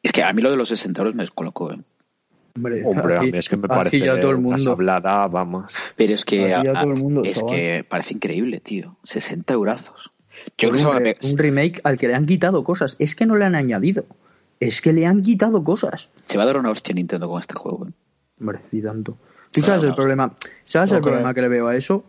Es 0.03 0.11
que 0.11 0.23
a 0.23 0.31
mí 0.33 0.41
lo 0.41 0.51
de 0.51 0.57
los 0.57 0.69
60 0.69 1.01
euros 1.01 1.15
me 1.15 1.23
descolocó. 1.23 1.71
¿eh? 1.71 1.79
Hombre, 2.55 2.83
Hombre, 2.85 3.17
a 3.17 3.19
así- 3.19 3.31
mí 3.33 3.37
es 3.37 3.49
que 3.49 3.57
me 3.57 3.67
parece 3.67 3.99
ya 3.99 4.19
todo 4.21 4.31
el 4.31 4.37
una 4.37 4.57
sablada, 4.57 5.27
vamos. 5.27 5.65
Pero 5.97 6.13
es 6.13 6.23
que, 6.23 6.53
Aquí 6.55 6.65
ya 6.65 6.79
a- 6.79 6.81
todo 6.83 6.93
el 6.93 6.99
mundo, 7.01 7.23
es 7.25 7.35
chaval. 7.39 7.53
que 7.55 7.85
parece 7.87 8.13
increíble, 8.13 8.61
tío. 8.61 8.95
60 9.03 9.53
eurazos. 9.53 10.11
Yo 10.57 10.69
creo 10.71 10.83
Por 10.91 11.03
que 11.03 11.17
se 11.19 11.27
un, 11.27 11.31
un 11.33 11.37
remake 11.37 11.81
al 11.83 11.97
que 11.97 12.07
le 12.07 12.15
han 12.15 12.25
quitado 12.25 12.63
cosas. 12.63 12.95
Es 12.97 13.15
que 13.15 13.25
no 13.25 13.35
le 13.35 13.43
han 13.45 13.55
añadido. 13.55 14.05
Es 14.61 14.81
que 14.81 14.93
le 14.93 15.05
han 15.05 15.21
quitado 15.21 15.63
cosas. 15.65 16.09
se 16.27 16.37
va 16.37 16.43
a 16.43 16.45
dar 16.45 16.57
una 16.57 16.69
hostia 16.69 16.95
Nintendo 16.95 17.27
con 17.27 17.41
este 17.41 17.55
juego. 17.55 17.87
¿eh? 17.87 17.91
Hombre, 18.39 18.59
y 18.71 18.81
tanto. 18.81 19.17
¿Tú 19.51 19.61
sabes 19.61 19.83
el 19.83 19.93
problema? 19.93 20.33
¿Sabes 20.63 20.91
No 20.91 20.97
el 20.97 21.03
creo. 21.03 21.13
problema 21.13 21.33
que 21.33 21.41
le 21.41 21.47
veo 21.49 21.67
a 21.67 21.75
eso? 21.75 22.05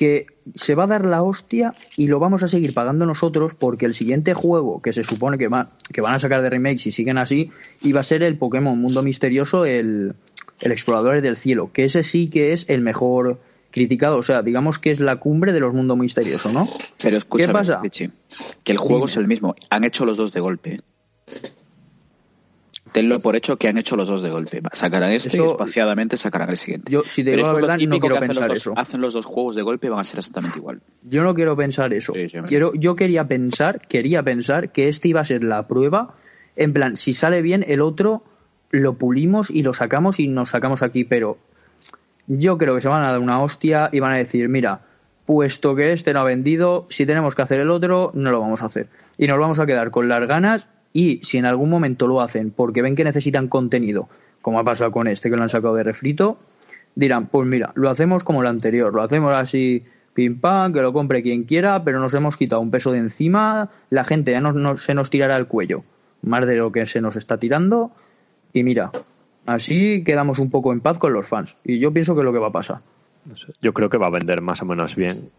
Que 0.00 0.28
se 0.54 0.74
va 0.74 0.84
a 0.84 0.86
dar 0.86 1.04
la 1.04 1.22
hostia 1.22 1.74
y 1.94 2.06
lo 2.06 2.18
vamos 2.18 2.42
a 2.42 2.48
seguir 2.48 2.72
pagando 2.72 3.04
nosotros 3.04 3.54
porque 3.54 3.84
el 3.84 3.92
siguiente 3.92 4.32
juego 4.32 4.80
que 4.80 4.94
se 4.94 5.04
supone 5.04 5.36
que, 5.36 5.48
va, 5.48 5.68
que 5.92 6.00
van 6.00 6.14
a 6.14 6.18
sacar 6.18 6.40
de 6.40 6.48
remakes 6.48 6.80
si 6.80 6.90
siguen 6.90 7.18
así 7.18 7.50
iba 7.82 8.00
a 8.00 8.02
ser 8.02 8.22
el 8.22 8.38
Pokémon 8.38 8.78
Mundo 8.78 9.02
Misterioso, 9.02 9.66
el, 9.66 10.14
el 10.60 10.72
Exploradores 10.72 11.22
del 11.22 11.36
Cielo, 11.36 11.70
que 11.74 11.84
ese 11.84 12.02
sí 12.02 12.30
que 12.30 12.54
es 12.54 12.64
el 12.70 12.80
mejor 12.80 13.40
criticado, 13.70 14.16
o 14.16 14.22
sea, 14.22 14.40
digamos 14.42 14.78
que 14.78 14.90
es 14.90 15.00
la 15.00 15.16
cumbre 15.16 15.52
de 15.52 15.60
los 15.60 15.74
mundos 15.74 15.98
misteriosos, 15.98 16.50
¿no? 16.50 16.66
Pero 17.02 17.18
escúchame, 17.18 17.48
¿Qué 17.48 17.52
pasa? 17.52 17.80
Richie, 17.82 18.10
que 18.64 18.72
el 18.72 18.78
juego 18.78 19.00
Dime. 19.00 19.10
es 19.10 19.16
el 19.18 19.28
mismo. 19.28 19.54
Han 19.68 19.84
hecho 19.84 20.06
los 20.06 20.16
dos 20.16 20.32
de 20.32 20.40
golpe. 20.40 20.80
Tenlo 22.92 23.18
por 23.20 23.36
hecho 23.36 23.56
que 23.56 23.68
han 23.68 23.78
hecho 23.78 23.96
los 23.96 24.08
dos 24.08 24.20
de 24.22 24.30
golpe. 24.30 24.60
Sacarán 24.72 25.12
este 25.12 25.28
y 25.28 25.40
Eso- 25.40 25.52
espaciadamente 25.52 26.16
sacarán 26.16 26.50
el 26.50 26.56
siguiente. 26.56 26.90
Yo, 26.90 27.02
si 27.06 27.22
te 27.22 27.36
digo 27.36 27.46
la 27.46 27.52
verdad, 27.54 27.78
no 27.78 28.00
quiero 28.00 28.18
pensar 28.18 28.48
dos- 28.48 28.56
eso. 28.58 28.72
Hacen 28.76 29.00
los 29.00 29.14
dos 29.14 29.26
juegos 29.26 29.54
de 29.54 29.62
golpe 29.62 29.86
y 29.86 29.90
van 29.90 30.00
a 30.00 30.04
ser 30.04 30.18
exactamente 30.18 30.58
igual. 30.58 30.80
Yo 31.02 31.22
no 31.22 31.34
quiero 31.34 31.56
pensar 31.56 31.92
eso. 31.94 32.12
Sí, 32.14 32.28
sí, 32.28 32.38
hombre. 32.38 32.48
quiero, 32.48 32.72
yo 32.74 32.96
quería 32.96 33.28
pensar, 33.28 33.80
quería 33.86 34.22
pensar 34.22 34.72
que 34.72 34.88
este 34.88 35.08
iba 35.08 35.20
a 35.20 35.24
ser 35.24 35.44
la 35.44 35.68
prueba. 35.68 36.14
En 36.56 36.72
plan, 36.72 36.96
si 36.96 37.14
sale 37.14 37.42
bien, 37.42 37.64
el 37.68 37.80
otro 37.80 38.24
lo 38.70 38.94
pulimos 38.94 39.50
y 39.50 39.62
lo 39.62 39.72
sacamos 39.72 40.18
y 40.18 40.26
nos 40.28 40.50
sacamos 40.50 40.82
aquí. 40.82 41.04
Pero 41.04 41.38
yo 42.26 42.58
creo 42.58 42.74
que 42.74 42.80
se 42.80 42.88
van 42.88 43.02
a 43.02 43.10
dar 43.12 43.20
una 43.20 43.40
hostia 43.40 43.88
y 43.92 44.00
van 44.00 44.12
a 44.14 44.16
decir, 44.16 44.48
mira, 44.48 44.80
puesto 45.26 45.76
que 45.76 45.92
este 45.92 46.12
no 46.12 46.20
ha 46.20 46.24
vendido, 46.24 46.86
si 46.90 47.06
tenemos 47.06 47.34
que 47.36 47.42
hacer 47.42 47.60
el 47.60 47.70
otro, 47.70 48.10
no 48.14 48.30
lo 48.32 48.40
vamos 48.40 48.62
a 48.62 48.66
hacer. 48.66 48.88
Y 49.16 49.26
nos 49.28 49.38
vamos 49.38 49.60
a 49.60 49.66
quedar 49.66 49.90
con 49.92 50.08
las 50.08 50.26
ganas 50.26 50.66
y 50.92 51.20
si 51.22 51.38
en 51.38 51.44
algún 51.44 51.70
momento 51.70 52.06
lo 52.06 52.20
hacen 52.20 52.50
porque 52.50 52.82
ven 52.82 52.96
que 52.96 53.04
necesitan 53.04 53.48
contenido, 53.48 54.08
como 54.42 54.58
ha 54.58 54.64
pasado 54.64 54.90
con 54.90 55.06
este 55.06 55.30
que 55.30 55.36
lo 55.36 55.42
han 55.42 55.48
sacado 55.48 55.74
de 55.74 55.82
refrito, 55.82 56.38
dirán, 56.94 57.26
pues 57.26 57.46
mira, 57.46 57.72
lo 57.74 57.90
hacemos 57.90 58.24
como 58.24 58.42
el 58.42 58.48
anterior, 58.48 58.92
lo 58.92 59.02
hacemos 59.02 59.32
así, 59.32 59.84
pim 60.14 60.40
pam, 60.40 60.72
que 60.72 60.82
lo 60.82 60.92
compre 60.92 61.22
quien 61.22 61.44
quiera, 61.44 61.84
pero 61.84 62.00
nos 62.00 62.14
hemos 62.14 62.36
quitado 62.36 62.60
un 62.60 62.70
peso 62.70 62.92
de 62.92 62.98
encima, 62.98 63.70
la 63.90 64.04
gente 64.04 64.32
ya 64.32 64.40
no, 64.40 64.76
se 64.76 64.94
nos 64.94 65.10
tirará 65.10 65.36
el 65.36 65.46
cuello, 65.46 65.84
más 66.22 66.46
de 66.46 66.56
lo 66.56 66.72
que 66.72 66.86
se 66.86 67.00
nos 67.00 67.16
está 67.16 67.38
tirando, 67.38 67.92
y 68.52 68.64
mira, 68.64 68.90
así 69.46 70.02
quedamos 70.04 70.38
un 70.38 70.50
poco 70.50 70.72
en 70.72 70.80
paz 70.80 70.98
con 70.98 71.12
los 71.12 71.26
fans, 71.26 71.56
y 71.64 71.78
yo 71.78 71.92
pienso 71.92 72.14
que 72.14 72.20
es 72.20 72.24
lo 72.24 72.32
que 72.32 72.38
va 72.38 72.48
a 72.48 72.52
pasar. 72.52 72.80
Yo 73.60 73.74
creo 73.74 73.90
que 73.90 73.98
va 73.98 74.06
a 74.06 74.10
vender 74.10 74.40
más 74.40 74.62
o 74.62 74.64
menos 74.64 74.96
bien. 74.96 75.30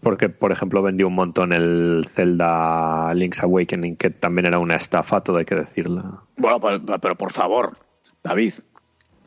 Porque, 0.00 0.28
por 0.28 0.52
ejemplo, 0.52 0.80
vendió 0.82 1.08
un 1.08 1.14
montón 1.14 1.52
el 1.52 2.06
Zelda 2.08 3.12
Link's 3.14 3.42
Awakening, 3.42 3.96
que 3.96 4.10
también 4.10 4.46
era 4.46 4.58
una 4.58 4.76
estafa, 4.76 5.22
todo 5.22 5.38
hay 5.38 5.44
que 5.44 5.56
decirlo. 5.56 6.22
Bueno, 6.36 6.60
pero, 6.60 6.98
pero 7.00 7.14
por 7.16 7.32
favor, 7.32 7.76
David. 8.22 8.54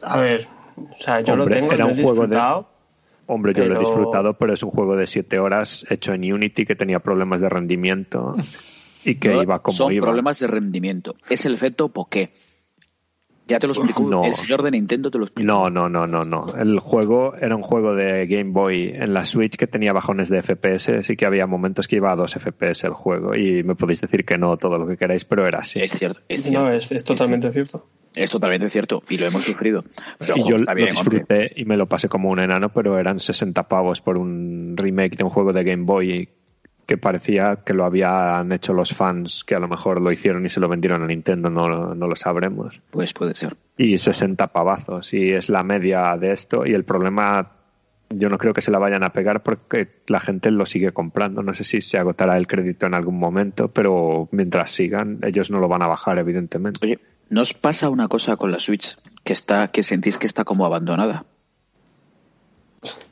A 0.02 0.18
ver, 0.18 0.48
o 0.78 0.94
sea, 0.94 1.20
yo 1.22 1.34
Hombre, 1.34 1.46
lo 1.48 1.52
tengo, 1.62 1.74
era 1.74 1.84
lo 1.86 1.90
he 1.90 1.94
un 1.94 1.98
juego 2.04 2.22
de- 2.22 2.28
disfrutado. 2.28 2.70
Hombre, 3.28 3.54
yo 3.54 3.66
lo 3.66 3.76
he 3.76 3.80
disfrutado, 3.80 4.34
pero 4.38 4.54
es 4.54 4.64
un 4.64 4.72
juego 4.72 4.96
de 4.96 5.08
7 5.08 5.40
horas 5.40 5.86
hecho 5.90 6.14
en 6.14 6.32
Unity 6.34 6.66
que 6.66 6.76
tenía 6.76 7.00
problemas 7.00 7.40
de 7.42 7.50
rendimiento 7.50 8.36
y 9.06 9.16
que 9.16 9.30
No, 9.30 9.42
iba 9.44 9.60
como 9.62 9.76
son 9.78 9.94
iba. 9.94 10.06
problemas 10.06 10.40
de 10.40 10.48
rendimiento. 10.48 11.16
Es 11.30 11.46
el 11.46 11.54
efecto 11.54 11.90
Poké. 11.90 12.32
Ya 13.48 13.60
te 13.60 13.68
lo 13.68 13.74
explicó 13.74 14.04
No. 14.10 14.26
el 14.26 14.34
señor 14.36 14.64
de 14.64 14.72
Nintendo, 14.72 15.12
te 15.12 15.18
lo 15.18 15.26
explicó. 15.26 15.46
No, 15.46 15.70
no, 15.70 15.90
no, 15.90 16.08
no, 16.08 16.24
no. 16.24 16.54
El 16.58 16.80
juego 16.80 17.36
era 17.36 17.56
un 17.56 17.62
juego 17.64 17.94
de 17.96 18.26
Game 18.28 18.52
Boy 18.52 18.92
en 18.96 19.14
la 19.14 19.26
Switch 19.26 19.56
que 19.58 19.68
tenía 19.68 19.94
bajones 19.94 20.30
de 20.30 20.42
FPS, 20.42 21.04
sí 21.06 21.16
que 21.16 21.26
había 21.26 21.48
momentos 21.48 21.88
que 21.88 21.98
iba 21.98 22.12
a 22.12 22.16
2 22.16 22.32
FPS 22.40 22.86
el 22.86 22.94
juego 22.94 23.36
y 23.36 23.64
me 23.64 23.76
podéis 23.76 24.02
decir 24.02 24.24
que 24.26 24.38
no 24.38 24.56
todo 24.58 24.78
lo 24.78 24.88
que 24.88 24.98
queráis, 24.98 25.26
pero 25.26 25.48
era 25.48 25.60
así. 25.60 25.82
Es 25.82 25.92
cierto, 25.94 26.22
es 26.30 26.44
cierto. 26.44 26.62
No, 26.66 26.72
es, 26.72 26.92
es 26.92 27.04
totalmente 27.04 27.52
cierto. 27.52 27.86
Es 28.14 28.30
totalmente 28.30 28.70
cierto 28.70 29.02
y 29.10 29.18
lo 29.18 29.26
hemos 29.28 29.44
sufrido. 29.44 29.84
Pero, 30.20 30.36
y 30.38 30.42
ojo, 30.42 30.50
yo 30.50 30.58
lo 30.58 30.66
hombre. 30.70 30.92
disfruté 30.92 31.52
y 31.56 31.66
me 31.66 31.78
lo 31.78 31.88
pasé 31.88 32.10
como 32.10 32.30
un 32.30 32.40
enano, 32.40 32.70
pero 32.70 33.00
eran 33.00 33.20
60 33.20 33.68
pavos 33.70 34.02
por 34.02 34.18
un 34.18 34.76
remake 34.78 35.16
de 35.18 35.24
un 35.24 35.30
juego 35.30 35.54
de 35.54 35.64
Game 35.64 35.84
Boy 35.86 36.30
que 36.92 36.98
parecía 36.98 37.60
que 37.66 37.74
lo 37.74 37.86
habían 37.86 38.52
hecho 38.52 38.74
los 38.74 38.94
fans, 38.94 39.46
que 39.46 39.56
a 39.56 39.60
lo 39.60 39.70
mejor 39.70 40.02
lo 40.02 40.12
hicieron 40.12 40.46
y 40.46 40.50
se 40.50 40.60
lo 40.60 40.68
vendieron 40.68 41.02
a 41.02 41.08
Nintendo, 41.08 41.50
no, 41.50 41.96
no 41.96 42.06
lo 42.06 42.16
sabremos. 42.18 42.82
Pues 42.92 43.14
puede 43.14 43.34
ser. 43.34 43.56
Y 43.78 43.98
60 43.98 44.48
pavazos, 44.48 45.14
y 45.14 45.32
es 45.32 45.48
la 45.48 45.64
media 45.64 46.18
de 46.18 46.34
esto, 46.34 46.66
y 46.66 46.74
el 46.74 46.84
problema 46.84 47.54
yo 48.10 48.28
no 48.28 48.38
creo 48.38 48.54
que 48.54 48.60
se 48.60 48.72
la 48.72 48.78
vayan 48.78 49.04
a 49.04 49.14
pegar 49.14 49.42
porque 49.42 50.02
la 50.08 50.20
gente 50.20 50.52
lo 50.52 50.66
sigue 50.66 50.92
comprando. 50.92 51.42
No 51.44 51.54
sé 51.54 51.64
si 51.64 51.80
se 51.80 51.98
agotará 51.98 52.36
el 52.36 52.46
crédito 52.46 52.88
en 52.88 52.94
algún 52.94 53.18
momento, 53.18 53.70
pero 53.70 54.28
mientras 54.34 54.72
sigan, 54.72 55.20
ellos 55.24 55.50
no 55.50 55.60
lo 55.60 55.70
van 55.70 55.84
a 55.84 55.88
bajar, 55.88 56.20
evidentemente. 56.20 56.86
Oye, 56.86 57.00
¿nos 57.30 57.54
pasa 57.54 57.90
una 57.90 58.10
cosa 58.10 58.36
con 58.36 58.52
la 58.52 58.60
Switch 58.60 58.98
que 59.24 59.32
está, 59.32 59.70
que 59.70 59.84
sentís 59.84 60.18
que 60.18 60.28
está 60.28 60.44
como 60.44 60.66
abandonada? 60.66 61.24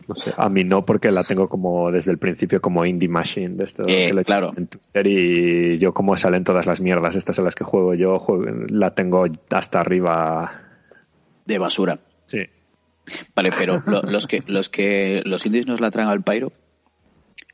No 0.09 0.15
sé, 0.15 0.33
a 0.35 0.49
mí 0.49 0.63
no, 0.63 0.85
porque 0.85 1.11
la 1.11 1.23
tengo 1.23 1.47
como 1.47 1.91
desde 1.91 2.11
el 2.11 2.17
principio 2.17 2.59
como 2.61 2.83
indie 2.85 3.07
machine 3.07 3.55
de 3.55 3.63
esto 3.63 3.83
Eh, 3.87 4.07
que 4.07 4.13
lo 4.13 4.21
he 4.21 4.25
claro. 4.25 4.47
hecho 4.49 4.59
en 4.59 4.67
Twitter 4.67 5.07
y 5.07 5.77
yo 5.77 5.93
como 5.93 6.17
salen 6.17 6.43
todas 6.43 6.65
las 6.65 6.81
mierdas 6.81 7.15
estas 7.15 7.37
en 7.37 7.45
las 7.45 7.53
que 7.55 7.63
juego 7.63 7.93
yo, 7.93 8.17
juego- 8.19 8.45
la 8.69 8.95
tengo 8.95 9.25
hasta 9.51 9.79
arriba. 9.79 10.61
De 11.45 11.59
basura. 11.59 11.99
Sí. 12.25 12.39
Vale, 13.35 13.51
pero 13.57 13.81
lo- 13.85 14.01
los 14.01 14.25
que 14.27 14.41
los 14.47 14.69
que 14.69 15.21
los 15.25 15.45
indies 15.45 15.67
nos 15.67 15.79
la 15.79 15.91
traen 15.91 16.09
al 16.09 16.21
pairo, 16.23 16.51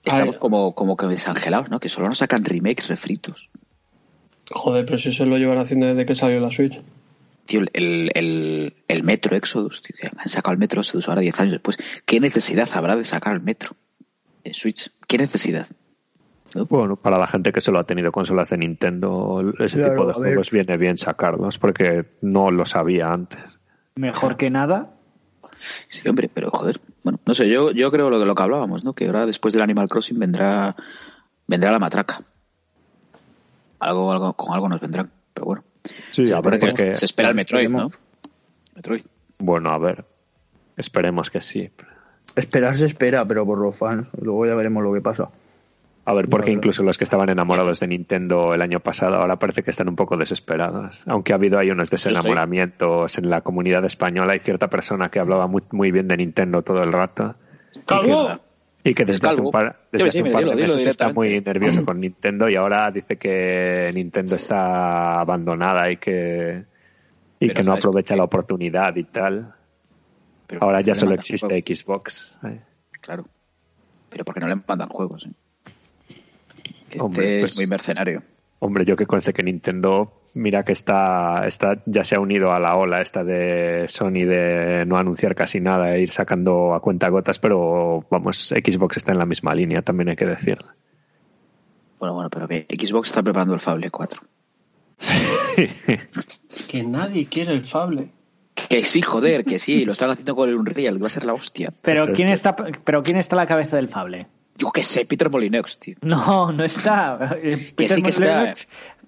estamos 0.04 0.38
como, 0.38 0.74
como 0.76 0.96
que 0.98 1.08
desangelados, 1.08 1.70
¿no? 1.70 1.80
Que 1.80 1.90
solo 1.90 2.08
nos 2.08 2.18
sacan 2.20 2.44
remakes 2.46 2.88
refritos. 2.88 3.50
Joder, 4.52 4.86
pero 4.86 4.98
si 4.98 5.10
eso 5.10 5.26
lo 5.26 5.38
llevan 5.38 5.58
haciendo 5.58 5.88
desde 5.88 6.06
que 6.06 6.16
salió 6.16 6.40
la 6.40 6.52
Switch. 6.52 6.80
Tío, 7.46 7.62
el, 7.74 8.12
el, 8.16 8.74
el 8.88 9.04
Metro 9.04 9.36
Exodus, 9.36 9.82
tío, 9.84 9.96
que 10.00 10.08
han 10.08 10.30
sacado 10.30 10.54
el 10.54 10.60
Metro 10.60 10.82
Exodus 10.82 11.08
ahora 11.10 11.22
10 11.22 11.40
años 11.42 11.52
después. 11.54 11.78
¿Qué 12.06 12.20
necesidad 12.20 12.68
habrá 12.74 12.96
de 12.96 13.06
sacar 13.06 13.34
el 13.34 13.42
Metro 13.42 13.76
en 14.44 14.54
Switch? 14.54 14.92
¿Qué 15.08 15.18
necesidad? 15.18 15.68
Bueno, 16.70 16.96
para 16.96 17.18
la 17.18 17.28
gente 17.28 17.52
que 17.52 17.60
solo 17.62 17.80
ha 17.80 17.84
tenido 17.84 18.12
consolas 18.12 18.50
de 18.50 18.58
Nintendo, 18.58 19.42
ese 19.60 19.78
Claro, 19.78 19.92
tipo 19.92 20.02
de 20.04 20.08
ver. 20.08 20.16
juegos 20.16 20.52
viene 20.52 20.78
bien 20.78 20.98
sacarlos 20.98 21.60
porque 21.60 22.06
no 22.22 22.50
lo 22.50 22.66
sabía 22.66 23.12
antes. 23.12 23.40
Mejor 23.96 24.38
que 24.38 24.50
nada. 24.50 24.94
Sí, 25.58 26.08
hombre, 26.08 26.30
pero 26.34 26.50
joder. 26.52 26.80
Bueno, 27.04 27.20
no 27.26 27.34
sé, 27.34 27.48
yo, 27.50 27.72
yo 27.72 27.92
creo 27.92 28.10
lo 28.10 28.20
que, 28.20 28.26
lo 28.26 28.36
que 28.36 28.44
hablábamos, 28.44 28.84
¿no? 28.86 28.94
Que 28.94 29.06
ahora 29.08 29.26
después 29.26 29.54
del 29.54 29.64
Animal 29.64 29.88
Crossing 29.90 30.18
vendrá 30.18 30.76
vendrá 31.48 31.72
la 31.72 31.80
matraca. 31.80 32.22
Algo, 33.80 34.12
algo, 34.12 34.34
con 34.34 34.54
algo 34.54 34.70
nos 34.70 34.80
vendrán, 34.82 35.12
pero 35.34 35.46
bueno. 35.46 35.64
Sí, 36.16 36.26
Se 36.28 36.34
a 36.34 36.42
ver, 36.42 36.60
que 36.60 36.68
porque- 36.68 36.96
se 36.96 37.06
espera 37.06 37.30
el 37.30 37.36
Metroid, 37.36 37.70
¿no? 37.70 37.90
Metroid. 38.76 39.02
Bueno, 39.38 39.72
a 39.72 39.78
ver. 39.78 40.06
Esperemos 40.78 41.30
que 41.30 41.42
sí. 41.42 41.70
Esperar 42.36 42.76
se 42.76 42.86
espera, 42.86 43.26
pero 43.26 43.46
por 43.46 43.58
los 43.60 43.78
fans. 43.78 44.10
Luego 44.22 44.46
ya 44.46 44.56
veremos 44.56 44.84
lo 44.84 44.94
que 44.94 45.02
pasa. 45.02 45.30
A 46.08 46.14
ver, 46.14 46.30
porque 46.30 46.52
incluso 46.52 46.84
los 46.84 46.98
que 46.98 47.04
estaban 47.04 47.30
enamorados 47.30 47.80
de 47.80 47.88
Nintendo 47.88 48.54
el 48.54 48.62
año 48.62 48.80
pasado 48.80 49.16
ahora 49.16 49.40
parece 49.40 49.64
que 49.64 49.72
están 49.72 49.90
un 49.90 49.96
poco 49.96 50.18
desesperados. 50.18 51.04
Aunque 51.08 51.34
ha 51.34 51.36
habido 51.36 51.58
ahí 51.58 51.72
unos 51.72 51.90
desenamoramientos 51.90 53.18
en 53.18 53.30
la 53.30 53.42
comunidad 53.42 53.84
española. 53.86 54.34
Hay 54.34 54.40
cierta 54.40 54.70
persona 54.70 55.10
que 55.10 55.20
hablaba 55.20 55.48
muy, 55.48 55.64
muy 55.72 55.92
bien 55.92 56.08
de 56.08 56.18
Nintendo 56.18 56.62
todo 56.62 56.84
el 56.84 56.94
rato. 56.94 57.36
¡Calvo! 57.88 58.40
Y 58.88 58.94
que 58.94 59.04
desde 59.04 59.28
hace 59.28 59.42
un 59.42 59.52
par, 59.52 59.80
desde 59.92 60.04
Sí, 60.04 60.10
hace 60.10 60.18
sí, 60.20 60.24
un 60.24 60.32
par 60.32 60.44
dilo, 60.44 60.56
de 60.56 60.62
meses 60.62 60.86
está 60.88 61.12
muy 61.12 61.42
nervioso 61.42 61.84
con 61.86 62.00
Nintendo 62.00 62.48
y 62.48 62.56
ahora 62.56 62.92
dice 62.92 63.18
que 63.18 63.90
Nintendo 63.94 64.36
está 64.36 65.20
abandonada 65.20 65.92
y 65.92 65.98
que, 65.98 66.64
y 67.40 67.48
Pero 67.48 67.54
que 67.56 67.64
no 67.64 67.72
¿sabes 67.72 67.82
por 67.82 67.90
aprovecha 67.90 68.16
la 68.16 68.24
oportunidad 68.24 68.96
y 68.96 69.04
tal. 69.06 69.54
Pero 70.48 70.62
Ahora 70.64 70.78
¿por 70.78 70.84
qué 70.86 70.88
ya 70.92 70.96
solo 70.96 71.16
existe 71.16 71.48
juegos? 71.48 71.66
Xbox. 71.66 72.36
eh. 72.46 72.62
Claro. 73.02 73.26
Pero 74.12 74.24
porque 74.24 74.40
no 74.40 74.48
le 74.48 74.56
mandan 74.68 74.88
juegos, 74.88 75.26
¿eh? 75.26 75.32
Que 76.90 77.00
Hombre, 77.02 77.26
este 77.28 77.40
pues- 77.42 77.52
es 77.52 77.58
muy 77.58 77.68
mercenario. 77.68 78.22
Hombre, 78.60 78.86
yo 78.86 78.96
que 78.96 79.06
conste 79.08 79.34
que 79.34 79.42
Nintendo 79.44 80.22
mira 80.36 80.64
que 80.64 80.74
está, 80.74 81.48
está 81.48 81.82
ya 81.88 82.04
se 82.04 82.16
ha 82.16 82.20
unido 82.20 82.52
a 82.52 82.60
la 82.60 82.76
ola 82.76 83.02
esta 83.02 83.24
de 83.24 83.86
Sony 83.88 84.26
de 84.26 84.86
no 84.86 84.98
anunciar 84.98 85.34
casi 85.34 85.60
nada 85.60 85.96
e 85.96 86.02
ir 86.02 86.12
sacando 86.12 86.76
a 86.76 86.82
cuenta 86.82 87.10
gotas, 87.10 87.40
pero 87.40 88.06
vamos, 88.12 88.50
Xbox 88.50 88.98
está 88.98 89.12
en 89.14 89.18
la 89.18 89.26
misma 89.26 89.56
línea, 89.56 89.82
también 89.82 90.10
hay 90.10 90.16
que 90.16 90.26
decirlo. 90.28 90.68
Bueno, 92.00 92.14
bueno, 92.14 92.30
pero 92.30 92.48
que 92.48 92.68
Xbox 92.70 93.08
está 93.08 93.24
preparando 93.24 93.54
el 93.56 93.60
Fable 93.60 93.90
4. 93.90 94.22
Que 96.68 96.84
nadie 96.84 97.26
quiere 97.26 97.54
el 97.54 97.66
Fable. 97.66 98.10
Que 98.70 98.84
sí, 98.84 99.02
joder, 99.02 99.44
que 99.46 99.60
sí, 99.60 99.86
lo 99.86 99.92
están 99.92 100.12
haciendo 100.12 100.36
con 100.36 100.50
el 100.50 100.56
Unreal, 100.56 100.96
que 100.96 101.02
va 101.02 101.08
a 101.08 101.10
ser 101.10 101.26
la 101.26 101.34
hostia. 101.34 101.74
Pero 101.82 102.06
¿quién 102.14 102.28
que- 102.30 102.34
está, 102.34 102.56
pero 102.56 103.04
quién 103.04 103.18
está 103.18 103.36
a 103.36 103.38
la 103.38 103.46
cabeza 103.48 103.76
del 103.76 103.90
Fable? 103.90 104.28
Yo 104.58 104.72
qué 104.72 104.82
sé, 104.84 105.06
Peter 105.06 105.30
Molyneux, 105.30 105.78
tío. 105.78 105.96
No, 106.02 106.52
no 106.54 106.64
está. 106.64 107.38
Peter 107.76 107.98
sí 107.98 108.02
que 108.02 108.10
está. 108.12 108.54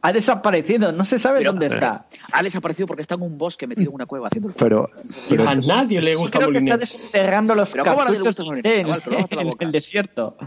Ha 0.02 0.14
desaparecido, 0.14 0.92
no 0.92 1.04
se 1.06 1.18
sabe 1.20 1.40
Pero- 1.40 1.52
dónde 1.52 1.68
está. 1.68 2.06
Ha 2.32 2.44
desaparecido 2.44 2.88
porque 2.88 3.02
está 3.02 3.16
en 3.16 3.24
un 3.24 3.38
bosque 3.38 3.66
metido 3.68 3.90
en 3.90 3.96
una 3.96 4.06
cueva 4.06 4.28
haciendo 4.28 4.50
el 4.50 4.56
Pero, 4.56 4.90
pero 5.30 5.48
a 5.50 5.56
nadie 5.56 6.02
le 6.02 6.16
gusta 6.16 6.40
Creo 6.40 6.52
que 6.52 6.60
está 6.60 6.78
desenterrando 6.78 7.56
los 7.56 7.72
Pero 7.72 7.84
¿cómo 7.84 7.96
no 8.04 8.12
le 8.12 8.18
cartuchos 8.20 8.46
gusta 8.46 8.60
en, 8.70 8.88
en 8.88 9.48
boca. 9.50 9.66
el 9.66 9.72
desierto. 9.72 10.38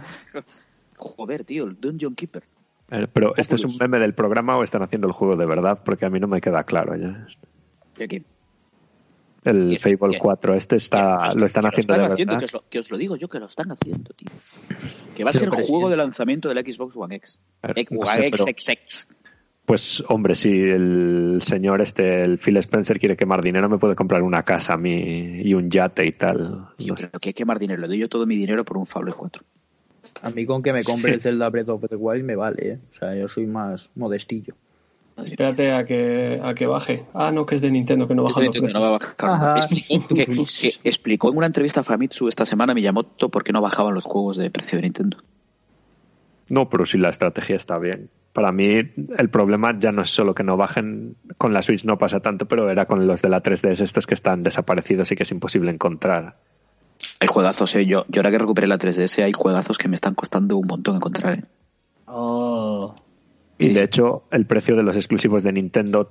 Joder, 0.96 1.44
tío, 1.44 1.64
el 1.64 1.80
Dungeon 1.80 2.14
Keeper. 2.14 2.42
Eh, 2.90 3.07
Pero 3.12 3.34
¿este 3.36 3.55
es 3.55 3.64
un 3.64 3.76
meme 3.78 3.98
del 3.98 4.14
programa 4.14 4.57
o 4.57 4.62
están 4.62 4.82
haciendo 4.82 5.07
el 5.07 5.12
juego 5.12 5.36
de 5.36 5.46
verdad? 5.46 5.80
Porque 5.84 6.05
a 6.07 6.11
mí 6.11 6.20
no 6.20 6.26
me 6.28 6.40
queda 6.40 6.64
claro 6.64 6.96
ya. 6.96 7.26
¿Qué, 7.94 8.09
qué? 8.09 8.22
El 9.44 9.70
¿Qué- 9.70 9.78
Fable 9.96 10.14
qué? 10.16 10.18
4, 10.18 10.55
este 10.55 10.76
está, 10.76 11.32
lo 11.34 11.46
están 11.46 11.64
haciendo 11.66 11.94
de 11.94 12.01
están 12.01 12.12
haciendo, 12.12 12.32
verdad. 12.34 12.38
que, 12.40 12.44
os 12.44 12.53
lo, 12.53 12.64
que 12.68 12.78
os 12.78 12.90
lo 12.90 12.96
digo 12.98 13.16
yo, 13.16 13.28
que 13.28 13.38
lo 13.38 13.46
están 13.46 13.70
haciendo, 13.72 14.12
tío. 14.12 14.28
Que 15.16 15.24
va 15.24 15.30
a 15.30 15.32
ser 15.32 15.48
pero 15.48 15.64
juego 15.64 15.88
de 15.88 15.96
lanzamiento 15.96 16.48
del 16.53 16.59
Xbox 16.64 16.94
One 16.96 17.14
X. 17.16 17.38
Claro, 17.62 17.80
X- 17.80 17.90
no 17.92 18.01
One 18.01 18.11
sé, 18.11 18.26
X, 18.26 18.30
pero- 18.32 18.48
X, 18.51 18.68
X. 18.68 19.09
Pues 19.66 20.02
hombre, 20.08 20.34
si 20.34 20.48
el 20.50 21.38
señor 21.42 21.80
este, 21.80 22.24
el 22.24 22.38
Phil 22.38 22.56
Spencer 22.56 22.98
quiere 22.98 23.16
quemar 23.16 23.40
dinero, 23.42 23.68
me 23.68 23.78
puede 23.78 23.94
comprar 23.94 24.22
una 24.22 24.42
casa 24.42 24.72
a 24.74 24.76
mí 24.76 25.40
y 25.44 25.54
un 25.54 25.70
yate 25.70 26.06
y 26.06 26.12
tal. 26.12 26.38
No 26.40 26.68
sé. 26.78 26.92
pero 26.96 27.20
que 27.20 27.28
hay 27.28 27.32
que 27.32 27.34
quemar 27.34 27.58
dinero. 27.61 27.80
Le 27.82 27.86
doy 27.88 27.98
yo 27.98 28.08
todo 28.08 28.26
mi 28.26 28.34
dinero 28.36 28.64
por 28.64 28.78
un 28.78 28.86
Fable 28.86 29.12
4. 29.12 29.42
A 30.22 30.30
mí 30.30 30.44
con 30.44 30.62
que 30.62 30.72
me 30.72 30.82
compre 30.82 31.12
el 31.14 31.20
Zelda 31.20 31.48
Breath 31.50 31.68
of 31.68 31.84
the 31.88 31.94
Wild 31.94 32.24
me 32.24 32.34
vale, 32.34 32.68
¿eh? 32.72 32.78
O 32.90 32.94
sea, 32.94 33.14
yo 33.14 33.28
soy 33.28 33.46
más 33.46 33.90
modestillo. 33.94 34.54
Espérate 35.22 35.70
a 35.72 35.84
que, 35.84 36.40
a 36.42 36.54
que 36.54 36.66
baje. 36.66 37.04
Ah, 37.12 37.30
no, 37.30 37.44
que 37.44 37.54
es 37.54 37.61
de 37.61 37.70
Nintendo, 37.70 38.08
que 38.08 38.14
no 38.14 38.22
baja 38.24 38.40
los 38.40 38.48
Nintendo 38.54 38.72
no 38.72 38.80
va 38.80 38.96
a 38.96 38.98
precios. 38.98 39.16
bajar. 39.18 39.30
Ajá. 39.54 39.58
Explicó, 39.58 40.08
que- 40.14 40.24
que 40.82 40.88
explicó 40.88 41.30
en 41.30 41.36
una 41.36 41.46
entrevista 41.46 41.80
a 41.80 41.84
Famitsu 41.84 42.26
esta 42.26 42.44
semana 42.46 42.74
Miyamoto 42.74 43.28
por 43.28 43.44
qué 43.44 43.52
no 43.52 43.61
bajaban 43.61 43.94
los 43.94 44.04
juegos 44.04 44.36
de 44.36 44.50
precio 44.50 44.78
de 44.78 44.82
Nintendo. 44.82 45.18
No, 46.51 46.68
pero 46.68 46.84
si 46.84 46.98
la 46.98 47.11
estrategia 47.11 47.55
está 47.55 47.78
bien. 47.78 48.11
Para 48.32 48.51
mí 48.51 48.66
el 48.66 49.30
problema 49.30 49.78
ya 49.78 49.92
no 49.92 50.03
es 50.03 50.11
solo 50.11 50.34
que 50.34 50.42
no 50.42 50.57
bajen, 50.57 51.16
con 51.38 51.53
la 51.53 51.62
Switch 51.62 51.84
no 51.84 51.96
pasa 51.96 52.20
tanto, 52.20 52.46
pero 52.46 52.68
era 52.70 52.86
con 52.86 53.07
los 53.07 53.22
de 53.22 53.28
la 53.28 53.40
3DS 53.40 53.80
estos 53.80 54.07
que 54.07 54.14
están 54.14 54.42
desaparecidos 54.42 55.11
y 55.12 55.16
que 55.16 55.22
es 55.22 55.30
imposible 55.30 55.70
encontrar. 55.70 56.36
Hay 57.20 57.28
juegazos, 57.28 57.74
¿eh? 57.76 57.86
Yo, 57.86 58.05
yo 58.09 58.20
ahora 58.20 58.32
que 58.32 58.38
recuperé 58.38 58.66
la 58.66 58.78
3DS 58.78 59.22
hay 59.22 59.32
juegazos 59.32 59.78
que 59.78 59.88
me 59.88 59.94
están 59.94 60.14
costando 60.14 60.57
un 60.57 60.66
montón 60.66 60.96
encontrar, 60.96 61.38
¿eh? 61.38 61.44
Oh. 62.07 62.96
Y 63.59 63.68
de 63.68 63.84
hecho 63.84 64.24
el 64.32 64.46
precio 64.46 64.74
de 64.74 64.82
los 64.82 64.96
exclusivos 64.96 65.44
de 65.44 65.53
Nintendo, 65.53 66.11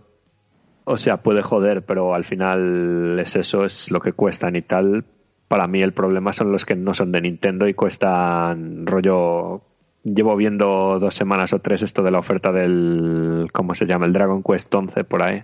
o 0.86 0.98
sea, 0.98 1.18
puede 1.18 1.42
joder, 1.42 1.84
pero 1.86 2.16
al 2.16 2.24
final 2.24 3.20
es 3.20 3.36
eso, 3.36 3.66
es 3.66 3.92
lo 3.92 4.00
que 4.00 4.14
cuestan 4.14 4.56
y 4.56 4.62
tal. 4.62 5.04
Para 5.50 5.68
mí 5.68 5.82
el 5.82 5.94
problema 5.94 6.32
son 6.32 6.52
los 6.54 6.64
que 6.64 6.76
no 6.76 6.94
son 6.94 7.12
de 7.12 7.22
Nintendo 7.22 7.68
y 7.68 7.74
cuestan 7.74 8.88
rollo... 8.88 9.64
Llevo 10.04 10.36
viendo 10.36 10.98
dos 11.00 11.16
semanas 11.16 11.54
o 11.54 11.60
tres 11.60 11.82
esto 11.82 12.04
de 12.04 12.12
la 12.12 12.20
oferta 12.20 12.52
del... 12.52 13.50
¿Cómo 13.52 13.76
se 13.76 13.86
llama? 13.86 14.06
El 14.06 14.14
Dragon 14.14 14.42
Quest 14.44 14.74
11 14.74 15.04
por 15.04 15.24
ahí. 15.24 15.44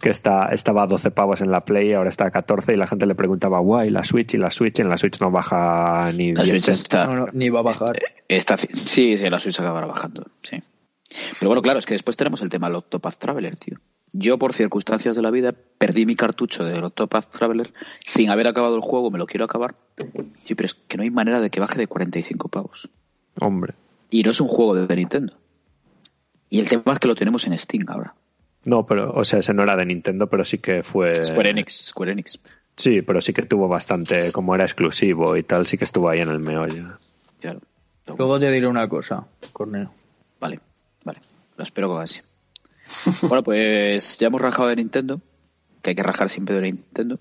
Que 0.00 0.10
está, 0.10 0.48
estaba 0.48 0.82
a 0.84 0.86
12 0.86 1.10
pavos 1.10 1.40
en 1.40 1.50
la 1.50 1.64
Play, 1.64 1.92
ahora 1.92 2.08
está 2.08 2.26
a 2.26 2.30
14 2.30 2.72
y 2.72 2.76
la 2.76 2.86
gente 2.86 3.06
le 3.06 3.14
preguntaba, 3.14 3.58
guay, 3.58 3.90
la 3.90 4.02
Switch 4.04 4.32
y 4.34 4.38
la 4.38 4.50
Switch, 4.50 4.78
y 4.78 4.82
en 4.82 4.88
la 4.88 4.96
Switch 4.96 5.20
no 5.20 5.30
baja 5.30 6.10
ni 6.12 6.32
La 6.32 6.42
10 6.42 6.50
Switch 6.50 6.68
está, 6.68 7.06
No, 7.06 7.14
no, 7.14 7.26
ni 7.32 7.50
va 7.50 7.60
a 7.60 7.64
bajar. 7.64 7.98
está... 8.28 8.56
Sí, 8.56 9.18
sí, 9.18 9.28
la 9.28 9.38
Switch 9.38 9.60
acabará 9.60 9.86
bajando, 9.86 10.26
sí. 10.42 10.62
Pero 11.38 11.48
bueno, 11.50 11.60
claro, 11.60 11.78
es 11.78 11.86
que 11.86 11.94
después 11.94 12.16
tenemos 12.16 12.40
el 12.40 12.48
tema 12.48 12.68
del 12.68 12.76
Octopath 12.76 13.16
Traveler, 13.16 13.56
tío. 13.56 13.78
Yo, 14.12 14.38
por 14.38 14.54
circunstancias 14.54 15.16
de 15.16 15.22
la 15.22 15.30
vida, 15.30 15.54
perdí 15.78 16.06
mi 16.06 16.16
cartucho 16.16 16.64
del 16.64 16.82
Octopath 16.82 17.30
Traveler 17.30 17.72
sin 18.04 18.30
haber 18.30 18.46
acabado 18.48 18.74
el 18.76 18.80
juego, 18.80 19.10
me 19.10 19.18
lo 19.18 19.26
quiero 19.26 19.44
acabar. 19.44 19.74
Sí, 20.44 20.54
pero 20.54 20.66
es 20.66 20.74
que 20.74 20.96
no 20.96 21.02
hay 21.02 21.10
manera 21.10 21.40
de 21.40 21.50
que 21.50 21.60
baje 21.60 21.78
de 21.78 21.86
45 21.86 22.48
pavos. 22.48 22.90
Hombre. 23.40 23.74
Y 24.10 24.22
no 24.22 24.30
es 24.30 24.40
un 24.40 24.48
juego 24.48 24.74
de 24.74 24.96
Nintendo. 24.96 25.36
Y 26.48 26.60
el 26.60 26.68
tema 26.68 26.92
es 26.92 26.98
que 26.98 27.08
lo 27.08 27.14
tenemos 27.14 27.46
en 27.46 27.56
Steam 27.56 27.84
ahora. 27.88 28.14
No, 28.64 28.84
pero, 28.84 29.12
o 29.12 29.24
sea, 29.24 29.38
ese 29.38 29.54
no 29.54 29.62
era 29.62 29.76
de 29.76 29.86
Nintendo, 29.86 30.28
pero 30.28 30.44
sí 30.44 30.58
que 30.58 30.82
fue... 30.82 31.24
Square 31.24 31.50
Enix, 31.50 31.86
Square 31.86 32.12
Enix. 32.12 32.38
Sí, 32.76 33.02
pero 33.02 33.20
sí 33.20 33.32
que 33.32 33.42
tuvo 33.42 33.68
bastante, 33.68 34.32
como 34.32 34.54
era 34.54 34.64
exclusivo 34.64 35.36
y 35.36 35.42
tal, 35.42 35.66
sí 35.66 35.78
que 35.78 35.84
estuvo 35.84 36.08
ahí 36.08 36.20
en 36.20 36.28
el 36.28 36.40
meollo. 36.40 36.98
Claro. 37.40 37.60
Luego 38.06 38.40
te 38.40 38.50
diré 38.50 38.66
una 38.66 38.88
cosa, 38.88 39.26
Corneo. 39.52 39.92
Vale, 40.40 40.60
vale. 41.04 41.20
Lo 41.56 41.62
espero 41.62 41.88
con 41.88 42.00
ansia. 42.00 42.24
bueno, 43.22 43.42
pues 43.42 44.18
ya 44.18 44.26
hemos 44.26 44.40
rajado 44.40 44.68
de 44.68 44.76
Nintendo, 44.76 45.20
que 45.82 45.90
hay 45.90 45.96
que 45.96 46.02
rajar 46.02 46.28
siempre 46.28 46.56
de 46.56 46.62
Nintendo. 46.62 47.18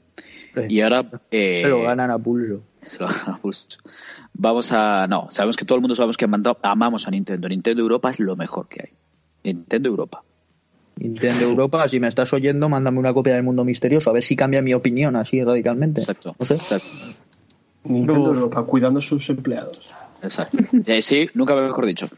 Y 0.68 0.82
ahora... 0.82 1.06
eh, 1.32 1.62
Se 1.64 1.68
lo 1.70 1.82
ganan 1.84 2.12
a 2.12 2.18
pulso. 2.18 2.62
se 2.82 3.00
lo 3.00 3.08
ganan 3.08 3.30
a 3.36 3.38
pulso. 3.38 3.68
Vamos 4.34 4.72
a... 4.72 5.08
No, 5.08 5.28
sabemos 5.32 5.58
que 5.58 5.66
todo 5.66 5.76
el 5.76 5.82
mundo 5.82 5.96
sabemos 5.96 6.18
que 6.18 6.28
amamos 6.64 7.08
a 7.08 7.12
Nintendo. 7.12 7.48
Nintendo 7.50 7.82
Europa 7.82 8.10
es 8.12 8.20
lo 8.20 8.36
mejor 8.36 8.68
que 8.68 8.82
hay. 8.82 8.94
Nintendo 9.44 9.90
Europa. 9.90 10.24
Nintendo 10.98 11.46
Europa, 11.46 11.88
si 11.88 12.00
me 12.00 12.08
estás 12.10 12.34
oyendo, 12.34 12.68
mándame 12.68 13.00
una 13.00 13.14
copia 13.14 13.34
del 13.34 13.44
mundo 13.44 13.64
misterioso, 13.64 14.10
a 14.10 14.14
ver 14.14 14.22
si 14.22 14.36
cambia 14.36 14.62
mi 14.62 14.74
opinión 14.74 15.16
así 15.16 15.42
radicalmente. 15.42 16.02
Exacto. 16.02 16.36
No 16.38 16.46
sé. 16.46 16.56
Exacto. 16.56 16.88
Nintendo. 17.86 18.34
Europa, 18.34 18.64
cuidando 18.64 19.00
a 19.00 19.02
sus 19.02 19.30
empleados. 19.30 19.94
exacto. 20.22 20.58
Eh, 20.86 21.02
sí, 21.02 21.28
nunca 21.34 21.56
mejor 21.56 21.86
dicho. 21.86 22.10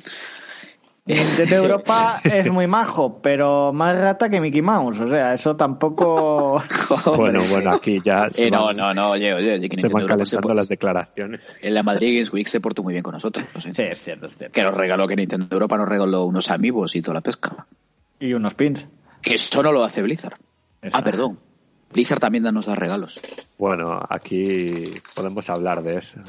Nintendo 1.06 1.56
Europa 1.56 2.22
es 2.24 2.52
muy 2.52 2.68
majo, 2.68 3.22
pero 3.22 3.74
más 3.74 3.98
rata 3.98 4.30
que 4.30 4.40
Mickey 4.40 4.62
Mouse. 4.62 5.00
O 5.00 5.08
sea, 5.08 5.34
eso 5.34 5.56
tampoco. 5.56 6.62
Bueno, 7.16 7.40
bueno, 7.50 7.72
aquí 7.72 8.00
ya 8.04 8.30
se, 8.30 8.48
Eh, 8.48 8.52
no, 8.52 8.66
van, 8.66 8.78
no, 8.78 8.94
no, 8.94 9.12
oye, 9.12 9.34
oye, 9.34 9.54
oye, 9.54 9.70
que 9.70 9.82
se 9.82 9.88
Nintendo 9.88 9.94
van 9.94 10.04
se 10.04 10.08
calentando 10.36 10.54
las 10.54 10.68
declaraciones. 10.68 11.42
En 11.62 11.74
la 11.74 11.84
Madrid 11.84 12.16
Games 12.16 12.34
Week 12.34 12.48
se 12.48 12.60
portó 12.60 12.84
muy 12.84 12.94
bien 12.94 13.04
con 13.04 13.14
nosotros. 13.14 13.46
Sí, 13.58 13.84
es 13.84 14.02
cierto, 14.02 14.28
es 14.28 14.38
cierto. 14.38 14.54
Que 14.54 14.64
nos 14.64 14.76
regaló, 14.76 15.08
que 15.08 15.16
Nintendo 15.16 15.48
Europa 15.50 15.78
nos 15.78 15.88
regaló 15.88 16.26
unos 16.26 16.52
amigos 16.52 16.96
y 16.96 17.02
toda 17.02 17.16
la 17.16 17.22
pesca. 17.22 17.66
Y 18.20 18.34
unos 18.34 18.54
pins. 18.54 18.86
Que 19.22 19.36
eso 19.36 19.64
no 19.64 19.72
lo 19.72 19.84
hace 19.84 20.02
Blizzard. 20.02 20.38
Eso. 20.82 20.98
Ah, 20.98 21.04
perdón. 21.04 21.40
Blizzard 21.92 22.20
también 22.20 22.44
nos 22.44 22.66
da 22.66 22.76
regalos. 22.76 23.20
Bueno, 23.58 24.00
aquí 24.10 24.94
podemos 25.16 25.50
hablar 25.50 25.82
de 25.82 25.98
eso. 25.98 26.20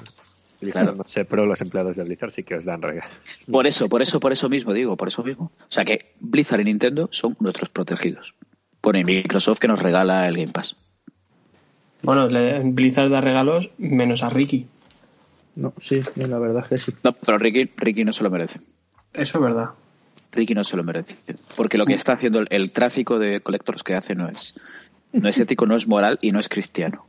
Blizzard, 0.62 0.82
Claro. 0.84 0.96
no 0.96 1.04
sé, 1.06 1.24
pero 1.24 1.44
los 1.44 1.60
empleados 1.60 1.96
de 1.96 2.04
Blizzard 2.04 2.30
sí 2.30 2.42
que 2.42 2.54
os 2.54 2.64
dan 2.64 2.80
regalos. 2.82 3.10
Por 3.50 3.66
eso, 3.66 3.88
por 3.88 4.00
eso, 4.02 4.18
por 4.20 4.32
eso 4.32 4.48
mismo 4.48 4.72
digo, 4.72 4.96
por 4.96 5.08
eso 5.08 5.22
mismo. 5.22 5.52
O 5.60 5.72
sea 5.72 5.84
que 5.84 6.14
Blizzard 6.20 6.60
y 6.60 6.64
Nintendo 6.64 7.08
son 7.12 7.36
nuestros 7.40 7.68
protegidos. 7.68 8.34
Bueno, 8.82 8.98
y 8.98 9.04
Microsoft 9.04 9.58
que 9.58 9.68
nos 9.68 9.80
regala 9.82 10.26
el 10.28 10.36
Game 10.36 10.52
Pass. 10.52 10.76
Bueno, 12.02 12.28
Blizzard 12.64 13.10
da 13.10 13.20
regalos 13.20 13.70
menos 13.78 14.22
a 14.24 14.30
Ricky. 14.30 14.66
No, 15.54 15.72
sí, 15.78 16.00
la 16.16 16.38
verdad 16.38 16.62
es 16.64 16.68
que 16.68 16.78
sí. 16.78 16.92
No, 17.04 17.12
pero 17.12 17.38
Ricky, 17.38 17.66
Ricky 17.76 18.04
no 18.04 18.12
se 18.12 18.24
lo 18.24 18.30
merece. 18.30 18.58
Eso 19.12 19.38
es 19.38 19.44
verdad. 19.44 19.70
Ricky 20.32 20.54
no 20.54 20.64
se 20.64 20.76
lo 20.76 20.82
merece. 20.82 21.14
Porque 21.56 21.76
lo 21.78 21.84
que 21.86 21.92
está 21.94 22.14
haciendo 22.14 22.38
el, 22.40 22.46
el 22.50 22.72
tráfico 22.72 23.18
de 23.18 23.40
collectors 23.40 23.82
que 23.84 23.94
hace 23.94 24.14
no 24.14 24.28
es, 24.28 24.58
no 25.12 25.28
es 25.28 25.38
ético, 25.38 25.66
no 25.66 25.76
es 25.76 25.86
moral 25.86 26.18
y 26.22 26.32
no 26.32 26.40
es 26.40 26.48
cristiano. 26.48 27.04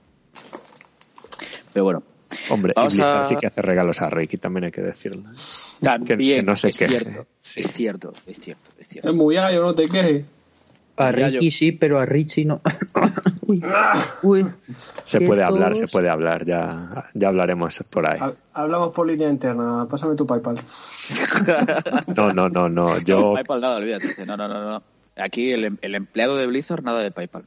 Pero 1.72 1.86
bueno, 1.86 2.04
Hombre, 2.50 2.74
y 2.76 2.80
Vamos 2.80 2.94
Blizzard 2.94 3.20
a- 3.20 3.24
sí 3.26 3.36
que 3.36 3.48
hace 3.48 3.62
regalos 3.62 4.02
a 4.02 4.10
Ricky, 4.10 4.38
también 4.38 4.66
hay 4.66 4.72
que 4.72 4.82
decirlo. 4.82 5.24
también 5.82 6.18
Que- 6.20 6.36
que 6.38 6.44
no 6.44 6.56
se 6.56 6.70
es, 6.70 6.78
queje. 6.78 7.00
cierto, 7.00 7.26
Sí. 7.40 7.60
es 7.62 7.72
cierto, 7.72 8.14
es 8.28 8.40
cierto, 8.40 8.72
es 8.80 8.88
cierto. 8.88 9.10
Es 9.10 9.16
muy 9.16 9.36
yo 9.36 9.62
no 9.62 9.74
te 9.76 9.86
quejes. 9.86 10.26
A 10.96 11.12
Ricky 11.12 11.50
sí, 11.50 11.72
pero 11.72 12.00
a 12.00 12.06
Richie 12.06 12.46
no. 12.46 12.62
uy, 13.48 13.64
uy. 14.22 14.46
Se 15.06 15.22
puede 15.22 15.42
hablar, 15.42 15.74
se 15.74 15.80
todos- 15.82 15.92
puede 15.92 16.08
hablar, 16.10 16.46
ya, 16.46 17.10
ya 17.16 17.28
hablaremos 17.30 17.84
por 17.90 18.06
ahí. 18.06 18.20
Ha- 18.22 18.34
Hablamos 18.54 18.94
por 18.94 19.08
línea 19.08 19.28
interna. 19.28 19.88
Pásame 19.90 20.16
tu 20.16 20.28
PayPal. 20.28 20.56
No, 22.16 22.32
no, 22.34 22.50
no, 22.50 22.70
no, 22.70 23.00
yo, 23.00 23.34
PayPal 23.36 23.62
nada, 23.62 23.78
olvídate. 23.78 24.26
No, 24.26 24.38
no, 24.38 24.48
no, 24.48 24.70
no. 24.72 24.84
Aquí 25.18 25.52
el, 25.52 25.66
em- 25.66 25.78
el 25.82 25.96
empleado 25.96 26.38
de 26.38 26.46
Blizzard 26.48 26.84
nada 26.84 27.02
de 27.02 27.10
PayPal. 27.12 27.46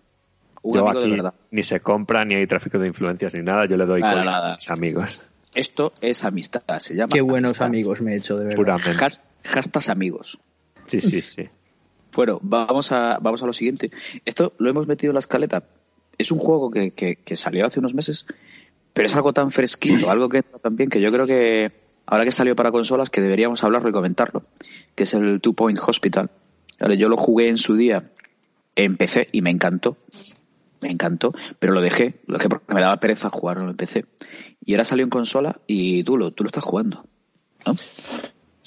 Un 0.68 0.74
yo 0.74 0.80
amigo 0.88 1.00
de 1.00 1.06
aquí 1.06 1.16
verdad. 1.16 1.34
ni 1.50 1.62
se 1.62 1.80
compra, 1.80 2.24
ni 2.24 2.34
hay 2.34 2.46
tráfico 2.46 2.78
de 2.78 2.88
influencias, 2.88 3.34
ni 3.34 3.42
nada, 3.42 3.66
yo 3.66 3.76
le 3.76 3.86
doy 3.86 4.00
Nada, 4.00 4.52
a 4.52 4.56
mis 4.56 4.70
amigos, 4.70 5.20
Esto 5.54 5.92
es 6.00 6.24
amistad, 6.24 6.62
se 6.78 6.94
llama. 6.94 7.12
Qué 7.12 7.20
buenos 7.20 7.50
amistad. 7.50 7.66
amigos 7.66 8.02
me 8.02 8.12
he 8.14 8.16
hecho, 8.16 8.36
de 8.36 8.44
verdad. 8.44 8.56
puramente. 8.56 9.04
Has- 9.04 9.22
Hastas 9.54 9.88
amigos. 9.88 10.38
Sí, 10.86 11.00
sí, 11.00 11.22
sí. 11.22 11.48
Bueno, 12.14 12.38
vamos 12.42 12.92
a, 12.92 13.18
vamos 13.20 13.42
a 13.42 13.46
lo 13.46 13.52
siguiente. 13.52 13.88
Esto 14.24 14.54
lo 14.56 14.70
hemos 14.70 14.86
metido 14.86 15.10
en 15.10 15.14
la 15.16 15.20
escaleta. 15.20 15.64
Es 16.16 16.30
un 16.32 16.38
juego 16.38 16.70
que, 16.70 16.92
que- 16.92 17.16
que 17.16 17.36
salió 17.36 17.66
hace 17.66 17.78
unos 17.78 17.92
meses, 17.94 18.24
pero 18.94 19.06
es 19.06 19.14
algo 19.14 19.34
tan 19.34 19.50
fresquito, 19.50 20.10
algo 20.10 20.28
que 20.30 20.42
bien 20.70 20.88
que 20.88 21.00
yo 21.02 21.12
creo 21.12 21.26
que 21.26 21.72
ahora 22.06 22.24
que 22.24 22.32
salió 22.32 22.56
para 22.56 22.70
consolas 22.72 23.10
que 23.10 23.20
deberíamos 23.20 23.62
hablarlo 23.64 23.90
y 23.90 23.92
comentarlo, 23.92 24.40
que 24.94 25.02
es 25.04 25.12
el 25.12 25.40
Two 25.42 25.52
Point 25.52 25.78
Hospital. 25.86 26.30
Vale, 26.80 26.96
yo 26.96 27.08
lo 27.10 27.18
jugué 27.18 27.48
en 27.50 27.58
su 27.58 27.76
día 27.76 28.02
empecé 28.74 29.28
y 29.32 29.42
me 29.42 29.50
encantó. 29.50 29.96
Me 30.80 30.90
encantó, 30.90 31.30
pero 31.58 31.72
lo 31.72 31.80
dejé, 31.80 32.14
lo 32.26 32.34
dejé 32.34 32.48
porque 32.48 32.72
me 32.72 32.80
daba 32.80 32.98
pereza 32.98 33.30
jugarlo 33.30 33.68
en 33.68 33.76
PC. 33.76 34.04
Y 34.64 34.74
ahora 34.74 34.84
salió 34.84 35.04
en 35.04 35.10
consola 35.10 35.60
y 35.66 36.02
tú 36.04 36.16
lo, 36.16 36.32
tú 36.32 36.44
lo 36.44 36.48
estás 36.48 36.64
jugando. 36.64 37.04
¿no? 37.66 37.74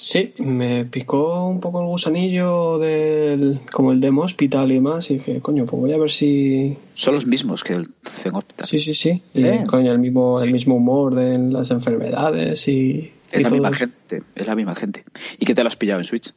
Sí, 0.00 0.32
me 0.38 0.86
picó 0.86 1.46
un 1.46 1.60
poco 1.60 1.82
el 1.82 1.86
gusanillo 1.86 2.78
del, 2.78 3.60
como 3.70 3.92
el 3.92 4.00
Demo 4.00 4.22
Hospital 4.22 4.70
y 4.72 4.76
demás, 4.76 5.10
y 5.10 5.18
dije, 5.18 5.40
coño, 5.40 5.66
pues 5.66 5.78
voy 5.78 5.92
a 5.92 5.98
ver 5.98 6.10
si... 6.10 6.74
Son 6.94 7.14
los 7.14 7.26
mismos 7.26 7.62
que 7.62 7.74
el 7.74 7.88
Zen 8.02 8.34
Hospital. 8.34 8.66
Sí, 8.66 8.78
sí, 8.78 8.94
sí. 8.94 9.22
Y, 9.34 9.64
coño, 9.64 9.92
el 9.92 9.98
mismo, 9.98 10.40
el 10.40 10.52
mismo 10.52 10.76
humor 10.76 11.14
de 11.14 11.36
las 11.36 11.70
enfermedades 11.70 12.66
y... 12.66 13.12
Es 13.30 13.40
y 13.40 13.42
la 13.42 13.48
todo 13.50 13.58
misma 13.58 13.74
gente, 13.74 14.22
es 14.34 14.46
la 14.46 14.54
misma 14.54 14.74
gente. 14.74 15.04
¿Y 15.38 15.44
qué 15.44 15.54
te 15.54 15.62
lo 15.62 15.68
has 15.68 15.76
pillado 15.76 16.00
en 16.00 16.04
Switch? 16.04 16.32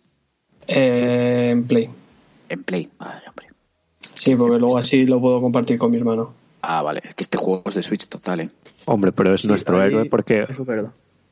Eh, 0.67 1.51
en 1.51 1.63
Play. 1.63 1.89
En 2.49 2.63
Play. 2.65 2.89
Vale, 2.99 3.21
hombre. 3.29 3.47
Sí, 4.15 4.35
porque 4.35 4.59
luego 4.59 4.77
así 4.77 5.05
lo 5.05 5.19
puedo 5.19 5.41
compartir 5.41 5.77
con 5.77 5.91
mi 5.91 5.97
hermano. 5.97 6.33
Ah, 6.61 6.81
vale. 6.81 7.01
Es 7.07 7.15
que 7.15 7.23
este 7.23 7.37
juego 7.37 7.63
es 7.65 7.75
de 7.75 7.83
Switch 7.83 8.07
total, 8.07 8.41
¿eh? 8.41 8.49
Hombre, 8.85 9.11
pero 9.11 9.33
es 9.33 9.45
nuestro 9.45 9.81
ahí- 9.81 9.89
héroe 9.89 10.05
porque 10.05 10.45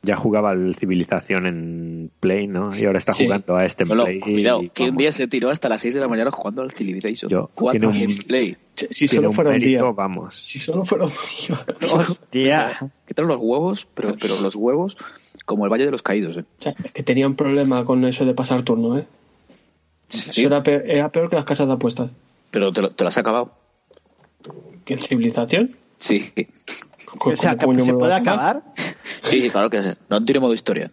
ya 0.04 0.16
jugaba 0.16 0.50
al 0.52 0.76
Civilización 0.76 1.46
en 1.46 2.12
Play, 2.20 2.48
¿no? 2.48 2.76
Y 2.76 2.86
ahora 2.86 2.98
está 3.00 3.14
Sí. 3.14 3.26
jugando 3.26 3.56
a 3.56 3.64
este 3.66 3.84
en 3.84 3.88
Solo, 3.90 4.06
Play. 4.06 4.20
cuidado, 4.20 4.64
y 4.64 4.70
que 4.70 4.90
un 4.90 4.98
día 4.98 5.12
se 5.12 5.28
tiró 5.28 5.50
hasta 5.52 5.70
las 5.70 5.80
6 5.82 5.94
de 5.94 6.00
la 6.00 6.08
mañana 6.08 6.32
jugando 6.32 6.64
al 6.64 6.72
Civilization. 6.72 7.30
Yo, 7.30 7.50
Cuatro 7.54 7.92
tiene 7.92 8.06
un- 8.06 8.12
en 8.12 8.18
Play. 8.28 8.58
Si 8.76 9.08
solo 9.08 9.32
fuera 9.32 9.52
un 9.52 9.60
día. 9.60 9.84
vamos. 9.84 10.42
Si 10.44 10.58
solo 10.60 10.84
fuera 10.86 11.06
un 11.06 11.12
día. 11.12 11.58
Hostia. 11.94 12.92
¿Qué 13.06 13.14
tal 13.14 13.28
los 13.28 13.38
huevos? 13.40 13.88
Pero, 13.94 14.16
pero 14.20 14.42
los 14.42 14.56
huevos 14.56 14.98
como 15.46 15.66
el 15.66 15.72
Valle 15.72 15.86
de 15.86 15.92
los 15.92 16.02
Caídos, 16.02 16.36
¿eh? 16.38 16.46
O 16.60 16.62
sea, 16.64 16.74
es 16.84 16.94
que 16.94 17.04
tenía 17.04 17.28
un 17.28 17.36
problema 17.36 17.86
con 17.86 18.04
eso 18.06 18.26
de 18.26 18.34
pasar 18.34 18.64
turno, 18.64 18.98
¿eh? 18.98 19.06
Eso 20.10 20.34
Sí, 20.34 20.44
era 20.46 20.62
peor, 20.64 20.84
era 20.90 21.10
peor 21.10 21.30
que 21.30 21.36
las 21.36 21.46
casas 21.46 21.68
de 21.68 21.74
apuestas. 21.74 22.12
Pero 22.52 22.72
te 22.72 22.82
lo, 22.82 22.92
te 22.92 23.04
lo 23.04 23.08
has 23.08 23.18
acabado. 23.18 23.54
¿Que 24.86 24.98
civilización? 24.98 25.76
Sí. 25.98 26.32
O 27.20 27.36
sea, 27.36 27.56
¿cómo 27.56 27.74
que 27.74 27.80
coño 27.80 27.86
se 27.86 27.94
puede 27.94 28.14
acabar. 28.14 28.64
Sí, 29.24 29.50
claro 29.50 29.70
que 29.70 29.84
sí. 29.84 29.90
No 30.10 30.24
tiene 30.24 30.40
modo 30.40 30.54
historia. 30.54 30.90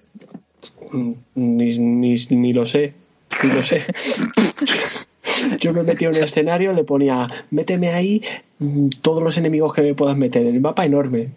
Ni, 0.93 1.79
ni, 1.79 2.15
ni 2.15 2.53
lo 2.53 2.65
sé. 2.65 2.95
Ni 3.43 3.53
lo 3.53 3.63
sé. 3.63 3.85
Yo 5.61 5.73
me 5.73 5.83
metía 5.83 6.09
en 6.09 6.17
un 6.17 6.23
escenario, 6.23 6.73
le 6.73 6.85
ponía, 6.85 7.29
méteme 7.51 7.91
ahí 7.91 8.23
mm, 8.59 8.89
todos 9.03 9.23
los 9.23 9.37
enemigos 9.39 9.73
que 9.73 9.83
me 9.83 9.95
puedas 9.95 10.17
meter. 10.17 10.47
El 10.47 10.61
mapa 10.61 10.85
enorme. 10.85 11.31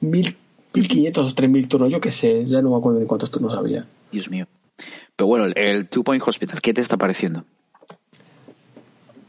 Mil, 0.00 0.36
1500 0.74 1.32
o 1.32 1.34
3000 1.34 1.68
turnos, 1.68 1.92
yo 1.92 2.00
qué 2.00 2.12
sé, 2.12 2.44
ya 2.46 2.60
no 2.62 2.70
me 2.70 2.76
acuerdo 2.76 3.00
de 3.00 3.06
cuántos 3.06 3.30
turnos 3.30 3.54
había. 3.54 3.86
Dios 4.12 4.30
mío. 4.30 4.46
Pero 5.16 5.26
bueno, 5.26 5.46
el, 5.46 5.54
el 5.56 5.88
Two 5.88 6.04
Point 6.04 6.22
Hospital, 6.26 6.60
¿qué 6.60 6.72
te 6.72 6.80
está 6.80 6.96
pareciendo? 6.96 7.44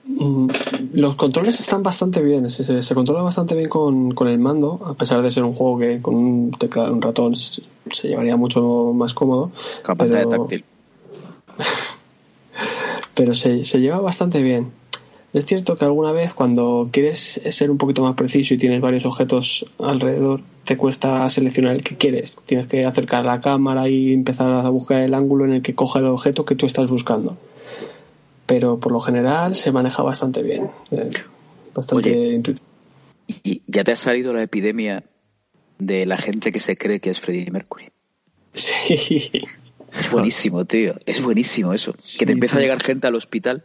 Mm, 0.05 0.47
Los 0.93 1.15
controles 1.15 1.59
están 1.59 1.83
bastante 1.83 2.21
bien, 2.21 2.49
se, 2.49 2.95
controla 2.95 3.21
bastante 3.21 3.55
bien 3.55 3.69
con, 3.69 4.11
con 4.11 4.27
el 4.27 4.39
mando, 4.39 4.79
a 4.85 4.93
pesar 4.95 5.21
de 5.21 5.31
ser 5.31 5.43
un 5.43 5.53
juego 5.53 5.77
que 5.79 6.01
con 6.01 6.15
un 6.15 6.51
teclado, 6.51 6.91
un 6.91 7.01
ratón 7.01 7.35
se, 7.35 7.61
se 7.91 8.07
llevaría 8.07 8.35
mucho 8.35 8.91
más 8.95 9.13
cómodo. 9.13 9.51
Con 9.85 9.97
pantalla 9.97 10.27
pero- 10.27 10.41
táctil. 10.41 10.65
pero 13.15 13.33
se, 13.33 13.65
se 13.65 13.79
lleva 13.79 13.99
bastante 13.99 14.41
bien. 14.41 14.71
Es 15.33 15.45
cierto 15.45 15.77
que 15.77 15.85
alguna 15.85 16.11
vez 16.11 16.33
cuando 16.33 16.89
quieres 16.91 17.39
ser 17.51 17.71
un 17.71 17.77
poquito 17.77 18.03
más 18.03 18.15
preciso 18.15 18.53
y 18.53 18.57
tienes 18.57 18.81
varios 18.81 19.05
objetos 19.05 19.65
alrededor, 19.79 20.41
te 20.65 20.75
cuesta 20.75 21.29
seleccionar 21.29 21.75
el 21.75 21.83
que 21.83 21.95
quieres. 21.95 22.35
Tienes 22.45 22.67
que 22.67 22.85
acercar 22.85 23.25
la 23.25 23.39
cámara 23.39 23.87
y 23.87 24.13
empezar 24.13 24.49
a 24.49 24.67
buscar 24.69 24.99
el 25.01 25.13
ángulo 25.13 25.45
en 25.45 25.53
el 25.53 25.61
que 25.61 25.73
coja 25.73 25.99
el 25.99 26.07
objeto 26.07 26.43
que 26.43 26.55
tú 26.55 26.65
estás 26.65 26.89
buscando. 26.89 27.37
Pero 28.53 28.79
por 28.79 28.91
lo 28.91 28.99
general 28.99 29.55
se 29.55 29.71
maneja 29.71 30.03
bastante 30.03 30.41
bien. 30.43 30.69
eh, 30.91 31.09
Bastante 31.73 32.09
Oye. 32.11 32.33
intuitivo. 32.33 32.65
Y 33.27 33.61
ya 33.67 33.83
te 33.83 33.91
ha 33.93 33.95
salido 33.95 34.33
la 34.33 34.41
epidemia 34.43 35.03
de 35.79 36.05
la 36.05 36.17
gente 36.17 36.51
que 36.51 36.59
se 36.59 36.75
cree 36.77 36.99
que 36.99 37.09
es 37.09 37.19
Freddie 37.19 37.49
Mercury. 37.51 37.89
Sí. 38.53 39.31
Es 39.97 40.11
buenísimo, 40.11 40.65
tío. 40.65 40.93
Es 41.05 41.21
buenísimo 41.21 41.73
eso. 41.73 41.93
que 42.19 42.25
te 42.25 42.31
empieza 42.33 42.57
a 42.57 42.61
llegar 42.61 42.81
gente 42.81 43.07
al 43.07 43.15
hospital 43.15 43.63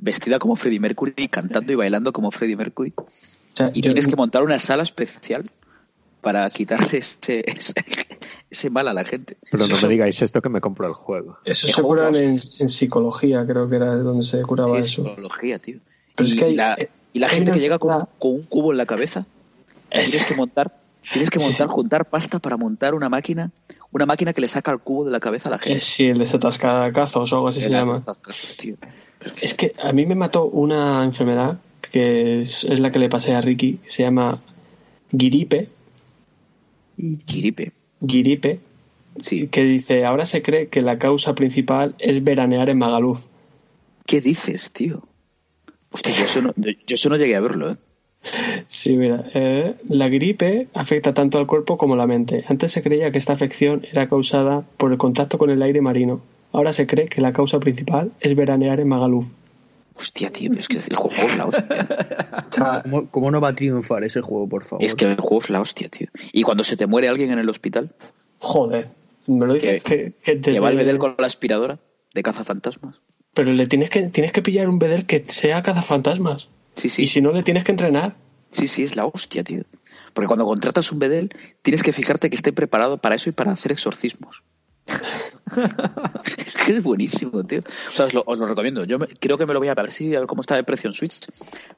vestida 0.00 0.38
como 0.38 0.56
Freddie 0.56 0.80
Mercury, 0.80 1.28
cantando 1.28 1.72
y 1.72 1.76
bailando 1.76 2.12
como 2.12 2.30
Freddie 2.30 2.56
Mercury. 2.56 2.92
O 2.96 3.06
sea, 3.54 3.70
Y 3.72 3.80
yo- 3.80 3.92
tienes 3.92 4.06
que 4.06 4.16
montar 4.16 4.42
una 4.42 4.58
sala 4.58 4.82
especial 4.82 5.44
para 6.24 6.48
quitarle 6.50 6.98
ese, 6.98 7.44
ese, 7.46 7.72
ese 8.50 8.70
mal 8.70 8.88
a 8.88 8.94
la 8.94 9.04
gente. 9.04 9.36
Pero 9.50 9.68
no 9.68 9.76
me 9.80 9.88
digáis 9.88 10.20
esto 10.22 10.42
que 10.42 10.48
me 10.48 10.60
compro 10.60 10.88
el 10.88 10.94
juego. 10.94 11.38
Eso 11.44 11.66
¿Qué 11.68 11.72
se 11.74 11.82
curan 11.82 12.14
es? 12.16 12.20
en, 12.22 12.40
en 12.58 12.68
psicología, 12.68 13.44
creo 13.46 13.68
que 13.68 13.76
era 13.76 13.94
donde 13.96 14.24
se 14.24 14.40
curaba 14.42 14.70
Sí, 14.74 14.80
es 14.80 14.86
eso. 14.88 15.04
psicología, 15.04 15.58
tío. 15.60 15.78
Pero 16.16 16.28
y, 16.28 16.32
es 16.32 16.38
que 16.38 16.44
hay- 16.46 16.54
la, 16.56 16.76
y 17.12 17.22
hay 17.22 17.28
gente 17.30 17.52
que 17.52 17.60
llega 17.60 17.78
con, 17.78 18.06
con 18.18 18.32
un 18.32 18.42
cubo 18.44 18.72
en 18.72 18.78
la 18.78 18.86
cabeza, 18.86 19.26
tienes 19.90 20.26
que 20.26 20.34
montar, 20.34 20.72
tienes 21.12 21.30
que 21.30 21.38
montar, 21.38 21.68
juntar 21.68 22.08
pasta 22.08 22.38
para 22.40 22.56
montar 22.56 22.94
una 22.94 23.08
máquina, 23.08 23.50
una 23.92 24.06
máquina 24.06 24.32
que 24.32 24.40
le 24.40 24.48
saca 24.48 24.72
el 24.72 24.78
cubo 24.80 25.04
de 25.04 25.10
la 25.12 25.20
cabeza 25.20 25.48
a 25.48 25.50
la 25.50 25.56
Eh, 25.56 25.60
gente. 25.60 25.80
sí, 25.80 26.06
el 26.06 26.18
desatascacazos 26.18 27.32
o 27.32 27.36
algo 27.36 27.48
así 27.48 27.60
se 27.60 27.70
llama. 27.70 28.00
tío. 28.58 28.76
Es 29.20 29.32
que- 29.32 29.44
Es 29.46 29.54
que 29.54 29.72
a 29.82 29.92
mí 29.92 30.04
me 30.06 30.14
mató 30.14 30.44
una 30.46 31.04
enfermedad 31.04 31.58
que 31.80 32.40
es, 32.40 32.64
es 32.64 32.80
la 32.80 32.90
que 32.90 32.98
le 32.98 33.08
pasé 33.08 33.34
a 33.34 33.40
Ricky, 33.40 33.76
que 33.78 33.90
se 33.90 34.02
llama 34.02 34.40
Giripe, 35.16 35.68
Giripe. 36.96 37.72
Giripe, 38.06 38.60
Sí. 39.20 39.46
que 39.48 39.62
dice, 39.64 40.04
ahora 40.04 40.26
se 40.26 40.42
cree 40.42 40.68
que 40.68 40.82
la 40.82 40.98
causa 40.98 41.34
principal 41.34 41.94
es 41.98 42.24
veranear 42.24 42.68
en 42.68 42.78
Magaluf. 42.78 43.24
¿Qué 44.06 44.20
dices, 44.20 44.70
tío? 44.72 45.02
Hostia, 45.92 46.12
yo 46.12 46.24
eso 46.24 46.42
no, 46.42 46.52
yo 46.56 46.94
eso 46.94 47.08
no 47.08 47.16
llegué 47.16 47.36
a 47.36 47.40
verlo, 47.40 47.70
¿eh? 47.72 47.76
Sí, 48.66 48.96
mira, 48.96 49.30
eh, 49.34 49.74
la 49.88 50.08
gripe 50.08 50.68
afecta 50.74 51.14
tanto 51.14 51.38
al 51.38 51.46
cuerpo 51.46 51.78
como 51.78 51.94
a 51.94 51.96
la 51.96 52.06
mente. 52.06 52.44
Antes 52.48 52.72
se 52.72 52.82
creía 52.82 53.10
que 53.12 53.18
esta 53.18 53.32
afección 53.34 53.86
era 53.90 54.08
causada 54.08 54.62
por 54.76 54.90
el 54.92 54.98
contacto 54.98 55.38
con 55.38 55.50
el 55.50 55.62
aire 55.62 55.80
marino. 55.80 56.20
Ahora 56.52 56.72
se 56.72 56.86
cree 56.86 57.08
que 57.08 57.20
la 57.20 57.32
causa 57.32 57.60
principal 57.60 58.12
es 58.20 58.34
veranear 58.34 58.80
en 58.80 58.88
Magaluf. 58.88 59.30
Hostia, 59.96 60.30
tío, 60.30 60.50
es 60.58 60.66
que 60.68 60.78
el 60.78 60.96
juego 60.96 61.22
es 61.28 61.36
la 61.36 61.46
hostia. 61.46 62.48
¿Cómo, 62.82 63.10
cómo 63.10 63.30
no 63.30 63.40
va 63.40 63.50
a 63.50 63.54
triunfar 63.54 64.02
ese 64.04 64.20
juego, 64.20 64.48
por 64.48 64.64
favor? 64.64 64.84
Es 64.84 64.94
que 64.94 65.04
el 65.04 65.16
juego 65.20 65.38
es 65.38 65.50
la 65.50 65.60
hostia, 65.60 65.88
tío. 65.88 66.08
Y 66.32 66.42
cuando 66.42 66.64
se 66.64 66.76
te 66.76 66.86
muere 66.86 67.08
alguien 67.08 67.30
en 67.30 67.38
el 67.38 67.48
hospital, 67.48 67.90
Joder, 68.38 68.88
me 69.28 69.46
lo 69.46 69.54
dices 69.54 69.82
que, 69.82 70.12
que 70.12 70.12
que 70.20 70.34
desde- 70.36 70.60
va 70.60 70.70
el 70.70 70.76
bedel 70.76 70.98
con 70.98 71.14
la 71.18 71.26
aspiradora 71.26 71.78
de 72.12 72.22
cazafantasmas. 72.22 72.96
Pero 73.32 73.52
le 73.52 73.66
tienes 73.66 73.90
que, 73.90 74.02
tienes 74.10 74.32
que 74.32 74.42
pillar 74.42 74.68
un 74.68 74.78
bedel 74.78 75.06
que 75.06 75.24
sea 75.28 75.62
cazafantasmas. 75.62 76.48
Sí, 76.74 76.88
sí. 76.88 77.02
Y 77.02 77.06
si 77.06 77.20
no, 77.20 77.32
le 77.32 77.42
tienes 77.42 77.64
que 77.64 77.72
entrenar. 77.72 78.16
Sí, 78.50 78.68
sí, 78.68 78.82
es 78.84 78.94
la 78.96 79.06
hostia, 79.06 79.42
tío. 79.42 79.62
Porque 80.12 80.28
cuando 80.28 80.44
contratas 80.44 80.92
un 80.92 80.98
bedel, 81.00 81.30
tienes 81.62 81.82
que 81.82 81.92
fijarte 81.92 82.30
que 82.30 82.36
esté 82.36 82.52
preparado 82.52 82.98
para 82.98 83.14
eso 83.16 83.28
y 83.30 83.32
para 83.32 83.52
hacer 83.52 83.72
exorcismos. 83.72 84.42
es 86.46 86.54
que 86.56 86.72
es 86.72 86.82
buenísimo, 86.82 87.44
tío. 87.44 87.60
O 87.60 87.96
sea, 87.96 88.06
os 88.06 88.14
lo, 88.14 88.22
os 88.26 88.38
lo 88.38 88.46
recomiendo. 88.46 88.84
Yo 88.84 88.98
me- 88.98 89.06
creo 89.06 89.38
que 89.38 89.46
me 89.46 89.52
lo 89.54 89.58
voy 89.60 89.68
a 89.68 89.74
ver 89.74 89.90
si 89.90 90.14
a 90.14 90.20
ver 90.20 90.26
cómo 90.28 90.40
está 90.40 90.56
de 90.56 90.64
precio 90.64 90.88
en 90.88 90.94
Switch. 90.94 91.26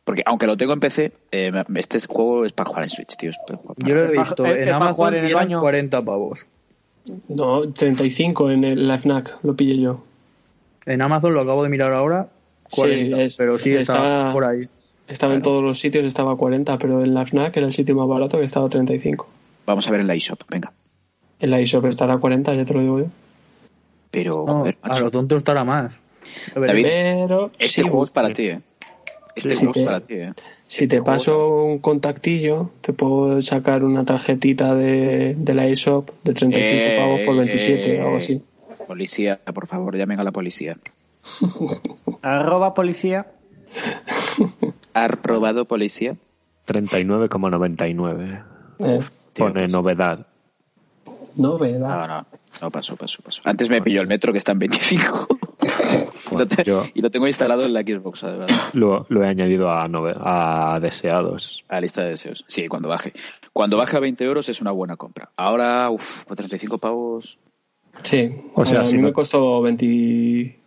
Porque 0.05 0.23
aunque 0.27 0.47
lo 0.47 0.57
tengo 0.57 0.73
en 0.73 0.81
PC, 0.81 1.13
eh, 1.31 1.53
este 1.77 2.01
juego 2.07 2.45
es 2.45 2.53
para 2.53 2.69
jugar 2.69 2.85
en 2.85 2.91
Switch, 2.91 3.17
tío. 3.17 3.31
Es 3.31 3.37
para 3.47 3.59
jugar 3.59 3.77
para- 3.77 3.89
Yo 3.89 3.95
lo 3.95 4.05
he 4.05 4.19
visto 4.19 4.47
en 4.47 4.69
Amazon 4.71 4.95
jugar 4.95 5.15
en 5.17 5.25
el 5.27 5.35
baño. 5.35 5.61
40 5.61 6.05
pavos. 6.05 6.47
No, 7.29 7.73
35 7.73 8.51
en 8.51 8.65
el, 8.65 8.89
la 8.89 8.99
FNAC, 8.99 9.39
lo 9.45 9.55
pillé 9.55 9.79
yo. 9.81 10.05
En 10.87 11.03
Amazon 11.03 11.35
lo 11.35 11.41
acabo 11.41 11.63
de 11.63 11.69
mirar 11.69 11.93
ahora, 11.93 12.29
40, 12.71 13.17
Sí, 13.17 13.23
es- 13.23 13.37
pero 13.37 13.59
sí 13.59 13.71
está, 13.73 13.95
está- 13.95 14.33
por 14.33 14.45
ahí. 14.45 14.69
Estaba 15.09 15.35
en 15.35 15.43
todos 15.43 15.63
los 15.63 15.79
sitios, 15.79 16.05
estaba 16.05 16.33
a 16.33 16.37
40, 16.37 16.79
pero 16.79 17.05
en 17.05 17.15
la 17.15 17.25
FNAC 17.25 17.57
era 17.59 17.67
el 17.67 17.73
sitio 17.73 17.95
más 17.95 18.09
barato 18.09 18.39
que 18.39 18.45
estaba 18.45 18.67
a 18.67 18.69
35. 18.69 19.29
Vamos 19.65 19.87
a 19.87 19.91
ver 19.93 20.01
en 20.01 20.09
la 20.09 20.15
eShop, 20.15 20.41
venga. 20.49 20.73
En 21.41 21.51
la 21.51 21.61
eShop 21.61 21.85
estará 21.87 22.15
a 22.15 22.19
40, 22.19 22.55
ya 22.55 22.65
te 22.65 22.75
lo 22.75 22.81
digo 22.81 22.99
yo. 23.01 23.07
Pero, 24.11 24.45
No, 24.47 24.55
joder, 24.61 24.79
a 24.83 25.01
lo 25.01 25.11
tonto 25.11 25.37
estará 25.37 25.65
más. 25.65 25.95
David, 26.55 26.87
Pero 26.87 27.51
este 27.59 27.69
sí, 27.69 27.83
juego 27.83 28.05
es 28.05 28.11
para 28.11 28.33
ti, 28.33 28.47
eh. 28.47 28.61
Este 29.35 29.51
Sí, 29.55 29.59
juego 29.67 29.75
sí. 29.75 29.81
es 29.81 29.87
para 29.87 30.01
ti, 30.01 30.15
eh. 30.15 30.33
si 30.67 30.85
este 30.85 30.97
te 30.97 31.03
paso 31.03 31.65
un 31.65 31.79
contactillo, 31.81 32.71
te 32.81 32.93
puedo 32.95 33.43
sacar 33.43 33.85
una 33.85 34.05
tarjetita 34.05 34.75
de, 34.75 35.35
de 35.37 35.55
la 35.55 35.67
eShop 35.67 36.09
de 36.25 36.33
35 36.33 36.59
Eh, 36.75 36.97
pavos 36.99 37.21
por 37.27 37.37
27 37.37 38.01
o 38.01 38.05
algo 38.05 38.17
así. 38.17 38.43
Policía, 38.87 39.39
por 39.55 39.67
favor, 39.67 39.97
llamen 39.97 40.21
a 40.21 40.25
la 40.25 40.33
policía. 40.33 40.79
Arroba 42.23 42.73
policía. 42.73 43.27
¿Ha 44.95 45.09
robado 45.09 45.67
policía? 45.67 46.17
39,99. 46.67 48.45
Eh, 48.79 49.01
Pone 49.37 49.53
pues- 49.69 49.73
novedad. 51.37 51.79
novedad. 51.79 51.99
No, 51.99 52.07
no, 52.07 52.27
no 52.63 52.71
pasó, 52.71 52.97
pasó, 52.97 53.23
pasó. 53.23 53.43
Antes 53.45 53.69
me 53.71 53.81
pilló 53.83 54.01
el 54.01 54.07
metro 54.07 54.33
que 54.33 54.39
está 54.39 54.53
en 54.53 54.59
25. 54.61 55.29
Lo 56.33 56.47
te- 56.47 56.65
yo- 56.65 56.85
Y 56.95 57.01
lo 57.03 57.11
tengo 57.11 57.27
instalado 57.29 57.65
en 57.65 57.73
la 57.73 57.83
Xbox, 57.83 58.25
además. 58.25 58.75
Lo, 58.75 59.07
lo 59.09 59.23
he 59.25 59.29
añadido 59.29 59.71
a, 59.71 59.87
nove- 59.89 60.17
a 60.19 60.79
deseados. 60.81 61.65
A 61.69 61.81
lista 61.81 62.03
de 62.03 62.11
deseos. 62.11 62.45
Sí, 62.49 62.67
cuando 62.67 62.89
baje. 62.89 63.13
Cuando 63.53 63.77
baje 63.77 63.97
a 63.97 64.01
20 64.01 64.25
euros 64.25 64.49
es 64.49 64.61
una 64.61 64.73
buena 64.73 64.97
compra. 64.97 65.31
Ahora, 65.37 65.89
uff, 65.91 66.25
con 66.25 66.37
35 66.37 66.79
pavos. 66.79 67.39
Sí, 68.03 68.35
O 68.55 68.67
sea, 68.67 68.81
a 68.83 68.87
si 68.87 68.97
mí 68.97 69.03
no- 69.03 69.09
me 69.09 69.13
costó 69.15 69.63
20, 69.63 70.59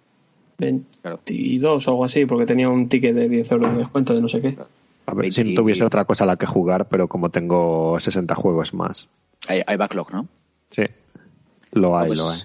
22 0.58 1.88
o 1.88 1.92
algo 1.92 2.06
así, 2.06 2.26
porque 2.26 2.46
tenía 2.46 2.70
un 2.70 2.88
ticket 2.90 3.16
de 3.16 3.30
10 3.30 3.52
euros 3.52 3.72
de 3.74 3.78
descuento 3.80 4.14
de 4.14 4.22
no 4.22 4.28
sé 4.28 4.42
qué. 4.42 4.58
A 5.06 5.14
ver, 5.14 5.32
si 5.34 5.42
20. 5.42 5.56
no 5.56 5.62
tuviese 5.62 5.84
otra 5.84 6.06
cosa 6.06 6.24
a 6.24 6.28
la 6.28 6.38
que 6.38 6.46
jugar, 6.46 6.88
pero 6.88 7.08
como 7.08 7.30
tengo 7.30 8.00
60 8.00 8.34
juegos 8.36 8.74
más. 8.74 9.10
Hay, 9.48 9.62
hay 9.66 9.78
backlog, 9.78 10.12
¿no? 10.12 10.28
Sí, 10.72 10.84
lo 11.72 11.98
hay, 11.98 12.08
Pues, 12.08 12.20
lo 12.20 12.30
hay. 12.30 12.40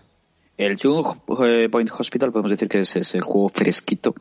El 0.57 0.77
Chung 0.77 1.05
eh, 1.45 1.68
Point 1.70 1.91
Hospital 1.99 2.31
podemos 2.31 2.51
decir 2.51 2.68
que 2.68 2.81
es, 2.81 2.95
es 2.97 3.14
el 3.14 3.22
juego 3.22 3.49
fresquito 3.49 4.14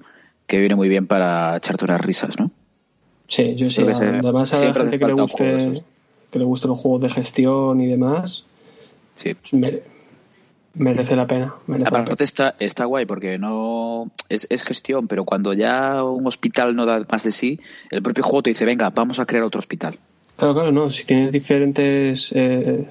que 0.48 0.58
viene 0.60 0.76
muy 0.76 0.90
bien 0.90 1.08
para 1.08 1.56
echarte 1.58 1.86
unas 1.86 2.02
risas, 2.02 2.40
¿no? 2.40 2.52
Sí, 3.28 3.56
yo 3.56 3.70
sí. 3.70 3.82
Además, 3.84 4.02
a 4.02 4.56
la 4.56 4.62
siempre 4.62 4.82
gente 4.84 5.00
que 5.00 5.06
le, 5.06 5.14
guste, 5.14 5.74
que 6.32 6.40
le 6.40 6.46
gusten 6.46 6.70
los 6.70 6.80
juegos 6.80 7.02
de 7.02 7.10
gestión 7.10 7.82
y 7.82 7.88
demás, 7.88 8.46
Sí. 9.16 9.36
mere- 9.54 9.84
merece 10.74 11.16
la 11.16 11.28
pena. 11.28 11.54
merece 11.68 11.92
la 11.92 12.04
pena. 12.04 12.54
Está 12.60 12.86
guay 12.86 13.06
porque 13.06 13.38
no 13.38 14.12
es, 14.28 14.48
es 14.50 14.64
gestión, 14.64 15.08
pero 15.08 15.24
cuando 15.24 15.54
ya 15.54 16.04
un 16.04 16.26
hospital 16.28 16.76
no 16.76 16.86
da 16.86 17.06
más 17.12 17.24
de 17.24 17.32
sí, 17.32 17.60
el 17.92 18.02
propio 18.02 18.24
juego 18.24 18.42
te 18.44 18.50
dice, 18.50 18.66
venga, 18.66 18.90
vamos 18.90 19.20
a 19.20 19.26
crear 19.26 19.44
otro 19.44 19.60
hospital. 19.60 20.00
Claro, 20.36 20.54
claro, 20.56 20.72
no. 20.72 20.90
Si 20.90 21.06
tienes 21.06 21.32
diferentes, 21.32 22.32
eh, 22.36 22.86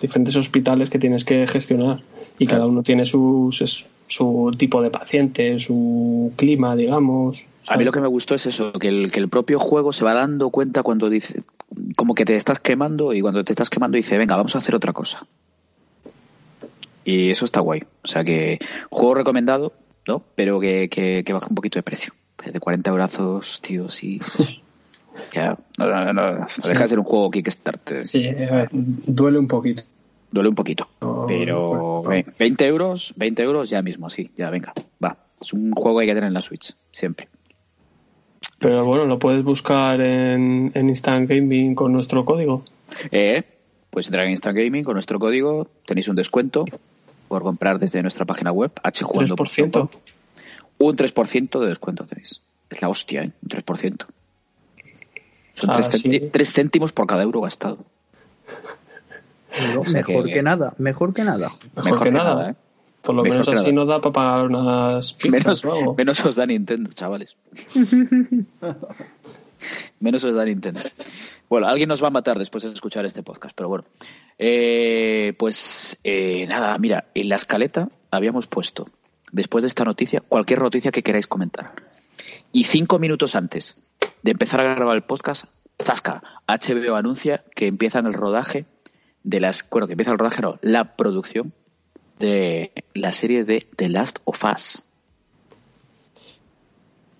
diferentes 0.00 0.36
hospitales 0.36 0.90
que 0.90 0.98
tienes 0.98 1.24
que 1.24 1.46
gestionar 1.46 2.02
y 2.38 2.46
cada 2.46 2.66
uno 2.66 2.82
tiene 2.82 3.04
sus, 3.04 3.88
su 4.06 4.54
tipo 4.56 4.82
de 4.82 4.90
paciente, 4.90 5.58
su 5.58 6.32
clima, 6.36 6.74
digamos. 6.74 7.46
A 7.66 7.76
mí 7.76 7.84
lo 7.84 7.92
que 7.92 8.00
me 8.00 8.08
gustó 8.08 8.34
es 8.34 8.46
eso, 8.46 8.72
que 8.72 8.88
el, 8.88 9.10
que 9.10 9.20
el 9.20 9.28
propio 9.28 9.58
juego 9.58 9.92
se 9.92 10.04
va 10.04 10.14
dando 10.14 10.50
cuenta 10.50 10.82
cuando 10.82 11.08
dice, 11.08 11.42
como 11.96 12.14
que 12.14 12.24
te 12.24 12.36
estás 12.36 12.58
quemando 12.58 13.14
y 13.14 13.20
cuando 13.20 13.44
te 13.44 13.52
estás 13.52 13.70
quemando 13.70 13.96
dice, 13.96 14.18
venga, 14.18 14.36
vamos 14.36 14.54
a 14.56 14.58
hacer 14.58 14.74
otra 14.74 14.92
cosa. 14.92 15.26
Y 17.04 17.30
eso 17.30 17.44
está 17.44 17.60
guay. 17.60 17.82
O 18.02 18.08
sea 18.08 18.24
que 18.24 18.58
juego 18.90 19.14
recomendado, 19.14 19.72
¿no? 20.06 20.22
Pero 20.34 20.58
que, 20.60 20.88
que, 20.88 21.22
que 21.24 21.32
baje 21.32 21.46
un 21.48 21.54
poquito 21.54 21.78
de 21.78 21.82
precio. 21.82 22.12
De 22.44 22.60
40 22.60 22.90
brazos, 22.92 23.60
tío, 23.62 23.88
sí. 23.88 24.20
ya, 25.32 25.56
no, 25.78 25.86
no, 25.86 26.12
no, 26.12 26.12
no 26.12 26.46
deja 26.68 26.82
de 26.82 26.88
ser 26.88 26.98
un 26.98 27.04
juego 27.04 27.30
Kickstarter. 27.30 28.06
Sí, 28.06 28.28
ver, 28.28 28.68
duele 28.72 29.38
un 29.38 29.48
poquito. 29.48 29.82
Duele 30.30 30.48
un 30.48 30.54
poquito. 30.54 30.88
Pero 31.28 32.02
bueno. 32.02 32.08
ve, 32.08 32.26
20 32.38 32.66
euros, 32.66 33.14
20 33.16 33.42
euros 33.42 33.70
ya 33.70 33.82
mismo, 33.82 34.10
sí, 34.10 34.30
ya 34.36 34.50
venga, 34.50 34.72
va. 35.02 35.16
Es 35.40 35.52
un 35.52 35.72
juego 35.72 35.98
que 35.98 36.02
hay 36.02 36.08
que 36.08 36.14
tener 36.14 36.28
en 36.28 36.34
la 36.34 36.40
Switch, 36.42 36.74
siempre. 36.90 37.28
Pero 38.58 38.84
bueno, 38.84 39.04
lo 39.04 39.18
puedes 39.18 39.44
buscar 39.44 40.00
en, 40.00 40.72
en 40.74 40.88
Instant 40.88 41.28
Gaming 41.28 41.74
con 41.74 41.92
nuestro 41.92 42.24
código. 42.24 42.64
Eh, 43.10 43.42
pues 43.90 44.06
entrar 44.06 44.24
en 44.24 44.32
Instant 44.32 44.56
Gaming 44.56 44.82
con 44.82 44.94
nuestro 44.94 45.18
código, 45.18 45.68
tenéis 45.86 46.08
un 46.08 46.16
descuento 46.16 46.64
por 47.28 47.42
comprar 47.42 47.78
desde 47.78 48.02
nuestra 48.02 48.24
página 48.24 48.52
web, 48.52 48.72
hjugando. 48.92 49.36
3%. 49.36 49.88
Un 50.78 50.96
3% 50.96 51.60
de 51.60 51.68
descuento 51.68 52.04
tenéis. 52.04 52.40
Es 52.70 52.82
la 52.82 52.88
hostia, 52.88 53.22
¿eh? 53.22 53.32
Un 53.42 53.48
3%. 53.48 54.06
Son 55.54 55.70
Ah, 55.70 55.80
3 55.80 56.00
sí. 56.48 56.52
céntimos 56.52 56.92
por 56.92 57.06
cada 57.06 57.22
euro 57.22 57.40
gastado. 57.40 57.78
o 59.78 59.84
sea 59.84 60.02
mejor 60.02 60.26
que- 60.26 60.32
que... 60.32 60.42
nada, 60.42 60.74
mejor 60.78 61.14
que 61.14 61.24
nada. 61.24 61.50
Mejor, 61.76 62.02
que, 62.04 62.10
nada. 62.10 62.50
¿eh? 62.50 62.54
Por 63.02 63.14
lo 63.14 63.22
Mejor 63.22 63.34
menos 63.38 63.48
que 63.48 63.54
así 63.54 63.72
nada. 63.72 63.84
nos 63.84 63.88
da 63.88 64.00
para 64.00 64.12
pagar 64.12 64.46
unas 64.46 65.12
pizzas 65.22 65.30
Menos, 65.30 65.64
o 65.64 65.72
algo. 65.72 65.94
menos 65.94 66.24
os 66.24 66.36
da 66.36 66.46
Nintendo, 66.46 66.90
chavales. 66.92 67.36
menos 70.00 70.24
os 70.24 70.34
da 70.34 70.44
Nintendo. 70.44 70.80
Bueno, 71.48 71.66
alguien 71.68 71.88
nos 71.88 72.02
va 72.02 72.08
a 72.08 72.10
matar 72.10 72.38
después 72.38 72.64
de 72.64 72.72
escuchar 72.72 73.04
este 73.04 73.22
podcast, 73.22 73.54
pero 73.56 73.68
bueno. 73.68 73.84
Eh, 74.38 75.34
pues 75.38 75.98
eh, 76.04 76.46
nada, 76.48 76.76
mira, 76.78 77.06
en 77.14 77.28
la 77.28 77.36
escaleta 77.36 77.88
habíamos 78.10 78.46
puesto, 78.46 78.86
después 79.30 79.62
de 79.62 79.68
esta 79.68 79.84
noticia, 79.84 80.20
cualquier 80.20 80.60
noticia 80.60 80.90
que 80.90 81.02
queráis 81.02 81.26
comentar. 81.26 81.72
Y 82.52 82.64
cinco 82.64 82.98
minutos 82.98 83.34
antes 83.36 83.76
de 84.24 84.30
empezar 84.30 84.60
a 84.60 84.74
grabar 84.74 84.96
el 84.96 85.02
podcast, 85.02 85.44
Zasca, 85.82 86.22
HBO 86.48 86.96
anuncia 86.96 87.44
que 87.54 87.66
empiezan 87.66 88.06
el 88.06 88.14
rodaje 88.14 88.64
de 89.22 89.38
las. 89.38 89.68
Bueno, 89.70 89.86
que 89.86 89.92
empieza 89.92 90.12
el 90.12 90.18
rodaje, 90.18 90.40
no, 90.40 90.58
la 90.62 90.96
producción 90.96 91.52
de 92.18 92.72
la 92.94 93.12
serie 93.12 93.44
de 93.44 93.68
The 93.76 93.90
Last 93.90 94.20
of 94.24 94.42
Us. 94.44 94.84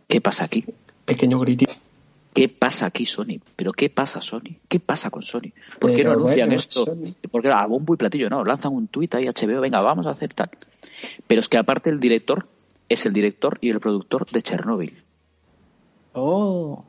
¿Qué 0.09 0.23
pasa 0.23 0.47
aquí? 0.47 0.65
Pequeño 1.05 1.39
gritito. 1.41 1.75
¿Qué 2.33 2.49
pasa 2.49 2.87
aquí, 2.87 3.05
Sony? 3.05 3.39
¿Pero 3.55 3.73
qué 3.73 3.91
pasa, 3.91 4.23
Sony? 4.23 4.57
¿Qué 4.67 4.81
pasa 4.81 5.11
con 5.11 5.23
Sony? 5.23 5.53
¿Por 5.79 5.95
qué 5.95 6.05
no 6.05 6.13
anuncian 6.13 6.49
bueno, 6.49 6.55
esto? 6.55 6.87
Sony. 6.87 7.15
Porque 7.31 7.49
a 7.49 7.67
bombo 7.67 7.93
y 7.93 7.99
platillo, 7.99 8.31
no, 8.31 8.43
lanzan 8.45 8.73
un 8.73 8.89
tuit 8.89 9.15
ahí 9.15 9.27
HBO, 9.27 9.61
venga, 9.61 9.81
vamos 9.81 10.07
a 10.07 10.11
hacer 10.11 10.33
tal. 10.33 10.49
Pero 11.27 11.41
es 11.41 11.49
que 11.51 11.59
aparte 11.59 11.91
el 11.91 12.01
director 12.01 12.49
es 12.89 13.05
el 13.05 13.13
director 13.13 13.59
y 13.61 13.69
el 13.69 13.79
productor 13.79 14.25
de 14.31 14.41
Chernobyl. 14.41 15.05
Oh. 16.15 16.85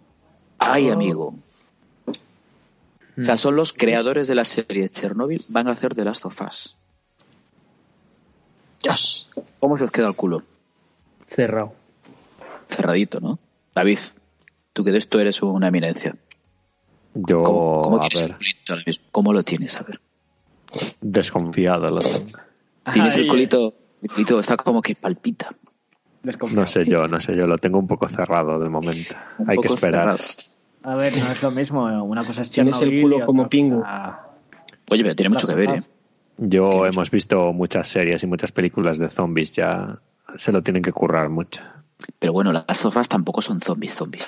Ay, 0.66 0.89
Oh. 0.89 0.93
amigo. 0.93 1.36
O 3.18 3.24
sea, 3.24 3.38
son 3.38 3.55
los 3.55 3.72
creadores 3.72 4.28
de 4.28 4.36
la 4.36 4.43
serie 4.43 4.89
Chernobyl, 4.89 5.41
van 5.49 5.68
a 5.70 5.72
hacer 5.72 5.95
The 5.95 6.03
Last 6.03 6.26
of 6.26 6.41
Us. 6.41 6.76
Dios. 8.84 9.30
¿Cómo 9.59 9.78
se 9.78 9.86
os 9.86 9.91
queda 9.91 10.07
el 10.07 10.16
culo? 10.16 10.43
Cerrado. 11.28 11.74
Cerradito, 12.70 13.20
¿no? 13.20 13.39
David, 13.74 13.99
tú 14.74 14.84
que 14.84 14.91
de 14.91 14.97
esto 14.97 15.20
eres 15.20 15.41
una 15.41 15.68
eminencia. 15.70 16.16
Yo, 17.13 17.43
¿Cómo, 17.43 17.82
cómo 17.84 18.01
a 18.03 18.07
el 18.07 18.20
ver, 18.22 18.36
culito 18.36 18.74
ahora 18.74 18.84
mismo? 18.86 19.05
¿Cómo 19.11 19.34
lo 19.34 19.43
tienes? 19.43 19.76
A 19.78 19.84
ver. 19.84 20.01
desconfiado 21.01 21.89
lo 21.89 21.99
tengo. 22.01 22.38
Tienes 22.91 23.16
el 23.16 23.28
culito, 23.28 23.74
el 24.01 24.09
culito 24.09 24.39
está 24.39 24.57
como 24.57 24.82
que 24.82 24.95
palpita. 24.95 25.51
No 26.53 26.66
sé 26.66 26.86
yo, 26.86 27.07
no 27.07 27.22
sé 27.22 27.36
yo, 27.36 27.45
lo 27.47 27.57
tengo 27.57 27.78
un 27.80 27.88
poco 27.88 28.09
cerrado 28.09 28.59
de 28.59 28.68
momento. 28.68 29.16
Un 29.38 29.49
Hay 29.49 29.57
que 29.57 29.68
esperar. 29.68 30.18
cerrado. 30.18 30.55
A 30.86 30.96
ver, 30.96 31.18
no 31.18 31.32
es 31.32 31.42
lo 31.42 31.52
mismo. 31.52 31.86
Una 32.04 32.24
cosa 32.24 32.44
es 32.44 32.52
Tienes 32.52 32.80
el 32.82 33.02
culo 33.02 33.26
como 33.26 33.50
pingu. 33.50 33.80
cosa- 33.82 34.22
Oye, 34.90 35.04
pero 35.04 35.16
tiene 35.16 35.30
mucho 35.30 35.48
que 35.48 35.56
ver, 35.56 35.70
¿eh? 35.70 35.82
Yo 36.38 36.86
hemos 36.86 37.10
visto 37.10 37.54
muchas 37.54 37.88
series 37.88 38.22
y 38.24 38.28
muchas 38.28 38.52
películas 38.52 38.98
de 39.00 39.10
zombies 39.10 39.52
ya. 39.52 40.00
Se 40.36 40.52
lo 40.52 40.62
tienen 40.62 40.84
que 40.84 40.92
currar 40.92 41.30
mucho. 41.30 41.62
Pero 42.20 42.34
bueno, 42.34 42.52
las 42.52 42.78
sofás 42.78 43.08
tampoco 43.08 43.42
son 43.42 43.62
zombies, 43.62 43.94
zombies. 43.96 44.28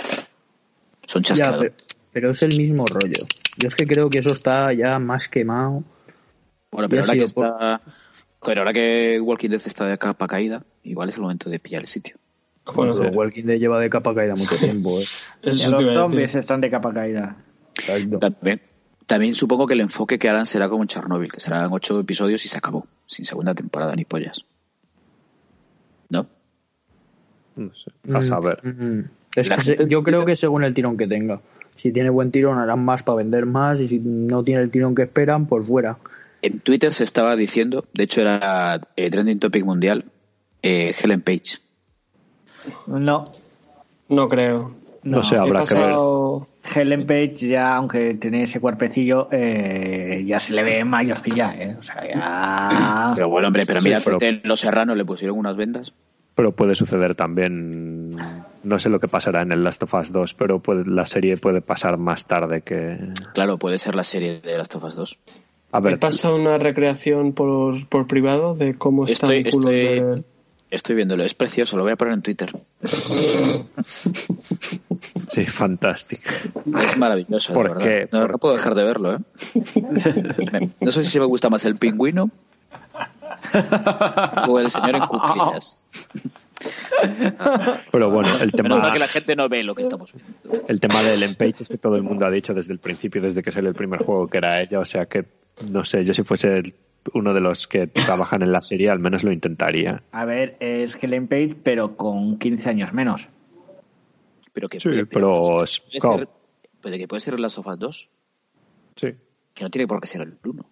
Son 1.05 1.21
Ya, 1.21 1.27
chasqueadores. 1.35 1.73
pero, 1.89 2.09
pero 2.13 2.31
es 2.31 2.41
el 2.41 2.57
mismo 2.57 2.85
rollo. 2.85 3.25
Yo 3.57 3.67
es 3.67 3.75
que 3.75 3.85
creo 3.85 4.09
que 4.09 4.19
eso 4.19 4.31
está 4.31 4.73
ya 4.73 4.97
más 4.99 5.27
quemado. 5.29 5.83
Bueno, 6.71 6.89
pero 6.89 7.01
ahora 7.03 7.13
que 7.13 7.23
está... 7.23 7.81
Pero 8.45 8.61
ahora 8.61 8.73
que 8.73 9.19
Walking 9.21 9.49
Dead 9.49 9.61
está 9.65 9.85
de 9.85 9.97
capa 9.97 10.27
caída, 10.27 10.63
igual 10.83 11.09
es 11.09 11.15
el 11.15 11.21
momento 11.23 11.49
de 11.49 11.59
pillar 11.59 11.81
el 11.81 11.87
sitio. 11.87 12.17
Bueno, 12.75 12.93
Pero 12.97 13.11
Walking 13.11 13.43
Dead 13.43 13.57
lleva 13.59 13.79
de 13.79 13.89
capa 13.89 14.13
caída 14.13 14.35
mucho 14.35 14.55
tiempo. 14.57 14.99
¿eh? 14.99 15.03
Ya 15.43 15.69
los 15.69 15.85
zombies 15.93 16.35
están 16.35 16.61
de 16.61 16.69
capa 16.69 16.93
caída. 16.93 17.37
Exacto. 17.75 18.19
También, 18.19 18.61
también 19.05 19.33
supongo 19.33 19.67
que 19.67 19.73
el 19.75 19.81
enfoque 19.81 20.19
que 20.19 20.29
harán 20.29 20.45
será 20.45 20.67
como 20.69 20.83
en 20.83 20.87
Chernobyl, 20.87 21.31
que 21.31 21.39
serán 21.39 21.69
ocho 21.71 21.99
episodios 21.99 22.43
y 22.45 22.47
se 22.49 22.57
acabó, 22.57 22.87
sin 23.05 23.25
segunda 23.25 23.53
temporada 23.55 23.95
ni 23.95 24.03
pollas. 24.05 24.45
¿No? 26.09 26.27
No 27.55 27.71
sé, 27.73 27.91
a 28.13 28.21
saber. 28.21 28.59
Mm, 28.65 29.09
Es 29.35 29.49
La 29.49 29.55
que 29.57 29.61
se- 29.61 29.77
gente 29.77 29.91
yo 29.91 30.03
creo 30.03 30.25
que 30.25 30.35
según 30.35 30.63
el 30.63 30.73
tirón 30.73 30.97
que 30.97 31.07
tenga. 31.07 31.39
Si 31.75 31.91
tiene 31.91 32.09
buen 32.09 32.31
tirón 32.31 32.57
harán 32.57 32.83
más 32.83 33.03
para 33.03 33.17
vender 33.17 33.45
más 33.45 33.79
y 33.79 33.87
si 33.87 33.99
no 33.99 34.43
tiene 34.43 34.61
el 34.63 34.71
tirón 34.71 34.95
que 34.95 35.03
esperan, 35.03 35.45
pues 35.45 35.67
fuera. 35.67 35.97
En 36.41 36.59
Twitter 36.59 36.93
se 36.93 37.03
estaba 37.03 37.35
diciendo, 37.35 37.85
de 37.93 38.03
hecho 38.03 38.21
era 38.21 38.81
eh, 38.95 39.09
trending 39.09 39.39
topic 39.39 39.63
mundial, 39.65 40.05
eh, 40.63 40.93
Helen 40.99 41.21
Page. 41.21 41.57
No, 42.87 43.25
No 44.09 44.29
creo. 44.29 44.71
No, 45.03 45.23
sé, 45.23 45.35
He 45.35 45.37
habrá 45.39 45.63
que 45.63 45.73
ver. 45.73 45.83
pasado... 45.83 46.47
Helen 46.75 47.07
Page 47.07 47.47
ya, 47.47 47.75
aunque 47.75 48.15
tiene 48.15 48.43
ese 48.43 48.59
cuerpecillo, 48.59 49.29
eh, 49.31 50.23
ya 50.27 50.37
se 50.37 50.53
le 50.53 50.63
ve 50.63 50.83
mayorcilla, 50.83 51.55
¿eh? 51.57 51.77
O 51.79 51.83
sea, 51.83 52.03
ya... 52.05 53.11
Pero 53.15 53.29
bueno, 53.29 53.47
hombre, 53.47 53.65
pero 53.65 53.79
Sí, 53.79 53.87
mira, 53.87 53.99
pero- 54.03 54.17
en 54.21 54.41
Los 54.43 54.59
Serranos 54.59 54.97
le 54.97 55.05
pusieron 55.05 55.37
unas 55.37 55.55
vendas. 55.55 55.93
Pero 56.35 56.51
puede 56.51 56.75
suceder 56.75 57.15
también. 57.15 58.15
No 58.63 58.77
sé 58.79 58.89
lo 58.89 58.99
que 58.99 59.07
pasará 59.07 59.41
en 59.41 59.51
el 59.53 59.63
Last 59.63 59.81
of 59.83 59.93
Us 59.93 60.11
2, 60.11 60.33
pero 60.33 60.59
puede- 60.59 60.83
la 60.85 61.05
serie 61.05 61.37
puede 61.37 61.61
pasar 61.61 61.97
más 61.97 62.25
tarde 62.25 62.61
que. 62.61 62.97
Claro, 63.33 63.57
puede 63.57 63.79
ser 63.79 63.95
la 63.95 64.03
serie 64.03 64.41
de 64.41 64.57
Last 64.57 64.75
of 64.75 64.83
Us 64.83 64.95
2. 64.97 65.17
A 65.71 65.79
ver, 65.79 65.99
pasado 65.99 66.35
una 66.35 66.57
recreación 66.57 67.31
por, 67.33 67.87
por 67.87 68.07
privado 68.07 68.55
de 68.55 68.73
cómo 68.75 69.05
está 69.05 69.27
Estoy, 69.27 69.37
el 69.37 69.49
culo 69.51 69.69
estoy, 69.71 69.99
de... 70.15 70.23
estoy 70.69 70.95
viéndolo, 70.95 71.23
es 71.23 71.33
precioso, 71.33 71.77
lo 71.77 71.83
voy 71.83 71.93
a 71.93 71.95
poner 71.95 72.13
en 72.15 72.21
Twitter. 72.21 72.51
sí, 75.27 75.45
fantástico. 75.45 76.29
Es 76.81 76.97
maravilloso, 76.97 77.53
de 77.53 77.55
¿Por 77.55 77.69
verdad. 77.69 77.83
qué? 77.83 78.09
No, 78.11 78.21
¿Por 78.21 78.31
no 78.31 78.37
puedo 78.37 78.53
dejar 78.55 78.75
de 78.75 78.83
verlo, 78.83 79.15
¿eh? 79.15 79.19
No 80.79 80.91
sé 80.91 81.03
si 81.03 81.19
me 81.19 81.25
gusta 81.25 81.49
más 81.49 81.65
el 81.65 81.75
pingüino 81.77 82.29
o 84.47 84.59
el 84.59 84.69
señor 84.71 84.95
en 84.95 85.05
cuclillas. 85.05 85.79
Pero 87.91 88.09
bueno, 88.09 88.29
el 88.41 88.51
Menos 88.53 88.69
mal 88.69 88.81
tema, 88.81 88.93
que 88.93 88.99
la 88.99 89.07
gente 89.07 89.35
no 89.35 89.47
ve 89.47 89.63
lo 89.63 89.75
que 89.75 89.83
estamos 89.83 90.11
viendo. 90.11 90.65
el 90.67 90.79
tema 90.79 91.03
de 91.03 91.13
Ellen 91.13 91.35
Page 91.35 91.61
es 91.61 91.69
que 91.69 91.77
todo 91.77 91.95
el 91.95 92.03
mundo 92.03 92.25
ha 92.25 92.31
dicho 92.31 92.53
desde 92.53 92.73
el 92.73 92.79
principio, 92.79 93.21
desde 93.21 93.43
que 93.43 93.51
salió 93.51 93.69
el 93.69 93.75
primer 93.75 94.03
juego, 94.03 94.27
que 94.27 94.39
era 94.39 94.61
ella. 94.61 94.79
O 94.79 94.85
sea 94.85 95.05
que, 95.05 95.25
no 95.69 95.85
sé, 95.85 96.03
yo 96.03 96.13
si 96.13 96.23
fuese 96.23 96.57
el 96.57 96.73
uno 97.13 97.33
de 97.33 97.41
los 97.41 97.67
que 97.67 97.87
trabajan 97.87 98.41
en 98.43 98.51
la 98.51 98.61
serie 98.61 98.89
al 98.89 98.99
menos 98.99 99.23
lo 99.23 99.31
intentaría. 99.31 100.03
A 100.11 100.25
ver, 100.25 100.57
es 100.59 100.97
Helen 101.01 101.27
Page, 101.27 101.55
pero 101.63 101.95
con 101.97 102.37
15 102.37 102.69
años 102.69 102.93
menos. 102.93 103.27
Pero 104.53 104.67
que 104.69 104.79
Sí, 104.79 104.89
puede, 104.89 105.05
pero 105.05 105.41
puede 105.41 105.63
es- 105.65 105.81
ser, 105.99 106.27
puede 106.81 106.97
que 106.97 107.07
puede 107.07 107.19
ser 107.21 107.39
Last 107.39 107.57
of 107.59 107.67
Us 107.67 107.79
2, 107.79 108.09
Sí. 108.95 109.07
que 109.53 109.63
no 109.63 109.69
tiene 109.69 109.87
por 109.87 109.99
qué 110.01 110.07
ser 110.07 110.21
el 110.21 110.37
1. 110.43 110.65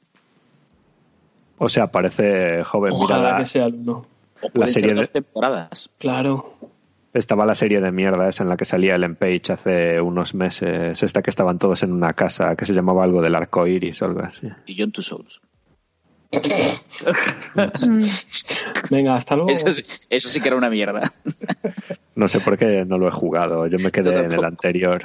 O 1.58 1.70
sea, 1.70 1.88
parece 1.88 2.64
joven. 2.64 2.92
Mira, 2.94 3.04
Ojalá 3.06 3.32
la- 3.34 3.38
que 3.38 3.46
sea 3.46 3.66
el 3.66 3.76
uno. 3.76 4.06
O 4.42 4.50
pueden 4.50 4.74
serie 4.74 4.90
ser 4.90 4.96
de- 4.96 5.02
dos 5.02 5.12
temporadas. 5.12 5.90
Claro. 6.00 6.54
estaba 7.14 7.46
la 7.46 7.56
serie 7.56 7.80
de 7.80 7.94
mierda 7.94 8.28
esa 8.28 8.44
en 8.44 8.50
la 8.50 8.58
que 8.58 8.66
salía 8.66 8.96
Ellen 8.96 9.16
Page 9.16 9.54
hace 9.54 10.02
unos 10.02 10.36
meses. 10.36 11.02
Esta 11.02 11.22
que 11.22 11.30
estaban 11.30 11.58
todos 11.60 11.82
en 11.84 11.94
una 11.94 12.12
casa 12.12 12.58
que 12.58 12.66
se 12.66 12.74
llamaba 12.74 13.06
algo 13.06 13.22
del 13.22 13.36
arco 13.36 13.66
iris 13.68 14.02
o 14.02 14.06
algo 14.06 14.20
así. 14.20 14.50
Y 14.66 14.76
John 14.78 14.92
Two 14.92 15.02
Souls. 15.02 15.40
Venga, 18.92 19.16
hasta 19.16 19.36
luego. 19.36 19.52
Eso 19.52 19.74
sí, 19.74 19.84
eso 20.10 20.30
sí 20.30 20.40
que 20.42 20.48
era 20.48 20.58
una 20.58 20.70
mierda. 20.70 21.12
No 22.18 22.30
sé 22.30 22.40
por 22.40 22.58
qué 22.58 22.86
no 22.86 22.98
lo 22.98 23.10
he 23.10 23.12
jugado. 23.12 23.68
Yo 23.68 23.78
me 23.78 23.92
quedé 23.92 24.14
Yo 24.14 24.20
en 24.20 24.32
el 24.32 24.46
anterior. 24.46 25.04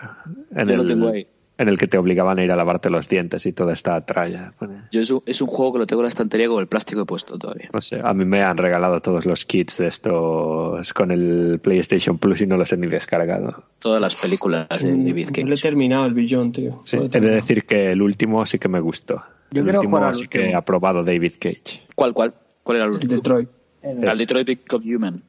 En 0.55 0.69
Yo 0.69 0.77
lo 0.77 0.83
el, 0.83 0.89
tengo 0.89 1.09
ahí. 1.09 1.27
en 1.59 1.69
el 1.69 1.77
que 1.77 1.89
te 1.89 1.99
obligaban 1.99 2.39
a 2.39 2.45
ir 2.45 2.53
a 2.53 2.57
lavarte 2.57 2.89
los 2.89 3.09
dientes 3.09 3.47
y 3.47 3.53
toda 3.53 3.73
esta 3.73 4.01
tralla. 4.07 4.53
Yo 4.93 5.01
es 5.03 5.11
un, 5.11 5.21
es 5.27 5.43
un 5.43 5.49
juego 5.49 5.73
que 5.73 5.79
lo 5.81 5.87
tengo 5.89 6.03
en 6.03 6.05
la 6.05 6.09
estantería 6.11 6.47
con 6.47 6.61
el 6.61 6.69
plástico 6.69 7.03
he 7.03 7.07
puesto 7.07 7.37
todavía. 7.37 7.69
No 7.73 7.81
sé, 7.81 7.99
a 8.01 8.15
mí 8.15 8.25
me 8.25 8.45
han 8.45 8.57
regalado 8.59 9.01
todos 9.03 9.27
los 9.27 9.45
kits 9.45 9.79
de 9.79 9.89
estos 9.89 10.93
con 10.95 11.11
el 11.11 11.59
PlayStation 11.61 12.17
Plus 12.19 12.43
y 12.43 12.47
no 12.47 12.57
los 12.57 12.73
he 12.73 12.77
ni 12.77 12.87
descargado. 12.87 13.65
Todas 13.81 14.01
las 14.01 14.15
películas 14.15 14.69
de 14.69 14.91
David 14.93 15.31
No 15.31 15.37
le 15.39 15.43
he 15.43 15.49
Cage. 15.57 15.63
terminado 15.63 16.07
el 16.07 16.15
billón, 16.15 16.53
tío. 16.53 16.81
Sí, 16.85 16.97
No 16.97 17.07
he 17.07 17.09
de 17.09 17.21
decir 17.31 17.65
que 17.67 17.91
el 17.91 18.03
último 18.03 18.47
sí 18.47 18.61
que 18.61 18.69
me 18.69 18.79
gustó. 18.79 19.21
Yo 19.51 19.61
el 19.61 19.65
quiero 19.65 19.81
último 19.81 20.15
sí 20.15 20.29
que 20.29 20.39
último. 20.39 20.57
ha 20.57 20.59
aprobado 20.61 21.05
David 21.05 21.35
Cage. 21.41 21.83
¿Cuál, 21.95 22.15
cuál? 22.15 22.35
¿Cuál 22.63 22.77
era 22.77 22.85
el 22.87 22.91
El 22.91 22.95
último? 22.95 23.15
Detroit. 23.15 23.49
El 23.83 24.19
Detroit 24.19 24.47
Become 24.47 24.97
Human. 24.97 25.23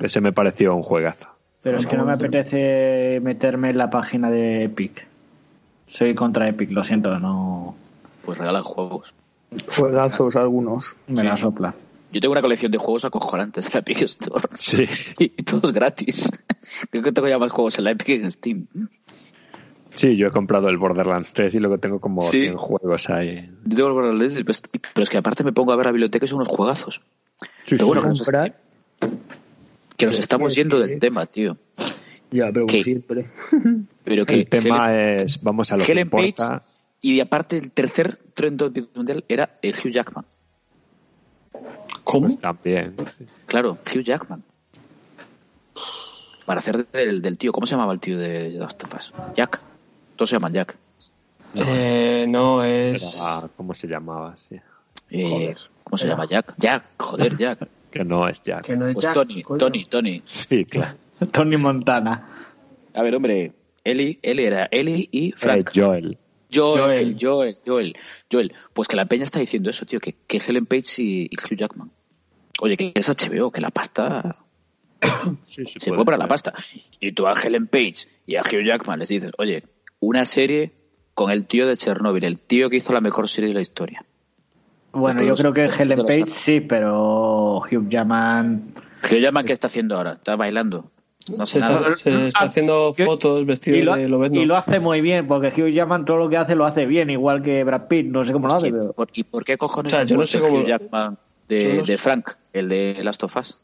Ese 0.00 0.20
me 0.20 0.32
pareció 0.32 0.74
un 0.74 0.82
juegazo. 0.82 1.28
Pero 1.62 1.78
es 1.78 1.86
que 1.86 1.96
no 1.96 2.04
me 2.04 2.12
apetece 2.12 3.20
meterme 3.22 3.70
en 3.70 3.78
la 3.78 3.88
página 3.90 4.30
de 4.30 4.64
Epic. 4.64 5.06
Soy 5.86 6.14
contra 6.14 6.48
Epic, 6.48 6.70
lo 6.70 6.82
siento, 6.84 7.18
no 7.18 7.74
Pues 8.22 8.38
regalan 8.38 8.62
juegos. 8.62 9.14
Juegazos 9.76 10.36
algunos. 10.36 10.96
me 11.06 11.22
la 11.24 11.36
sopla. 11.36 11.74
Yo 12.12 12.20
tengo 12.20 12.32
una 12.32 12.42
colección 12.42 12.70
de 12.70 12.78
juegos 12.78 13.04
acojonantes 13.04 13.66
de 13.66 13.70
la 13.74 13.80
Epic 13.80 14.02
Store. 14.02 14.48
Sí. 14.58 14.86
Y 15.18 15.28
todos 15.42 15.72
gratis. 15.72 16.30
Creo 16.90 17.02
que 17.02 17.12
tengo 17.12 17.28
ya 17.28 17.38
más 17.38 17.50
juegos 17.52 17.78
en 17.78 17.84
la 17.84 17.90
Epic 17.92 18.06
que 18.06 18.14
en 18.16 18.30
Steam. 18.30 18.66
Sí, 19.94 20.16
yo 20.16 20.26
he 20.26 20.30
comprado 20.30 20.68
el 20.68 20.76
Borderlands 20.76 21.32
3 21.32 21.54
y 21.54 21.60
luego 21.60 21.78
tengo 21.78 22.00
como 22.00 22.20
Sí. 22.22 22.40
100 22.42 22.56
juegos 22.56 23.08
ahí. 23.10 23.48
Yo 23.64 23.76
tengo 23.76 23.88
el 23.88 23.94
Borderlands, 23.94 24.34
pero 24.34 24.50
es- 24.50 24.62
pero 24.92 25.02
es 25.02 25.10
que 25.10 25.18
aparte 25.18 25.44
me 25.44 25.52
pongo 25.52 25.72
a 25.72 25.76
ver 25.76 25.86
la 25.86 25.92
biblioteca 25.92 26.24
y 26.24 26.28
son 26.28 26.36
unos 26.38 26.48
juegazos. 26.48 27.00
Sí, 27.64 27.76
Pero 27.76 27.86
bueno, 27.86 28.02
sí. 28.02 28.04
que 28.04 28.08
nos, 28.10 28.20
Comprar. 28.22 28.60
que 29.96 30.06
nos 30.06 30.14
¿Qué 30.16 30.20
estamos 30.20 30.54
yendo 30.54 30.78
del 30.80 30.98
tema, 30.98 31.26
tío. 31.26 31.56
Ya, 32.30 32.50
pero 32.52 32.66
siempre. 32.68 33.30
Pero 34.02 34.26
que 34.26 34.34
El 34.34 34.48
tema 34.48 34.92
Helen, 34.92 35.24
es, 35.24 35.40
vamos 35.42 35.70
a 35.70 35.76
lo 35.76 35.84
que 35.84 35.92
Helen 35.92 36.10
Page 36.10 36.34
y 37.00 37.20
aparte 37.20 37.56
el 37.58 37.70
tercer 37.70 38.16
trend 38.34 38.58
topic 38.58 38.88
mundial 38.96 39.24
era 39.28 39.58
el 39.62 39.72
Hugh 39.74 39.92
Jackman. 39.92 40.24
¿Cómo? 42.02 42.26
Pues 42.26 42.38
también. 42.38 42.96
Claro, 43.46 43.78
Hugh 43.94 44.02
Jackman. 44.02 44.42
Para 46.44 46.58
hacer 46.60 46.86
del, 46.88 47.22
del 47.22 47.38
tío, 47.38 47.52
¿cómo 47.52 47.66
se 47.66 47.74
llamaba 47.74 47.92
el 47.92 48.00
tío 48.00 48.18
de 48.18 48.50
Last? 48.50 48.82
Jack. 49.34 49.60
Todos 50.16 50.30
se 50.30 50.36
llaman 50.36 50.52
Jack. 50.52 50.76
Eh, 51.54 52.26
no, 52.28 52.64
es. 52.64 53.16
Era- 53.16 53.48
¿Cómo 53.56 53.74
se 53.74 53.86
llamaba? 53.86 54.36
Sí. 54.36 54.56
Eh, 55.10 55.28
Joder. 55.28 55.58
¿Cómo 55.84 55.98
se 55.98 56.06
llama 56.08 56.26
Jack? 56.28 56.54
Jack, 56.58 56.84
joder, 56.98 57.36
Jack. 57.38 57.68
Que 57.90 58.04
no 58.04 58.26
es 58.28 58.42
Jack. 58.42 58.64
Que 58.64 58.76
no 58.76 58.88
es 58.88 58.94
Pues 58.94 59.04
Jack, 59.04 59.14
Tony, 59.14 59.42
coño. 59.42 59.58
Tony, 59.58 59.84
Tony. 59.84 60.22
Sí, 60.24 60.64
claro. 60.64 60.96
Tony 61.32 61.56
Montana. 61.56 62.26
A 62.94 63.02
ver, 63.02 63.14
hombre, 63.14 63.52
Eli, 63.84 64.18
Eli 64.22 64.44
era 64.44 64.68
Eli 64.70 65.08
y 65.12 65.32
Frank. 65.32 65.70
Eh, 65.76 65.80
Joel. 65.80 66.18
Joel, 66.52 66.80
Joel. 66.80 67.16
Joel, 67.20 67.56
Joel, 67.66 67.96
Joel. 68.30 68.54
Pues 68.72 68.88
que 68.88 68.96
la 68.96 69.06
peña 69.06 69.24
está 69.24 69.38
diciendo 69.40 69.70
eso, 69.70 69.86
tío, 69.86 70.00
que, 70.00 70.14
que 70.26 70.38
Helen 70.38 70.66
Page 70.66 71.02
y, 71.02 71.22
y 71.30 71.36
Hugh 71.36 71.56
Jackman. 71.56 71.90
Oye, 72.60 72.76
que 72.76 72.92
es 72.94 73.08
HBO, 73.08 73.50
que 73.50 73.60
la 73.60 73.70
pasta 73.70 74.38
Sí, 75.44 75.64
sí, 75.66 75.80
se 75.80 75.90
puede 75.90 75.98
compra 75.98 76.16
la 76.16 76.24
ser. 76.24 76.28
pasta. 76.28 76.54
Y 77.00 77.12
tú 77.12 77.26
a 77.26 77.32
Helen 77.40 77.66
Page 77.66 78.06
y 78.26 78.36
a 78.36 78.42
Hugh 78.42 78.64
Jackman 78.64 79.00
les 79.00 79.08
dices, 79.08 79.32
oye, 79.38 79.64
una 80.06 80.24
serie 80.24 80.72
con 81.14 81.30
el 81.30 81.46
tío 81.46 81.66
de 81.66 81.76
Chernobyl, 81.76 82.24
el 82.24 82.38
tío 82.38 82.68
que 82.70 82.76
hizo 82.76 82.92
la 82.92 83.00
mejor 83.00 83.28
serie 83.28 83.48
de 83.48 83.54
la 83.54 83.60
historia. 83.60 84.04
Bueno, 84.92 85.22
yo 85.22 85.34
creo 85.34 85.52
que 85.52 85.64
Helen 85.64 85.98
Page 86.06 86.26
sí, 86.26 86.60
pero 86.60 87.58
Hugh 87.58 87.88
Jackman. 87.88 88.74
Hugh 89.02 89.18
Jackman, 89.18 89.44
¿qué 89.44 89.52
está 89.52 89.66
haciendo 89.66 89.96
ahora? 89.96 90.12
Está 90.12 90.36
bailando. 90.36 90.90
No 91.36 91.46
Se 91.46 91.54
sé 91.54 91.60
nada. 91.60 91.78
está, 91.90 91.94
se 91.94 92.26
está 92.26 92.40
Ah, 92.40 92.44
haciendo 92.44 92.92
fotos 92.92 93.46
vestido 93.46 93.76
Y 93.78 93.82
lo, 93.82 93.94
de 93.96 94.08
Lobezno. 94.08 94.40
y 94.40 94.44
lo 94.44 94.56
hace 94.56 94.78
muy 94.78 95.00
bien, 95.00 95.26
porque 95.26 95.48
Hugh 95.48 95.70
Jackman 95.72 96.04
todo 96.04 96.18
lo 96.18 96.28
que 96.28 96.36
hace 96.36 96.54
lo 96.54 96.64
hace 96.66 96.84
bien, 96.86 97.08
igual 97.10 97.42
que 97.42 97.64
Brad 97.64 97.88
Pitt. 97.88 98.06
No 98.06 98.24
sé 98.24 98.32
cómo 98.32 98.46
lo 98.46 98.54
hace, 98.56 98.66
que, 98.66 98.72
pero. 98.72 98.92
por- 98.92 99.08
¿Y 99.14 99.24
por 99.24 99.44
qué 99.44 99.56
cojones 99.56 99.92
O 99.92 99.96
sea, 99.96 100.04
yo 100.04 100.16
no 100.16 100.26
sé 100.26 100.38
cómo- 100.38 100.58
Hugh 100.60 100.66
Jackman 100.66 101.16
de, 101.48 101.96
Frank, 101.98 102.30
el 102.52 102.68
de 102.68 103.00
Last 103.02 103.22
of 103.24 103.36
Us? 103.36 103.58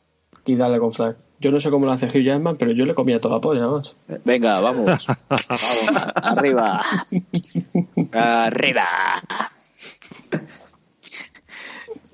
Y 0.50 0.56
dale 0.56 0.78
con 0.80 0.92
Frank. 0.92 1.16
Yo 1.38 1.50
no 1.52 1.60
sé 1.60 1.70
cómo 1.70 1.86
lo 1.86 1.92
hace 1.92 2.06
Hugh 2.06 2.22
Jackman, 2.24 2.56
pero 2.56 2.72
yo 2.72 2.84
le 2.84 2.94
comía 2.94 3.18
toda 3.18 3.36
la 3.36 3.40
polla, 3.40 3.66
macho. 3.68 3.94
Venga, 4.24 4.60
vamos. 4.60 4.84
vamos. 4.86 5.06
Arriba. 6.16 6.82
Arriba. 8.12 8.86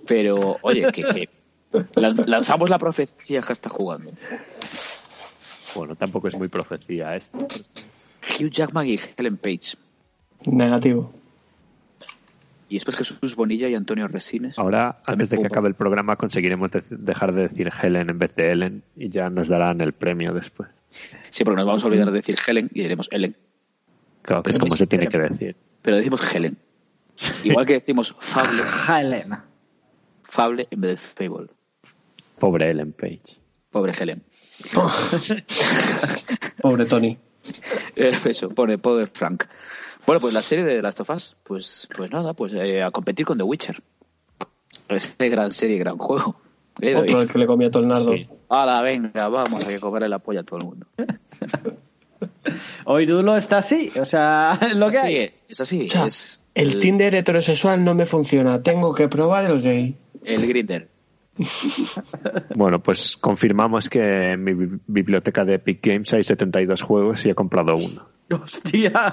Pero, 0.07 0.57
oye, 0.63 0.93
que, 0.93 1.03
que 1.03 1.29
lan- 1.95 2.25
lanzamos 2.27 2.71
la 2.71 2.79
profecía 2.79 3.41
que 3.41 3.53
está 3.53 3.71
jugando. 3.71 4.13
Bueno, 5.75 5.97
tampoco 5.97 6.29
es 6.29 6.37
muy 6.37 6.49
profecía 6.49 7.17
esto. 7.17 7.39
Hugh 8.39 8.51
Jackman 8.51 8.89
y 8.89 9.01
Helen 9.17 9.37
Page. 9.39 9.77
Negativo. 10.45 11.13
Y 12.69 12.75
después 12.75 12.97
Jesús 12.97 13.37
Bonilla 13.37 13.69
y 13.69 13.75
Antonio 13.75 14.09
Resines. 14.09 14.59
Ahora, 14.59 15.01
También 15.05 15.23
antes 15.25 15.31
de 15.31 15.39
que 15.39 15.47
acabe 15.47 15.69
el 15.69 15.75
programa, 15.75 16.17
conseguiremos 16.17 16.71
de- 16.73 16.83
dejar 16.91 17.33
de 17.33 17.43
decir 17.43 17.71
Helen 17.81 18.11
en 18.11 18.19
vez 18.19 18.35
de 18.35 18.51
Ellen 18.51 18.83
y 18.97 19.09
ya 19.09 19.31
nos 19.31 19.47
darán 19.49 19.81
el 19.81 19.93
premio 19.93 20.35
después. 20.35 20.69
Sí, 21.31 21.45
porque 21.45 21.59
nos 21.59 21.67
vamos 21.67 21.85
a 21.85 21.87
olvidar 21.87 22.07
de 22.11 22.13
decir 22.19 22.37
Helen 22.45 22.69
y 22.73 22.83
diremos 22.83 23.09
Helen. 23.13 23.37
Claro, 24.23 24.43
que 24.43 24.51
es 24.51 24.57
Pero 24.57 24.65
como 24.67 24.77
se 24.77 24.87
tiene 24.89 25.07
que 25.07 25.19
pero- 25.19 25.29
decir. 25.29 25.57
Pero 25.83 25.97
decimos 25.99 26.35
Helen. 26.35 26.57
Igual 27.45 27.67
que 27.67 27.75
decimos 27.75 28.15
Fable, 28.19 28.63
Helen. 28.89 29.37
Fable 30.25 30.67
en 30.71 30.81
vez 30.81 30.91
de 30.91 30.97
Fable. 31.29 31.49
Pobre 32.39 32.69
Ellen 32.71 32.93
Page. 32.93 33.39
Pobre 33.71 33.93
Helen. 33.99 34.23
Pobre 36.61 36.87
Tony. 36.87 37.17
Eh, 37.95 38.13
Eso, 38.25 38.49
pobre, 38.51 38.77
pobre 38.77 39.07
Frank. 39.07 39.45
Bueno, 40.07 40.21
pues 40.21 40.33
la 40.35 40.43
serie 40.43 40.65
de 40.65 40.81
Last 40.83 41.01
of 41.01 41.11
Us, 41.11 41.37
pues, 41.43 41.89
pues 41.97 42.11
nada, 42.13 42.33
pues 42.35 42.53
eh, 42.55 42.83
a 42.83 42.91
competir 42.91 43.27
con 43.27 43.37
The 43.39 43.45
Witcher. 43.45 43.83
Este 44.89 45.29
gran 45.29 45.51
serie, 45.51 45.79
gran 45.79 45.99
juego. 45.99 46.37
Eh. 46.81 46.95
Otro 46.95 47.23
el 47.23 47.29
que 47.31 47.39
le 47.39 47.47
comía 47.47 47.71
todo 47.71 47.83
el 47.83 47.89
nardo. 47.89 48.13
Sí. 48.13 48.29
Hala, 48.49 48.83
venga, 48.83 49.29
vamos 49.29 49.65
a 49.65 49.69
que 49.69 49.81
comerle 49.81 50.09
la 50.09 50.19
polla 50.21 50.41
a 50.41 50.45
todo 50.45 50.59
el 50.61 50.65
mundo. 50.67 50.87
Hoy 52.85 53.05
Dulo 53.07 53.37
está 53.37 53.59
así, 53.59 53.91
o 54.01 54.05
sea, 54.05 54.59
es 54.63 54.77
lo 54.77 54.87
es 54.87 54.93
que 54.93 54.99
así, 54.99 55.07
hay. 55.07 55.17
eh, 55.17 55.35
es 55.49 55.61
así. 55.61 55.87
O 55.87 55.91
sea, 55.91 56.07
es 56.07 56.41
el 56.55 56.81
Tinder 56.81 57.15
heterosexual 57.15 57.83
no 57.85 57.95
me 57.95 58.07
funciona. 58.07 58.63
Tengo 58.63 58.95
que 58.95 59.09
probar 59.09 59.45
el 59.47 59.61
gay. 59.61 59.97
El 60.25 60.47
Grinder. 60.47 60.89
Bueno, 62.55 62.83
pues 62.83 63.17
confirmamos 63.19 63.89
que 63.91 64.33
en 64.33 64.43
mi 64.45 64.55
bi- 64.55 64.79
biblioteca 64.87 65.45
de 65.45 65.55
Epic 65.57 65.85
Games 65.87 66.13
hay 66.15 66.25
72 66.25 66.81
juegos 66.81 67.27
y 67.27 67.31
he 67.31 67.35
comprado 67.35 67.77
uno. 67.77 68.07
Hostia. 68.31 69.13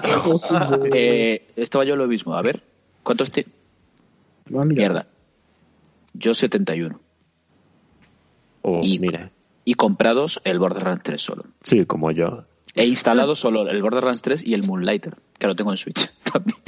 Eh, 0.92 1.46
estaba 1.56 1.84
yo 1.84 1.96
lo 1.96 2.06
mismo. 2.06 2.34
A 2.34 2.42
ver, 2.42 2.62
¿cuántos 3.02 3.30
te... 3.30 3.46
Ah. 4.54 4.64
Mierda. 4.64 5.04
Yo 6.14 6.34
71. 6.34 7.00
O, 8.62 8.80
Y- 8.82 8.98
mira, 8.98 9.30
Y 9.64 9.74
comprados 9.74 10.40
el 10.44 10.58
Borderlands 10.58 11.02
3 11.02 11.20
solo. 11.20 11.42
sí, 11.62 11.84
como 11.86 12.10
yo. 12.10 12.44
He 12.76 12.86
instalado 12.86 13.36
solo 13.36 13.68
el 13.68 13.80
Borderlands 13.82 14.22
3 14.22 14.42
y 14.44 14.54
el 14.54 14.64
Moonlighter, 14.64 15.14
que 15.38 15.46
lo 15.46 15.54
tengo 15.54 15.70
en 15.70 15.76
Switch 15.76 16.10
también. 16.32 16.58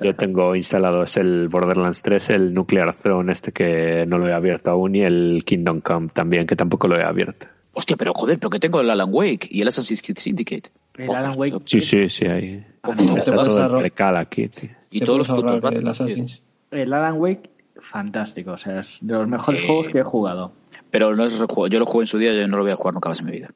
Yo 0.00 0.14
tengo 0.14 0.54
instalados 0.56 1.16
el 1.16 1.48
Borderlands 1.48 2.00
3, 2.02 2.30
el 2.30 2.54
Nuclear 2.54 2.94
Throne 2.94 3.30
este 3.32 3.52
que 3.52 4.06
no 4.06 4.18
lo 4.18 4.28
he 4.28 4.32
abierto 4.32 4.70
aún 4.70 4.94
y 4.94 5.00
el 5.02 5.42
Kingdom 5.44 5.80
Come 5.80 6.08
también 6.12 6.46
que 6.46 6.56
tampoco 6.56 6.86
lo 6.88 6.96
he 6.96 7.02
abierto. 7.02 7.48
Hostia, 7.72 7.96
pero 7.96 8.12
joder, 8.14 8.38
pero 8.38 8.50
que 8.50 8.60
tengo 8.60 8.80
el 8.80 8.88
Alan 8.88 9.08
Wake 9.12 9.48
y 9.50 9.60
el 9.62 9.68
Assassin's 9.68 10.00
Creed 10.00 10.18
Syndicate. 10.18 10.70
El 10.96 11.10
Alan 11.10 11.34
Wake. 11.36 11.60
Sí, 11.64 11.80
sí, 11.80 12.08
sí, 12.08 12.26
ahí. 12.26 12.64
Ah, 12.82 12.94
no, 12.94 13.16
Está 13.16 13.34
todo 13.34 13.80
el 13.80 14.16
aquí, 14.16 14.48
tío. 14.48 14.70
Y 14.90 15.00
todos 15.00 15.18
los 15.18 15.28
putos 15.28 15.54
el 15.54 15.60
Batman. 15.60 15.88
Assassin's. 15.88 16.42
El 16.70 16.92
Alan 16.92 17.16
Wake, 17.18 17.50
fantástico. 17.80 18.52
O 18.52 18.56
sea, 18.56 18.80
es 18.80 18.98
de 19.00 19.14
los 19.14 19.28
mejores 19.28 19.60
Sí. 19.60 19.66
juegos 19.66 19.88
que 19.88 19.98
he 19.98 20.02
jugado. 20.04 20.52
Pero 20.90 21.14
no 21.16 21.24
es 21.24 21.38
rejuego. 21.38 21.66
Yo 21.68 21.78
lo 21.80 21.86
jugué 21.86 22.04
en 22.04 22.06
su 22.06 22.18
día, 22.18 22.32
yo 22.32 22.46
no 22.46 22.56
lo 22.56 22.62
voy 22.62 22.72
a 22.72 22.76
jugar 22.76 22.94
nunca 22.94 23.08
más 23.08 23.18
en 23.20 23.26
mi 23.26 23.32
vida. 23.32 23.48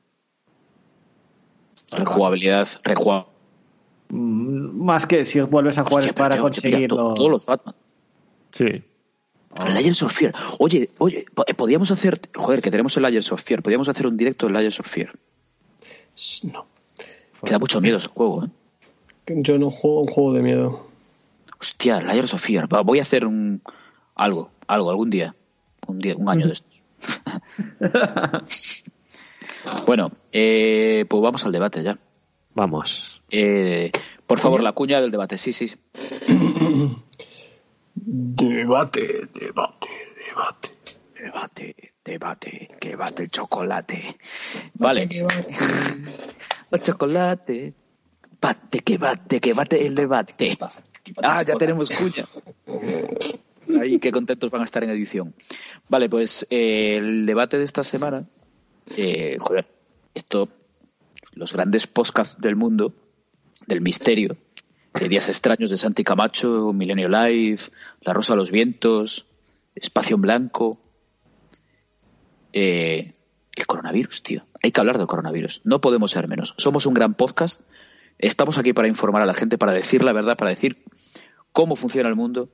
Rejugabilidad, 1.93 2.69
rejugabilidad. 2.83 3.33
Mm, 4.11 4.85
Más 4.85 5.07
que 5.07 5.25
si 5.25 5.41
vuelves 5.41 5.79
a 5.79 5.85
jugar 5.85 6.07
es 6.07 6.13
para 6.13 6.39
conseguirlo. 6.39 7.15
Todos 7.15 7.31
los 7.31 7.47
Batman. 7.47 7.75
Sí. 8.53 8.83
Layers 9.75 10.03
of 10.03 10.13
Fear. 10.13 10.33
Oye, 10.59 10.91
oye, 10.99 11.25
eh, 11.47 11.55
podíamos 11.55 11.91
hacer. 11.91 12.21
Joder, 12.35 12.63
que 12.63 12.71
tenemos 12.71 12.97
el 12.97 13.03
Layers 13.03 13.31
of 13.33 13.43
Fear. 13.43 13.63
Podíamos 13.63 13.89
hacer 13.89 14.07
un 14.07 14.17
directo 14.17 14.47
del 14.47 14.55
Layers 14.55 14.81
of 14.81 14.87
Fear. 14.87 15.13
No. 16.53 16.67
Que 17.45 17.53
da 17.53 17.59
mucho 17.59 17.81
miedo 17.81 17.99
ese 17.99 18.09
juego, 18.09 18.45
¿eh? 18.45 18.49
Yo 19.27 19.59
no 19.59 19.71
juego 19.71 20.01
un 20.01 20.07
juego 20.07 20.33
de 20.33 20.43
miedo. 20.43 20.89
Hostia, 21.61 22.01
Layers 22.01 22.35
of 22.35 22.43
Fear. 22.43 22.69
Voy 22.85 22.99
a 22.99 23.03
hacer 23.03 23.27
un. 23.27 23.63
Algo, 24.15 24.51
algo, 24.67 24.91
algún 24.91 25.11
día. 25.11 25.35
Un 25.87 25.99
día, 25.99 26.15
un 26.17 26.29
año 26.29 26.47
de 26.47 26.53
estos. 26.53 26.83
bueno, 29.87 30.11
eh, 30.33 31.05
pues 31.09 31.23
vamos 31.23 31.45
al 31.45 31.53
debate 31.53 31.83
ya. 31.83 31.99
Vamos. 32.55 33.23
Eh, 33.31 33.93
por 34.27 34.41
favor, 34.41 34.63
la 34.63 34.73
cuña 34.73 35.01
del 35.01 35.11
debate. 35.11 35.39
Sí, 35.39 35.53
sí. 35.53 35.73
Debate, 38.01 39.29
debate, 39.35 39.89
debate. 40.29 40.69
Debate, 41.21 41.75
debate, 42.05 42.69
que 42.81 42.95
bate 42.95 43.25
el 43.25 43.31
chocolate. 43.31 44.17
Vale. 44.75 45.09
El 46.71 46.83
chocolate. 46.83 47.75
Bate, 48.41 48.81
que 48.81 48.99
bate, 48.99 49.41
que 49.41 49.53
bate 49.53 49.87
el 49.87 49.95
debate. 49.95 50.57
Ah, 51.23 51.43
ya 51.43 51.55
tenemos 51.57 51.91
cuña. 51.91 52.25
Ahí, 53.81 53.99
qué 53.99 54.13
contentos 54.13 54.51
van 54.51 54.63
a 54.63 54.65
estar 54.65 54.85
en 54.85 54.91
edición. 54.91 55.35
Vale, 55.89 56.09
pues 56.09 56.47
eh, 56.51 56.95
el 56.97 57.27
debate 57.27 57.59
de 57.59 57.65
esta 57.65 57.83
semana. 57.85 58.27
eh, 58.97 59.37
joder, 59.41 59.67
esto. 60.15 60.49
Los 61.33 61.53
grandes 61.53 61.87
podcasts 61.87 62.41
del 62.41 62.57
mundo, 62.57 62.93
del 63.67 63.81
misterio, 63.81 64.37
de 64.95 65.09
Días 65.09 65.29
Extraños 65.29 65.71
de 65.71 65.77
Santi 65.77 66.03
Camacho, 66.03 66.73
Milenio 66.73 67.09
Live, 67.09 67.61
La 68.01 68.13
Rosa 68.13 68.33
de 68.33 68.39
los 68.39 68.51
Vientos, 68.51 69.29
Espacio 69.75 70.17
en 70.17 70.23
Blanco. 70.23 70.81
Eh, 72.53 73.13
el 73.59 73.67
coronavirus, 73.67 74.23
tío. 74.23 74.47
Hay 74.63 74.73
que 74.73 74.81
hablar 74.81 74.99
del 74.99 75.07
coronavirus. 75.07 75.61
No 75.65 75.81
podemos 75.81 76.11
ser 76.11 76.29
menos. 76.29 76.55
Somos 76.57 76.87
un 76.87 76.95
gran 76.95 77.15
podcast. 77.15 77.61
Estamos 78.19 78.59
aquí 78.59 78.73
para 78.73 78.89
informar 78.89 79.23
a 79.23 79.27
la 79.27 79.35
gente, 79.35 79.59
para 79.59 79.73
decir 79.73 80.03
la 80.05 80.13
verdad, 80.13 80.37
para 80.37 80.51
decir 80.51 80.83
cómo 81.53 81.77
funciona 81.77 82.09
el 82.09 82.17
mundo. 82.17 82.49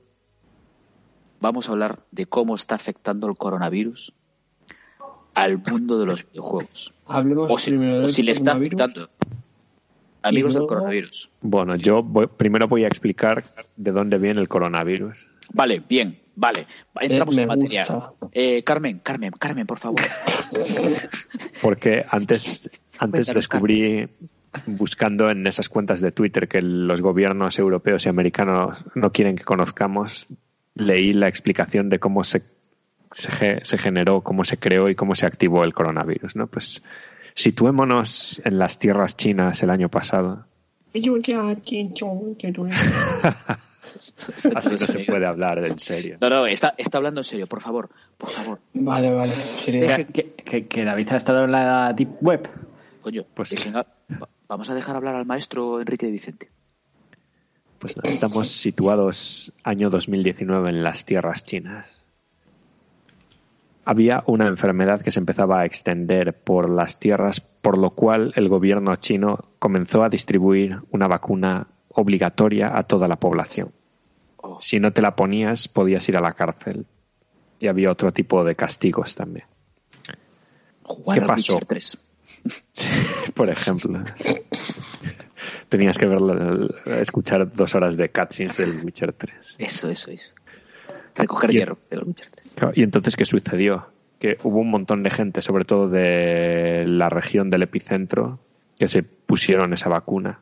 Vamos 1.41 1.67
a 1.67 1.71
hablar 1.73 1.99
de 2.11 2.25
cómo 2.25 2.55
está 2.55 2.75
afectando 2.75 3.27
el 3.27 3.35
coronavirus 3.37 4.13
al 5.33 5.61
mundo 5.69 5.99
de 5.99 6.05
los 6.05 6.25
videojuegos. 6.29 6.93
Hablemos 7.07 7.51
O 7.51 7.57
si, 7.59 7.71
primero 7.71 8.05
o 8.05 8.09
si 8.09 8.23
le 8.23 8.31
está 8.31 8.53
afectando. 8.53 9.09
Amigos 10.23 10.53
del 10.55 10.65
coronavirus. 10.65 11.29
Bueno, 11.41 11.75
yo 11.75 12.01
voy- 12.01 12.27
primero 12.27 12.67
voy 12.67 12.83
a 12.83 12.87
explicar 12.87 13.43
de 13.75 13.91
dónde 13.91 14.17
viene 14.17 14.39
el 14.41 14.47
coronavirus. 14.47 15.27
Vale, 15.53 15.83
bien, 15.87 16.19
vale. 16.35 16.67
Entramos 16.99 17.37
Eh, 17.37 17.41
en 17.41 17.47
materia. 17.47 17.85
Eh, 18.31 18.63
Carmen, 18.63 18.99
Carmen, 18.99 19.31
Carmen, 19.31 19.65
por 19.65 19.79
favor. 19.79 20.01
Porque 21.61 22.05
antes, 22.09 22.69
antes 22.97 23.27
Cuéntanos, 23.27 23.35
descubrí, 23.35 24.09
buscando 24.65 25.29
en 25.29 25.45
esas 25.47 25.69
cuentas 25.69 26.01
de 26.01 26.11
Twitter 26.11 26.47
que 26.47 26.61
los 26.61 27.01
gobiernos 27.01 27.59
europeos 27.59 28.05
y 28.05 28.09
americanos 28.09 28.77
no 28.95 29.11
quieren 29.11 29.35
que 29.35 29.43
conozcamos, 29.43 30.27
leí 30.75 31.13
la 31.13 31.27
explicación 31.27 31.89
de 31.89 31.99
cómo 31.99 32.23
se, 32.23 32.43
se, 33.11 33.63
se 33.63 33.77
generó, 33.77 34.21
cómo 34.21 34.43
se 34.43 34.57
creó 34.57 34.89
y 34.89 34.95
cómo 34.95 35.15
se 35.15 35.25
activó 35.25 35.63
el 35.63 35.73
coronavirus. 35.73 36.35
¿no? 36.35 36.47
Pues 36.47 36.83
situémonos 37.33 38.41
en 38.43 38.57
las 38.57 38.79
tierras 38.79 39.17
chinas 39.17 39.61
el 39.63 39.69
año 39.69 39.89
pasado. 39.89 40.45
Así 44.55 44.71
no 44.71 44.79
se 44.87 44.99
puede 45.05 45.25
hablar 45.25 45.59
en 45.65 45.79
serio. 45.79 46.17
No, 46.21 46.29
no, 46.29 46.45
está, 46.47 46.73
está 46.77 46.97
hablando 46.97 47.21
en 47.21 47.25
serio, 47.25 47.47
por 47.47 47.61
favor, 47.61 47.89
por 48.17 48.29
favor. 48.29 48.59
Vale, 48.73 49.11
vale. 49.13 49.33
Deje 49.67 50.05
que, 50.07 50.31
que- 50.33 50.67
que 50.67 50.83
David 50.83 51.09
ha 51.11 51.17
estado 51.17 51.43
en 51.45 51.51
la 51.51 51.93
Deep 51.93 52.17
Web. 52.21 52.49
Coño, 53.01 53.23
Pues 53.33 53.51
dejen 53.51 53.75
a- 53.77 53.85
vamos 54.47 54.69
a 54.69 54.73
dejar 54.73 54.95
hablar 54.95 55.15
al 55.15 55.25
maestro 55.25 55.79
Enrique 55.79 56.05
de 56.05 56.11
Vicente. 56.11 56.49
Pues 57.79 57.95
nada, 57.97 58.09
estamos 58.09 58.47
situados 58.49 59.53
año 59.63 59.89
2019 59.89 60.69
en 60.69 60.83
las 60.83 61.05
tierras 61.05 61.43
chinas. 61.43 62.01
Había 63.87 64.23
una 64.25 64.47
enfermedad 64.47 65.01
que 65.01 65.11
se 65.11 65.19
empezaba 65.19 65.59
a 65.59 65.65
extender 65.65 66.33
por 66.33 66.67
las 66.69 66.97
tierras, 66.99 67.39
por 67.39 67.77
lo 67.77 67.91
cual 67.91 68.33
el 68.35 68.49
gobierno 68.49 68.95
chino 68.95 69.37
comenzó 69.59 70.03
a 70.03 70.09
distribuir 70.09 70.79
una 70.89 71.07
vacuna 71.07 71.67
obligatoria 71.89 72.75
a 72.75 72.83
toda 72.83 73.07
la 73.07 73.17
población. 73.17 73.71
Oh. 74.47 74.57
Si 74.61 74.79
no 74.79 74.93
te 74.93 75.01
la 75.01 75.15
ponías, 75.15 75.67
podías 75.67 76.07
ir 76.07 76.17
a 76.17 76.21
la 76.21 76.33
cárcel. 76.33 76.85
Y 77.59 77.67
había 77.67 77.89
otro 77.91 78.11
tipo 78.13 78.43
de 78.43 78.55
castigos 78.55 79.15
también. 79.15 79.45
Jugar 80.83 81.19
¿Qué 81.19 81.25
pasó? 81.25 81.53
Witcher 81.53 81.67
3. 81.67 81.97
Por 83.33 83.49
ejemplo. 83.49 84.03
Tenías 85.69 85.97
que 85.97 86.05
verlo, 86.05 86.69
escuchar 86.99 87.51
dos 87.53 87.73
horas 87.75 87.97
de 87.97 88.09
cutscenes 88.11 88.57
del 88.57 88.83
Witcher 88.83 89.13
3. 89.13 89.55
Eso, 89.57 89.89
eso, 89.89 90.11
eso. 90.11 90.31
Recoger 91.15 91.51
Y- 91.51 91.53
hierro 91.55 91.77
del 91.89 92.03
Witcher 92.03 92.29
3. 92.29 92.49
Claro, 92.55 92.73
Y 92.75 92.83
entonces, 92.83 93.15
¿qué 93.15 93.25
sucedió? 93.25 93.87
Que 94.19 94.37
hubo 94.43 94.59
un 94.59 94.69
montón 94.69 95.01
de 95.03 95.09
gente, 95.09 95.41
sobre 95.41 95.65
todo 95.65 95.89
de 95.89 96.85
la 96.87 97.09
región 97.09 97.49
del 97.49 97.63
epicentro, 97.63 98.39
que 98.77 98.87
se 98.87 99.01
pusieron 99.03 99.73
esa 99.73 99.89
vacuna. 99.89 100.39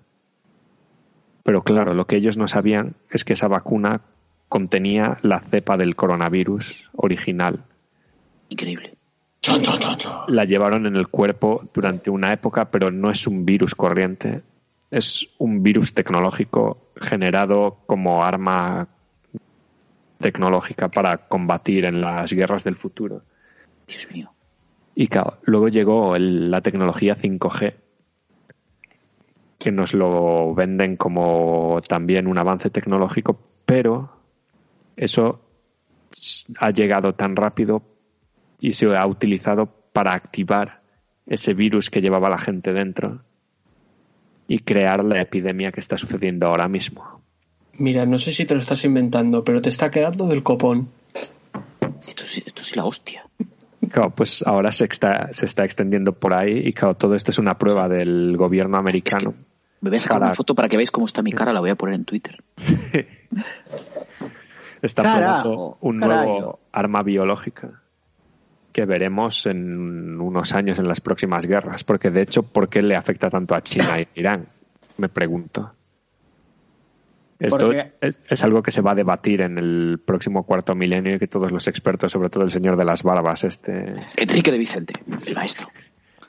Pero 1.44 1.64
claro, 1.64 1.94
lo 1.94 2.08
que 2.08 2.16
ellos 2.16 2.38
no 2.38 2.48
sabían 2.48 2.96
es 3.10 3.24
que 3.26 3.34
esa 3.34 3.48
vacuna 3.48 4.02
contenía 4.50 5.18
la 5.22 5.40
cepa 5.40 5.78
del 5.78 5.96
coronavirus 5.96 6.90
original. 6.96 7.66
Increíble. 8.50 8.96
La 10.28 10.46
llevaron 10.46 10.86
en 10.86 10.96
el 10.96 11.10
cuerpo 11.10 11.70
durante 11.74 12.10
una 12.10 12.32
época, 12.32 12.72
pero 12.72 12.92
no 12.92 13.10
es 13.12 13.28
un 13.28 13.46
virus 13.46 13.76
corriente. 13.76 14.42
Es 14.90 15.28
un 15.38 15.64
virus 15.64 15.94
tecnológico 15.94 16.92
generado 16.96 17.80
como 17.88 18.24
arma 18.24 18.88
tecnológica 20.20 20.90
para 20.90 21.28
combatir 21.28 21.84
en 21.84 22.00
las 22.00 22.32
guerras 22.32 22.64
del 22.64 22.78
futuro. 22.78 23.24
Dios 23.88 24.08
mío. 24.12 24.32
Y 24.96 25.08
claro, 25.08 25.40
luego 25.44 25.68
llegó 25.68 26.16
el- 26.16 26.50
la 26.50 26.62
tecnología 26.62 27.16
5G, 27.16 27.74
que 29.64 29.72
nos 29.72 29.94
lo 29.94 30.54
venden 30.54 30.98
como 30.98 31.80
también 31.88 32.28
un 32.28 32.38
avance 32.38 32.70
tecnológico, 32.70 33.40
pero 33.66 34.12
eso 34.98 35.40
ha 36.60 36.72
llegado 36.72 37.16
tan 37.16 37.38
rápido 37.38 37.82
y 38.60 38.74
se 38.74 38.94
ha 38.94 39.08
utilizado 39.08 39.68
para 39.94 40.16
activar 40.16 40.82
ese 41.26 41.54
virus 41.54 41.90
que 41.90 42.02
llevaba 42.02 42.30
la 42.30 42.40
gente 42.40 42.74
dentro 42.74 43.22
y 44.50 44.60
crear 44.60 45.02
la 45.06 45.22
epidemia 45.22 45.72
que 45.72 45.80
está 45.80 45.98
sucediendo 45.98 46.48
ahora 46.48 46.68
mismo. 46.68 47.22
Mira, 47.78 48.06
no 48.06 48.18
sé 48.18 48.34
si 48.34 48.46
te 48.46 48.56
lo 48.56 48.60
estás 48.60 48.84
inventando, 48.84 49.46
pero 49.46 49.62
te 49.62 49.70
está 49.70 49.90
quedando 49.90 50.28
del 50.28 50.44
copón. 50.44 50.90
Esto 52.06 52.24
sí, 52.24 52.44
esto 52.46 52.64
sí 52.64 52.76
la 52.76 52.84
hostia. 52.84 53.24
Claro, 53.90 54.10
pues 54.10 54.44
ahora 54.46 54.74
se 54.74 54.84
está, 54.84 55.32
se 55.32 55.46
está 55.46 55.64
extendiendo 55.64 56.12
por 56.12 56.34
ahí 56.34 56.64
y 56.66 56.74
claro, 56.74 56.96
todo 56.96 57.16
esto 57.16 57.32
es 57.32 57.38
una 57.38 57.58
prueba 57.58 57.88
del 57.88 58.36
gobierno 58.36 58.76
americano. 58.76 59.34
Me 59.84 59.90
voy 59.90 59.98
a 59.98 60.00
sacar 60.00 60.22
una 60.22 60.34
foto 60.34 60.56
para 60.56 60.70
que 60.70 60.78
veáis 60.78 60.92
cómo 60.92 61.06
está 61.06 61.22
mi 61.22 61.34
cara, 61.34 61.52
la 61.52 61.60
voy 61.60 61.70
a 61.70 61.76
poner 61.76 61.96
en 61.96 62.06
Twitter. 62.06 62.42
está 64.82 65.04
Carajo, 65.04 65.42
probando 65.42 65.78
un 65.82 66.00
nuevo 66.00 66.60
arma 66.72 67.04
biológica 67.04 67.82
que 68.72 68.86
veremos 68.86 69.46
en 69.46 70.22
unos 70.22 70.54
años 70.54 70.80
en 70.80 70.88
las 70.88 71.02
próximas 71.02 71.46
guerras. 71.48 71.84
Porque 71.84 72.12
de 72.12 72.22
hecho, 72.22 72.44
¿por 72.44 72.70
qué 72.70 72.82
le 72.82 72.96
afecta 72.96 73.30
tanto 73.30 73.56
a 73.56 73.62
China 73.62 74.00
e 74.00 74.08
Irán? 74.16 74.48
Me 74.96 75.10
pregunto. 75.10 75.74
Esto 77.38 77.74
es 78.30 78.44
algo 78.46 78.64
que 78.64 78.72
se 78.72 78.80
va 78.80 78.94
a 78.94 78.96
debatir 78.96 79.42
en 79.42 79.58
el 79.58 80.00
próximo 80.00 80.44
cuarto 80.44 80.76
milenio 80.76 81.16
y 81.16 81.20
que 81.20 81.28
todos 81.28 81.52
los 81.52 81.68
expertos, 81.68 82.10
sobre 82.10 82.30
todo 82.30 82.46
el 82.46 82.52
señor 82.52 82.78
de 82.78 82.86
las 82.86 83.04
barbas, 83.04 83.44
este. 83.44 83.96
Enrique 84.16 84.50
de 84.50 84.60
Vicente, 84.60 84.94
el 85.28 85.36
maestro. 85.36 85.68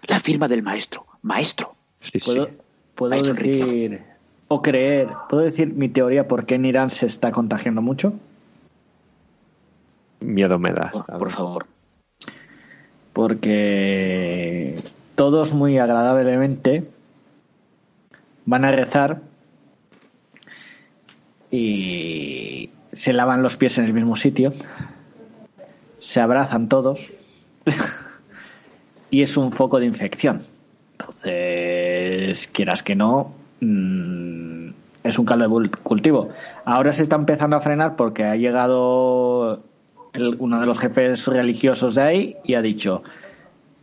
La 0.08 0.18
firma 0.18 0.48
del 0.48 0.64
maestro. 0.64 1.06
Maestro. 1.22 1.76
Sí, 2.00 2.18
sí. 2.18 2.44
Puedo, 2.94 3.20
decir 3.20 4.02
o 4.48 4.62
creer, 4.62 5.08
puedo 5.28 5.42
decir 5.42 5.72
mi 5.74 5.88
teoría 5.88 6.28
por 6.28 6.46
qué 6.46 6.54
en 6.54 6.64
Irán 6.64 6.90
se 6.90 7.06
está 7.06 7.32
contagiando 7.32 7.82
mucho. 7.82 8.14
Miedo 10.20 10.58
me 10.58 10.72
da. 10.72 10.90
Por, 10.92 11.18
por 11.18 11.30
favor. 11.30 11.66
Porque 13.12 14.76
todos 15.14 15.52
muy 15.52 15.78
agradablemente 15.78 16.88
van 18.44 18.64
a 18.64 18.72
rezar 18.72 19.20
y 21.50 22.70
se 22.92 23.12
lavan 23.12 23.42
los 23.42 23.56
pies 23.56 23.78
en 23.78 23.84
el 23.84 23.92
mismo 23.92 24.16
sitio, 24.16 24.52
se 25.98 26.20
abrazan 26.20 26.68
todos 26.68 27.12
y 29.10 29.22
es 29.22 29.36
un 29.36 29.52
foco 29.52 29.78
de 29.78 29.86
infección. 29.86 30.42
Entonces, 30.92 31.93
quieras 32.52 32.82
que 32.82 32.94
no, 32.94 33.32
mm, 33.60 34.68
es 35.04 35.18
un 35.18 35.24
caldo 35.24 35.60
de 35.60 35.70
cultivo. 35.70 36.30
Ahora 36.64 36.92
se 36.92 37.02
está 37.02 37.16
empezando 37.16 37.56
a 37.56 37.60
frenar 37.60 37.96
porque 37.96 38.24
ha 38.24 38.36
llegado 38.36 39.62
uno 40.38 40.60
de 40.60 40.66
los 40.66 40.78
jefes 40.78 41.26
religiosos 41.26 41.96
de 41.96 42.02
ahí 42.02 42.36
y 42.44 42.54
ha 42.54 42.62
dicho, 42.62 43.02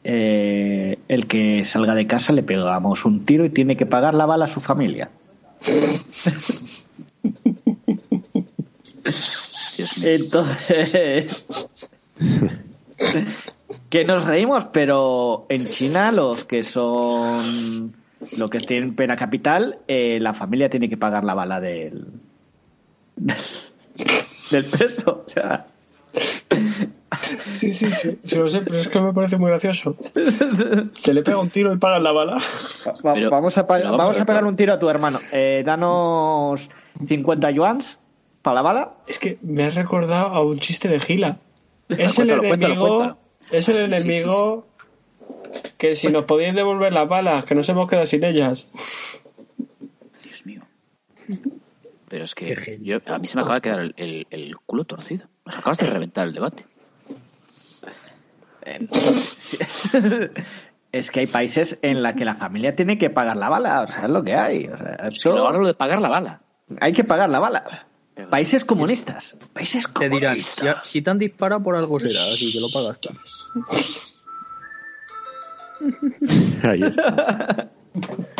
eh, 0.03 0.97
el 1.07 1.27
que 1.27 1.63
salga 1.63 1.93
de 1.93 2.07
casa 2.07 2.33
le 2.33 2.41
pegamos 2.41 3.05
un 3.05 3.25
tiro 3.25 3.45
y 3.45 3.49
tiene 3.49 3.77
que 3.77 3.85
pagar 3.85 4.13
la 4.15 4.25
bala 4.25 4.45
a 4.45 4.47
su 4.47 4.61
familia. 4.61 5.09
Entonces, 10.03 11.47
que 13.89 14.05
nos 14.05 14.25
reímos, 14.25 14.65
pero 14.65 15.45
en 15.49 15.65
China 15.65 16.11
los 16.11 16.45
que 16.45 16.63
son, 16.63 17.93
los 18.37 18.49
que 18.49 18.59
tienen 18.59 18.95
pena 18.95 19.15
capital, 19.15 19.79
eh, 19.87 20.19
la 20.21 20.33
familia 20.33 20.69
tiene 20.69 20.89
que 20.89 20.97
pagar 20.97 21.23
la 21.23 21.33
bala 21.33 21.59
del, 21.59 22.07
del 24.51 24.65
peso. 24.65 25.25
O 25.27 25.29
sea, 25.29 25.67
Sí, 27.43 27.71
sí, 27.71 27.91
sí. 27.91 28.17
Sí 28.23 28.35
lo 28.37 28.47
sé, 28.47 28.61
pero 28.61 28.77
es 28.77 28.87
que 28.87 28.99
me 28.99 29.13
parece 29.13 29.37
muy 29.37 29.49
gracioso. 29.49 29.95
Se 30.93 31.13
le 31.13 31.23
pega 31.23 31.37
un 31.37 31.49
tiro 31.49 31.73
y 31.73 31.77
pagan 31.77 32.03
la 32.03 32.11
bala. 32.11 32.37
va- 33.05 33.13
Pero- 33.13 33.29
vamos 33.29 33.57
a, 33.57 33.63
vamos 33.63 33.83
vamos 33.97 34.07
a 34.19 34.21
a 34.21 34.25
pegar 34.25 34.25
claro. 34.41 34.47
un 34.49 34.55
tiro 34.55 34.73
a 34.73 34.79
tu 34.79 34.89
hermano. 34.89 35.19
Eh, 35.31 35.63
danos 35.65 36.69
50 37.07 37.51
yuans 37.51 37.99
para 38.41 38.55
la 38.55 38.61
bala. 38.61 38.93
Es 39.07 39.19
que 39.19 39.37
me 39.41 39.63
has 39.65 39.75
recordado 39.75 40.27
a 40.27 40.43
un 40.43 40.59
chiste 40.59 40.87
de 40.89 40.99
Gila. 40.99 41.37
Es 41.89 42.13
Cuéntalo, 42.15 42.43
el 42.43 42.53
enemigo. 42.53 42.87
cuéntalo. 42.87 43.17
Es 43.51 43.69
el 43.69 43.75
Sí, 43.75 43.81
sí, 43.81 43.87
sí, 43.91 44.07
enemigo. 44.09 44.67
Que 45.77 45.95
si 45.95 46.07
nos 46.09 46.25
podéis 46.25 46.53
devolver 46.55 46.93
las 46.93 47.07
balas, 47.07 47.45
que 47.45 47.55
nos 47.55 47.67
hemos 47.69 47.87
quedado 47.89 48.05
sin 48.05 48.23
ellas. 48.23 48.67
Dios 50.23 50.45
mío. 50.45 50.61
Pero 52.07 52.23
es 52.25 52.35
que 52.35 52.53
yo, 52.81 52.97
a 53.05 53.19
mí 53.19 53.27
se 53.27 53.35
me 53.37 53.41
acaba 53.41 53.55
de 53.55 53.61
quedar 53.61 53.79
el, 53.81 53.93
el- 53.97 54.27
el 54.29 54.57
culo 54.57 54.83
torcido. 54.85 55.27
Nos 55.45 55.57
acabas 55.57 55.77
de 55.79 55.87
reventar 55.87 56.27
el 56.27 56.33
debate. 56.33 56.65
es 60.91 61.09
que 61.11 61.19
hay 61.21 61.27
países 61.27 61.77
en 61.81 62.03
la 62.03 62.13
que 62.15 62.25
la 62.25 62.35
familia 62.35 62.75
tiene 62.75 62.97
que 62.97 63.09
pagar 63.09 63.37
la 63.37 63.49
bala. 63.49 63.81
O 63.81 63.87
sea, 63.87 64.03
es 64.03 64.09
lo 64.09 64.23
que 64.23 64.35
hay. 64.35 64.67
O 64.67 64.77
sea, 64.77 65.09
Es 65.11 65.23
que 65.23 65.29
lo 65.29 65.65
de 65.67 65.73
pagar 65.73 66.01
la 66.01 66.09
bala. 66.09 66.41
Hay 66.79 66.93
que 66.93 67.03
pagar 67.03 67.29
la 67.29 67.39
bala. 67.39 67.87
Pero- 68.13 68.29
Países 68.29 68.65
comunistas. 68.65 69.35
Países 69.53 69.85
Te 69.97 70.09
dirán, 70.09 70.33
comunistas. 70.33 70.63
"Ya, 70.65 70.81
si 70.83 71.01
te 71.01 71.09
han 71.09 71.17
disparado 71.17 71.63
por 71.63 71.75
algo 71.75 71.99
será, 71.99 72.21
así 72.23 72.51
que 72.51 72.59
lo 72.59 72.69
pagaste. 72.71 73.09
Ahí 76.63 76.83
está. 76.83 77.71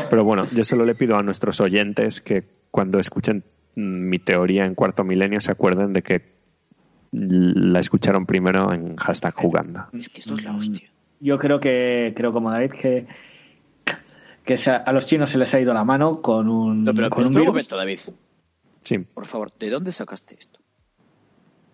Pero 0.10 0.24
bueno, 0.24 0.46
yo 0.54 0.64
solo 0.66 0.86
le 0.86 0.96
pido 0.96 1.16
a 1.18 1.24
nuestros 1.24 1.60
oyentes 1.62 2.22
que 2.22 2.44
cuando 2.72 3.00
escuchen 3.00 3.44
mm, 3.76 4.10
mi 4.10 4.20
teoría 4.20 4.66
en 4.66 4.76
cuarto 4.76 5.04
milenio 5.04 5.39
se 5.42 5.52
acuerden 5.52 5.94
de 5.94 6.02
que 6.02 6.32
la 7.12 7.80
escucharon 7.80 8.26
primero 8.26 8.72
en 8.74 8.96
hashtag 8.96 9.34
jugando. 9.36 9.86
Es 9.94 10.10
que 10.10 10.22
esto 10.22 10.34
es 10.36 10.44
la 10.44 10.56
hostia. 10.56 10.89
Yo 11.20 11.38
creo 11.38 11.60
que, 11.60 12.14
creo 12.16 12.32
como 12.32 12.50
David, 12.52 12.72
que, 12.72 13.06
que 14.46 14.56
a 14.70 14.92
los 14.94 15.06
chinos 15.06 15.30
se 15.30 15.38
les 15.38 15.54
ha 15.54 15.60
ido 15.60 15.74
la 15.74 15.84
mano 15.84 16.22
con 16.22 16.48
un, 16.50 16.84
No, 16.86 16.94
pero, 16.94 17.10
con 17.10 17.26
un 17.26 17.32
virus. 17.32 17.48
momento, 17.48 17.76
David. 17.78 18.00
Sí, 18.84 18.98
Por 18.98 19.26
favor, 19.28 19.52
¿de 19.60 19.70
dónde 19.70 19.92
sacaste 19.92 20.36
esto? 20.39 20.60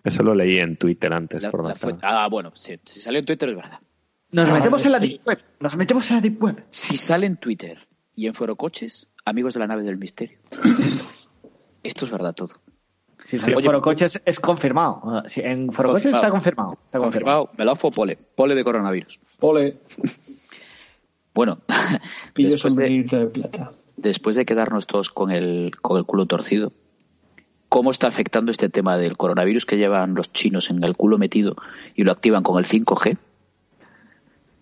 eso 0.04 0.22
lo 0.22 0.34
leí 0.34 0.58
en 0.58 0.76
Twitter 0.76 1.12
antes. 1.12 1.42
La- 1.42 1.50
por 1.50 1.62
la 1.62 1.70
la 1.70 1.74
fuente- 1.76 2.00
Ah, 2.06 2.28
bueno, 2.30 2.50
si, 2.54 2.78
si 2.84 3.00
salió 3.00 3.20
en 3.20 3.26
Twitter 3.26 3.48
es 3.50 3.56
verdad. 3.56 3.78
Nos 4.30 4.50
metemos 4.50 4.84
en 4.84 4.92
la 4.92 5.00
sí. 5.00 5.08
deep 5.08 5.26
web. 5.26 5.38
Nos 5.60 5.76
metemos 5.76 6.10
en 6.10 6.16
la 6.16 6.20
deep 6.22 6.42
web. 6.42 6.64
Si 6.70 6.96
sale 6.96 7.26
en 7.26 7.36
Twitter 7.36 7.78
y 8.14 8.26
en 8.26 8.34
Forocoches, 8.34 9.08
amigos 9.24 9.54
de 9.54 9.60
la 9.60 9.66
nave 9.66 9.82
del 9.84 9.96
misterio. 9.96 10.38
esto 11.82 12.04
es 12.04 12.10
verdad 12.10 12.34
todo. 12.34 12.54
Si 13.24 13.38
sale 13.38 13.56
Oye, 13.56 13.66
Foro 13.66 13.80
Coches 13.80 14.20
es 14.24 14.40
confirmado. 14.40 15.22
Sí, 15.26 15.40
en 15.42 15.72
Foro 15.72 15.92
Coches 15.92 16.14
está 16.14 16.30
confirmado. 16.30 16.78
Está 16.84 16.98
confirmado. 16.98 17.46
Confirmado, 17.46 17.50
melafo 17.58 17.90
pole. 17.90 18.16
Pole 18.16 18.54
de 18.54 18.64
coronavirus. 18.64 19.20
Ole, 19.40 19.78
Bueno, 21.34 21.58
pillo 22.34 22.50
después 22.50 22.76
de, 22.76 22.88
de 23.02 23.26
plata. 23.26 23.72
después 23.96 24.36
de 24.36 24.46
quedarnos 24.46 24.86
todos 24.86 25.10
con 25.10 25.30
el, 25.30 25.72
con 25.82 25.98
el 25.98 26.04
culo 26.04 26.26
torcido, 26.26 26.72
¿cómo 27.68 27.90
está 27.90 28.06
afectando 28.06 28.50
este 28.50 28.68
tema 28.68 28.96
del 28.96 29.16
coronavirus 29.16 29.66
que 29.66 29.76
llevan 29.76 30.14
los 30.14 30.32
chinos 30.32 30.70
en 30.70 30.82
el 30.82 30.96
culo 30.96 31.18
metido 31.18 31.56
y 31.94 32.04
lo 32.04 32.12
activan 32.12 32.42
con 32.42 32.58
el 32.58 32.66
5G? 32.66 33.18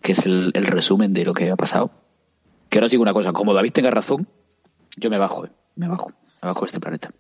Que 0.07 0.13
es 0.13 0.25
el, 0.25 0.53
el 0.55 0.67
resumen 0.67 1.13
de 1.13 1.25
lo 1.25 1.35
que 1.35 1.51
ha 1.51 1.57
pasado. 1.57 1.91
Que 2.69 2.79
ahora 2.79 2.87
os 2.87 2.93
digo 2.93 3.03
una 3.03 3.13
cosa, 3.13 3.33
como 3.33 3.55
David 3.55 3.73
tenga 3.73 3.91
razón, 3.91 4.29
yo 4.97 5.11
me 5.11 5.19
bajo, 5.19 5.47
eh, 5.47 5.51
me 5.75 5.89
bajo, 5.89 6.13
me 6.41 6.47
bajo 6.47 6.61
de 6.61 6.67
este 6.67 6.79
planeta. 6.79 7.11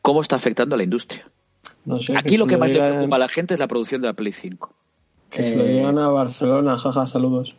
¿Cómo 0.00 0.22
está 0.22 0.36
afectando 0.36 0.76
a 0.76 0.78
la 0.78 0.84
industria? 0.84 1.30
No 1.84 1.98
sé, 1.98 2.16
Aquí 2.16 2.38
lo 2.38 2.46
que 2.46 2.56
más 2.56 2.70
le 2.70 2.78
preocupa 2.78 3.16
a 3.16 3.18
la 3.18 3.28
gente 3.28 3.52
es 3.52 3.60
la 3.60 3.68
producción 3.68 4.00
de 4.00 4.08
la 4.08 4.14
Play 4.14 4.32
5. 4.32 4.74
Que 5.28 5.42
se 5.42 5.56
lo 5.56 5.64
digan 5.64 5.98
a 5.98 6.08
Barcelona, 6.08 6.78
jaja, 6.78 7.06
saludos. 7.06 7.54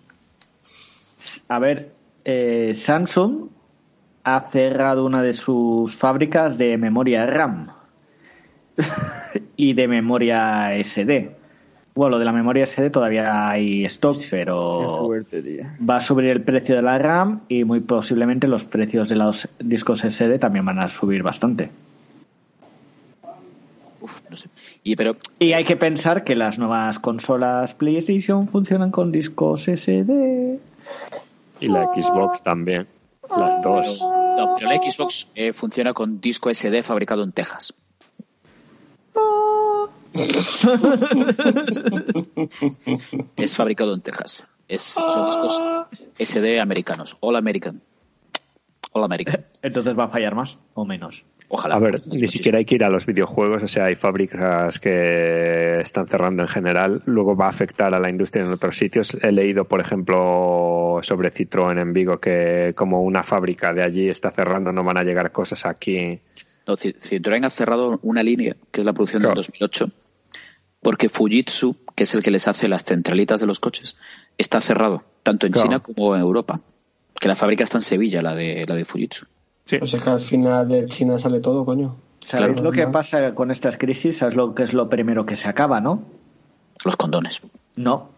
A 1.48 1.60
ver, 1.60 1.94
eh, 2.26 2.72
Samsung 2.74 3.50
ha 4.24 4.40
cerrado 4.40 5.06
una 5.06 5.22
de 5.22 5.34
sus 5.34 5.96
fábricas 5.96 6.58
de 6.58 6.80
memoria 6.80 7.28
RAM 7.28 7.74
y 9.56 9.74
de 9.74 9.88
memoria 9.88 10.72
SD. 10.84 11.38
Bueno, 12.00 12.12
lo 12.12 12.20
de 12.20 12.24
la 12.24 12.32
memoria 12.32 12.66
SD 12.66 12.92
todavía 12.92 13.50
hay 13.50 13.84
stock, 13.84 14.18
pero 14.32 15.04
fuerte, 15.06 15.68
va 15.78 15.98
a 15.98 16.00
subir 16.00 16.28
el 16.28 16.42
precio 16.44 16.78
de 16.78 16.82
la 16.82 16.98
RAM 16.98 17.42
y 17.50 17.66
muy 17.66 17.82
posiblemente 17.82 18.48
los 18.48 18.64
precios 18.64 19.10
de 19.10 19.18
los 19.18 19.50
discos 19.60 20.00
SD 20.00 20.40
también 20.40 20.64
van 20.64 20.80
a 20.80 20.88
subir 20.88 21.24
bastante. 21.24 21.70
Uf, 24.00 24.22
no 24.30 24.38
sé. 24.38 24.48
Y 24.82 24.96
pero 24.96 25.18
Y 25.40 25.52
hay 25.52 25.66
que 25.66 25.76
pensar 25.76 26.24
que 26.24 26.38
las 26.38 26.58
nuevas 26.58 27.00
consolas 27.00 27.74
PlayStation 27.74 28.48
funcionan 28.48 28.92
con 28.92 29.12
discos 29.12 29.66
SD. 29.66 30.58
Y 31.60 31.68
la 31.68 31.88
Xbox 31.88 32.42
también. 32.42 32.88
Las 33.30 33.62
dos. 33.62 34.00
No, 34.00 34.56
pero 34.58 34.70
la 34.70 34.78
Xbox 34.78 35.28
eh, 35.36 35.52
funciona 35.52 35.94
con 35.94 36.22
disco 36.22 36.50
SD 36.50 36.82
fabricado 36.82 37.26
en 37.26 37.34
Texas. 37.34 37.74
es 43.38 43.56
fabricado 43.56 43.94
en 43.94 44.02
Texas. 44.02 44.44
Es, 44.68 44.82
son 44.82 45.26
discos 45.26 45.62
SD 46.20 46.60
americanos. 46.60 47.18
All 47.22 47.36
American. 47.36 47.82
All 48.92 49.04
American. 49.04 49.46
Entonces 49.62 49.98
va 49.98 50.06
a 50.06 50.10
fallar 50.10 50.36
más 50.36 50.58
o 50.74 50.86
menos. 50.86 51.24
Ojalá. 51.52 51.76
A 51.76 51.80
ver, 51.80 52.06
ni 52.08 52.28
siquiera 52.28 52.60
hay 52.60 52.66
que 52.66 52.76
ir 52.76 52.84
a 52.84 52.90
los 52.90 53.08
videojuegos, 53.08 53.64
o 53.64 53.68
sea, 53.68 53.86
hay 53.86 53.96
fábricas 53.96 54.78
que 54.78 55.80
están 55.80 56.08
cerrando 56.08 56.44
en 56.44 56.48
general, 56.48 57.02
luego 57.06 57.36
va 57.36 57.48
a 57.48 57.50
afectar 57.50 57.96
a 57.96 58.00
la 58.00 58.08
industria 58.12 58.46
en 58.46 58.52
otros 58.52 58.78
sitios. 58.78 59.18
He 59.20 59.32
leído, 59.32 59.66
por 59.66 59.82
ejemplo, 59.82 61.00
sobre 61.02 61.32
Citroën 61.32 61.82
en 61.82 61.92
Vigo, 61.92 62.20
que 62.20 62.74
como 62.76 63.02
una 63.02 63.24
fábrica 63.24 63.74
de 63.74 63.82
allí 63.82 64.10
está 64.10 64.30
cerrando, 64.30 64.72
no 64.72 64.84
van 64.84 64.98
a 64.98 65.04
llegar 65.04 65.32
cosas 65.32 65.66
aquí. 65.66 66.20
No, 66.68 66.78
Ci- 66.78 66.96
Citroën 67.00 67.44
ha 67.44 67.50
cerrado 67.50 67.98
una 68.04 68.22
línea, 68.22 68.56
que 68.72 68.82
es 68.82 68.86
la 68.86 68.94
producción 68.94 69.22
Claro. 69.24 69.34
del 69.34 69.44
2008, 69.48 69.90
porque 70.82 71.10
Fujitsu, 71.10 71.76
que 71.96 72.04
es 72.04 72.14
el 72.16 72.24
que 72.24 72.32
les 72.32 72.48
hace 72.48 72.68
las 72.68 72.84
centralitas 72.84 73.40
de 73.42 73.48
los 73.48 73.60
coches, 73.60 73.98
está 74.38 74.62
cerrado, 74.62 75.04
tanto 75.24 75.46
en 75.46 75.52
Claro. 75.54 75.68
China 75.68 75.80
como 75.80 76.16
en 76.16 76.22
Europa. 76.22 76.62
Que 77.20 77.28
la 77.28 77.36
fábrica 77.36 77.64
está 77.64 77.78
en 77.78 77.82
Sevilla, 77.84 78.22
la 78.22 78.34
de, 78.36 78.64
la 78.68 78.76
de 78.76 78.86
Fujitsu. 78.86 79.26
Pues 79.80 79.94
es 79.94 80.02
que 80.02 80.10
al 80.10 80.22
final 80.22 80.68
de 80.68 80.86
China 80.86 81.18
sale 81.20 81.42
todo, 81.42 81.66
coño. 81.66 81.96
¿Sabéis 82.22 82.54
Claro. 82.54 82.64
lo 82.64 82.72
que 82.72 82.88
pasa 82.88 83.34
con 83.36 83.52
estas 83.52 83.78
crisis? 83.78 84.18
¿Sabes 84.18 84.36
lo 84.36 84.56
que 84.56 84.64
es 84.64 84.74
lo 84.74 84.90
primero 84.90 85.26
que 85.26 85.36
se 85.36 85.48
acaba, 85.50 85.80
no? 85.82 86.02
Los 86.86 86.96
condones. 86.96 87.42
No. 87.76 88.10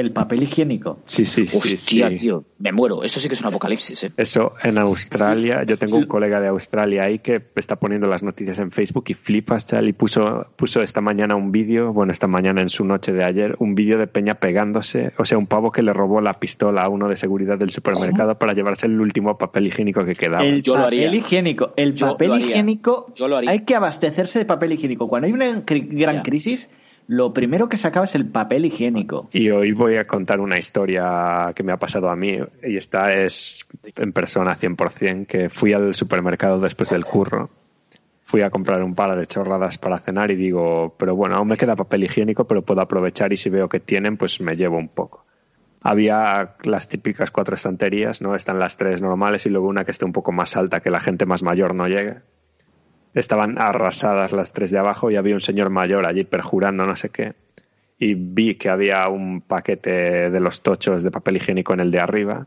El 0.00 0.12
papel 0.12 0.42
higiénico. 0.42 0.98
Sí, 1.04 1.24
sí, 1.24 1.46
sí. 1.46 1.56
Hostia, 1.58 2.08
sí. 2.10 2.18
tío, 2.20 2.44
me 2.58 2.72
muero. 2.72 3.02
Esto 3.02 3.20
sí 3.20 3.28
que 3.28 3.34
es 3.34 3.40
un 3.40 3.48
apocalipsis, 3.48 4.04
¿eh? 4.04 4.10
Eso 4.16 4.54
en 4.64 4.78
Australia, 4.78 5.62
yo 5.64 5.76
tengo 5.78 5.96
un 5.96 6.06
colega 6.06 6.40
de 6.40 6.48
Australia 6.48 7.04
ahí 7.04 7.18
que 7.18 7.42
está 7.56 7.76
poniendo 7.76 8.06
las 8.08 8.22
noticias 8.22 8.58
en 8.58 8.70
Facebook 8.70 9.04
y 9.08 9.14
flipas, 9.14 9.66
chaval, 9.66 9.88
y 9.88 9.92
puso, 9.92 10.46
puso 10.56 10.82
esta 10.82 11.00
mañana 11.00 11.34
un 11.36 11.52
vídeo, 11.52 11.92
bueno, 11.92 12.12
esta 12.12 12.26
mañana 12.26 12.60
en 12.62 12.68
su 12.68 12.84
noche 12.84 13.12
de 13.12 13.24
ayer, 13.24 13.56
un 13.58 13.74
vídeo 13.74 13.98
de 13.98 14.06
Peña 14.06 14.34
pegándose, 14.36 15.12
o 15.18 15.24
sea, 15.24 15.38
un 15.38 15.46
pavo 15.46 15.72
que 15.72 15.82
le 15.82 15.92
robó 15.92 16.20
la 16.20 16.38
pistola 16.40 16.82
a 16.82 16.88
uno 16.88 17.08
de 17.08 17.16
seguridad 17.16 17.58
del 17.58 17.70
supermercado 17.70 18.38
para 18.38 18.52
llevarse 18.52 18.86
el 18.86 19.00
último 19.00 19.36
papel 19.38 19.66
higiénico 19.66 20.04
que 20.04 20.14
quedaba. 20.14 20.44
El 20.44 20.62
yo 20.62 20.76
lo 20.76 20.84
papel 20.84 21.06
haría. 21.08 21.14
higiénico. 21.18 21.72
El 21.76 21.94
Yo 21.94 22.12
papel 22.12 22.28
lo 22.28 22.34
haría. 22.34 22.46
higiénico. 22.48 23.12
Yo 23.14 23.28
lo 23.28 23.36
haría. 23.36 23.50
Hay 23.50 23.60
que 23.64 23.74
abastecerse 23.74 24.38
de 24.38 24.44
papel 24.44 24.72
higiénico. 24.72 25.08
Cuando 25.08 25.26
hay 25.26 25.32
una 25.32 25.62
gran 25.66 26.16
Ya. 26.16 26.22
crisis, 26.22 26.68
lo 27.10 27.34
primero 27.34 27.68
que 27.68 27.76
se 27.76 27.88
acaba 27.88 28.04
es 28.04 28.14
el 28.14 28.28
papel 28.28 28.66
higiénico. 28.66 29.28
Y 29.32 29.50
hoy 29.50 29.72
voy 29.72 29.96
a 29.96 30.04
contar 30.04 30.38
una 30.38 30.58
historia 30.58 31.52
que 31.56 31.64
me 31.64 31.72
ha 31.72 31.76
pasado 31.76 32.08
a 32.08 32.14
mí, 32.14 32.38
y 32.62 32.76
esta 32.76 33.12
es 33.12 33.66
en 33.96 34.12
persona 34.12 34.54
100%, 34.54 35.26
que 35.26 35.50
fui 35.50 35.72
al 35.72 35.92
supermercado 35.96 36.60
después 36.60 36.90
del 36.90 37.04
curro. 37.04 37.50
Fui 38.22 38.42
a 38.42 38.50
comprar 38.50 38.84
un 38.84 38.94
par 38.94 39.18
de 39.18 39.26
chorradas 39.26 39.76
para 39.76 39.98
cenar 39.98 40.30
y 40.30 40.36
digo, 40.36 40.94
pero 41.00 41.16
bueno, 41.16 41.34
aún 41.34 41.48
me 41.48 41.56
queda 41.56 41.74
papel 41.74 42.04
higiénico, 42.04 42.46
pero 42.46 42.62
puedo 42.62 42.80
aprovechar 42.80 43.32
y 43.32 43.36
si 43.36 43.50
veo 43.50 43.68
que 43.68 43.80
tienen, 43.80 44.16
pues 44.16 44.40
me 44.40 44.54
llevo 44.54 44.78
un 44.78 44.88
poco. 44.88 45.26
Había 45.82 46.54
las 46.62 46.88
típicas 46.88 47.32
cuatro 47.32 47.56
estanterías, 47.56 48.22
¿no? 48.22 48.36
Están 48.36 48.60
las 48.60 48.76
tres 48.76 49.02
normales 49.02 49.46
y 49.46 49.50
luego 49.50 49.66
una 49.66 49.84
que 49.84 49.90
esté 49.90 50.04
un 50.04 50.12
poco 50.12 50.30
más 50.30 50.56
alta, 50.56 50.78
que 50.78 50.90
la 50.90 51.00
gente 51.00 51.26
más 51.26 51.42
mayor 51.42 51.74
no 51.74 51.88
llegue. 51.88 52.18
Estaban 53.14 53.58
arrasadas 53.58 54.32
las 54.32 54.52
tres 54.52 54.70
de 54.70 54.78
abajo 54.78 55.10
y 55.10 55.16
había 55.16 55.34
un 55.34 55.40
señor 55.40 55.70
mayor 55.70 56.06
allí 56.06 56.24
perjurando 56.24 56.86
no 56.86 56.96
sé 56.96 57.10
qué. 57.10 57.34
Y 57.98 58.14
vi 58.14 58.54
que 58.54 58.70
había 58.70 59.08
un 59.08 59.42
paquete 59.42 60.30
de 60.30 60.40
los 60.40 60.62
tochos 60.62 61.02
de 61.02 61.10
papel 61.10 61.36
higiénico 61.36 61.74
en 61.74 61.80
el 61.80 61.90
de 61.90 62.00
arriba 62.00 62.46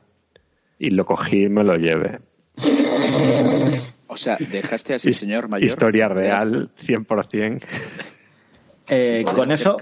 y 0.79 0.89
lo 0.89 1.05
cogí 1.05 1.43
y 1.43 1.49
me 1.49 1.63
lo 1.63 1.75
llevé. 1.75 2.19
O 4.07 4.17
sea, 4.17 4.37
dejaste 4.37 4.93
a 4.93 4.95
ese 4.97 5.13
señor 5.13 5.47
mayor. 5.47 5.65
Historia 5.65 6.07
real, 6.07 6.69
100%. 6.85 7.63
Eh, 8.89 9.23
con 9.33 9.51
eso, 9.51 9.77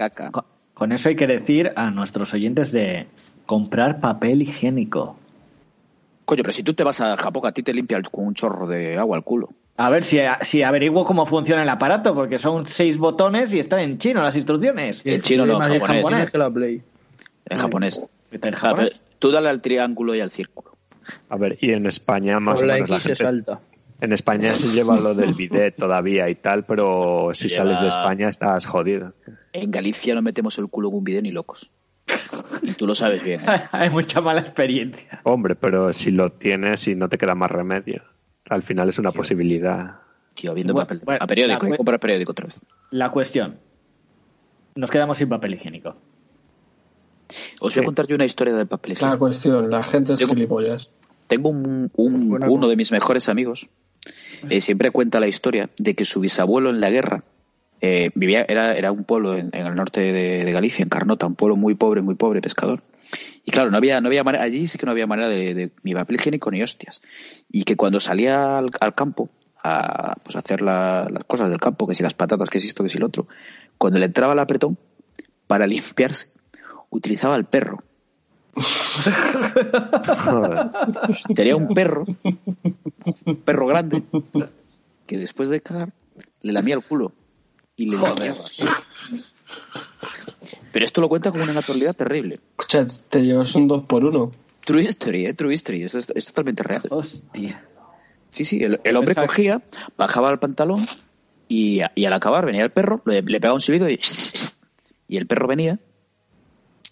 con, 0.74 0.92
eso 0.92 1.08
hay 1.08 1.16
que 1.16 1.26
decir 1.26 1.72
a 1.74 1.90
nuestros 1.90 2.32
oyentes 2.34 2.70
de 2.70 3.08
comprar 3.46 4.00
papel 4.00 4.42
higiénico. 4.42 5.16
Coño, 6.24 6.42
pero 6.42 6.52
si 6.52 6.62
tú 6.62 6.72
te 6.74 6.84
vas 6.84 7.00
a 7.00 7.16
Japón, 7.16 7.42
a 7.46 7.52
ti 7.52 7.62
te 7.62 7.74
limpia 7.74 8.00
con 8.02 8.26
un 8.26 8.34
chorro 8.34 8.66
de 8.66 8.96
agua 8.96 9.16
el 9.16 9.24
culo. 9.24 9.50
A 9.76 9.90
ver 9.90 10.04
si, 10.04 10.18
si 10.42 10.62
averiguo 10.62 11.04
cómo 11.04 11.24
funciona 11.26 11.62
el 11.62 11.68
aparato, 11.68 12.14
porque 12.14 12.38
son 12.38 12.66
seis 12.66 12.98
botones 12.98 13.52
y 13.54 13.58
están 13.58 13.80
en 13.80 13.98
chino 13.98 14.22
las 14.22 14.36
instrucciones. 14.36 15.00
En 15.04 15.22
chino 15.22 15.46
no, 15.46 15.54
en 15.54 15.58
Más 15.58 15.68
japonés. 15.82 16.34
En 17.48 17.58
japonés. 17.58 18.00
¿Está 18.30 18.48
en 18.48 18.54
sea, 18.54 18.68
japonés? 18.70 19.00
tú 19.18 19.30
dale 19.30 19.48
al 19.48 19.60
triángulo 19.60 20.14
y 20.14 20.20
al 20.20 20.30
círculo. 20.30 20.76
A 21.28 21.36
ver, 21.36 21.58
y 21.60 21.72
en 21.72 21.86
España 21.86 22.38
más 22.38 22.60
o 22.60 22.64
la 22.64 22.74
menos 22.74 22.90
la 22.90 22.96
X 22.96 23.02
se 23.02 23.08
gente- 23.10 23.24
salta. 23.24 23.60
En 24.00 24.12
España 24.12 24.52
se 24.54 24.74
lleva 24.74 24.98
lo 24.98 25.14
del 25.14 25.32
bidet 25.32 25.76
todavía 25.76 26.28
y 26.28 26.34
tal, 26.34 26.64
pero 26.64 27.30
si 27.34 27.48
Se 27.48 27.56
sales 27.56 27.80
de 27.80 27.86
España 27.86 28.28
estás 28.28 28.66
jodido. 28.66 29.14
En 29.52 29.70
Galicia 29.70 30.14
no 30.16 30.22
metemos 30.22 30.58
el 30.58 30.66
culo 30.66 30.88
en 30.88 30.96
un 30.96 31.04
video 31.04 31.22
ni 31.22 31.30
locos. 31.30 31.70
Y 32.62 32.72
tú 32.72 32.86
lo 32.88 32.96
sabes 32.96 33.22
bien. 33.22 33.40
¿eh? 33.40 33.60
Hay 33.72 33.90
mucha 33.90 34.20
mala 34.20 34.40
experiencia. 34.40 35.20
Hombre, 35.22 35.54
pero 35.54 35.92
si 35.92 36.10
lo 36.10 36.32
tienes 36.32 36.88
y 36.88 36.96
no 36.96 37.08
te 37.08 37.16
queda 37.16 37.36
más 37.36 37.50
remedio. 37.52 38.02
Al 38.48 38.62
final 38.62 38.88
es 38.88 38.98
una 38.98 39.12
posibilidad. 39.12 39.96
Tío, 40.34 40.54
viendo 40.54 40.72
Bueno, 40.72 40.86
papel. 40.86 41.00
bueno, 41.04 41.18
a 41.22 41.26
periódico, 41.26 41.62
la- 41.62 41.68
voy 41.68 41.74
a 41.74 41.76
comprar 41.76 42.00
periódico 42.00 42.32
otra 42.32 42.46
vez. 42.46 42.60
La 42.90 43.10
cuestión. 43.10 43.56
Nos 44.74 44.90
quedamos 44.90 45.18
sin 45.18 45.28
papel 45.28 45.54
higiénico. 45.54 45.94
Os 47.60 47.74
voy 47.74 47.82
a 47.82 47.86
contar 47.86 48.06
yo 48.06 48.14
una 48.16 48.24
historia 48.24 48.54
del 48.54 48.66
papel 48.66 48.90
La 48.90 48.94
higiénico. 48.94 49.18
cuestión, 49.18 49.70
la 49.70 49.82
gente 49.82 50.12
es 50.14 50.18
Tengo- 50.18 50.34
gilipollas. 50.34 50.94
Tengo 51.28 51.48
un, 51.50 51.90
un- 51.96 52.42
uno 52.48 52.68
de 52.68 52.76
mis 52.76 52.92
mejores 52.92 53.28
amigos. 53.28 53.68
eh, 54.50 54.60
siempre 54.60 54.90
cuenta 54.90 55.20
la 55.20 55.28
historia 55.28 55.68
de 55.78 55.94
que 55.94 56.04
su 56.04 56.18
bisabuelo 56.18 56.70
en 56.70 56.80
la 56.80 56.90
guerra 56.90 57.22
eh, 57.80 58.10
vivía, 58.16 58.44
era, 58.48 58.74
era 58.76 58.90
un 58.90 59.04
pueblo 59.04 59.36
en, 59.36 59.50
en 59.52 59.66
el 59.66 59.74
norte 59.76 60.00
de, 60.00 60.44
de 60.44 60.52
Galicia, 60.52 60.82
en 60.82 60.88
Carnota, 60.88 61.26
un 61.26 61.36
pueblo 61.36 61.54
muy 61.56 61.74
pobre, 61.74 62.02
muy 62.02 62.16
pobre, 62.16 62.40
pescador. 62.40 62.82
Y 63.44 63.50
claro, 63.50 63.70
no 63.70 63.76
había, 63.76 64.00
no 64.00 64.08
había 64.08 64.24
manera, 64.24 64.44
allí 64.44 64.66
sí 64.68 64.78
que 64.78 64.86
no 64.86 64.92
había 64.92 65.06
manera 65.06 65.28
de, 65.28 65.54
de 65.54 65.72
ni 65.82 65.94
papel 65.94 66.16
higiénico 66.16 66.50
ni 66.50 66.62
hostias. 66.62 67.02
Y 67.50 67.64
que 67.64 67.76
cuando 67.76 68.00
salía 68.00 68.58
al, 68.58 68.70
al 68.80 68.94
campo 68.94 69.28
a 69.64 70.14
pues, 70.22 70.36
hacer 70.36 70.62
la- 70.62 71.08
las 71.10 71.24
cosas 71.24 71.50
del 71.50 71.60
campo, 71.60 71.86
que 71.86 71.94
si 71.94 72.02
las 72.02 72.14
patatas, 72.14 72.50
que 72.50 72.60
si 72.60 72.68
esto, 72.68 72.82
que 72.82 72.88
si 72.88 72.98
lo 72.98 73.06
otro, 73.06 73.26
cuando 73.78 73.98
le 73.98 74.06
entraba 74.06 74.32
el 74.32 74.38
apretón, 74.38 74.78
para 75.46 75.66
limpiarse, 75.66 76.28
utilizaba 76.90 77.36
el 77.36 77.44
perro. 77.44 77.82
Tenía 81.34 81.56
un 81.56 81.68
perro, 81.68 82.04
un 83.24 83.36
perro 83.36 83.66
grande, 83.66 84.02
que 85.06 85.16
después 85.18 85.48
de 85.48 85.60
cagar 85.62 85.92
le 86.42 86.52
lamía 86.52 86.74
el 86.74 86.82
culo 86.84 87.12
y 87.76 87.86
le 87.90 87.96
limpiaba. 87.96 88.44
Pero 90.72 90.84
esto 90.84 91.00
lo 91.00 91.08
cuenta 91.08 91.30
con 91.32 91.40
una 91.42 91.52
naturalidad 91.52 91.94
terrible. 91.94 92.40
Escucha, 92.58 92.86
te 93.08 93.20
llevas 93.20 93.54
un 93.54 93.66
2 93.68 93.84
por 93.84 94.04
1 94.04 94.30
True 94.64 94.82
history, 94.82 95.26
¿eh? 95.26 95.34
True 95.34 95.52
history. 95.54 95.82
Esto 95.82 95.98
es, 95.98 96.10
es 96.14 96.26
totalmente 96.26 96.62
real. 96.62 96.82
Hostia. 96.90 97.64
Sí, 98.30 98.44
sí. 98.44 98.62
El, 98.62 98.80
el 98.84 98.96
hombre 98.96 99.14
cogía, 99.14 99.60
bajaba 99.98 100.30
el 100.30 100.38
pantalón 100.38 100.86
y, 101.48 101.80
y 101.94 102.04
al 102.04 102.12
acabar 102.12 102.46
venía 102.46 102.62
el 102.62 102.70
perro, 102.70 103.02
le, 103.04 103.22
le 103.22 103.40
pegaba 103.40 103.54
un 103.54 103.60
silbido 103.60 103.90
y, 103.90 104.00
y 105.08 105.16
el 105.16 105.26
perro 105.26 105.48
venía 105.48 105.78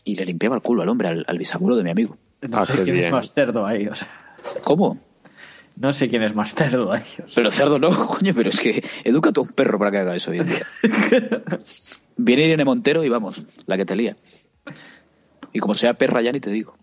y 0.05 0.17
le 0.17 0.27
limpiaba 0.27 0.57
el 0.57 0.63
culo 0.63 0.83
al 0.83 0.89
hombre, 0.89 1.09
al, 1.09 1.25
al 1.29 1.39
bisabuelo 1.39 1.77
de 1.77 1.85
mi 1.85 1.91
amigo. 1.91 2.17
No 2.43 2.59
Ah, 2.59 2.67
sé 2.67 2.79
qué 2.79 2.85
quién 2.85 2.97
es 3.05 3.13
más 3.13 3.33
cerdo 3.33 3.65
ahí. 3.67 3.87
O 3.87 3.95
sea, 3.95 4.09
¿Cómo? 4.65 4.99
no 5.77 5.93
sé 5.93 6.09
quién 6.11 6.23
es 6.25 6.35
más 6.35 6.55
cerdo 6.55 6.93
ahí. 6.93 7.05
o 7.25 7.29
sea. 7.29 7.35
Pero 7.37 7.51
cerdo 7.51 7.79
no, 7.79 7.91
coño, 8.09 8.35
pero 8.35 8.51
es 8.51 8.59
que 8.61 8.83
educa 9.05 9.31
a 9.35 9.41
un 9.41 9.49
perro 9.49 9.79
para 9.79 9.91
que 9.93 9.99
haga 9.99 10.17
eso 10.17 10.31
hoy 10.33 10.39
en 10.39 10.47
día. 10.49 10.67
Viene 12.17 12.45
Irene 12.45 12.65
Montero 12.65 13.05
y 13.05 13.09
vamos, 13.09 13.47
la 13.67 13.77
que 13.77 13.85
te 13.87 13.97
lía. 13.97 14.17
Y 15.53 15.59
como 15.59 15.75
sea 15.75 15.95
perra 15.95 16.23
ya 16.23 16.33
ni 16.33 16.41
te 16.41 16.51
digo. 16.51 16.75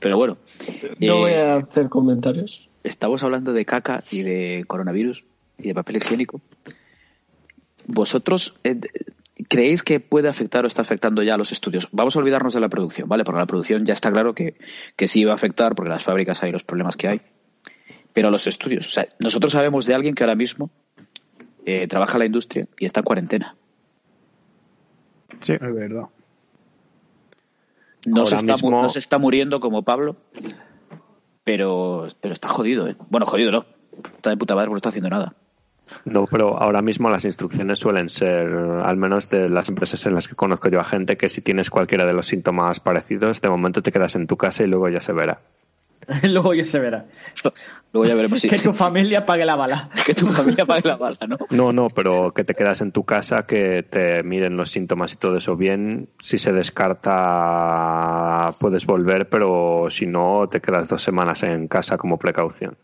Pero 0.00 0.16
bueno, 0.16 0.38
No 0.98 1.16
eh, 1.16 1.20
voy 1.20 1.32
a 1.32 1.56
hacer 1.56 1.88
comentarios. 1.88 2.68
estamos 2.84 3.22
hablando 3.22 3.52
de 3.52 3.64
caca 3.64 4.02
y 4.10 4.22
de 4.22 4.64
coronavirus 4.66 5.24
y 5.58 5.68
de 5.68 5.74
papel 5.74 5.96
higiénico. 5.96 6.40
¿Vosotros 7.86 8.56
eh, 8.64 8.78
creéis 9.48 9.82
que 9.82 10.00
puede 10.00 10.28
afectar 10.28 10.64
o 10.64 10.66
está 10.66 10.82
afectando 10.82 11.22
ya 11.22 11.34
a 11.34 11.38
los 11.38 11.52
estudios? 11.52 11.88
Vamos 11.92 12.16
a 12.16 12.18
olvidarnos 12.18 12.54
de 12.54 12.60
la 12.60 12.68
producción, 12.68 13.08
¿vale? 13.08 13.24
Porque 13.24 13.38
la 13.40 13.46
producción 13.46 13.84
ya 13.84 13.92
está 13.92 14.10
claro 14.10 14.34
que, 14.34 14.56
que 14.96 15.08
sí 15.08 15.24
va 15.24 15.32
a 15.32 15.36
afectar 15.36 15.74
porque 15.74 15.90
las 15.90 16.02
fábricas 16.04 16.42
hay 16.42 16.52
los 16.52 16.62
problemas 16.64 16.96
que 16.96 17.08
hay. 17.08 17.20
Pero 18.12 18.28
a 18.28 18.30
los 18.30 18.46
estudios, 18.46 18.86
o 18.86 18.90
sea, 18.90 19.06
nosotros 19.20 19.52
sabemos 19.52 19.86
de 19.86 19.94
alguien 19.94 20.14
que 20.14 20.24
ahora 20.24 20.34
mismo 20.34 20.70
eh, 21.66 21.86
trabaja 21.88 22.14
en 22.14 22.18
la 22.20 22.26
industria 22.26 22.66
y 22.78 22.86
está 22.86 23.00
en 23.00 23.04
cuarentena. 23.04 23.56
Sí. 25.40 25.52
Es 25.54 25.60
verdad. 25.60 26.04
No, 28.06 28.24
se 28.26 28.34
Ahora 28.34 28.36
está, 28.36 28.52
mu- 28.52 28.70
mismo- 28.70 28.82
no 28.82 28.88
se 28.88 28.98
está 28.98 29.18
muriendo 29.18 29.60
como 29.60 29.82
Pablo, 29.82 30.16
pero, 31.44 32.06
pero 32.20 32.32
está 32.32 32.48
jodido, 32.48 32.88
¿eh? 32.88 32.96
Bueno, 33.10 33.26
jodido 33.26 33.52
no. 33.52 33.66
Está 34.16 34.30
de 34.30 34.36
puta 34.36 34.54
madre 34.54 34.66
porque 34.68 34.74
no 34.74 34.78
está 34.78 34.88
haciendo 34.90 35.10
nada. 35.10 35.34
No, 36.04 36.26
pero 36.26 36.56
ahora 36.56 36.82
mismo 36.82 37.10
las 37.10 37.24
instrucciones 37.24 37.80
suelen 37.80 38.08
ser, 38.08 38.46
al 38.48 38.96
menos 38.96 39.28
de 39.28 39.48
las 39.48 39.68
empresas 39.68 40.06
en 40.06 40.14
las 40.14 40.28
que 40.28 40.36
conozco 40.36 40.68
yo 40.68 40.78
a 40.80 40.84
gente, 40.84 41.16
que 41.16 41.28
si 41.28 41.40
tienes 41.42 41.68
cualquiera 41.68 42.06
de 42.06 42.12
los 42.12 42.26
síntomas 42.28 42.78
parecidos, 42.78 43.40
de 43.40 43.48
momento 43.50 43.82
te 43.82 43.90
quedas 43.90 44.14
en 44.14 44.26
tu 44.28 44.36
casa 44.36 44.62
y 44.62 44.68
luego 44.68 44.88
ya 44.88 45.00
se 45.00 45.12
verá. 45.12 45.40
Luego 46.22 46.54
ya 46.54 46.66
se 46.66 46.78
verá. 46.78 47.06
Luego 47.92 48.08
ya 48.08 48.14
veremos 48.14 48.40
si 48.40 48.48
Que 48.48 48.58
tu 48.58 48.72
familia 48.72 49.26
pague 49.26 49.44
la 49.44 49.56
bala. 49.56 49.90
que 50.06 50.14
tu 50.14 50.26
familia 50.28 50.64
pague 50.64 50.88
la 50.88 50.96
bala, 50.96 51.16
¿no? 51.28 51.36
No, 51.50 51.72
no, 51.72 51.88
pero 51.88 52.32
que 52.32 52.44
te 52.44 52.54
quedas 52.54 52.80
en 52.80 52.92
tu 52.92 53.04
casa, 53.04 53.46
que 53.46 53.82
te 53.82 54.22
miden 54.22 54.56
los 54.56 54.70
síntomas 54.70 55.12
y 55.12 55.16
todo 55.16 55.36
eso 55.36 55.56
bien. 55.56 56.08
Si 56.20 56.38
se 56.38 56.52
descarta, 56.52 58.54
puedes 58.58 58.86
volver, 58.86 59.28
pero 59.28 59.88
si 59.90 60.06
no, 60.06 60.48
te 60.48 60.60
quedas 60.60 60.88
dos 60.88 61.02
semanas 61.02 61.42
en 61.42 61.68
casa 61.68 61.98
como 61.98 62.18
precaución. 62.18 62.76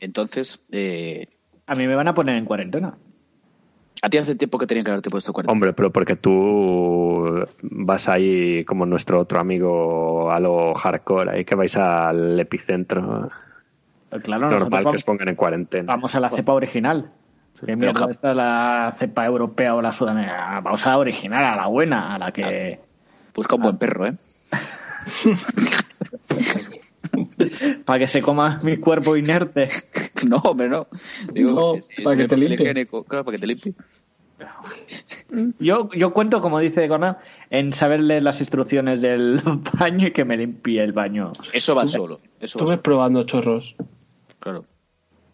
Entonces, 0.00 0.64
eh, 0.72 1.26
A 1.66 1.76
mí 1.76 1.86
me 1.86 1.94
van 1.94 2.08
a 2.08 2.14
poner 2.14 2.36
en 2.36 2.44
cuarentena. 2.44 2.94
A 4.00 4.08
ti 4.08 4.18
hace 4.18 4.34
tiempo 4.34 4.58
que 4.58 4.66
tenían 4.66 4.84
que 4.84 4.90
haberte 4.90 5.10
puesto 5.10 5.32
cuarentena. 5.32 5.52
Hombre, 5.52 5.72
pero 5.72 5.92
porque 5.92 6.16
tú 6.16 7.44
vas 7.62 8.08
ahí 8.08 8.64
como 8.64 8.86
nuestro 8.86 9.20
otro 9.20 9.40
amigo 9.40 10.30
a 10.30 10.40
lo 10.40 10.74
hardcore, 10.74 11.30
ahí 11.30 11.44
que 11.44 11.54
vais 11.54 11.76
al 11.76 12.38
epicentro. 12.40 13.30
Claro, 14.22 14.46
nosotros 14.46 14.62
Normal 14.62 14.80
que 14.80 14.84
vamos, 14.84 14.96
os 14.96 15.04
pongan 15.04 15.28
en 15.28 15.36
cuarentena. 15.36 15.92
vamos 15.92 16.14
a 16.14 16.20
la 16.20 16.28
cepa 16.28 16.52
original. 16.52 17.10
¿Qué 17.60 17.66
Pero 17.66 17.78
mierda 17.78 18.06
esta 18.10 18.30
es 18.30 18.36
la 18.36 18.96
cepa 18.98 19.24
europea 19.24 19.74
o 19.76 19.82
la 19.82 19.92
sudamericana? 19.92 20.60
Vamos 20.60 20.84
a 20.86 20.90
la 20.90 20.98
original, 20.98 21.44
a 21.44 21.56
la 21.56 21.66
buena, 21.68 22.14
a 22.14 22.18
la 22.18 22.32
que... 22.32 22.80
Busca 23.34 23.54
un 23.54 23.62
buen 23.62 23.78
perro, 23.78 24.06
¿eh? 24.06 24.16
Para 27.84 27.98
que 28.00 28.06
se 28.08 28.22
coma 28.22 28.58
mi 28.62 28.78
cuerpo 28.78 29.16
inerte. 29.16 29.68
No, 30.28 30.36
hombre, 30.36 30.68
no. 30.68 30.86
Digo, 31.32 31.50
No, 31.74 32.04
para 32.04 32.16
que 32.16 32.28
te 32.28 32.36
limpie. 32.36 32.86
Claro, 33.08 33.24
para 33.24 33.32
que 33.32 33.38
te 33.40 33.46
limpie. 33.48 33.74
Yo, 35.58 35.88
yo 35.92 36.12
cuento, 36.12 36.40
como 36.40 36.60
dice 36.60 36.86
Gona, 36.86 37.18
en 37.50 37.72
saber 37.72 38.00
leer 38.00 38.22
las 38.22 38.38
instrucciones 38.40 39.00
del 39.00 39.40
baño 39.80 40.06
y 40.06 40.10
que 40.12 40.24
me 40.24 40.36
limpie 40.36 40.82
el 40.82 40.92
baño. 40.92 41.32
Eso 41.52 41.74
va 41.74 41.88
solo. 41.88 42.20
Eso 42.38 42.58
Tú 42.58 42.66
va 42.66 42.70
ves 42.70 42.74
solo. 42.74 42.82
probando 42.82 43.24
chorros. 43.24 43.74
Claro. 44.38 44.64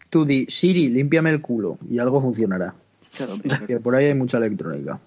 Tú 0.09 0.25
di, 0.25 0.45
Siri, 0.47 0.89
límpiame 0.89 1.29
el 1.29 1.41
culo 1.41 1.77
y 1.87 1.99
algo 1.99 2.19
funcionará. 2.21 2.73
Claro. 3.15 3.33
Que 3.67 3.79
por 3.79 3.95
ahí 3.95 4.05
hay 4.05 4.15
mucha 4.15 4.37
electrónica. 4.37 4.99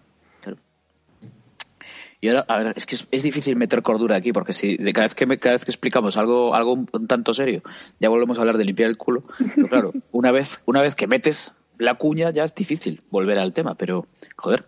Y 2.23 2.29
ahora, 2.29 2.45
a 2.49 2.59
ver, 2.59 2.73
es 2.77 2.87
que 2.87 2.95
es, 2.95 3.07
es 3.11 3.23
difícil 3.25 3.57
meter 3.57 3.83
cordura 3.83 4.17
aquí, 4.17 4.33
porque 4.33 4.53
si 4.55 4.77
de 4.77 4.93
cada 4.93 5.07
vez 5.09 5.15
que 5.15 5.27
me- 5.27 5.39
cada 5.39 5.57
vez 5.57 5.65
que 5.65 5.73
explicamos 5.73 6.17
algo, 6.17 6.55
algo 6.55 6.73
un, 6.73 6.89
un 6.93 7.07
tanto 7.09 7.35
serio, 7.35 7.63
ya 8.01 8.09
volvemos 8.09 8.39
a 8.39 8.43
hablar 8.43 8.57
de 8.59 8.65
limpiar 8.65 8.89
el 8.89 8.97
culo. 8.97 9.25
Pero 9.57 9.69
claro, 9.69 9.93
una 10.13 10.31
vez, 10.31 10.61
una 10.65 10.81
vez 10.81 10.95
que 10.95 11.07
metes 11.09 11.53
la 11.79 11.95
cuña, 11.97 12.31
ya 12.31 12.45
es 12.45 12.55
difícil 12.55 13.03
volver 13.11 13.39
al 13.39 13.53
tema, 13.53 13.75
pero, 13.75 14.07
joder. 14.37 14.65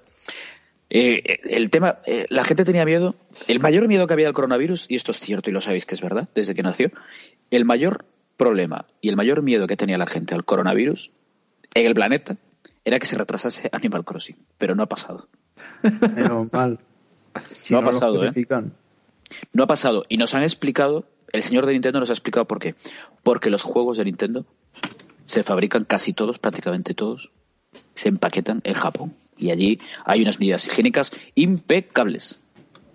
Eh, 0.91 1.39
el 1.45 1.71
tema, 1.71 1.99
eh, 2.07 2.27
la 2.29 2.45
gente 2.45 2.65
tenía 2.65 2.85
miedo, 2.85 3.15
el 3.49 3.61
mayor 3.61 3.89
miedo 3.89 4.07
que 4.07 4.13
había 4.15 4.27
al 4.29 4.35
coronavirus, 4.35 4.87
y 4.89 4.97
esto 4.97 5.13
es 5.13 5.19
cierto 5.19 5.49
y 5.49 5.53
lo 5.53 5.61
sabéis 5.61 5.87
que 5.87 5.95
es 5.95 6.01
verdad, 6.03 6.29
desde 6.35 6.55
que 6.55 6.63
nació, 6.63 6.89
el 7.51 7.65
mayor 7.65 8.05
problema 8.37 8.87
y 9.01 9.09
el 9.09 9.17
mayor 9.17 9.43
miedo 9.43 9.67
que 9.69 9.77
tenía 9.77 9.97
la 9.97 10.07
gente 10.07 10.35
al 10.35 10.45
coronavirus 10.45 11.13
en 11.75 11.87
el 11.87 11.95
planeta 11.95 12.37
era 12.85 12.99
que 12.99 13.07
se 13.07 13.17
retrasase 13.17 13.69
Animal 13.73 14.05
Crossing, 14.05 14.37
pero 14.59 14.75
no 14.75 14.83
ha 14.83 14.89
pasado. 14.89 15.29
Menos 16.15 16.53
mal. 16.53 16.79
Si 17.47 17.73
No 17.73 17.81
ha 17.81 17.85
pasado, 17.85 18.25
¿eh? 18.25 18.31
No 19.53 19.65
ha 19.65 19.67
pasado. 19.67 20.05
Y 20.09 20.17
nos 20.17 20.35
han 20.35 20.43
explicado, 20.43 21.05
el 21.33 21.43
señor 21.43 21.67
de 21.67 21.73
Nintendo 21.73 22.01
nos 22.01 22.11
ha 22.11 22.13
explicado 22.13 22.47
por 22.47 22.59
qué. 22.59 22.75
Porque 23.23 23.51
los 23.51 23.63
juegos 23.63 23.99
de 23.99 24.05
Nintendo 24.05 24.47
se 25.25 25.43
fabrican 25.43 25.85
casi 25.85 26.13
todos, 26.13 26.39
prácticamente 26.39 26.95
todos, 26.95 27.31
se 27.95 28.09
empaquetan 28.09 28.61
en 28.65 28.75
Japón. 28.75 29.15
Y 29.37 29.51
allí 29.51 29.81
hay 30.05 30.23
unas 30.23 30.39
medidas 30.39 30.67
higiénicas 30.67 31.13
impecables. 31.35 32.41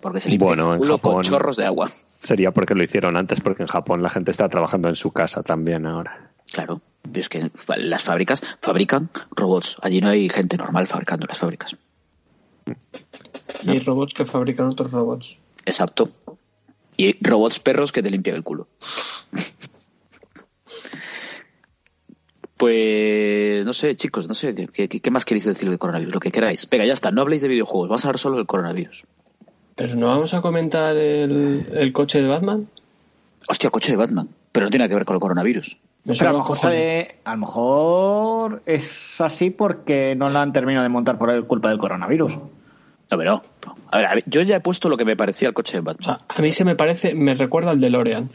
Porque 0.01 0.21
se 0.21 0.29
limpia 0.29 0.47
Bueno, 0.47 0.75
en 0.75 0.97
con 0.99 1.23
chorros 1.23 1.57
de 1.57 1.65
agua. 1.65 1.89
Sería 2.19 2.51
porque 2.51 2.75
lo 2.75 2.83
hicieron 2.83 3.17
antes, 3.17 3.41
porque 3.41 3.63
en 3.63 3.67
Japón 3.67 4.01
la 4.01 4.09
gente 4.09 4.31
está 4.31 4.47
trabajando 4.47 4.87
en 4.87 4.95
su 4.95 5.11
casa 5.11 5.43
también 5.43 5.85
ahora. 5.85 6.31
Claro, 6.51 6.81
pero 7.01 7.19
es 7.19 7.29
que 7.29 7.51
las 7.77 8.03
fábricas 8.03 8.43
fabrican 8.61 9.09
robots. 9.31 9.77
Allí 9.81 10.01
no 10.01 10.09
hay 10.09 10.29
gente 10.29 10.57
normal 10.57 10.87
fabricando 10.87 11.25
las 11.27 11.37
fábricas. 11.37 11.77
Y 13.63 13.79
robots 13.79 14.13
que 14.13 14.25
fabrican 14.25 14.67
otros 14.67 14.91
robots. 14.91 15.37
Exacto. 15.65 16.09
Y 16.97 17.15
robots 17.25 17.59
perros 17.59 17.91
que 17.91 18.01
te 18.03 18.09
limpian 18.09 18.35
el 18.35 18.43
culo. 18.43 18.67
Pues 22.57 23.65
no 23.65 23.71
sé, 23.73 23.95
chicos, 23.95 24.27
no 24.27 24.33
sé, 24.33 24.53
¿qué, 24.73 24.87
qué- 24.89 24.99
qué 24.99 25.11
más 25.11 25.23
queréis 25.23 25.45
decir 25.45 25.69
del 25.69 25.79
coronavirus? 25.79 26.13
Lo 26.13 26.19
que 26.19 26.31
queráis. 26.31 26.67
Venga, 26.69 26.85
ya 26.85 26.93
está, 26.93 27.09
no 27.11 27.21
habléis 27.21 27.41
de 27.41 27.47
videojuegos, 27.47 27.87
vamos 27.87 28.03
a 28.03 28.09
hablar 28.09 28.19
solo 28.19 28.37
del 28.37 28.45
coronavirus. 28.47 29.05
Pero 29.75 29.95
no 29.95 30.07
vamos 30.07 30.33
a 30.33 30.41
comentar 30.41 30.95
el, 30.97 31.67
el 31.73 31.93
coche 31.93 32.21
de 32.21 32.27
Batman. 32.27 32.67
Hostia, 33.47 33.67
el 33.67 33.71
coche 33.71 33.91
de 33.93 33.97
Batman, 33.97 34.27
pero 34.51 34.65
no 34.65 34.69
tiene 34.71 34.83
nada 34.83 34.89
que 34.89 34.95
ver 34.95 35.05
con 35.05 35.15
el 35.15 35.21
coronavirus. 35.21 35.77
Me 36.03 36.15
Pero 36.15 36.29
a 36.29 36.33
lo, 36.33 36.39
mejor, 36.39 36.57
se- 36.57 37.15
a 37.23 37.31
lo 37.31 37.37
mejor 37.37 38.61
es 38.65 39.21
así 39.21 39.51
porque 39.51 40.15
no 40.15 40.29
la 40.29 40.41
han 40.41 40.51
terminado 40.51 40.83
de 40.83 40.89
montar 40.89 41.17
por 41.17 41.47
culpa 41.47 41.69
del 41.69 41.77
coronavirus. 41.77 42.37
No, 43.11 43.17
pero 43.17 43.31
no. 43.65 43.75
A 43.91 43.97
ver, 43.97 44.05
a 44.05 44.15
ver, 44.15 44.23
yo 44.27 44.41
ya 44.43 44.57
he 44.57 44.59
puesto 44.59 44.87
lo 44.89 44.97
que 44.97 45.05
me 45.05 45.15
parecía 45.17 45.47
el 45.47 45.53
coche 45.53 45.77
de 45.77 45.79
O 45.81 45.83
Batman. 45.83 46.03
sea, 46.19 46.25
a 46.27 46.41
mí 46.41 46.51
se 46.51 46.63
me 46.65 46.75
parece, 46.75 47.13
me 47.15 47.33
recuerda 47.33 47.71
al 47.71 47.79
DeLorean. 47.79 48.29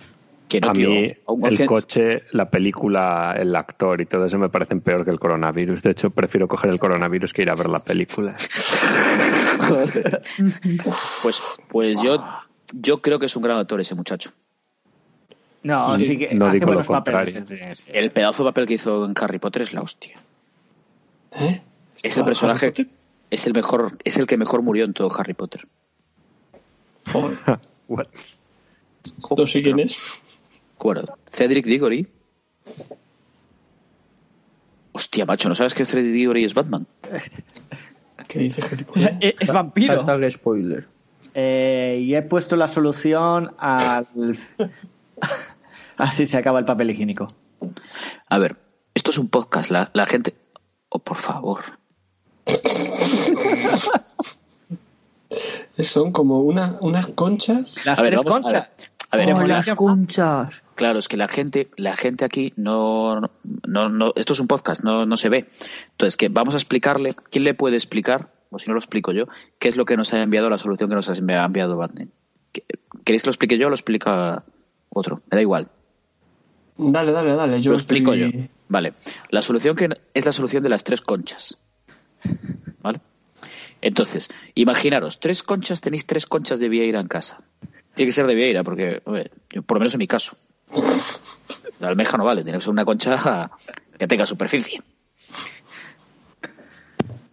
que 0.49 0.61
no, 0.61 0.71
a 0.71 0.73
tío, 0.73 0.91
mí 0.91 1.13
el 1.45 1.67
coche, 1.67 2.23
la 2.33 2.51
película, 2.51 3.35
el 3.39 3.55
actor 3.57 4.01
y 4.01 4.07
todo 4.07 4.27
eso 4.27 4.39
me 4.39 4.49
parecen 4.49 4.81
peor 4.81 5.05
que 5.05 5.11
el 5.11 5.19
coronavirus. 5.21 5.83
De 5.83 5.91
hecho, 5.93 6.11
prefiero 6.11 6.49
coger 6.49 6.71
el 6.71 6.79
coronavirus 6.81 7.33
que 7.33 7.43
ir 7.43 7.51
a 7.51 7.55
ver 7.55 7.69
la 7.69 7.81
película. 7.81 8.37
Pues, 11.23 11.41
pues 11.69 12.03
yo, 12.03 12.25
yo 12.73 13.01
creo 13.01 13.19
que 13.19 13.27
es 13.27 13.37
un 13.37 13.43
gran 13.43 13.59
actor 13.59 13.81
ese 13.81 13.95
muchacho. 13.95 14.31
No, 15.63 15.97
Sí, 15.99 16.07
sí 16.07 16.19
que 16.19 16.35
no 16.35 16.47
hace 16.47 16.59
digo 16.59 16.73
lo 16.73 16.83
papeles, 16.83 17.35
contrario. 17.35 17.73
El 17.87 18.11
pedazo 18.11 18.45
de 18.45 18.51
papel 18.51 18.67
que 18.67 18.75
hizo 18.75 19.05
en 19.07 19.15
Harry 19.19 19.39
Potter 19.39 19.63
es 19.63 19.73
la 19.73 19.81
hostia. 19.81 20.17
¿Eh? 21.33 21.63
Es 22.03 22.17
el 22.19 22.25
personaje, 22.25 22.67
Harry. 22.67 22.89
Es 23.35 23.47
el 23.47 23.53
mejor, 23.53 23.99
es 24.05 24.17
el 24.19 24.27
que 24.27 24.37
mejor 24.37 24.63
murió 24.63 24.85
en 24.85 24.95
todo 24.95 25.11
Harry 25.19 25.35
Potter. 25.35 25.67
What? 27.89 28.07
No 29.37 29.45
sé 29.45 29.63
quién 29.63 29.81
es. 29.81 30.23
Bueno, 30.79 31.03
Cedric 31.31 31.67
Diggory. 31.67 32.09
Hostia, 34.93 35.27
macho, 35.27 35.49
¿no 35.49 35.55
sabes 35.55 35.75
que 35.75 35.85
Cedric 35.85 36.13
Diggory 36.13 36.45
es 36.45 36.55
Batman? 36.55 36.87
¿Qué 38.29 38.39
dice 38.39 38.63
Harry 38.63 38.85
Potter? 38.85 39.19
Es 39.21 39.35
es 39.41 39.53
vampiro. 39.53 39.93
Hashtag 39.93 40.31
spoiler. 40.31 40.87
Eh, 41.35 42.01
y 42.03 42.15
he 42.15 42.23
puesto 42.23 42.55
la 42.57 42.69
solución 42.69 43.55
al. 43.59 44.39
Así 45.97 46.27
se 46.27 46.37
acaba 46.37 46.61
el 46.61 46.65
papel 46.65 46.91
higiénico. 46.91 47.27
A 48.29 48.39
ver, 48.39 48.57
esto 48.95 49.11
es 49.11 49.19
un 49.19 49.29
podcast, 49.29 49.71
la, 49.71 49.91
la 49.95 50.07
gente... 50.07 50.35
Oh, 50.89 50.99
por 50.99 51.17
favor. 51.17 51.61
Son 55.81 56.13
como 56.13 56.41
una, 56.41 56.79
unas 56.81 57.07
conchas. 57.09 57.75
Las 57.85 57.99
A 57.99 58.03
ver, 58.03 58.13
tres 58.15 58.25
vamos- 58.25 58.47
a 58.47 58.53
ver, 58.53 58.63
conchas. 58.63 58.91
a 59.11 59.17
ver, 59.17 59.29
la- 59.49 59.57
las 59.57 59.71
conchas. 59.75 60.65
Claro, 60.77 60.99
es 60.99 61.09
que 61.09 61.17
la 61.17 61.29
gente, 61.29 61.69
la 61.77 61.97
gente 61.97 62.25
aquí 62.25 62.53
no, 62.57 63.21
no, 63.67 63.89
no, 63.89 64.13
esto 64.17 64.33
es 64.33 64.41
un 64.41 64.47
podcast, 64.47 64.83
no, 64.85 65.07
no 65.07 65.17
se 65.17 65.29
ve. 65.29 65.49
Entonces, 65.93 66.17
que 66.17 66.29
vamos 66.29 66.55
a 66.55 66.59
explicarle, 66.59 67.15
¿quién 67.31 67.45
le 67.45 67.55
puede 67.55 67.77
explicar, 67.77 68.29
o 68.51 68.59
si 68.59 68.69
no 68.69 68.75
lo 68.75 68.79
explico 68.81 69.11
yo, 69.13 69.27
qué 69.59 69.69
es 69.69 69.77
lo 69.77 69.85
que 69.85 69.97
nos 69.97 70.13
ha 70.15 70.23
enviado 70.23 70.49
la 70.49 70.59
solución 70.59 70.89
que 70.89 70.95
nos 70.97 71.09
ha 71.09 71.15
enviado 71.15 71.77
Batman? 71.77 72.11
¿Qué- 72.53 72.65
¿Queréis 73.05 73.23
que 73.23 73.27
lo 73.29 73.33
explique 73.33 73.59
yo 73.59 73.67
o 73.67 73.71
lo 73.71 73.77
explica 73.77 74.45
otro? 74.91 75.23
Me 75.31 75.37
da 75.37 75.43
igual. 75.43 75.69
Dale, 76.77 77.13
dale, 77.13 77.35
dale. 77.35 77.61
Yo 77.61 77.73
lo 77.73 77.77
explico 77.77 78.15
yo. 78.15 78.29
Vale. 78.69 78.95
La 79.31 79.43
solución 79.43 79.77
que 79.77 79.89
es 80.15 80.25
la 80.27 80.33
solución 80.33 80.63
de 80.63 80.69
las 80.69 80.83
tres 80.85 81.01
conchas. 81.01 81.59
¿Vale? 82.83 83.01
Entonces, 83.81 84.31
imaginaros, 84.55 85.21
tres 85.21 85.43
conchas, 85.43 85.81
tenéis 85.81 86.07
tres 86.07 86.27
conchas 86.27 86.59
de 86.59 86.69
Vieira 86.69 87.01
en 87.01 87.09
casa. 87.09 87.39
Tiene 87.95 88.09
que 88.09 88.13
ser 88.13 88.27
de 88.27 88.35
Vieira, 88.35 88.65
porque, 88.65 89.03
yo- 89.51 89.63
por 89.63 89.77
lo 89.77 89.81
menos 89.81 89.95
en 89.95 89.99
mi 89.99 90.07
caso. 90.07 90.37
La 91.81 91.89
almeja 91.89 92.17
no 92.17 92.25
vale, 92.25 92.43
tiene 92.43 92.59
que 92.59 92.63
ser 92.65 92.71
una 92.73 92.85
concha 92.85 93.51
que 93.99 94.07
tenga 94.07 94.27
superficie. 94.27 94.83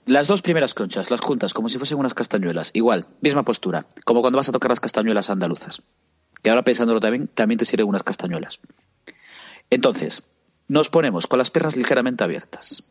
Las 0.05 0.27
dos 0.27 0.41
primeras 0.41 0.73
conchas, 0.73 1.09
las 1.11 1.21
juntas, 1.21 1.53
como 1.53 1.69
si 1.69 1.77
fuesen 1.77 1.97
unas 1.97 2.13
castañuelas. 2.13 2.71
Igual, 2.73 3.05
misma 3.21 3.43
postura, 3.43 3.85
como 4.03 4.21
cuando 4.21 4.37
vas 4.37 4.49
a 4.49 4.51
tocar 4.51 4.69
las 4.71 4.79
castañuelas 4.79 5.29
andaluzas. 5.29 5.81
Que 6.41 6.49
ahora 6.49 6.63
pensándolo 6.63 6.99
también, 6.99 7.27
también 7.27 7.59
te 7.59 7.65
sirven 7.65 7.87
unas 7.87 8.03
castañuelas. 8.03 8.59
Entonces, 9.69 10.23
nos 10.67 10.89
ponemos 10.89 11.27
con 11.27 11.39
las 11.39 11.51
piernas 11.51 11.77
ligeramente 11.77 12.23
abiertas. 12.23 12.83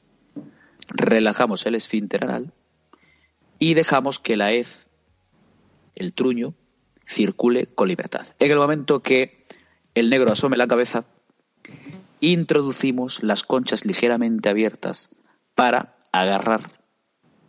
Relajamos 0.91 1.65
el 1.67 1.75
esfínter 1.75 2.25
anal 2.25 2.53
y 3.59 3.75
dejamos 3.75 4.19
que 4.19 4.37
la 4.37 4.53
hez, 4.53 4.87
el 5.95 6.12
truño, 6.12 6.55
circule 7.07 7.67
con 7.67 7.89
libertad. 7.89 8.27
En 8.39 8.51
el 8.51 8.59
momento 8.59 9.01
que 9.01 9.47
el 9.95 10.11
negro 10.11 10.33
asome 10.33 10.57
la 10.57 10.69
cabeza, 10.69 11.05
introducimos 12.21 13.23
las 13.23 13.43
conchas 13.43 13.85
ligeramente 13.85 14.49
abiertas 14.49 15.11
para 15.55 15.97
agarrar 16.12 16.71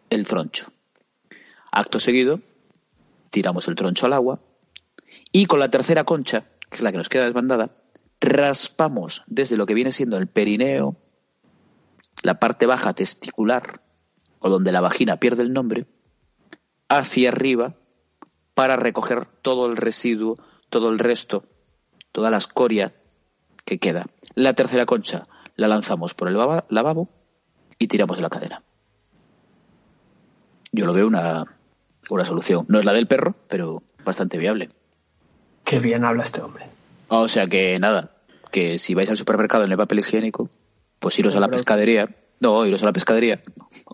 el 0.10 0.26
troncho. 0.26 0.72
Acto 1.72 2.00
seguido, 2.00 2.42
tiramos 3.30 3.68
el 3.68 3.76
troncho 3.76 4.06
al 4.06 4.14
agua 4.14 4.40
y 5.32 5.46
con 5.46 5.60
la 5.60 5.72
tercera 5.72 6.04
concha, 6.04 6.46
que 6.70 6.78
es 6.78 6.84
la 6.84 6.92
que 6.92 6.98
nos 6.98 7.10
queda 7.10 7.26
desbandada, 7.26 7.72
raspamos 8.20 9.24
desde 9.28 9.58
lo 9.58 9.66
que 9.66 9.74
viene 9.74 9.92
siendo 9.92 10.18
el 10.18 10.28
perineo, 10.28 10.98
la 12.22 12.40
parte 12.40 12.66
baja 12.66 12.94
testicular, 12.94 13.82
o 14.40 14.50
donde 14.50 14.72
la 14.72 14.82
vagina 14.82 15.18
pierde 15.18 15.44
el 15.44 15.54
nombre, 15.54 15.86
hacia 16.90 17.30
arriba 17.30 17.76
para 18.54 18.76
recoger 18.76 19.28
todo 19.42 19.66
el 19.68 19.78
residuo, 19.78 20.36
todo 20.70 20.90
el 20.90 21.00
resto, 21.00 21.46
toda 22.12 22.30
la 22.30 22.38
escoria 22.38 22.94
que 23.66 23.80
queda. 23.80 24.06
La 24.36 24.54
tercera 24.54 24.86
concha 24.86 25.24
la 25.56 25.68
lanzamos 25.68 26.14
por 26.14 26.28
el 26.28 26.36
lavabo 26.36 27.10
y 27.78 27.88
tiramos 27.88 28.18
de 28.18 28.24
la 28.24 28.30
cadena. 28.30 28.64
Yo 30.72 30.86
lo 30.86 30.94
veo 30.94 31.08
una, 31.08 31.46
una 32.10 32.26
solución. 32.26 32.66
No 32.68 32.80
es 32.80 32.86
la 32.86 32.94
del 32.94 33.08
perro, 33.08 33.36
pero 33.48 33.84
bastante 34.04 34.38
viable. 34.38 34.70
Qué 35.64 35.80
bien 35.80 36.06
habla 36.06 36.24
este 36.24 36.42
hombre. 36.42 36.66
O 37.08 37.28
sea 37.28 37.48
que 37.48 37.78
nada, 37.80 38.12
que 38.52 38.80
si 38.80 38.94
vais 38.94 39.10
al 39.10 39.18
supermercado 39.18 39.64
en 39.64 39.72
el 39.72 39.78
papel 39.78 40.00
higiénico, 40.00 40.50
pues 41.02 41.20
iros 41.20 41.36
a 41.36 41.42
la 41.42 41.50
pescadería. 41.50 42.08
No, 42.40 42.66
iros 42.66 42.82
a 42.84 42.86
la 42.86 42.94
pescadería. 42.94 43.42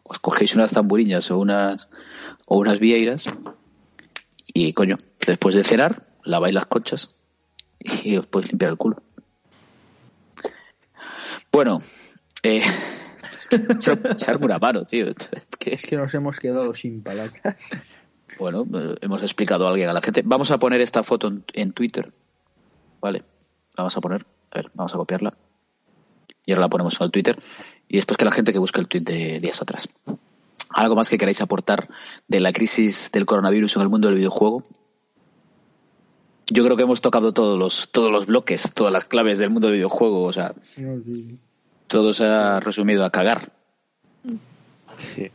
Os 0.04 0.20
cogéis 0.20 0.54
unas 0.56 0.72
zamburiñas 0.72 1.32
o 1.32 1.40
unas 1.40 1.90
o 2.46 2.58
unas 2.60 2.80
vieiras 2.80 3.26
y 4.54 4.74
coño, 4.74 4.98
después 5.26 5.56
de 5.56 5.64
cenar, 5.64 6.06
laváis 6.24 6.54
las 6.54 6.66
conchas 6.68 7.10
y 8.04 8.16
os 8.18 8.28
podéis 8.28 8.52
limpiar 8.52 8.72
el 8.72 8.78
culo. 8.78 8.98
Bueno, 11.52 11.80
eh, 12.44 12.62
echar- 13.52 14.12
echarme 14.12 14.46
una 14.46 14.60
mano, 14.60 14.86
tío. 14.86 15.08
Es 15.10 15.16
que- 15.60 15.74
Es 15.74 15.86
que 15.86 15.98
nos 15.98 16.14
hemos 16.14 16.40
quedado 16.40 16.74
sin 16.74 17.04
palabras. 17.04 17.70
bueno, 18.40 18.66
eh, 18.74 18.96
hemos 19.02 19.22
explicado 19.24 19.66
a 19.68 19.72
alguien, 19.72 19.90
a 19.90 19.94
la 19.94 20.02
gente. 20.02 20.22
Vamos 20.26 20.52
a 20.52 20.58
poner 20.60 20.82
esta 20.82 21.04
foto 21.04 21.28
en, 21.28 21.44
en 21.54 21.74
Twitter. 21.74 22.14
Vale, 23.02 23.24
vamos 23.76 23.96
a 23.98 24.02
poner, 24.02 24.26
a 24.52 24.56
ver, 24.56 24.72
vamos 24.74 24.94
a 24.94 24.98
copiarla. 24.98 25.34
Y 26.48 26.54
ahora 26.54 26.62
la 26.62 26.70
ponemos 26.70 27.00
en 27.00 27.06
el 27.06 27.12
Twitter. 27.12 27.38
Y 27.90 27.98
después 27.98 28.18
que 28.18 28.26
la 28.26 28.32
gente 28.32 28.54
que 28.54 28.58
busque 28.58 28.80
el 28.80 28.88
tweet 28.88 29.02
de 29.02 29.40
días 29.40 29.62
atrás. 29.62 29.90
¿Algo 30.70 30.96
más 30.96 31.10
que 31.10 31.18
queráis 31.18 31.42
aportar 31.42 31.90
de 32.28 32.40
la 32.40 32.54
crisis 32.54 33.12
del 33.12 33.26
coronavirus 33.26 33.76
en 33.76 33.82
el 33.82 33.90
mundo 33.90 34.08
del 34.08 34.16
videojuego? 34.16 34.64
Yo 36.50 36.64
creo 36.64 36.78
que 36.78 36.84
hemos 36.84 37.02
tocado 37.02 37.34
todos 37.34 37.60
los, 37.60 37.90
todos 37.92 38.12
los 38.12 38.28
bloques, 38.28 38.74
todas 38.74 38.94
las 38.94 39.04
claves 39.04 39.40
del 39.40 39.50
mundo 39.50 39.68
del 39.68 39.76
videojuego. 39.76 40.24
O 40.24 40.32
sea, 40.32 40.56
todo 41.88 42.14
se 42.14 42.26
ha 42.26 42.62
resumido 42.62 43.04
a 43.04 43.12
cagar. 43.12 43.52
Sí. 44.96 45.30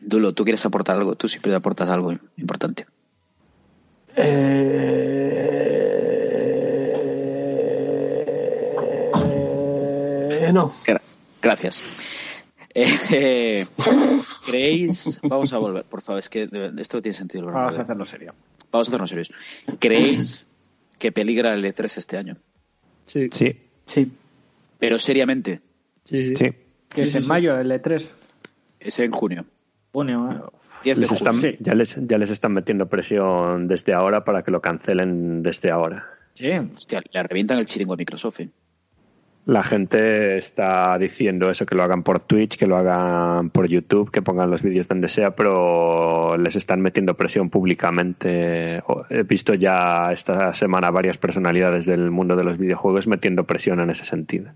Dulo, 0.00 0.32
¿tú 0.32 0.44
quieres 0.44 0.64
aportar 0.64 0.96
algo? 0.96 1.16
Tú 1.16 1.28
siempre 1.28 1.54
aportas 1.54 1.90
algo 1.90 2.14
importante. 2.38 2.86
Eh, 4.16 5.15
no. 10.56 10.68
Gra- 10.68 11.00
Gracias. 11.42 11.82
Eh, 12.78 13.64
¿Creéis? 14.50 15.18
Vamos 15.22 15.50
a 15.54 15.58
volver, 15.58 15.84
por 15.84 16.02
favor, 16.02 16.20
es 16.20 16.28
que 16.28 16.42
esto 16.78 16.96
no 16.98 17.02
tiene 17.02 17.14
sentido. 17.16 17.48
el 17.48 17.54
Vamos 17.54 17.78
a 17.78 17.82
hacerlo 17.82 18.04
serio. 18.04 18.34
Vamos 18.70 18.88
a 18.88 18.90
hacernos 18.90 19.08
serios. 19.08 19.32
¿Creéis 19.78 20.50
que 20.98 21.10
peligra 21.10 21.54
el 21.54 21.64
E3 21.64 21.96
este 21.96 22.18
año? 22.18 22.36
Sí. 23.04 23.28
Sí. 23.32 23.58
Sí. 23.86 24.12
Pero 24.78 24.98
seriamente, 24.98 25.60
Sí, 26.04 26.36
sí. 26.36 26.36
Sí. 26.36 26.52
Que 26.94 27.02
es 27.04 27.14
en 27.16 27.26
mayo, 27.28 27.58
el 27.58 27.70
E3. 27.70 28.10
es 28.80 28.98
en 28.98 29.10
junio. 29.10 29.46
Junio. 29.92 30.30
¿eh? 30.32 30.58
10 30.84 30.96
de 30.96 31.00
Les 31.00 31.08
junio. 31.08 31.16
están, 31.32 31.40
sí. 31.40 31.56
ya, 31.60 31.74
les, 31.74 31.96
ya 32.06 32.18
les 32.18 32.30
están 32.30 32.52
metiendo 32.52 32.88
presión 32.90 33.68
desde 33.68 33.94
ahora 33.94 34.22
para 34.24 34.42
que 34.42 34.50
lo 34.50 34.60
cancelen 34.60 35.42
desde 35.42 35.70
ahora. 35.70 36.06
Sí. 36.34 36.50
Hostia, 36.50 37.02
le 37.10 37.22
revientan 37.22 37.58
el 37.58 37.64
chiringo 37.64 37.94
a 37.94 37.96
Microsoft. 37.96 38.40
¿eh? 38.40 38.50
La 39.46 39.62
gente 39.62 40.36
está 40.36 40.98
diciendo 40.98 41.48
eso, 41.48 41.66
que 41.66 41.76
lo 41.76 41.84
hagan 41.84 42.02
por 42.02 42.18
Twitch, 42.18 42.56
que 42.56 42.66
lo 42.66 42.76
hagan 42.76 43.50
por 43.50 43.68
YouTube, 43.68 44.10
que 44.10 44.20
pongan 44.20 44.50
los 44.50 44.60
vídeos 44.60 44.88
donde 44.88 45.08
sea, 45.08 45.36
pero 45.36 46.36
les 46.36 46.56
están 46.56 46.80
metiendo 46.80 47.14
presión 47.14 47.48
públicamente. 47.48 48.82
He 49.08 49.22
visto 49.22 49.54
ya 49.54 50.10
esta 50.10 50.52
semana 50.52 50.90
varias 50.90 51.16
personalidades 51.16 51.86
del 51.86 52.10
mundo 52.10 52.34
de 52.34 52.42
los 52.42 52.58
videojuegos 52.58 53.06
metiendo 53.06 53.44
presión 53.44 53.78
en 53.78 53.90
ese 53.90 54.04
sentido. 54.04 54.50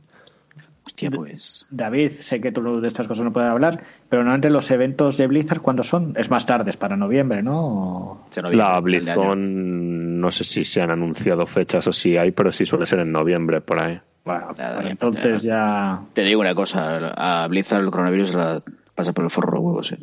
Hostia, 0.84 1.08
pues. 1.12 1.66
David, 1.70 2.10
sé 2.18 2.40
que 2.40 2.50
tú 2.50 2.80
de 2.80 2.88
estas 2.88 3.06
cosas 3.06 3.24
no 3.24 3.32
puedes 3.32 3.48
hablar, 3.48 3.84
pero 4.08 4.22
normalmente 4.22 4.50
los 4.50 4.72
eventos 4.72 5.16
de 5.18 5.28
Blizzard, 5.28 5.60
¿cuándo 5.60 5.84
son? 5.84 6.14
Es 6.16 6.30
más 6.30 6.46
tarde, 6.46 6.68
es 6.68 6.76
para 6.76 6.96
noviembre, 6.96 7.44
¿no? 7.44 8.26
noviembre, 8.34 8.56
La. 8.56 8.80
BlizzCon, 8.80 10.20
no 10.20 10.32
sé 10.32 10.42
si 10.42 10.64
se 10.64 10.82
han 10.82 10.90
anunciado 10.90 11.46
fechas 11.46 11.86
o 11.86 11.92
si 11.92 12.16
hay, 12.16 12.32
pero 12.32 12.50
sí 12.50 12.66
suele 12.66 12.86
ser 12.86 12.98
en 12.98 13.12
noviembre 13.12 13.60
por 13.60 13.78
ahí. 13.78 14.00
Bueno, 14.30 14.52
Nada, 14.58 14.74
pues 14.74 14.84
ya, 14.84 14.90
entonces 14.90 15.42
ya... 15.42 16.00
Te 16.12 16.22
digo 16.22 16.40
una 16.40 16.54
cosa, 16.54 16.96
a 17.42 17.46
Blizzard 17.48 17.82
el 17.82 17.90
coronavirus 17.90 18.34
la 18.34 18.62
pasa 18.94 19.12
por 19.12 19.24
el 19.24 19.30
forro 19.30 19.50
de 19.50 19.56
los 19.56 19.64
huevos. 19.64 19.92
¿eh? 19.92 19.98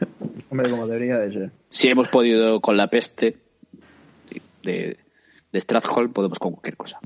Hombre, 0.50 0.70
como 0.70 0.86
debería 0.86 1.18
de 1.18 1.30
ser. 1.30 1.50
si 1.68 1.88
hemos 1.88 2.08
podido 2.08 2.60
con 2.60 2.76
la 2.76 2.88
peste 2.88 3.36
de, 4.62 4.96
de 5.52 5.60
Strathold, 5.60 6.12
podemos 6.12 6.38
con 6.38 6.52
cualquier 6.52 6.76
cosa. 6.76 6.98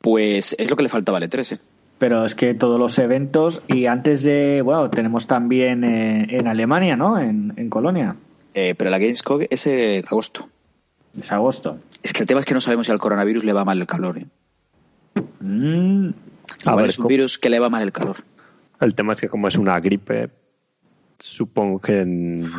Pues 0.00 0.54
es 0.58 0.70
lo 0.70 0.76
que 0.76 0.82
le 0.84 0.88
faltaba 0.88 1.18
al 1.18 1.24
E3. 1.28 1.56
¿eh? 1.56 1.58
Pero 1.98 2.24
es 2.24 2.34
que 2.34 2.54
todos 2.54 2.78
los 2.78 2.98
eventos, 2.98 3.62
y 3.66 3.86
antes 3.86 4.22
de, 4.22 4.62
bueno, 4.62 4.88
tenemos 4.90 5.26
también 5.26 5.82
eh, 5.84 6.26
en 6.30 6.46
Alemania, 6.46 6.96
¿no? 6.96 7.18
En, 7.18 7.52
en 7.56 7.68
Colonia, 7.70 8.14
Eh, 8.54 8.74
pero 8.76 8.90
la 8.90 8.98
Gamescom 8.98 9.42
es 9.50 9.66
en 9.66 10.04
agosto. 10.06 10.48
es 11.18 11.32
agosto. 11.32 11.78
Es 12.02 12.12
que 12.12 12.22
el 12.22 12.26
tema 12.28 12.40
es 12.40 12.46
que 12.46 12.54
no 12.54 12.60
sabemos 12.60 12.86
si 12.86 12.92
al 12.92 12.98
coronavirus 13.00 13.42
le 13.44 13.52
va 13.52 13.64
mal 13.64 13.78
el 13.80 13.86
calor. 13.86 14.18
¿eh? 14.18 14.26
Mm, 15.40 16.10
A 16.66 16.76
ver, 16.76 16.86
es 16.86 16.98
un 16.98 17.06
virus 17.08 17.38
que 17.38 17.50
le 17.50 17.58
va 17.58 17.68
mal 17.68 17.82
el 17.82 17.92
calor. 17.92 18.16
El 18.80 18.94
tema 18.94 19.12
es 19.12 19.20
que 19.20 19.28
como 19.28 19.48
es 19.48 19.56
una 19.56 19.78
gripe, 19.80 20.30
supongo 21.18 21.80
que 21.80 22.04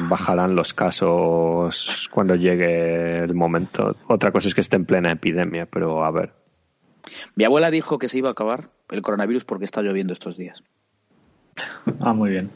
bajarán 0.10 0.56
los 0.56 0.74
casos 0.74 2.10
cuando 2.12 2.36
llegue 2.36 3.20
el 3.20 3.34
momento. 3.34 3.96
Otra 4.08 4.32
cosa 4.32 4.48
es 4.48 4.56
que 4.56 4.62
esté 4.62 4.76
en 4.76 4.86
plena 4.86 5.12
epidemia, 5.12 5.66
pero 5.66 6.04
a 6.04 6.12
ver. 6.12 6.34
Mi 7.36 7.46
abuela 7.46 7.72
dijo 7.72 7.98
que 8.00 8.10
se 8.10 8.18
iba 8.18 8.30
a 8.30 8.34
acabar 8.34 8.70
el 8.90 9.02
coronavirus 9.02 9.46
porque 9.46 9.66
está 9.66 9.82
lloviendo 9.82 10.14
estos 10.14 10.36
días. 10.38 10.62
ah, 12.02 12.14
muy 12.14 12.32
bien. 12.32 12.50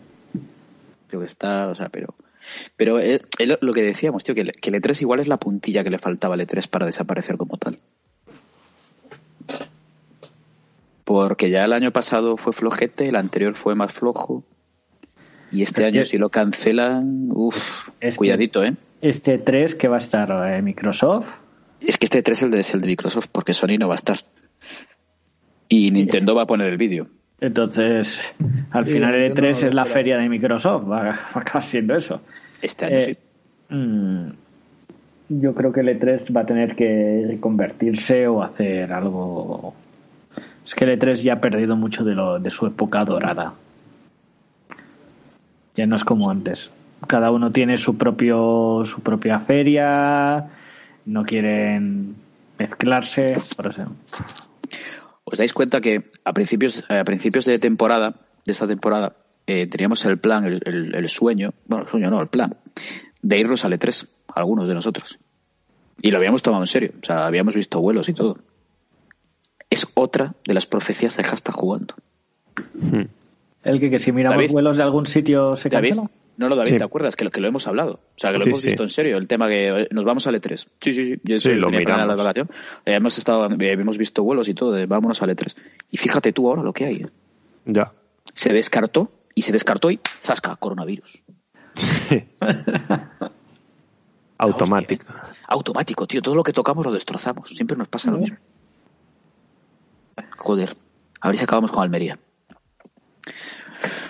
Creo 1.07 1.21
que 1.21 1.27
está, 1.27 1.67
o 1.67 1.75
sea, 1.75 1.89
pero. 1.89 2.13
Pero 2.75 2.99
es, 2.99 3.21
es 3.39 3.47
lo- 3.47 3.57
lo 3.61 3.73
que 3.73 3.81
decíamos, 3.84 4.23
tío, 4.25 4.35
que, 4.35 4.41
el- 4.41 4.51
que 4.51 4.69
el 4.69 4.75
E3 4.81 5.01
igual 5.01 5.21
es 5.21 5.30
la 5.30 5.38
puntilla 5.38 5.84
que 5.84 5.89
le 5.89 5.97
faltaba 5.99 6.34
al 6.35 6.41
E3 6.41 6.67
para 6.67 6.85
desaparecer 6.85 7.38
como 7.38 7.57
tal. 7.57 7.80
Porque 11.14 11.52
ya 11.52 11.64
el 11.64 11.73
año 11.73 11.91
pasado 11.91 12.38
fue 12.38 12.53
flojete, 12.53 13.07
el 13.07 13.15
anterior 13.15 13.53
fue 13.53 13.76
más 13.76 13.94
flojo. 13.94 14.44
Y 15.52 15.61
este 15.61 15.81
Es 15.81 15.88
año, 15.88 15.99
que- 15.99 16.06
si 16.06 16.18
lo 16.18 16.30
cancelan, 16.30 17.27
uff, 17.31 17.90
cuidadito, 18.15 18.64
¿eh? 18.64 18.73
Este 18.99 19.38
3 19.38 19.76
que 19.76 19.88
va 19.88 19.98
a 19.98 19.99
estar 19.99 20.31
eh, 20.52 20.61
Microsoft, 20.64 21.27
Es 21.81 21.98
que 21.99 22.06
este 22.06 22.23
E3 22.23 22.31
es 22.31 22.41
el 22.44 22.52
de, 22.52 22.60
es 22.61 22.73
el 22.73 22.81
de 22.81 22.88
Microsoft, 22.88 23.27
porque 23.31 23.53
Sony 23.53 23.77
no 23.77 23.88
va 23.90 23.94
a 23.94 24.02
estar. 24.02 24.18
Y 25.69 25.91
Nintendo 25.91 26.34
va 26.34 26.44
a 26.44 26.48
poner 26.48 26.68
el 26.69 26.77
vídeo. 26.77 27.07
entonces 27.41 28.34
al 28.72 28.85
Sí, 28.88 28.94
final 28.94 29.14
el 29.14 29.26
Nintendo 29.26 29.49
E3 29.49 29.61
no 29.61 29.68
es 29.68 29.73
la 29.76 29.85
feria 29.85 30.18
de 30.18 30.30
Microsoft, 30.30 30.84
va, 30.90 31.03
va 31.03 31.10
a 31.34 31.40
acabar 31.40 31.64
siendo 31.64 31.95
eso. 31.95 32.22
Este 32.61 32.85
año 32.85 32.95
Eh, 32.98 33.02
sí. 33.02 33.18
mm, 33.76 34.27
yo 35.30 35.53
creo 35.53 35.72
que 35.72 35.81
el 35.81 35.90
E3 35.90 36.35
va 36.35 36.41
a 36.41 36.45
tener 36.48 36.76
que 36.76 37.26
reconvertirse 37.27 38.27
o 38.27 38.41
hacer 38.41 38.91
algo. 38.91 39.76
Es 40.65 40.76
que 40.76 40.85
el 40.85 40.99
E3 40.99 41.15
ya 41.23 41.34
ha 41.34 41.41
perdido 41.41 41.76
mucho 41.76 42.03
de, 42.03 42.15
lo, 42.15 42.40
de 42.40 42.49
su 42.49 42.65
época 42.65 43.03
dorada. 43.06 43.53
Ya 45.76 45.85
no 45.85 45.95
es 45.95 46.03
como 46.03 46.30
antes. 46.30 46.69
Cada 47.07 47.31
uno 47.31 47.52
tiene 47.52 47.77
su 47.77 47.98
propio 47.98 48.84
su 48.85 49.02
propia 49.02 49.40
feria, 49.40 50.49
no 51.06 51.23
quieren 51.26 52.15
mezclarse, 52.57 53.38
por 53.57 53.68
eso. 53.68 53.88
¿Os 55.26 55.38
dais 55.38 55.53
cuenta 55.53 55.81
que 55.81 56.11
a 56.23 56.31
principios, 56.34 56.84
a 56.88 57.03
principios 57.03 57.45
de 57.45 57.60
temporada, 57.60 58.14
de 58.45 58.52
esta 58.52 58.68
temporada, 58.68 59.15
eh, 59.48 59.68
teníamos 59.68 60.06
el 60.06 60.18
plan, 60.18 60.45
el, 60.45 60.61
el- 60.65 60.95
el 60.95 61.10
sueño, 61.10 61.53
bueno, 61.68 61.84
el 61.84 61.90
sueño 61.90 62.10
no, 62.10 62.22
el 62.22 62.27
plan, 62.27 62.56
de 63.22 63.40
irnos 63.40 63.65
al 63.65 63.73
E3, 63.73 64.07
algunos 64.35 64.68
de 64.68 64.73
nosotros. 64.76 65.19
Y 66.02 66.11
lo 66.11 66.18
habíamos 66.18 66.41
tomado 66.44 66.64
en 66.64 66.68
serio, 66.68 66.91
o 67.02 67.06
sea, 67.06 67.26
habíamos 67.26 67.53
visto 67.53 67.81
vuelos 67.81 68.07
y 68.10 68.14
todo. 68.14 68.38
Es 69.74 69.88
otra 69.95 70.36
de 70.45 70.54
las 70.54 70.66
profecías 70.68 71.18
de 71.18 71.24
hashtag 71.24 71.56
jugando. 71.56 71.95
El 73.64 73.80
que, 73.80 73.90
que 73.90 73.98
si 73.98 74.12
miramos 74.12 74.38
David. 74.38 74.52
vuelos 74.52 74.78
de 74.78 74.84
algún 74.84 75.06
sitio 75.08 75.56
se 75.56 75.70
David, 75.70 75.95
cancela. 75.95 76.12
no 76.38 76.48
lo 76.50 76.56
David, 76.56 76.70
Sí. 76.74 76.78
¿te 76.78 76.84
acuerdas? 76.84 77.16
Que 77.16 77.26
lo, 77.26 77.32
que 77.32 77.41
lo 77.41 77.48
hemos 77.48 77.66
hablado. 77.68 77.94
O 77.94 78.00
sea, 78.18 78.32
que 78.32 78.38
lo 78.38 78.44
Sí, 78.44 78.50
hemos 78.50 78.62
sí. 78.62 78.68
visto 78.68 78.84
en 78.84 78.90
serio, 78.90 79.18
el 79.18 79.28
tema 79.28 79.48
que 79.48 79.70
eh, 79.70 79.88
nos 79.91 80.04
vamos 80.04 80.28
al 80.28 80.36
E3. 80.36 80.68
Sí, 80.80 80.94
sí, 80.94 81.06
sí. 81.16 81.20
Yo 81.24 81.40
Sí, 81.40 81.50
lo 81.54 81.72
la 81.72 81.78
miramos. 81.80 82.28
Eh, 82.86 82.94
hemos, 82.94 83.18
estado, 83.18 83.48
eh, 83.50 83.72
hemos 83.72 83.98
visto 83.98 84.22
vuelos 84.24 84.48
y 84.48 84.54
todo, 84.54 84.74
de 84.74 84.86
vámonos 84.86 85.22
al 85.24 85.30
E3. 85.32 85.56
Y 85.90 85.98
fíjate 85.98 86.34
tú 86.34 86.48
ahora 86.50 86.62
lo 86.62 86.72
que 86.74 86.86
hay. 86.86 86.95
¿eh? 86.98 87.10
Ya. 87.66 87.91
se 88.34 88.54
descartó 88.54 89.10
y 89.34 89.41
se 89.41 89.52
descartó 89.52 89.90
y 89.90 90.00
zasca, 90.22 90.56
coronavirus. 90.58 91.24
Automático. 94.38 95.06
Automático, 95.48 96.06
tío, 96.08 96.22
todo 96.22 96.36
lo 96.36 96.44
que 96.44 96.54
tocamos 96.54 96.86
lo 96.86 96.91
destrozamos, 96.91 97.50
siempre 97.50 97.78
nos 97.78 97.88
pasa 97.88 98.12
lo 98.12 98.18
mismo. 98.18 98.38
Joder, 100.38 100.76
a 101.22 101.27
ver 101.27 101.38
si 101.38 101.44
acabamos 101.44 101.72
con 101.72 101.84
Almería. 101.84 102.18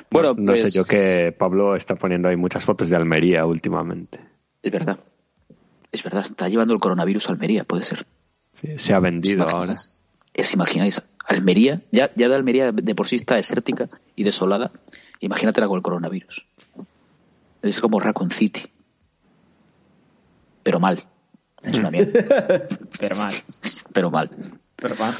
Bueno, 0.09 0.35
no 0.37 0.51
pues, 0.51 0.61
sé 0.61 0.71
yo 0.71 0.85
que 0.85 1.35
Pablo 1.37 1.75
está 1.75 1.95
poniendo 1.95 2.29
ahí 2.29 2.35
muchas 2.35 2.63
fotos 2.63 2.89
de 2.89 2.95
Almería 2.95 3.45
últimamente. 3.45 4.19
Es 4.61 4.71
verdad, 4.71 4.99
es 5.91 6.03
verdad, 6.03 6.25
está 6.25 6.49
llevando 6.49 6.73
el 6.73 6.79
coronavirus 6.79 7.29
a 7.29 7.33
Almería, 7.33 7.63
puede 7.63 7.83
ser. 7.83 8.05
Sí, 8.53 8.77
se 8.77 8.93
ha 8.93 8.97
¿Os 8.97 9.03
vendido 9.03 9.47
ahora. 9.47 9.75
¿Es 10.33 10.53
imagináis? 10.53 11.01
Almería, 11.25 11.81
ya, 11.91 12.11
ya 12.15 12.29
de 12.29 12.35
Almería 12.35 12.71
de 12.71 12.95
por 12.95 13.07
sí 13.07 13.15
está 13.15 13.35
desértica 13.35 13.89
y 14.15 14.23
desolada, 14.23 14.71
imagínatela 15.19 15.67
con 15.67 15.77
el 15.77 15.83
coronavirus. 15.83 16.45
Es 17.61 17.79
como 17.79 17.99
Raccoon 17.99 18.31
City. 18.31 18.63
Pero 20.63 20.79
mal. 20.79 21.03
Es 21.61 21.79
una 21.79 21.91
mierda. 21.91 22.67
Pero 22.99 23.15
mal. 23.15 23.33
pero 23.93 24.11
mal. 24.11 24.29
Pero 24.75 24.95
mal. 24.95 25.15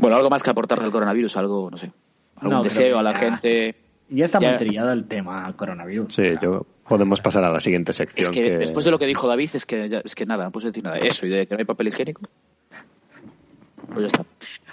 Bueno, 0.00 0.16
algo 0.16 0.30
más 0.30 0.42
que 0.42 0.50
aportarle 0.50 0.84
al 0.84 0.90
coronavirus, 0.92 1.36
algo, 1.36 1.70
no 1.70 1.76
sé, 1.76 1.90
algún 2.36 2.52
No, 2.58 2.62
deseo 2.62 2.98
a 2.98 3.02
la 3.02 3.12
ya- 3.12 3.18
gente. 3.18 3.76
Ya 4.08 4.24
está 4.24 4.38
Ya- 4.38 4.50
muy 4.50 4.58
trillado 4.58 4.92
el 4.92 5.08
tema 5.08 5.52
coronavirus. 5.56 6.14
Sí, 6.14 6.22
yo 6.40 6.64
podemos 6.88 7.20
pasar 7.20 7.42
a 7.44 7.50
la 7.50 7.58
siguiente 7.60 7.92
sección. 7.92 8.26
Es 8.26 8.30
que, 8.30 8.56
después 8.58 8.84
de 8.84 8.92
lo 8.92 8.98
que 9.00 9.06
dijo 9.06 9.26
David, 9.26 9.50
es 9.54 9.66
que, 9.66 9.88
ya- 9.88 10.02
es 10.04 10.14
que 10.14 10.26
nada, 10.26 10.44
no 10.44 10.52
puedo 10.52 10.66
decir 10.68 10.84
nada. 10.84 10.98
Eso 10.98 11.26
y 11.26 11.30
de 11.30 11.46
que 11.46 11.54
no 11.54 11.58
hay 11.58 11.64
papel 11.64 11.88
higiénico. 11.88 12.22
Pues 13.88 14.00
ya 14.02 14.06
está. 14.06 14.24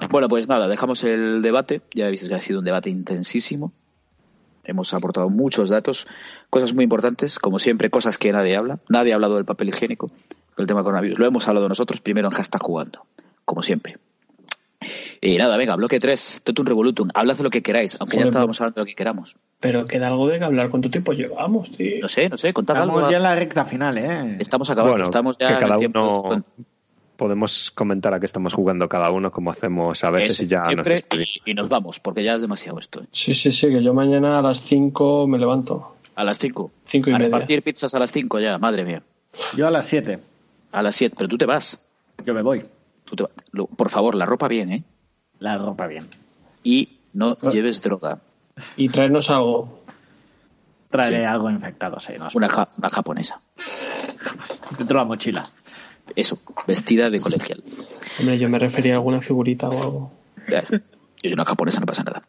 Bueno, 0.09 0.27
pues 0.27 0.47
nada, 0.47 0.67
dejamos 0.67 1.03
el 1.03 1.41
debate. 1.41 1.81
Ya 1.93 2.05
habéis 2.05 2.27
que 2.27 2.35
ha 2.35 2.39
sido 2.39 2.59
un 2.59 2.65
debate 2.65 2.89
intensísimo. 2.89 3.71
Hemos 4.65 4.93
aportado 4.93 5.29
muchos 5.29 5.69
datos, 5.69 6.05
cosas 6.49 6.73
muy 6.73 6.83
importantes, 6.83 7.39
como 7.39 7.59
siempre, 7.59 7.89
cosas 7.89 8.17
que 8.17 8.31
nadie 8.31 8.55
habla. 8.55 8.79
Nadie 8.89 9.11
ha 9.13 9.15
hablado 9.15 9.35
del 9.35 9.45
papel 9.45 9.69
higiénico, 9.69 10.07
el 10.57 10.67
tema 10.67 10.83
coronavirus. 10.83 11.19
Lo 11.19 11.25
hemos 11.25 11.47
hablado 11.47 11.67
nosotros 11.67 12.01
primero 12.01 12.27
en 12.27 12.33
hashtag 12.33 12.61
jugando, 12.61 13.05
como 13.45 13.61
siempre. 13.61 13.97
Y 15.21 15.37
nada, 15.37 15.57
venga, 15.57 15.75
bloque 15.75 15.99
3, 15.99 16.41
Totum 16.43 16.65
Revolutum. 16.65 17.09
Hablad 17.13 17.37
de 17.37 17.43
lo 17.43 17.49
que 17.49 17.61
queráis, 17.61 17.97
aunque 17.99 18.15
ya 18.17 18.21
Joder, 18.21 18.29
estábamos 18.29 18.59
hablando 18.61 18.75
de 18.75 18.81
lo 18.81 18.85
que 18.85 18.95
queramos. 18.95 19.35
Pero 19.59 19.85
queda 19.85 20.07
algo 20.07 20.27
de 20.27 20.39
que 20.39 20.45
hablar. 20.45 20.69
¿Cuánto 20.69 20.89
tiempo 20.89 21.13
llevamos, 21.13 21.71
tío? 21.71 22.01
No 22.01 22.09
sé, 22.09 22.29
no 22.29 22.37
sé, 22.37 22.53
contad 22.53 22.77
algo. 22.77 22.93
Estamos 22.99 23.11
ya 23.11 23.17
en 23.17 23.23
la 23.23 23.35
recta 23.35 23.65
final, 23.65 23.97
¿eh? 23.97 24.37
Estamos 24.39 24.69
acabando, 24.69 24.93
Bueno, 24.93 25.03
estamos 25.05 25.37
ya 25.37 25.47
que 25.47 25.53
en 25.53 25.59
cada 25.59 25.73
el 25.75 25.79
tiempo. 25.79 26.21
uno 26.29 26.43
podemos 27.15 27.71
comentar 27.71 28.13
a 28.13 28.19
qué 28.19 28.25
estamos 28.25 28.53
jugando 28.53 28.89
cada 28.89 29.11
uno, 29.11 29.31
como 29.31 29.51
hacemos 29.51 30.03
a 30.03 30.09
veces 30.09 30.31
Ese, 30.31 30.43
y 30.45 30.47
ya 30.47 30.57
nos 30.59 30.67
siempre, 30.67 30.93
despedimos. 30.95 31.41
y, 31.45 31.51
y 31.51 31.53
nos 31.53 31.69
vamos, 31.69 31.99
porque 31.99 32.23
ya 32.23 32.35
es 32.35 32.41
demasiado 32.41 32.79
esto. 32.79 33.01
¿eh? 33.03 33.05
Sí, 33.11 33.33
sí, 33.33 33.51
sí, 33.51 33.71
que 33.71 33.81
yo 33.83 33.93
mañana 33.93 34.39
a 34.39 34.41
las 34.41 34.61
5 34.61 35.27
me 35.27 35.37
levanto. 35.37 35.95
A 36.15 36.23
las 36.23 36.39
5. 36.39 36.71
Cinco 36.85 37.09
y 37.09 37.13
a 37.13 37.17
media. 37.19 37.27
repartir 37.33 37.61
pizzas 37.63 37.93
a 37.95 37.99
las 37.99 38.11
5 38.11 38.39
ya, 38.39 38.57
madre 38.57 38.83
mía. 38.83 39.03
Yo 39.55 39.67
a 39.67 39.71
las 39.71 39.85
7. 39.85 40.19
A 40.71 40.81
las 40.83 40.95
7, 40.95 41.15
pero 41.17 41.29
tú 41.29 41.37
te 41.37 41.45
vas. 41.45 41.79
Yo 42.25 42.33
me 42.33 42.41
voy. 42.41 42.63
Tú 43.13 43.17
te 43.17 43.23
va- 43.25 43.29
lo- 43.51 43.67
Por 43.67 43.91
favor, 43.91 44.15
la 44.15 44.25
ropa 44.25 44.47
bien, 44.47 44.71
¿eh? 44.71 44.83
La 45.37 45.59
ropa 45.59 45.85
bien. 45.85 46.07
Y 46.63 46.97
no 47.13 47.37
Ah. 47.39 47.49
lleves 47.51 47.79
droga. 47.83 48.21
Y 48.75 48.89
traernos 48.89 49.29
algo. 49.29 49.83
Traeré 50.89 51.19
Sí. 51.19 51.23
algo 51.25 51.49
infectado, 51.51 51.99
sí. 51.99 52.13
No 52.17 52.27
Una, 52.33 52.49
ja- 52.49 52.69
una 52.79 52.89
japonesa. 52.89 53.39
Dentro 54.79 54.97
de 54.97 55.03
la 55.03 55.05
mochila. 55.05 55.43
Eso, 56.15 56.39
vestida 56.65 57.11
de 57.11 57.19
colegial. 57.19 57.63
Hombre, 58.19 58.39
yo 58.39 58.49
me 58.49 58.57
refería 58.57 58.93
a 58.93 58.95
alguna 58.97 59.21
figurita 59.21 59.69
o 59.69 59.83
algo. 59.83 60.11
Yo 60.47 60.59
soy 61.17 61.33
una 61.33 61.45
japonesa, 61.45 61.79
no 61.81 61.85
pasa 61.85 62.03
nada. 62.03 62.23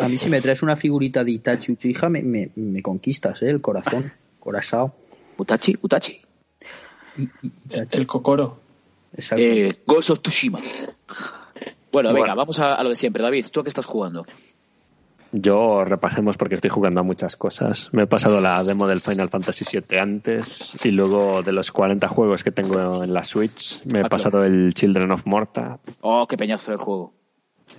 A 0.00 0.08
mí 0.08 0.18
si 0.18 0.28
me 0.28 0.40
traes 0.42 0.62
una 0.62 0.76
figurita 0.76 1.24
de 1.24 1.30
Itachi 1.30 1.72
Uchiha 1.72 2.10
me, 2.10 2.22
me, 2.22 2.50
me 2.56 2.82
conquistas, 2.82 3.42
¿eh? 3.42 3.48
El 3.48 3.62
corazón. 3.62 4.12
Corazao. 4.38 4.94
Utachi, 5.38 5.76
Utachi. 5.80 6.18
Itachi. 7.16 7.96
El 7.96 8.06
Kokoro. 8.06 8.65
Exacto. 9.16 9.44
Eh, 9.44 9.76
Ghost 9.86 10.10
of 10.10 10.20
Tsushima. 10.20 10.58
Bueno, 11.92 12.12
venga, 12.12 12.34
vamos 12.34 12.58
a, 12.60 12.74
a 12.74 12.82
lo 12.82 12.90
de 12.90 12.96
siempre. 12.96 13.22
David, 13.22 13.46
¿tú 13.50 13.60
a 13.60 13.62
qué 13.62 13.68
estás 13.70 13.86
jugando? 13.86 14.24
Yo 15.32 15.84
repasemos 15.84 16.36
porque 16.36 16.54
estoy 16.54 16.70
jugando 16.70 17.00
a 17.00 17.02
muchas 17.02 17.36
cosas. 17.36 17.88
Me 17.92 18.02
he 18.02 18.06
pasado 18.06 18.40
la 18.40 18.62
demo 18.62 18.86
del 18.86 19.00
Final 19.00 19.28
Fantasy 19.28 19.64
VII 19.70 19.98
antes 19.98 20.78
y 20.84 20.90
luego 20.92 21.42
de 21.42 21.52
los 21.52 21.72
40 21.72 22.06
juegos 22.08 22.44
que 22.44 22.52
tengo 22.52 23.02
en 23.02 23.12
la 23.12 23.24
Switch 23.24 23.80
me 23.86 23.98
he 24.00 24.02
Ah, 24.02 24.08
claro. 24.08 24.08
pasado 24.08 24.44
el 24.44 24.72
Children 24.72 25.10
of 25.12 25.26
Morta, 25.26 25.78
Oh, 26.00 26.26
qué 26.28 26.36
peñazo 26.36 26.70
de 26.70 26.76
juego. 26.76 27.12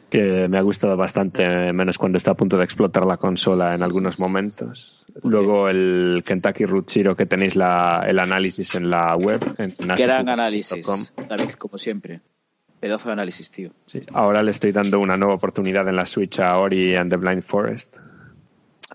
Que 0.10 0.48
me 0.48 0.58
ha 0.58 0.62
gustado 0.62 0.96
bastante, 0.96 1.74
menos 1.74 1.98
cuando 1.98 2.18
está 2.18 2.32
a 2.32 2.36
punto 2.36 2.58
de 2.58 2.64
explotar 2.64 3.06
la 3.06 3.18
consola 3.18 3.76
en 3.76 3.84
algunos 3.84 4.20
momentos. 4.20 5.04
Luego 5.24 5.68
el 5.68 6.24
Kentucky 6.26 6.66
Root 6.66 6.90
Zero 6.90 7.16
que 7.16 7.26
tenéis 7.26 7.56
la, 7.56 8.06
el 8.08 8.20
análisis 8.20 8.76
en 8.76 8.90
la 8.90 9.16
web. 9.16 9.42
En 9.58 9.74
Gran 9.80 10.30
análisis. 10.30 10.86
David, 11.28 11.52
como 11.52 11.78
siempre. 11.78 12.22
Pedazo 12.80 13.10
de 13.10 13.14
análisis, 13.14 13.50
tío. 13.50 13.72
Sí, 13.88 14.04
Ahora 14.14 14.44
le 14.44 14.52
estoy 14.52 14.72
dando 14.72 15.00
una 15.00 15.18
nueva 15.18 15.34
oportunidad 15.34 15.88
en 15.88 15.96
la 15.96 16.06
Switch 16.06 16.40
a 16.40 16.58
Ori 16.60 16.96
and 16.96 17.10
the 17.10 17.18
Blind 17.18 17.42
Forest. 17.42 17.92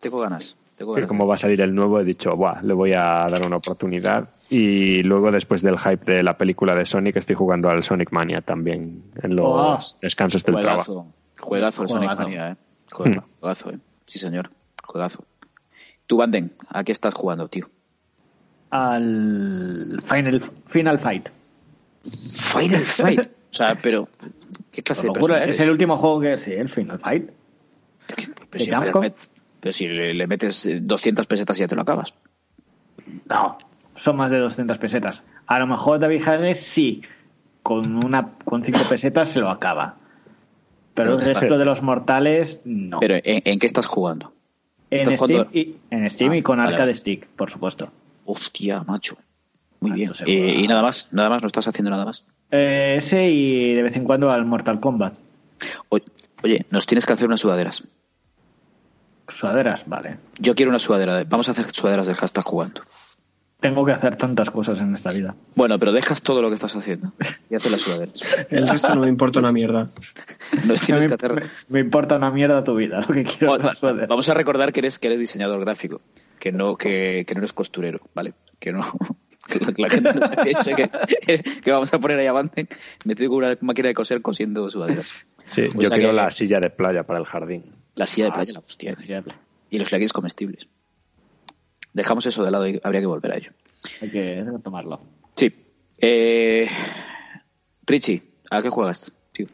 Tengo 0.01 0.20
ganas. 0.20 0.56
Tengo 0.77 0.94
que 0.94 1.01
ganas. 1.01 1.09
como 1.09 1.27
va 1.27 1.35
a 1.35 1.39
salir 1.39 1.60
el 1.60 1.74
nuevo 1.74 1.98
he 1.98 2.05
dicho, 2.05 2.36
Buah, 2.36 2.62
le 2.62 2.74
voy 2.74 2.93
a 2.93 3.27
dar 3.28 3.44
una 3.44 3.56
oportunidad. 3.56 4.28
Y 4.55 5.03
luego 5.03 5.31
después 5.31 5.62
del 5.62 5.79
hype 5.79 6.05
de 6.12 6.23
la 6.23 6.37
película 6.37 6.74
de 6.74 6.85
Sonic 6.85 7.16
estoy 7.16 7.37
jugando 7.37 7.70
al 7.70 7.83
Sonic 7.83 8.12
Mania 8.12 8.43
también 8.43 9.03
en 9.23 9.35
los 9.37 9.47
Oh. 9.95 9.99
descansos 10.03 10.45
del 10.45 10.61
trabajo. 10.61 11.07
Juegazo. 11.39 11.41
Juegazo 11.41 11.83
el 11.85 11.89
Sonic 11.89 12.09
Juegazo. 12.11 12.23
Mania, 12.29 12.51
eh. 12.51 12.57
Juegazo, 12.91 13.20
Hmm. 13.20 13.31
juegazo, 13.41 13.70
eh. 13.70 13.79
Sí, 14.05 14.19
señor. 14.19 14.51
Juegazo. 14.85 15.24
Tú, 16.07 16.19
Banden, 16.19 16.53
¿a 16.69 16.85
qué 16.85 16.93
estás 16.93 17.15
jugando, 17.15 17.49
tío? 17.49 17.70
Al 18.70 20.03
Final, 20.07 20.43
Final 20.69 20.99
Fight. 20.99 21.29
Final 22.05 22.81
Fight. 22.81 23.20
O 23.27 23.55
sea, 23.55 23.79
pero. 23.81 24.09
¿Qué 24.70 24.83
clase 24.83 25.07
de 25.07 25.12
persona 25.12 25.37
es 25.39 25.43
eres? 25.45 25.61
el 25.61 25.70
último 25.70 25.97
juego 25.97 26.20
que 26.20 26.39
sí, 26.39 26.53
el 26.53 26.69
Final 26.69 26.99
Fight. 26.99 27.31
Pero, 28.07 28.33
pero 28.51 28.59
si 28.65 28.70
Final. 28.70 28.93
Fight- 28.93 29.29
pero 29.61 29.73
si 29.73 29.89
le, 29.89 30.12
le 30.15 30.27
metes 30.27 30.66
eh, 30.66 30.81
200 30.83 31.27
pesetas 31.27 31.57
y 31.59 31.61
ya 31.61 31.69
te 31.69 31.77
lo 31.77 31.83
acabas. 31.83 32.12
No, 33.29 33.57
son 33.97 34.16
más 34.16 34.31
de 34.31 34.39
200 34.39 34.78
pesetas. 34.78 35.23
A 35.47 35.59
lo 35.59 35.66
mejor 35.66 35.98
David 35.98 36.23
Harris 36.27 36.59
sí, 36.60 37.02
con 37.62 38.05
una 38.05 38.31
con 38.44 38.62
5 38.62 38.78
pesetas 38.89 39.28
se 39.28 39.40
lo 39.40 39.51
acaba. 39.51 39.97
Pero 40.94 41.10
Pero 41.10 41.12
el 41.20 41.27
resto 41.27 41.44
estás- 41.47 41.59
de 41.59 41.64
los 41.64 41.82
mortales, 41.82 42.60
no. 42.64 43.01
Pero 43.01 43.14
¿en, 43.16 43.43
en 43.44 43.59
qué 43.59 43.66
estás 43.66 43.86
jugando? 43.86 44.32
en, 44.90 45.01
estás 45.01 45.14
Steam 45.14 45.31
jugando- 45.44 45.59
y, 45.59 45.77
en 45.90 46.10
Steam 46.10 46.32
Ah, 46.32 46.36
y 46.36 46.43
con 46.43 46.59
vale, 46.59 46.69
Arcade 46.70 46.82
vale. 46.90 46.94
Stick, 46.94 47.27
por 47.28 47.51
supuesto. 47.51 47.90
Hostia, 48.27 48.82
macho. 48.86 49.16
Muy 49.81 49.90
Ah, 49.90 49.94
bien. 49.94 50.10
Eh, 50.27 50.55
y 50.62 50.66
nada 50.69 50.82
más, 50.82 51.09
nada 51.12 51.28
más, 51.31 51.40
no 51.43 51.47
estás 51.47 51.66
haciendo 51.66 51.90
nada 51.90 52.05
más. 52.05 52.24
Eh, 52.51 52.94
ese 52.98 53.28
y 53.31 53.74
de 53.74 53.82
vez 53.82 53.97
en 53.97 54.05
cuando 54.05 54.31
al 54.31 54.44
Mortal 54.44 54.78
Kombat. 54.81 55.14
Oye, 55.89 56.05
oye, 56.44 56.66
nos 56.70 56.86
tienes 56.86 57.06
que 57.06 57.12
hacer 57.14 57.27
unas 57.27 57.40
sudaderas. 57.40 57.82
Sudaderas, 59.28 59.85
vale. 59.89 60.19
Yo 60.39 60.55
quiero 60.55 60.70
una 60.70 60.78
sudadera. 60.78 61.16
de- 61.16 61.24
Vamos 61.24 61.48
a 61.48 61.52
hacer 61.52 61.70
sudaderas 61.73 62.06
de 62.06 62.14
hashtag 62.14 62.44
jugando. 62.44 62.82
Tengo 63.62 63.84
que 63.86 63.93
hacer 63.93 64.16
tantas 64.16 64.51
cosas 64.51 64.80
en 64.82 64.93
esta 64.93 65.10
vida. 65.12 65.34
Bueno, 65.55 65.78
pero 65.78 65.93
dejas 65.93 66.20
todo 66.20 66.43
lo 66.43 66.48
que 66.48 66.55
estás 66.56 66.76
haciendo 66.76 67.12
y 67.48 67.55
haces 67.55 67.72
las 67.72 67.80
sudaderas. 67.80 68.47
El 68.51 68.68
resto 68.68 68.94
no 68.94 69.01
me 69.02 69.09
importa 69.09 69.39
una 69.39 69.52
mierda. 69.52 69.84
No 70.66 70.74
tienes 70.74 71.05
me, 71.05 71.09
que 71.09 71.14
hacer. 71.14 71.32
me- 71.34 71.51
me 71.70 71.80
importa 71.80 72.16
una 72.16 72.30
mierda 72.30 72.62
tu 72.62 72.74
vida, 72.76 73.01
lo 73.01 73.06
que 73.14 73.24
quiero 73.24 73.47
es 73.47 73.48
Bueno, 73.48 73.64
la 73.64 73.74
sudadera. 73.74 74.06
Vamos 74.06 74.28
a 74.28 74.34
recordar 74.34 74.70
que 74.72 74.80
eres 74.80 74.98
que 74.98 75.06
eres 75.09 75.18
diseñador 75.18 75.60
gráfico, 75.60 76.02
que 76.39 76.52
no 76.52 76.76
que, 76.76 77.24
que 77.26 77.34
no 77.34 77.39
eres 77.39 77.55
costurero, 77.55 78.01
¿vale? 78.14 78.34
Que 78.59 78.70
no 78.72 78.82
que 79.48 79.59
la, 79.60 79.72
la 79.78 79.89
gente 79.90 80.12
no 80.12 80.26
se 80.26 80.36
piense 80.36 80.74
que, 80.74 81.43
que 81.62 81.70
vamos 81.72 81.93
a 81.94 81.98
poner 82.01 82.18
ahí 82.18 82.26
avance 82.26 82.68
metido 83.05 83.30
con 83.30 83.39
una 83.44 83.56
máquina 83.62 83.89
de 83.89 83.94
coser 83.94 84.20
cosiendo 84.20 84.68
sudaderas. 84.70 85.10
Sí, 85.48 85.62
O 85.74 85.80
yo 85.80 85.89
quiero 85.89 86.10
que- 86.10 86.12
la 86.16 86.30
silla 86.30 86.60
de 86.60 86.68
playa 86.70 87.05
para 87.05 87.18
el 87.20 87.24
jardín. 87.24 87.64
La 87.94 88.06
silla 88.06 88.26
de 88.26 88.32
playa, 88.32 88.52
la 88.52 88.59
hostia. 88.60 88.97
Y 89.70 89.78
los 89.78 89.90
leggings 89.93 90.12
comestibles. 90.12 90.68
Dejamos 91.93 92.27
eso 92.27 92.44
de 92.44 92.51
lado 92.51 92.66
y 92.66 92.81
habría 92.82 93.01
que 93.01 93.06
volver 93.06 93.32
a 93.32 93.36
ello. 93.36 93.51
Hay 94.01 94.10
que 94.10 94.44
tomarlo. 94.62 95.01
Sí. 95.35 95.52
Eh, 95.98 96.69
Richie, 97.86 98.23
¿a 98.51 98.62
qué 98.62 98.70
juegas? 98.70 99.12
tío? 99.32 99.47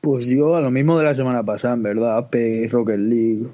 Pues 0.00 0.26
yo 0.26 0.54
a 0.54 0.60
lo 0.60 0.70
mismo 0.70 0.98
de 0.98 1.04
la 1.04 1.14
semana 1.14 1.42
pasada, 1.42 1.74
en 1.74 1.82
verdad. 1.82 2.16
Apex, 2.18 2.70
Rocket 2.72 2.98
League. 2.98 3.46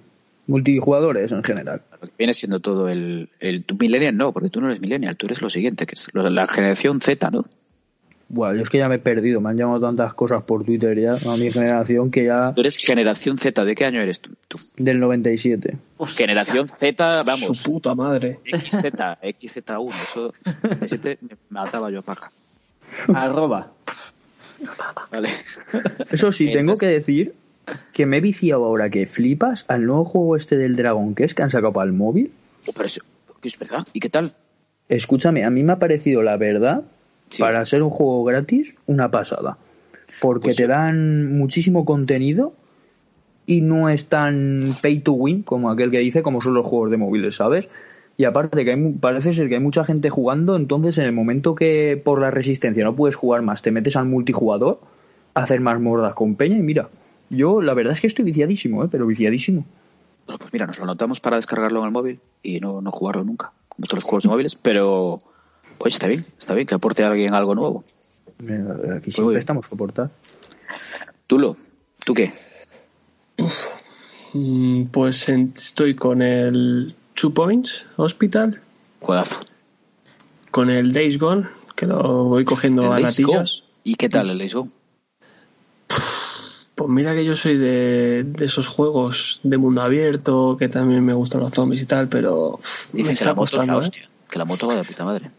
Multijugadores 0.47 1.31
en 1.31 1.45
general. 1.45 1.83
Lo 2.01 2.09
que 2.09 2.15
viene 2.19 2.35
siendo 2.35 2.61
todo 2.61 2.89
el, 2.89 3.31
el 3.39 3.65
tu 3.65 3.77
millennial 3.77 4.17
no, 4.17 4.33
porque 4.33 4.51
tú 4.51 4.61
no 4.61 4.69
eres 4.69 4.81
millennial, 4.81 5.17
tú 5.17 5.27
eres 5.27 5.41
lo 5.41 5.49
siguiente, 5.49 5.87
que 5.87 5.95
es 5.95 6.09
la 6.13 6.47
generación 6.47 7.01
Z, 7.01 7.31
¿no? 7.31 7.47
Buah, 8.35 8.55
yo 8.57 8.63
es 8.63 8.71
que 8.71 8.79
ya 8.79 8.89
me 8.89 8.95
he 8.95 8.99
perdido. 8.99 9.43
Me 9.43 9.51
han 9.51 9.59
llamado 9.59 9.79
tantas 9.81 10.15
cosas 10.15 10.43
por 10.45 10.65
Twitter 10.65 10.99
ya 10.99 11.13
a 11.13 11.37
mi 11.37 11.51
generación 11.51 12.11
que 12.11 12.25
ya. 12.25 12.55
Tú 12.55 12.63
eres 12.63 12.79
generación 12.79 13.37
Z, 13.37 13.63
¿de 13.63 13.75
qué 13.75 13.85
año 13.85 14.01
eres 14.01 14.21
tú? 14.21 14.31
Tú. 14.49 14.59
Del 14.79 14.99
97. 15.01 15.77
Generación 16.07 16.67
Z, 16.69 17.23
vamos. 17.25 17.59
Su 17.59 17.63
puta 17.63 17.95
madre. 17.95 18.41
XZ, 18.47 18.75
XZ1, 19.23 19.91
eso 19.91 20.33
me, 20.81 20.89
siente- 20.89 21.19
me 21.21 21.37
mataba 21.51 21.91
yo 21.91 21.99
a 21.99 22.03
paja. 22.03 22.33
Arroba. 23.15 23.71
Vale. 25.11 25.29
Eso 26.11 26.33
sí, 26.33 26.53
tengo 26.53 26.77
que 26.77 26.87
decir 26.87 27.35
que 27.93 28.07
me 28.07 28.17
he 28.17 28.21
viciado 28.21 28.65
ahora 28.65 28.89
que 28.91 29.07
flipas 29.07 29.65
al 29.69 29.85
nuevo 29.87 30.05
juego 30.07 30.37
este 30.37 30.57
del 30.57 30.75
Dragon 30.77 31.15
Quest 31.15 31.37
que 31.37 31.43
han 31.43 31.51
sacado 31.51 31.73
para 31.75 31.87
el 31.87 31.93
móvil. 31.93 32.33
Oh, 32.67 32.73
pero 32.73 32.87
eso, 32.87 33.03
que 33.41 33.49
es 33.49 33.59
verdad. 33.59 33.87
¿Y 33.93 34.01
qué 34.01 34.09
tal? 34.09 34.35
Escúchame, 34.89 35.45
a 35.45 35.51
mí 35.51 35.63
me 35.65 35.73
ha 35.75 35.79
parecido 35.79 36.23
la 36.23 36.37
verdad, 36.37 36.83
Sí. 37.33 37.41
para 37.43 37.65
ser 37.65 37.83
un 37.83 37.91
juego 37.91 38.25
gratis, 38.25 38.77
una 38.87 39.11
pasada. 39.11 39.59
Porque 40.21 40.47
Pues 40.49 40.57
te 40.57 40.65
sí. 40.65 40.69
dan 40.69 41.37
muchísimo 41.39 41.85
contenido 41.85 42.53
y 43.47 43.61
no 43.63 43.89
es 43.89 44.07
tan 44.09 44.77
pay 44.83 45.01
to 45.01 45.13
win 45.13 45.43
como 45.43 45.71
aquel 45.71 45.91
que 45.91 45.99
dice, 45.99 46.23
como 46.23 46.41
son 46.41 46.55
los 46.55 46.67
juegos 46.67 46.91
de 46.91 46.97
móviles, 46.99 47.35
¿sabes? 47.37 47.69
Y 48.19 48.25
aparte 48.25 48.65
que 48.65 48.73
hay, 48.73 48.93
parece 49.01 49.33
ser 49.33 49.49
que 49.49 49.55
hay 49.55 49.61
mucha 49.61 49.85
gente 49.85 50.11
jugando, 50.11 50.55
entonces 50.57 50.99
en 50.99 51.05
el 51.05 51.13
momento 51.13 51.55
que 51.55 52.01
por 52.05 52.21
la 52.21 52.31
resistencia 52.31 52.85
no 52.85 52.95
puedes 52.95 53.17
jugar 53.17 53.41
más, 53.43 53.63
te 53.63 53.71
metes 53.71 53.97
al 53.97 54.05
multijugador, 54.05 54.81
hacer 55.35 55.61
más 55.61 55.81
mordas 55.81 56.15
con 56.15 56.35
peña 56.35 56.59
y 56.59 56.63
mira, 56.63 56.91
yo 57.31 57.63
la 57.63 57.73
verdad 57.73 57.95
es 57.95 58.03
que 58.03 58.07
estoy 58.07 58.27
viciadísimo, 58.27 58.85
¿eh? 58.85 58.89
pero 58.91 59.07
viciadísimo. 59.07 59.65
Bueno, 60.27 60.39
pues 60.39 60.53
mira, 60.53 60.67
nos 60.67 60.77
lo 60.77 60.85
anotamos 60.85 61.21
para 61.21 61.37
descargarlo 61.37 61.81
en 61.81 61.87
el 61.87 61.91
móvil 61.91 62.21
y 62.43 62.61
no, 62.61 62.83
no 62.83 62.91
jugarlo 62.93 63.25
nunca, 63.25 63.51
como 63.71 63.87
todos 63.87 63.97
los 63.97 64.05
juegos 64.05 64.25
de 64.25 64.29
móviles, 64.29 64.55
pero 64.55 65.19
pues 65.79 65.95
está 65.95 66.07
bien, 66.09 66.25
está 66.39 66.55
bien 66.55 66.67
que 66.67 66.75
aporte 66.75 67.03
a 67.05 67.09
alguien 67.09 67.35
algo 67.35 67.55
nuevo. 67.55 67.85
Aquí 68.39 68.47
muy 68.49 69.01
siempre 69.11 69.25
bien. 69.29 69.39
estamos 69.39 69.65
a 69.67 69.69
aportar. 69.75 70.11
Tulo, 71.27 71.57
¿tú 72.05 72.15
qué? 72.15 72.33
Mm, 74.33 74.85
Pues 74.87 75.29
en- 75.29 75.53
estoy 75.57 75.95
con 75.95 76.23
el 76.23 76.95
Two 77.15 77.33
Points 77.35 77.87
Hospital, 77.97 78.61
Juegazo. 79.01 79.41
con 80.51 80.71
el 80.71 80.93
Days 80.93 81.19
Gone, 81.19 81.47
que 81.77 81.87
lo 81.87 82.25
voy 82.25 82.45
cogiendo 82.45 82.83
¿El 82.95 83.05
a. 83.05 83.11
Gone? 83.27 83.45
¿Y 83.85 83.95
qué 83.97 84.09
tal 84.09 84.31
el 84.31 84.39
Days 84.39 84.55
Gone? 84.55 84.71
Pues 86.75 86.89
mira 86.91 87.15
que 87.15 87.25
yo 87.25 87.37
soy 87.37 87.59
de, 87.59 88.25
de 88.27 88.45
esos 88.47 88.67
juegos 88.67 89.41
de 89.43 89.59
mundo 89.59 89.83
abierto, 89.83 90.57
que 90.59 90.69
también 90.69 91.05
me 91.05 91.13
gustan 91.13 91.43
los 91.43 91.53
zombies 91.53 91.83
y 91.83 91.87
tal, 91.87 92.09
pero 92.09 92.55
uf, 92.55 92.93
me 92.95 93.03
que 93.03 93.07
la 93.09 93.13
está 93.13 93.35
moto 93.35 93.45
es 93.45 93.53
la 93.53 93.59
costando. 93.59 93.73
¿eh? 93.75 93.79
hostia, 93.79 94.09
que 94.31 94.39
la 94.39 94.45
moto 94.47 94.67
va 94.67 94.75
de 94.77 94.85
puta 94.85 95.05
madre. 95.05 95.31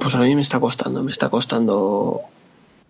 Pues 0.00 0.14
a 0.14 0.20
mí 0.20 0.34
me 0.34 0.42
está 0.42 0.60
costando, 0.60 1.02
me 1.02 1.10
está 1.10 1.28
costando 1.28 2.20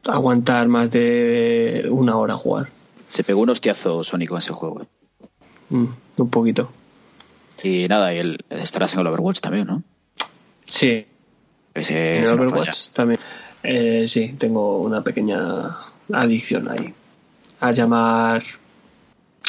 aguantar 0.05 0.69
más 0.69 0.90
de 0.90 1.86
una 1.90 2.16
hora 2.16 2.36
jugar. 2.36 2.69
Se 3.06 3.24
pegó 3.24 3.43
un 3.43 3.51
hostiazo 3.51 4.02
Sonic 4.02 4.31
con 4.31 4.39
ese 4.39 4.52
juego. 4.52 4.86
Mm, 5.69 5.86
un 6.16 6.31
poquito. 6.31 6.70
Y 7.62 7.86
nada, 7.89 8.12
y 8.14 8.19
el, 8.19 8.44
estarás 8.51 8.94
en 8.94 9.01
el 9.01 9.06
Overwatch 9.06 9.40
también, 9.40 9.66
¿no? 9.66 9.82
Sí, 10.64 11.06
Ese, 11.74 12.19
en 12.19 12.24
no 12.24 12.32
Overwatch 12.32 12.89
también. 12.89 13.20
Eh, 13.62 14.05
sí, 14.09 14.35
tengo 14.39 14.78
una 14.78 15.02
pequeña 15.02 15.77
adicción 16.12 16.69
ahí. 16.69 16.93
A 17.60 17.70
llamar. 17.70 18.43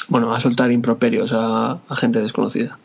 Bueno, 0.09 0.35
a 0.35 0.39
soltar 0.39 0.71
improperios 0.71 1.33
a, 1.33 1.79
a 1.87 1.95
gente 1.95 2.19
desconocida. 2.19 2.77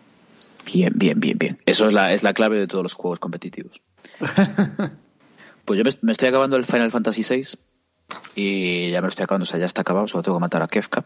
Bien, 0.64 0.92
bien, 0.94 1.18
bien, 1.18 1.36
bien. 1.36 1.58
Eso 1.66 1.86
es 1.86 1.92
la, 1.92 2.12
es 2.12 2.22
la 2.22 2.32
clave 2.32 2.58
de 2.58 2.66
todos 2.66 2.82
los 2.82 2.94
juegos 2.94 3.18
competitivos. 3.18 3.80
pues 5.64 5.78
yo 5.78 5.84
me, 5.84 5.90
me 6.02 6.12
estoy 6.12 6.28
acabando 6.28 6.56
el 6.56 6.66
Final 6.66 6.90
Fantasy 6.90 7.22
VI 7.22 7.58
y 8.34 8.90
ya 8.90 8.98
me 8.98 9.06
lo 9.06 9.08
estoy 9.08 9.24
acabando, 9.24 9.42
o 9.42 9.46
sea, 9.46 9.58
ya 9.58 9.66
está 9.66 9.82
acabado, 9.82 10.08
solo 10.08 10.22
tengo 10.22 10.38
que 10.38 10.42
matar 10.42 10.62
a 10.62 10.68
Kefka. 10.68 11.04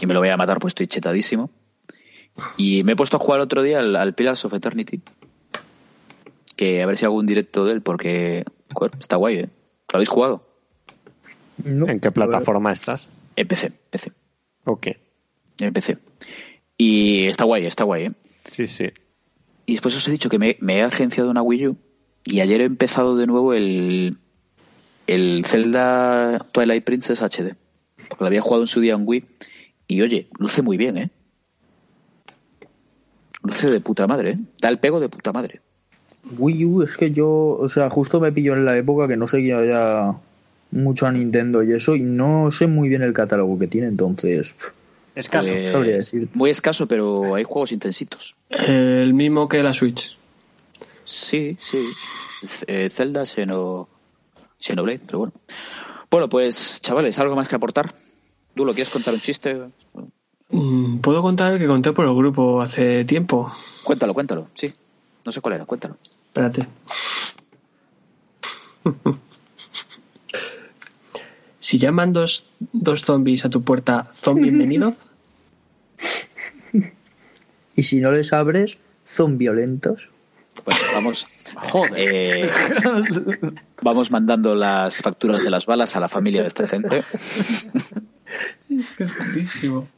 Y 0.00 0.06
me 0.06 0.14
lo 0.14 0.20
voy 0.20 0.30
a 0.30 0.36
matar, 0.36 0.58
pues 0.58 0.72
estoy 0.72 0.86
chetadísimo. 0.86 1.50
Y 2.56 2.82
me 2.84 2.92
he 2.92 2.96
puesto 2.96 3.16
a 3.16 3.20
jugar 3.20 3.40
otro 3.40 3.62
día 3.62 3.78
al, 3.80 3.94
al 3.96 4.14
Pillars 4.14 4.44
of 4.44 4.54
Eternity. 4.54 5.00
Que 6.56 6.82
a 6.82 6.86
ver 6.86 6.96
si 6.96 7.04
hago 7.04 7.16
un 7.16 7.26
directo 7.26 7.64
de 7.64 7.72
él, 7.72 7.82
porque 7.82 8.44
joder, 8.72 8.92
está 8.98 9.16
guay, 9.16 9.36
¿eh? 9.36 9.48
¿Lo 9.92 9.96
habéis 9.96 10.08
jugado? 10.08 10.40
No, 11.64 11.88
¿En 11.88 12.00
qué 12.00 12.10
plataforma 12.10 12.72
estás? 12.72 13.08
En 13.36 13.46
PC, 13.46 13.72
PC. 13.90 14.12
Ok. 14.64 14.88
En 15.60 15.72
PC. 15.72 15.98
Y 16.76 17.26
está 17.26 17.44
guay, 17.44 17.66
está 17.66 17.84
guay, 17.84 18.06
¿eh? 18.06 18.12
Sí, 18.50 18.66
sí. 18.66 18.90
Y 19.66 19.74
después 19.74 19.94
os 19.96 20.08
he 20.08 20.10
dicho 20.10 20.28
que 20.30 20.38
me, 20.38 20.56
me 20.60 20.78
he 20.78 20.82
agenciado 20.82 21.30
una 21.30 21.42
Wii 21.42 21.68
U 21.68 21.76
y 22.24 22.40
ayer 22.40 22.60
he 22.60 22.64
empezado 22.64 23.16
de 23.16 23.26
nuevo 23.26 23.54
el, 23.54 24.16
el 25.06 25.44
Zelda 25.46 26.38
Twilight 26.52 26.84
Princess 26.84 27.22
HD. 27.22 27.54
Porque 28.08 28.24
lo 28.24 28.26
había 28.26 28.40
jugado 28.40 28.62
en 28.62 28.68
su 28.68 28.80
día 28.80 28.94
en 28.94 29.02
Wii 29.06 29.24
y 29.88 30.02
oye, 30.02 30.28
luce 30.38 30.62
muy 30.62 30.76
bien, 30.76 30.98
¿eh? 30.98 31.10
Luce 33.42 33.70
de 33.70 33.80
puta 33.80 34.06
madre, 34.06 34.30
¿eh? 34.32 34.38
Da 34.60 34.68
el 34.68 34.78
pego 34.78 35.00
de 35.00 35.08
puta 35.08 35.32
madre. 35.32 35.60
Wii 36.38 36.64
U 36.66 36.82
es 36.82 36.96
que 36.96 37.10
yo, 37.12 37.28
o 37.28 37.68
sea, 37.68 37.88
justo 37.88 38.20
me 38.20 38.32
pilló 38.32 38.54
en 38.54 38.64
la 38.64 38.76
época 38.76 39.08
que 39.08 39.16
no 39.16 39.26
seguía 39.26 39.64
ya 39.64 40.16
mucho 40.70 41.06
a 41.06 41.12
Nintendo 41.12 41.62
y 41.62 41.72
eso, 41.72 41.96
y 41.96 42.00
no 42.00 42.50
sé 42.50 42.66
muy 42.66 42.88
bien 42.88 43.02
el 43.02 43.12
catálogo 43.12 43.58
que 43.58 43.66
tiene, 43.66 43.86
entonces 43.86 44.56
Escaso. 45.14 45.48
Pues, 45.48 45.68
sabría 45.68 45.96
decir. 45.96 46.28
Muy 46.34 46.50
escaso, 46.50 46.86
pero 46.86 47.34
hay 47.34 47.44
juegos 47.44 47.72
intensitos. 47.72 48.36
El 48.48 49.14
mismo 49.14 49.48
que 49.48 49.62
la 49.62 49.72
Switch. 49.72 50.16
Sí, 51.10 51.56
sí. 51.58 51.90
Eh, 52.68 52.88
Zelda, 52.88 53.26
Xeno... 53.26 53.88
Xenoblade, 54.60 55.00
pero 55.04 55.18
bueno. 55.18 55.32
Bueno, 56.08 56.28
pues, 56.28 56.80
chavales, 56.80 57.18
¿algo 57.18 57.34
más 57.34 57.48
que 57.48 57.56
aportar? 57.56 57.92
¿Tú 58.54 58.64
lo 58.64 58.74
quieres 58.74 58.92
contar 58.92 59.14
un 59.14 59.20
chiste? 59.20 59.60
Mm, 60.50 60.98
Puedo 60.98 61.20
contar 61.20 61.58
que 61.58 61.66
conté 61.66 61.92
por 61.92 62.04
el 62.06 62.14
grupo 62.14 62.60
hace 62.60 63.04
tiempo. 63.04 63.50
Cuéntalo, 63.82 64.14
cuéntalo, 64.14 64.48
sí. 64.54 64.72
No 65.24 65.32
sé 65.32 65.40
cuál 65.40 65.54
era, 65.54 65.64
cuéntalo. 65.64 65.96
Espérate. 66.26 66.68
si 71.58 71.78
llaman 71.78 72.12
dos, 72.12 72.46
dos 72.72 73.02
zombies 73.02 73.44
a 73.44 73.50
tu 73.50 73.62
puerta, 73.62 74.08
¿son 74.12 74.40
bienvenidos? 74.40 74.94
Y 77.76 77.82
si 77.84 78.00
no 78.00 78.12
les 78.12 78.32
abres, 78.32 78.78
son 79.06 79.38
violentos. 79.38 80.10
Bueno, 80.64 80.80
vamos. 80.94 81.26
eh, 81.96 82.50
vamos 83.82 84.10
mandando 84.10 84.54
las 84.54 85.00
facturas 85.00 85.42
de 85.42 85.50
las 85.50 85.66
balas 85.66 85.96
a 85.96 86.00
la 86.00 86.08
familia 86.08 86.42
de 86.42 86.48
esta 86.48 86.66
gente. 86.66 87.04
es 88.68 88.90
que 88.92 89.02
es 89.04 89.18
buenísimo. 89.18 89.88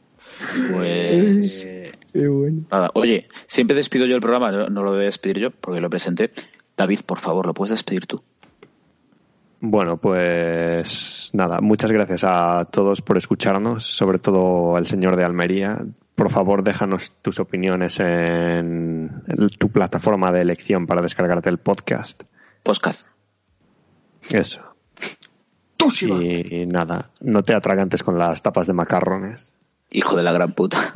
Pues. 0.71 1.67
Qué 2.13 2.27
bueno. 2.27 2.63
Nada, 2.71 2.91
oye, 2.93 3.27
siempre 3.47 3.75
despido 3.75 4.05
yo 4.05 4.15
el 4.15 4.21
programa, 4.21 4.51
no, 4.51 4.69
no 4.69 4.83
lo 4.83 4.91
voy 4.91 5.01
a 5.01 5.05
despedir 5.05 5.39
yo 5.39 5.51
porque 5.51 5.81
lo 5.81 5.89
presenté. 5.89 6.31
David, 6.77 7.01
por 7.05 7.19
favor, 7.19 7.45
lo 7.45 7.53
puedes 7.53 7.71
despedir 7.71 8.07
tú. 8.07 8.21
Bueno, 9.65 9.95
pues 9.95 11.29
nada, 11.31 11.61
muchas 11.61 11.89
gracias 11.89 12.25
a 12.25 12.67
todos 12.69 13.01
por 13.01 13.17
escucharnos, 13.17 13.85
sobre 13.85 14.19
todo 14.19 14.75
al 14.75 14.87
señor 14.87 15.15
de 15.15 15.23
Almería. 15.23 15.85
Por 16.15 16.29
favor, 16.29 16.63
déjanos 16.63 17.11
tus 17.21 17.39
opiniones 17.39 17.99
en 17.99 19.23
tu 19.57 19.69
plataforma 19.69 20.31
de 20.31 20.41
elección 20.41 20.85
para 20.85 21.01
descargarte 21.01 21.49
el 21.49 21.57
podcast. 21.57 22.23
Podcast. 22.61 23.07
Eso. 24.29 24.61
Y 26.21 26.65
nada, 26.65 27.09
no 27.19 27.43
te 27.43 27.53
atragantes 27.53 28.03
con 28.03 28.17
las 28.17 28.41
tapas 28.41 28.67
de 28.67 28.73
macarrones. 28.73 29.55
Hijo 29.91 30.15
de 30.15 30.23
la 30.23 30.31
gran 30.31 30.53
puta. 30.53 30.77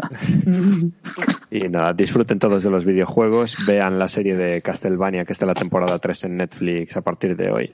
Y 1.50 1.60
nada, 1.70 1.94
disfruten 1.94 2.40
todos 2.40 2.62
de 2.62 2.70
los 2.70 2.84
videojuegos, 2.84 3.66
vean 3.66 4.00
la 4.00 4.10
serie 4.10 4.36
de 4.36 4.62
Castlevania 4.62 5.24
que 5.24 5.32
está 5.32 5.46
en 5.46 5.50
la 5.50 5.54
temporada 5.54 5.98
3 5.98 6.26
en 6.26 6.38
Netflix 6.38 6.98
a 6.98 7.02
partir 7.02 7.38
de 7.38 7.50
hoy, 7.52 7.74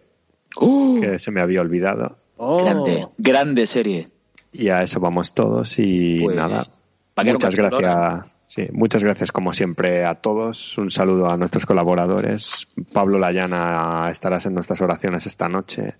¡Uh! 0.62 1.02
que 1.02 1.18
se 1.18 1.32
me 1.32 1.42
había 1.42 1.62
olvidado. 1.62 2.18
Oh. 2.38 2.64
Grande, 2.64 3.08
grande 3.18 3.66
serie. 3.66 4.10
Y 4.52 4.70
a 4.70 4.84
eso 4.84 5.00
vamos 5.00 5.34
todos 5.34 5.80
y 5.80 6.20
Pues, 6.22 6.36
nada. 6.36 6.68
¿Pa' 7.14 7.24
qué 7.24 7.30
no 7.30 7.36
Muchas 7.36 7.56
gracias. 7.56 8.26
Sí, 8.46 8.68
muchas 8.72 9.04
gracias 9.04 9.32
como 9.32 9.54
siempre 9.54 10.06
a 10.06 10.16
todos. 10.16 10.78
Un 10.78 10.92
saludo 10.92 11.30
a 11.30 11.38
nuestros 11.38 11.66
colaboradores. 11.66 12.68
Pablo 12.92 13.18
Layana 13.18 14.10
estarás 14.12 14.46
en 14.46 14.54
nuestras 14.54 14.82
oraciones 14.82 15.26
esta 15.26 15.48
noche. 15.48 15.96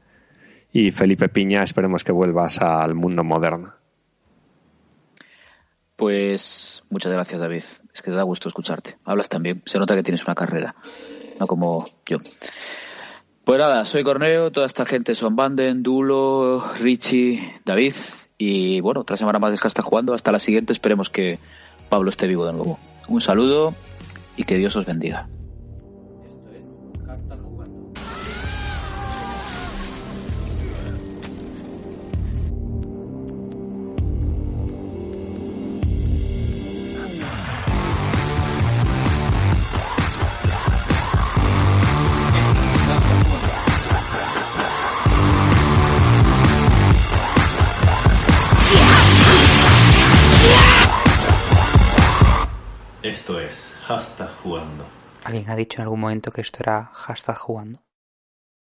Y 0.72 0.92
Felipe 0.92 1.30
Piña, 1.30 1.64
esperemos 1.64 2.04
que 2.04 2.12
vuelvas 2.12 2.60
al 2.62 2.96
mundo 2.96 3.24
moderno. 3.24 3.74
Pues 5.96 6.84
muchas 6.90 7.12
gracias, 7.12 7.40
David. 7.40 7.64
Es 7.94 8.02
que 8.02 8.12
te 8.12 8.18
da 8.18 8.24
gusto 8.24 8.50
escucharte. 8.50 8.98
Hablas 9.06 9.30
también. 9.30 9.62
Se 9.66 9.80
nota 9.80 9.96
que 9.96 10.04
tienes 10.04 10.26
una 10.26 10.36
carrera, 10.36 10.76
no 11.40 11.48
como 11.48 11.88
yo. 12.06 12.18
Pues 13.44 13.60
nada, 13.60 13.86
soy 13.86 14.04
Corneo, 14.04 14.52
toda 14.52 14.66
esta 14.66 14.86
gente 14.86 15.16
son 15.16 15.36
Banden, 15.36 15.84
Dulo, 15.84 16.64
Richie, 16.80 17.62
David. 17.66 17.94
Y 18.46 18.82
bueno, 18.82 19.00
otra 19.00 19.16
semana 19.16 19.40
más 19.40 19.54
de 19.54 19.58
que 19.58 19.70
está 19.70 19.82
jugando. 19.82 20.14
Hasta 20.14 20.34
la 20.34 20.40
siguiente, 20.40 20.74
esperemos 20.74 21.10
que 21.10 21.40
Pablo 21.88 22.10
esté 22.10 22.28
vivo 22.28 22.46
de 22.46 22.52
nuevo. 22.52 22.78
Un 23.08 23.22
saludo 23.22 23.74
y 24.36 24.44
que 24.44 24.58
Dios 24.58 24.76
os 24.76 24.86
bendiga. 24.86 25.30
Hashtag 53.88 54.30
Jugando. 54.42 54.86
¿Alguien 55.24 55.50
ha 55.50 55.56
dicho 55.56 55.80
en 55.80 55.84
algún 55.84 56.02
momento 56.02 56.32
que 56.32 56.42
esto 56.42 56.60
era 56.62 56.92
hashtag 56.94 57.38
jugando? 57.38 57.80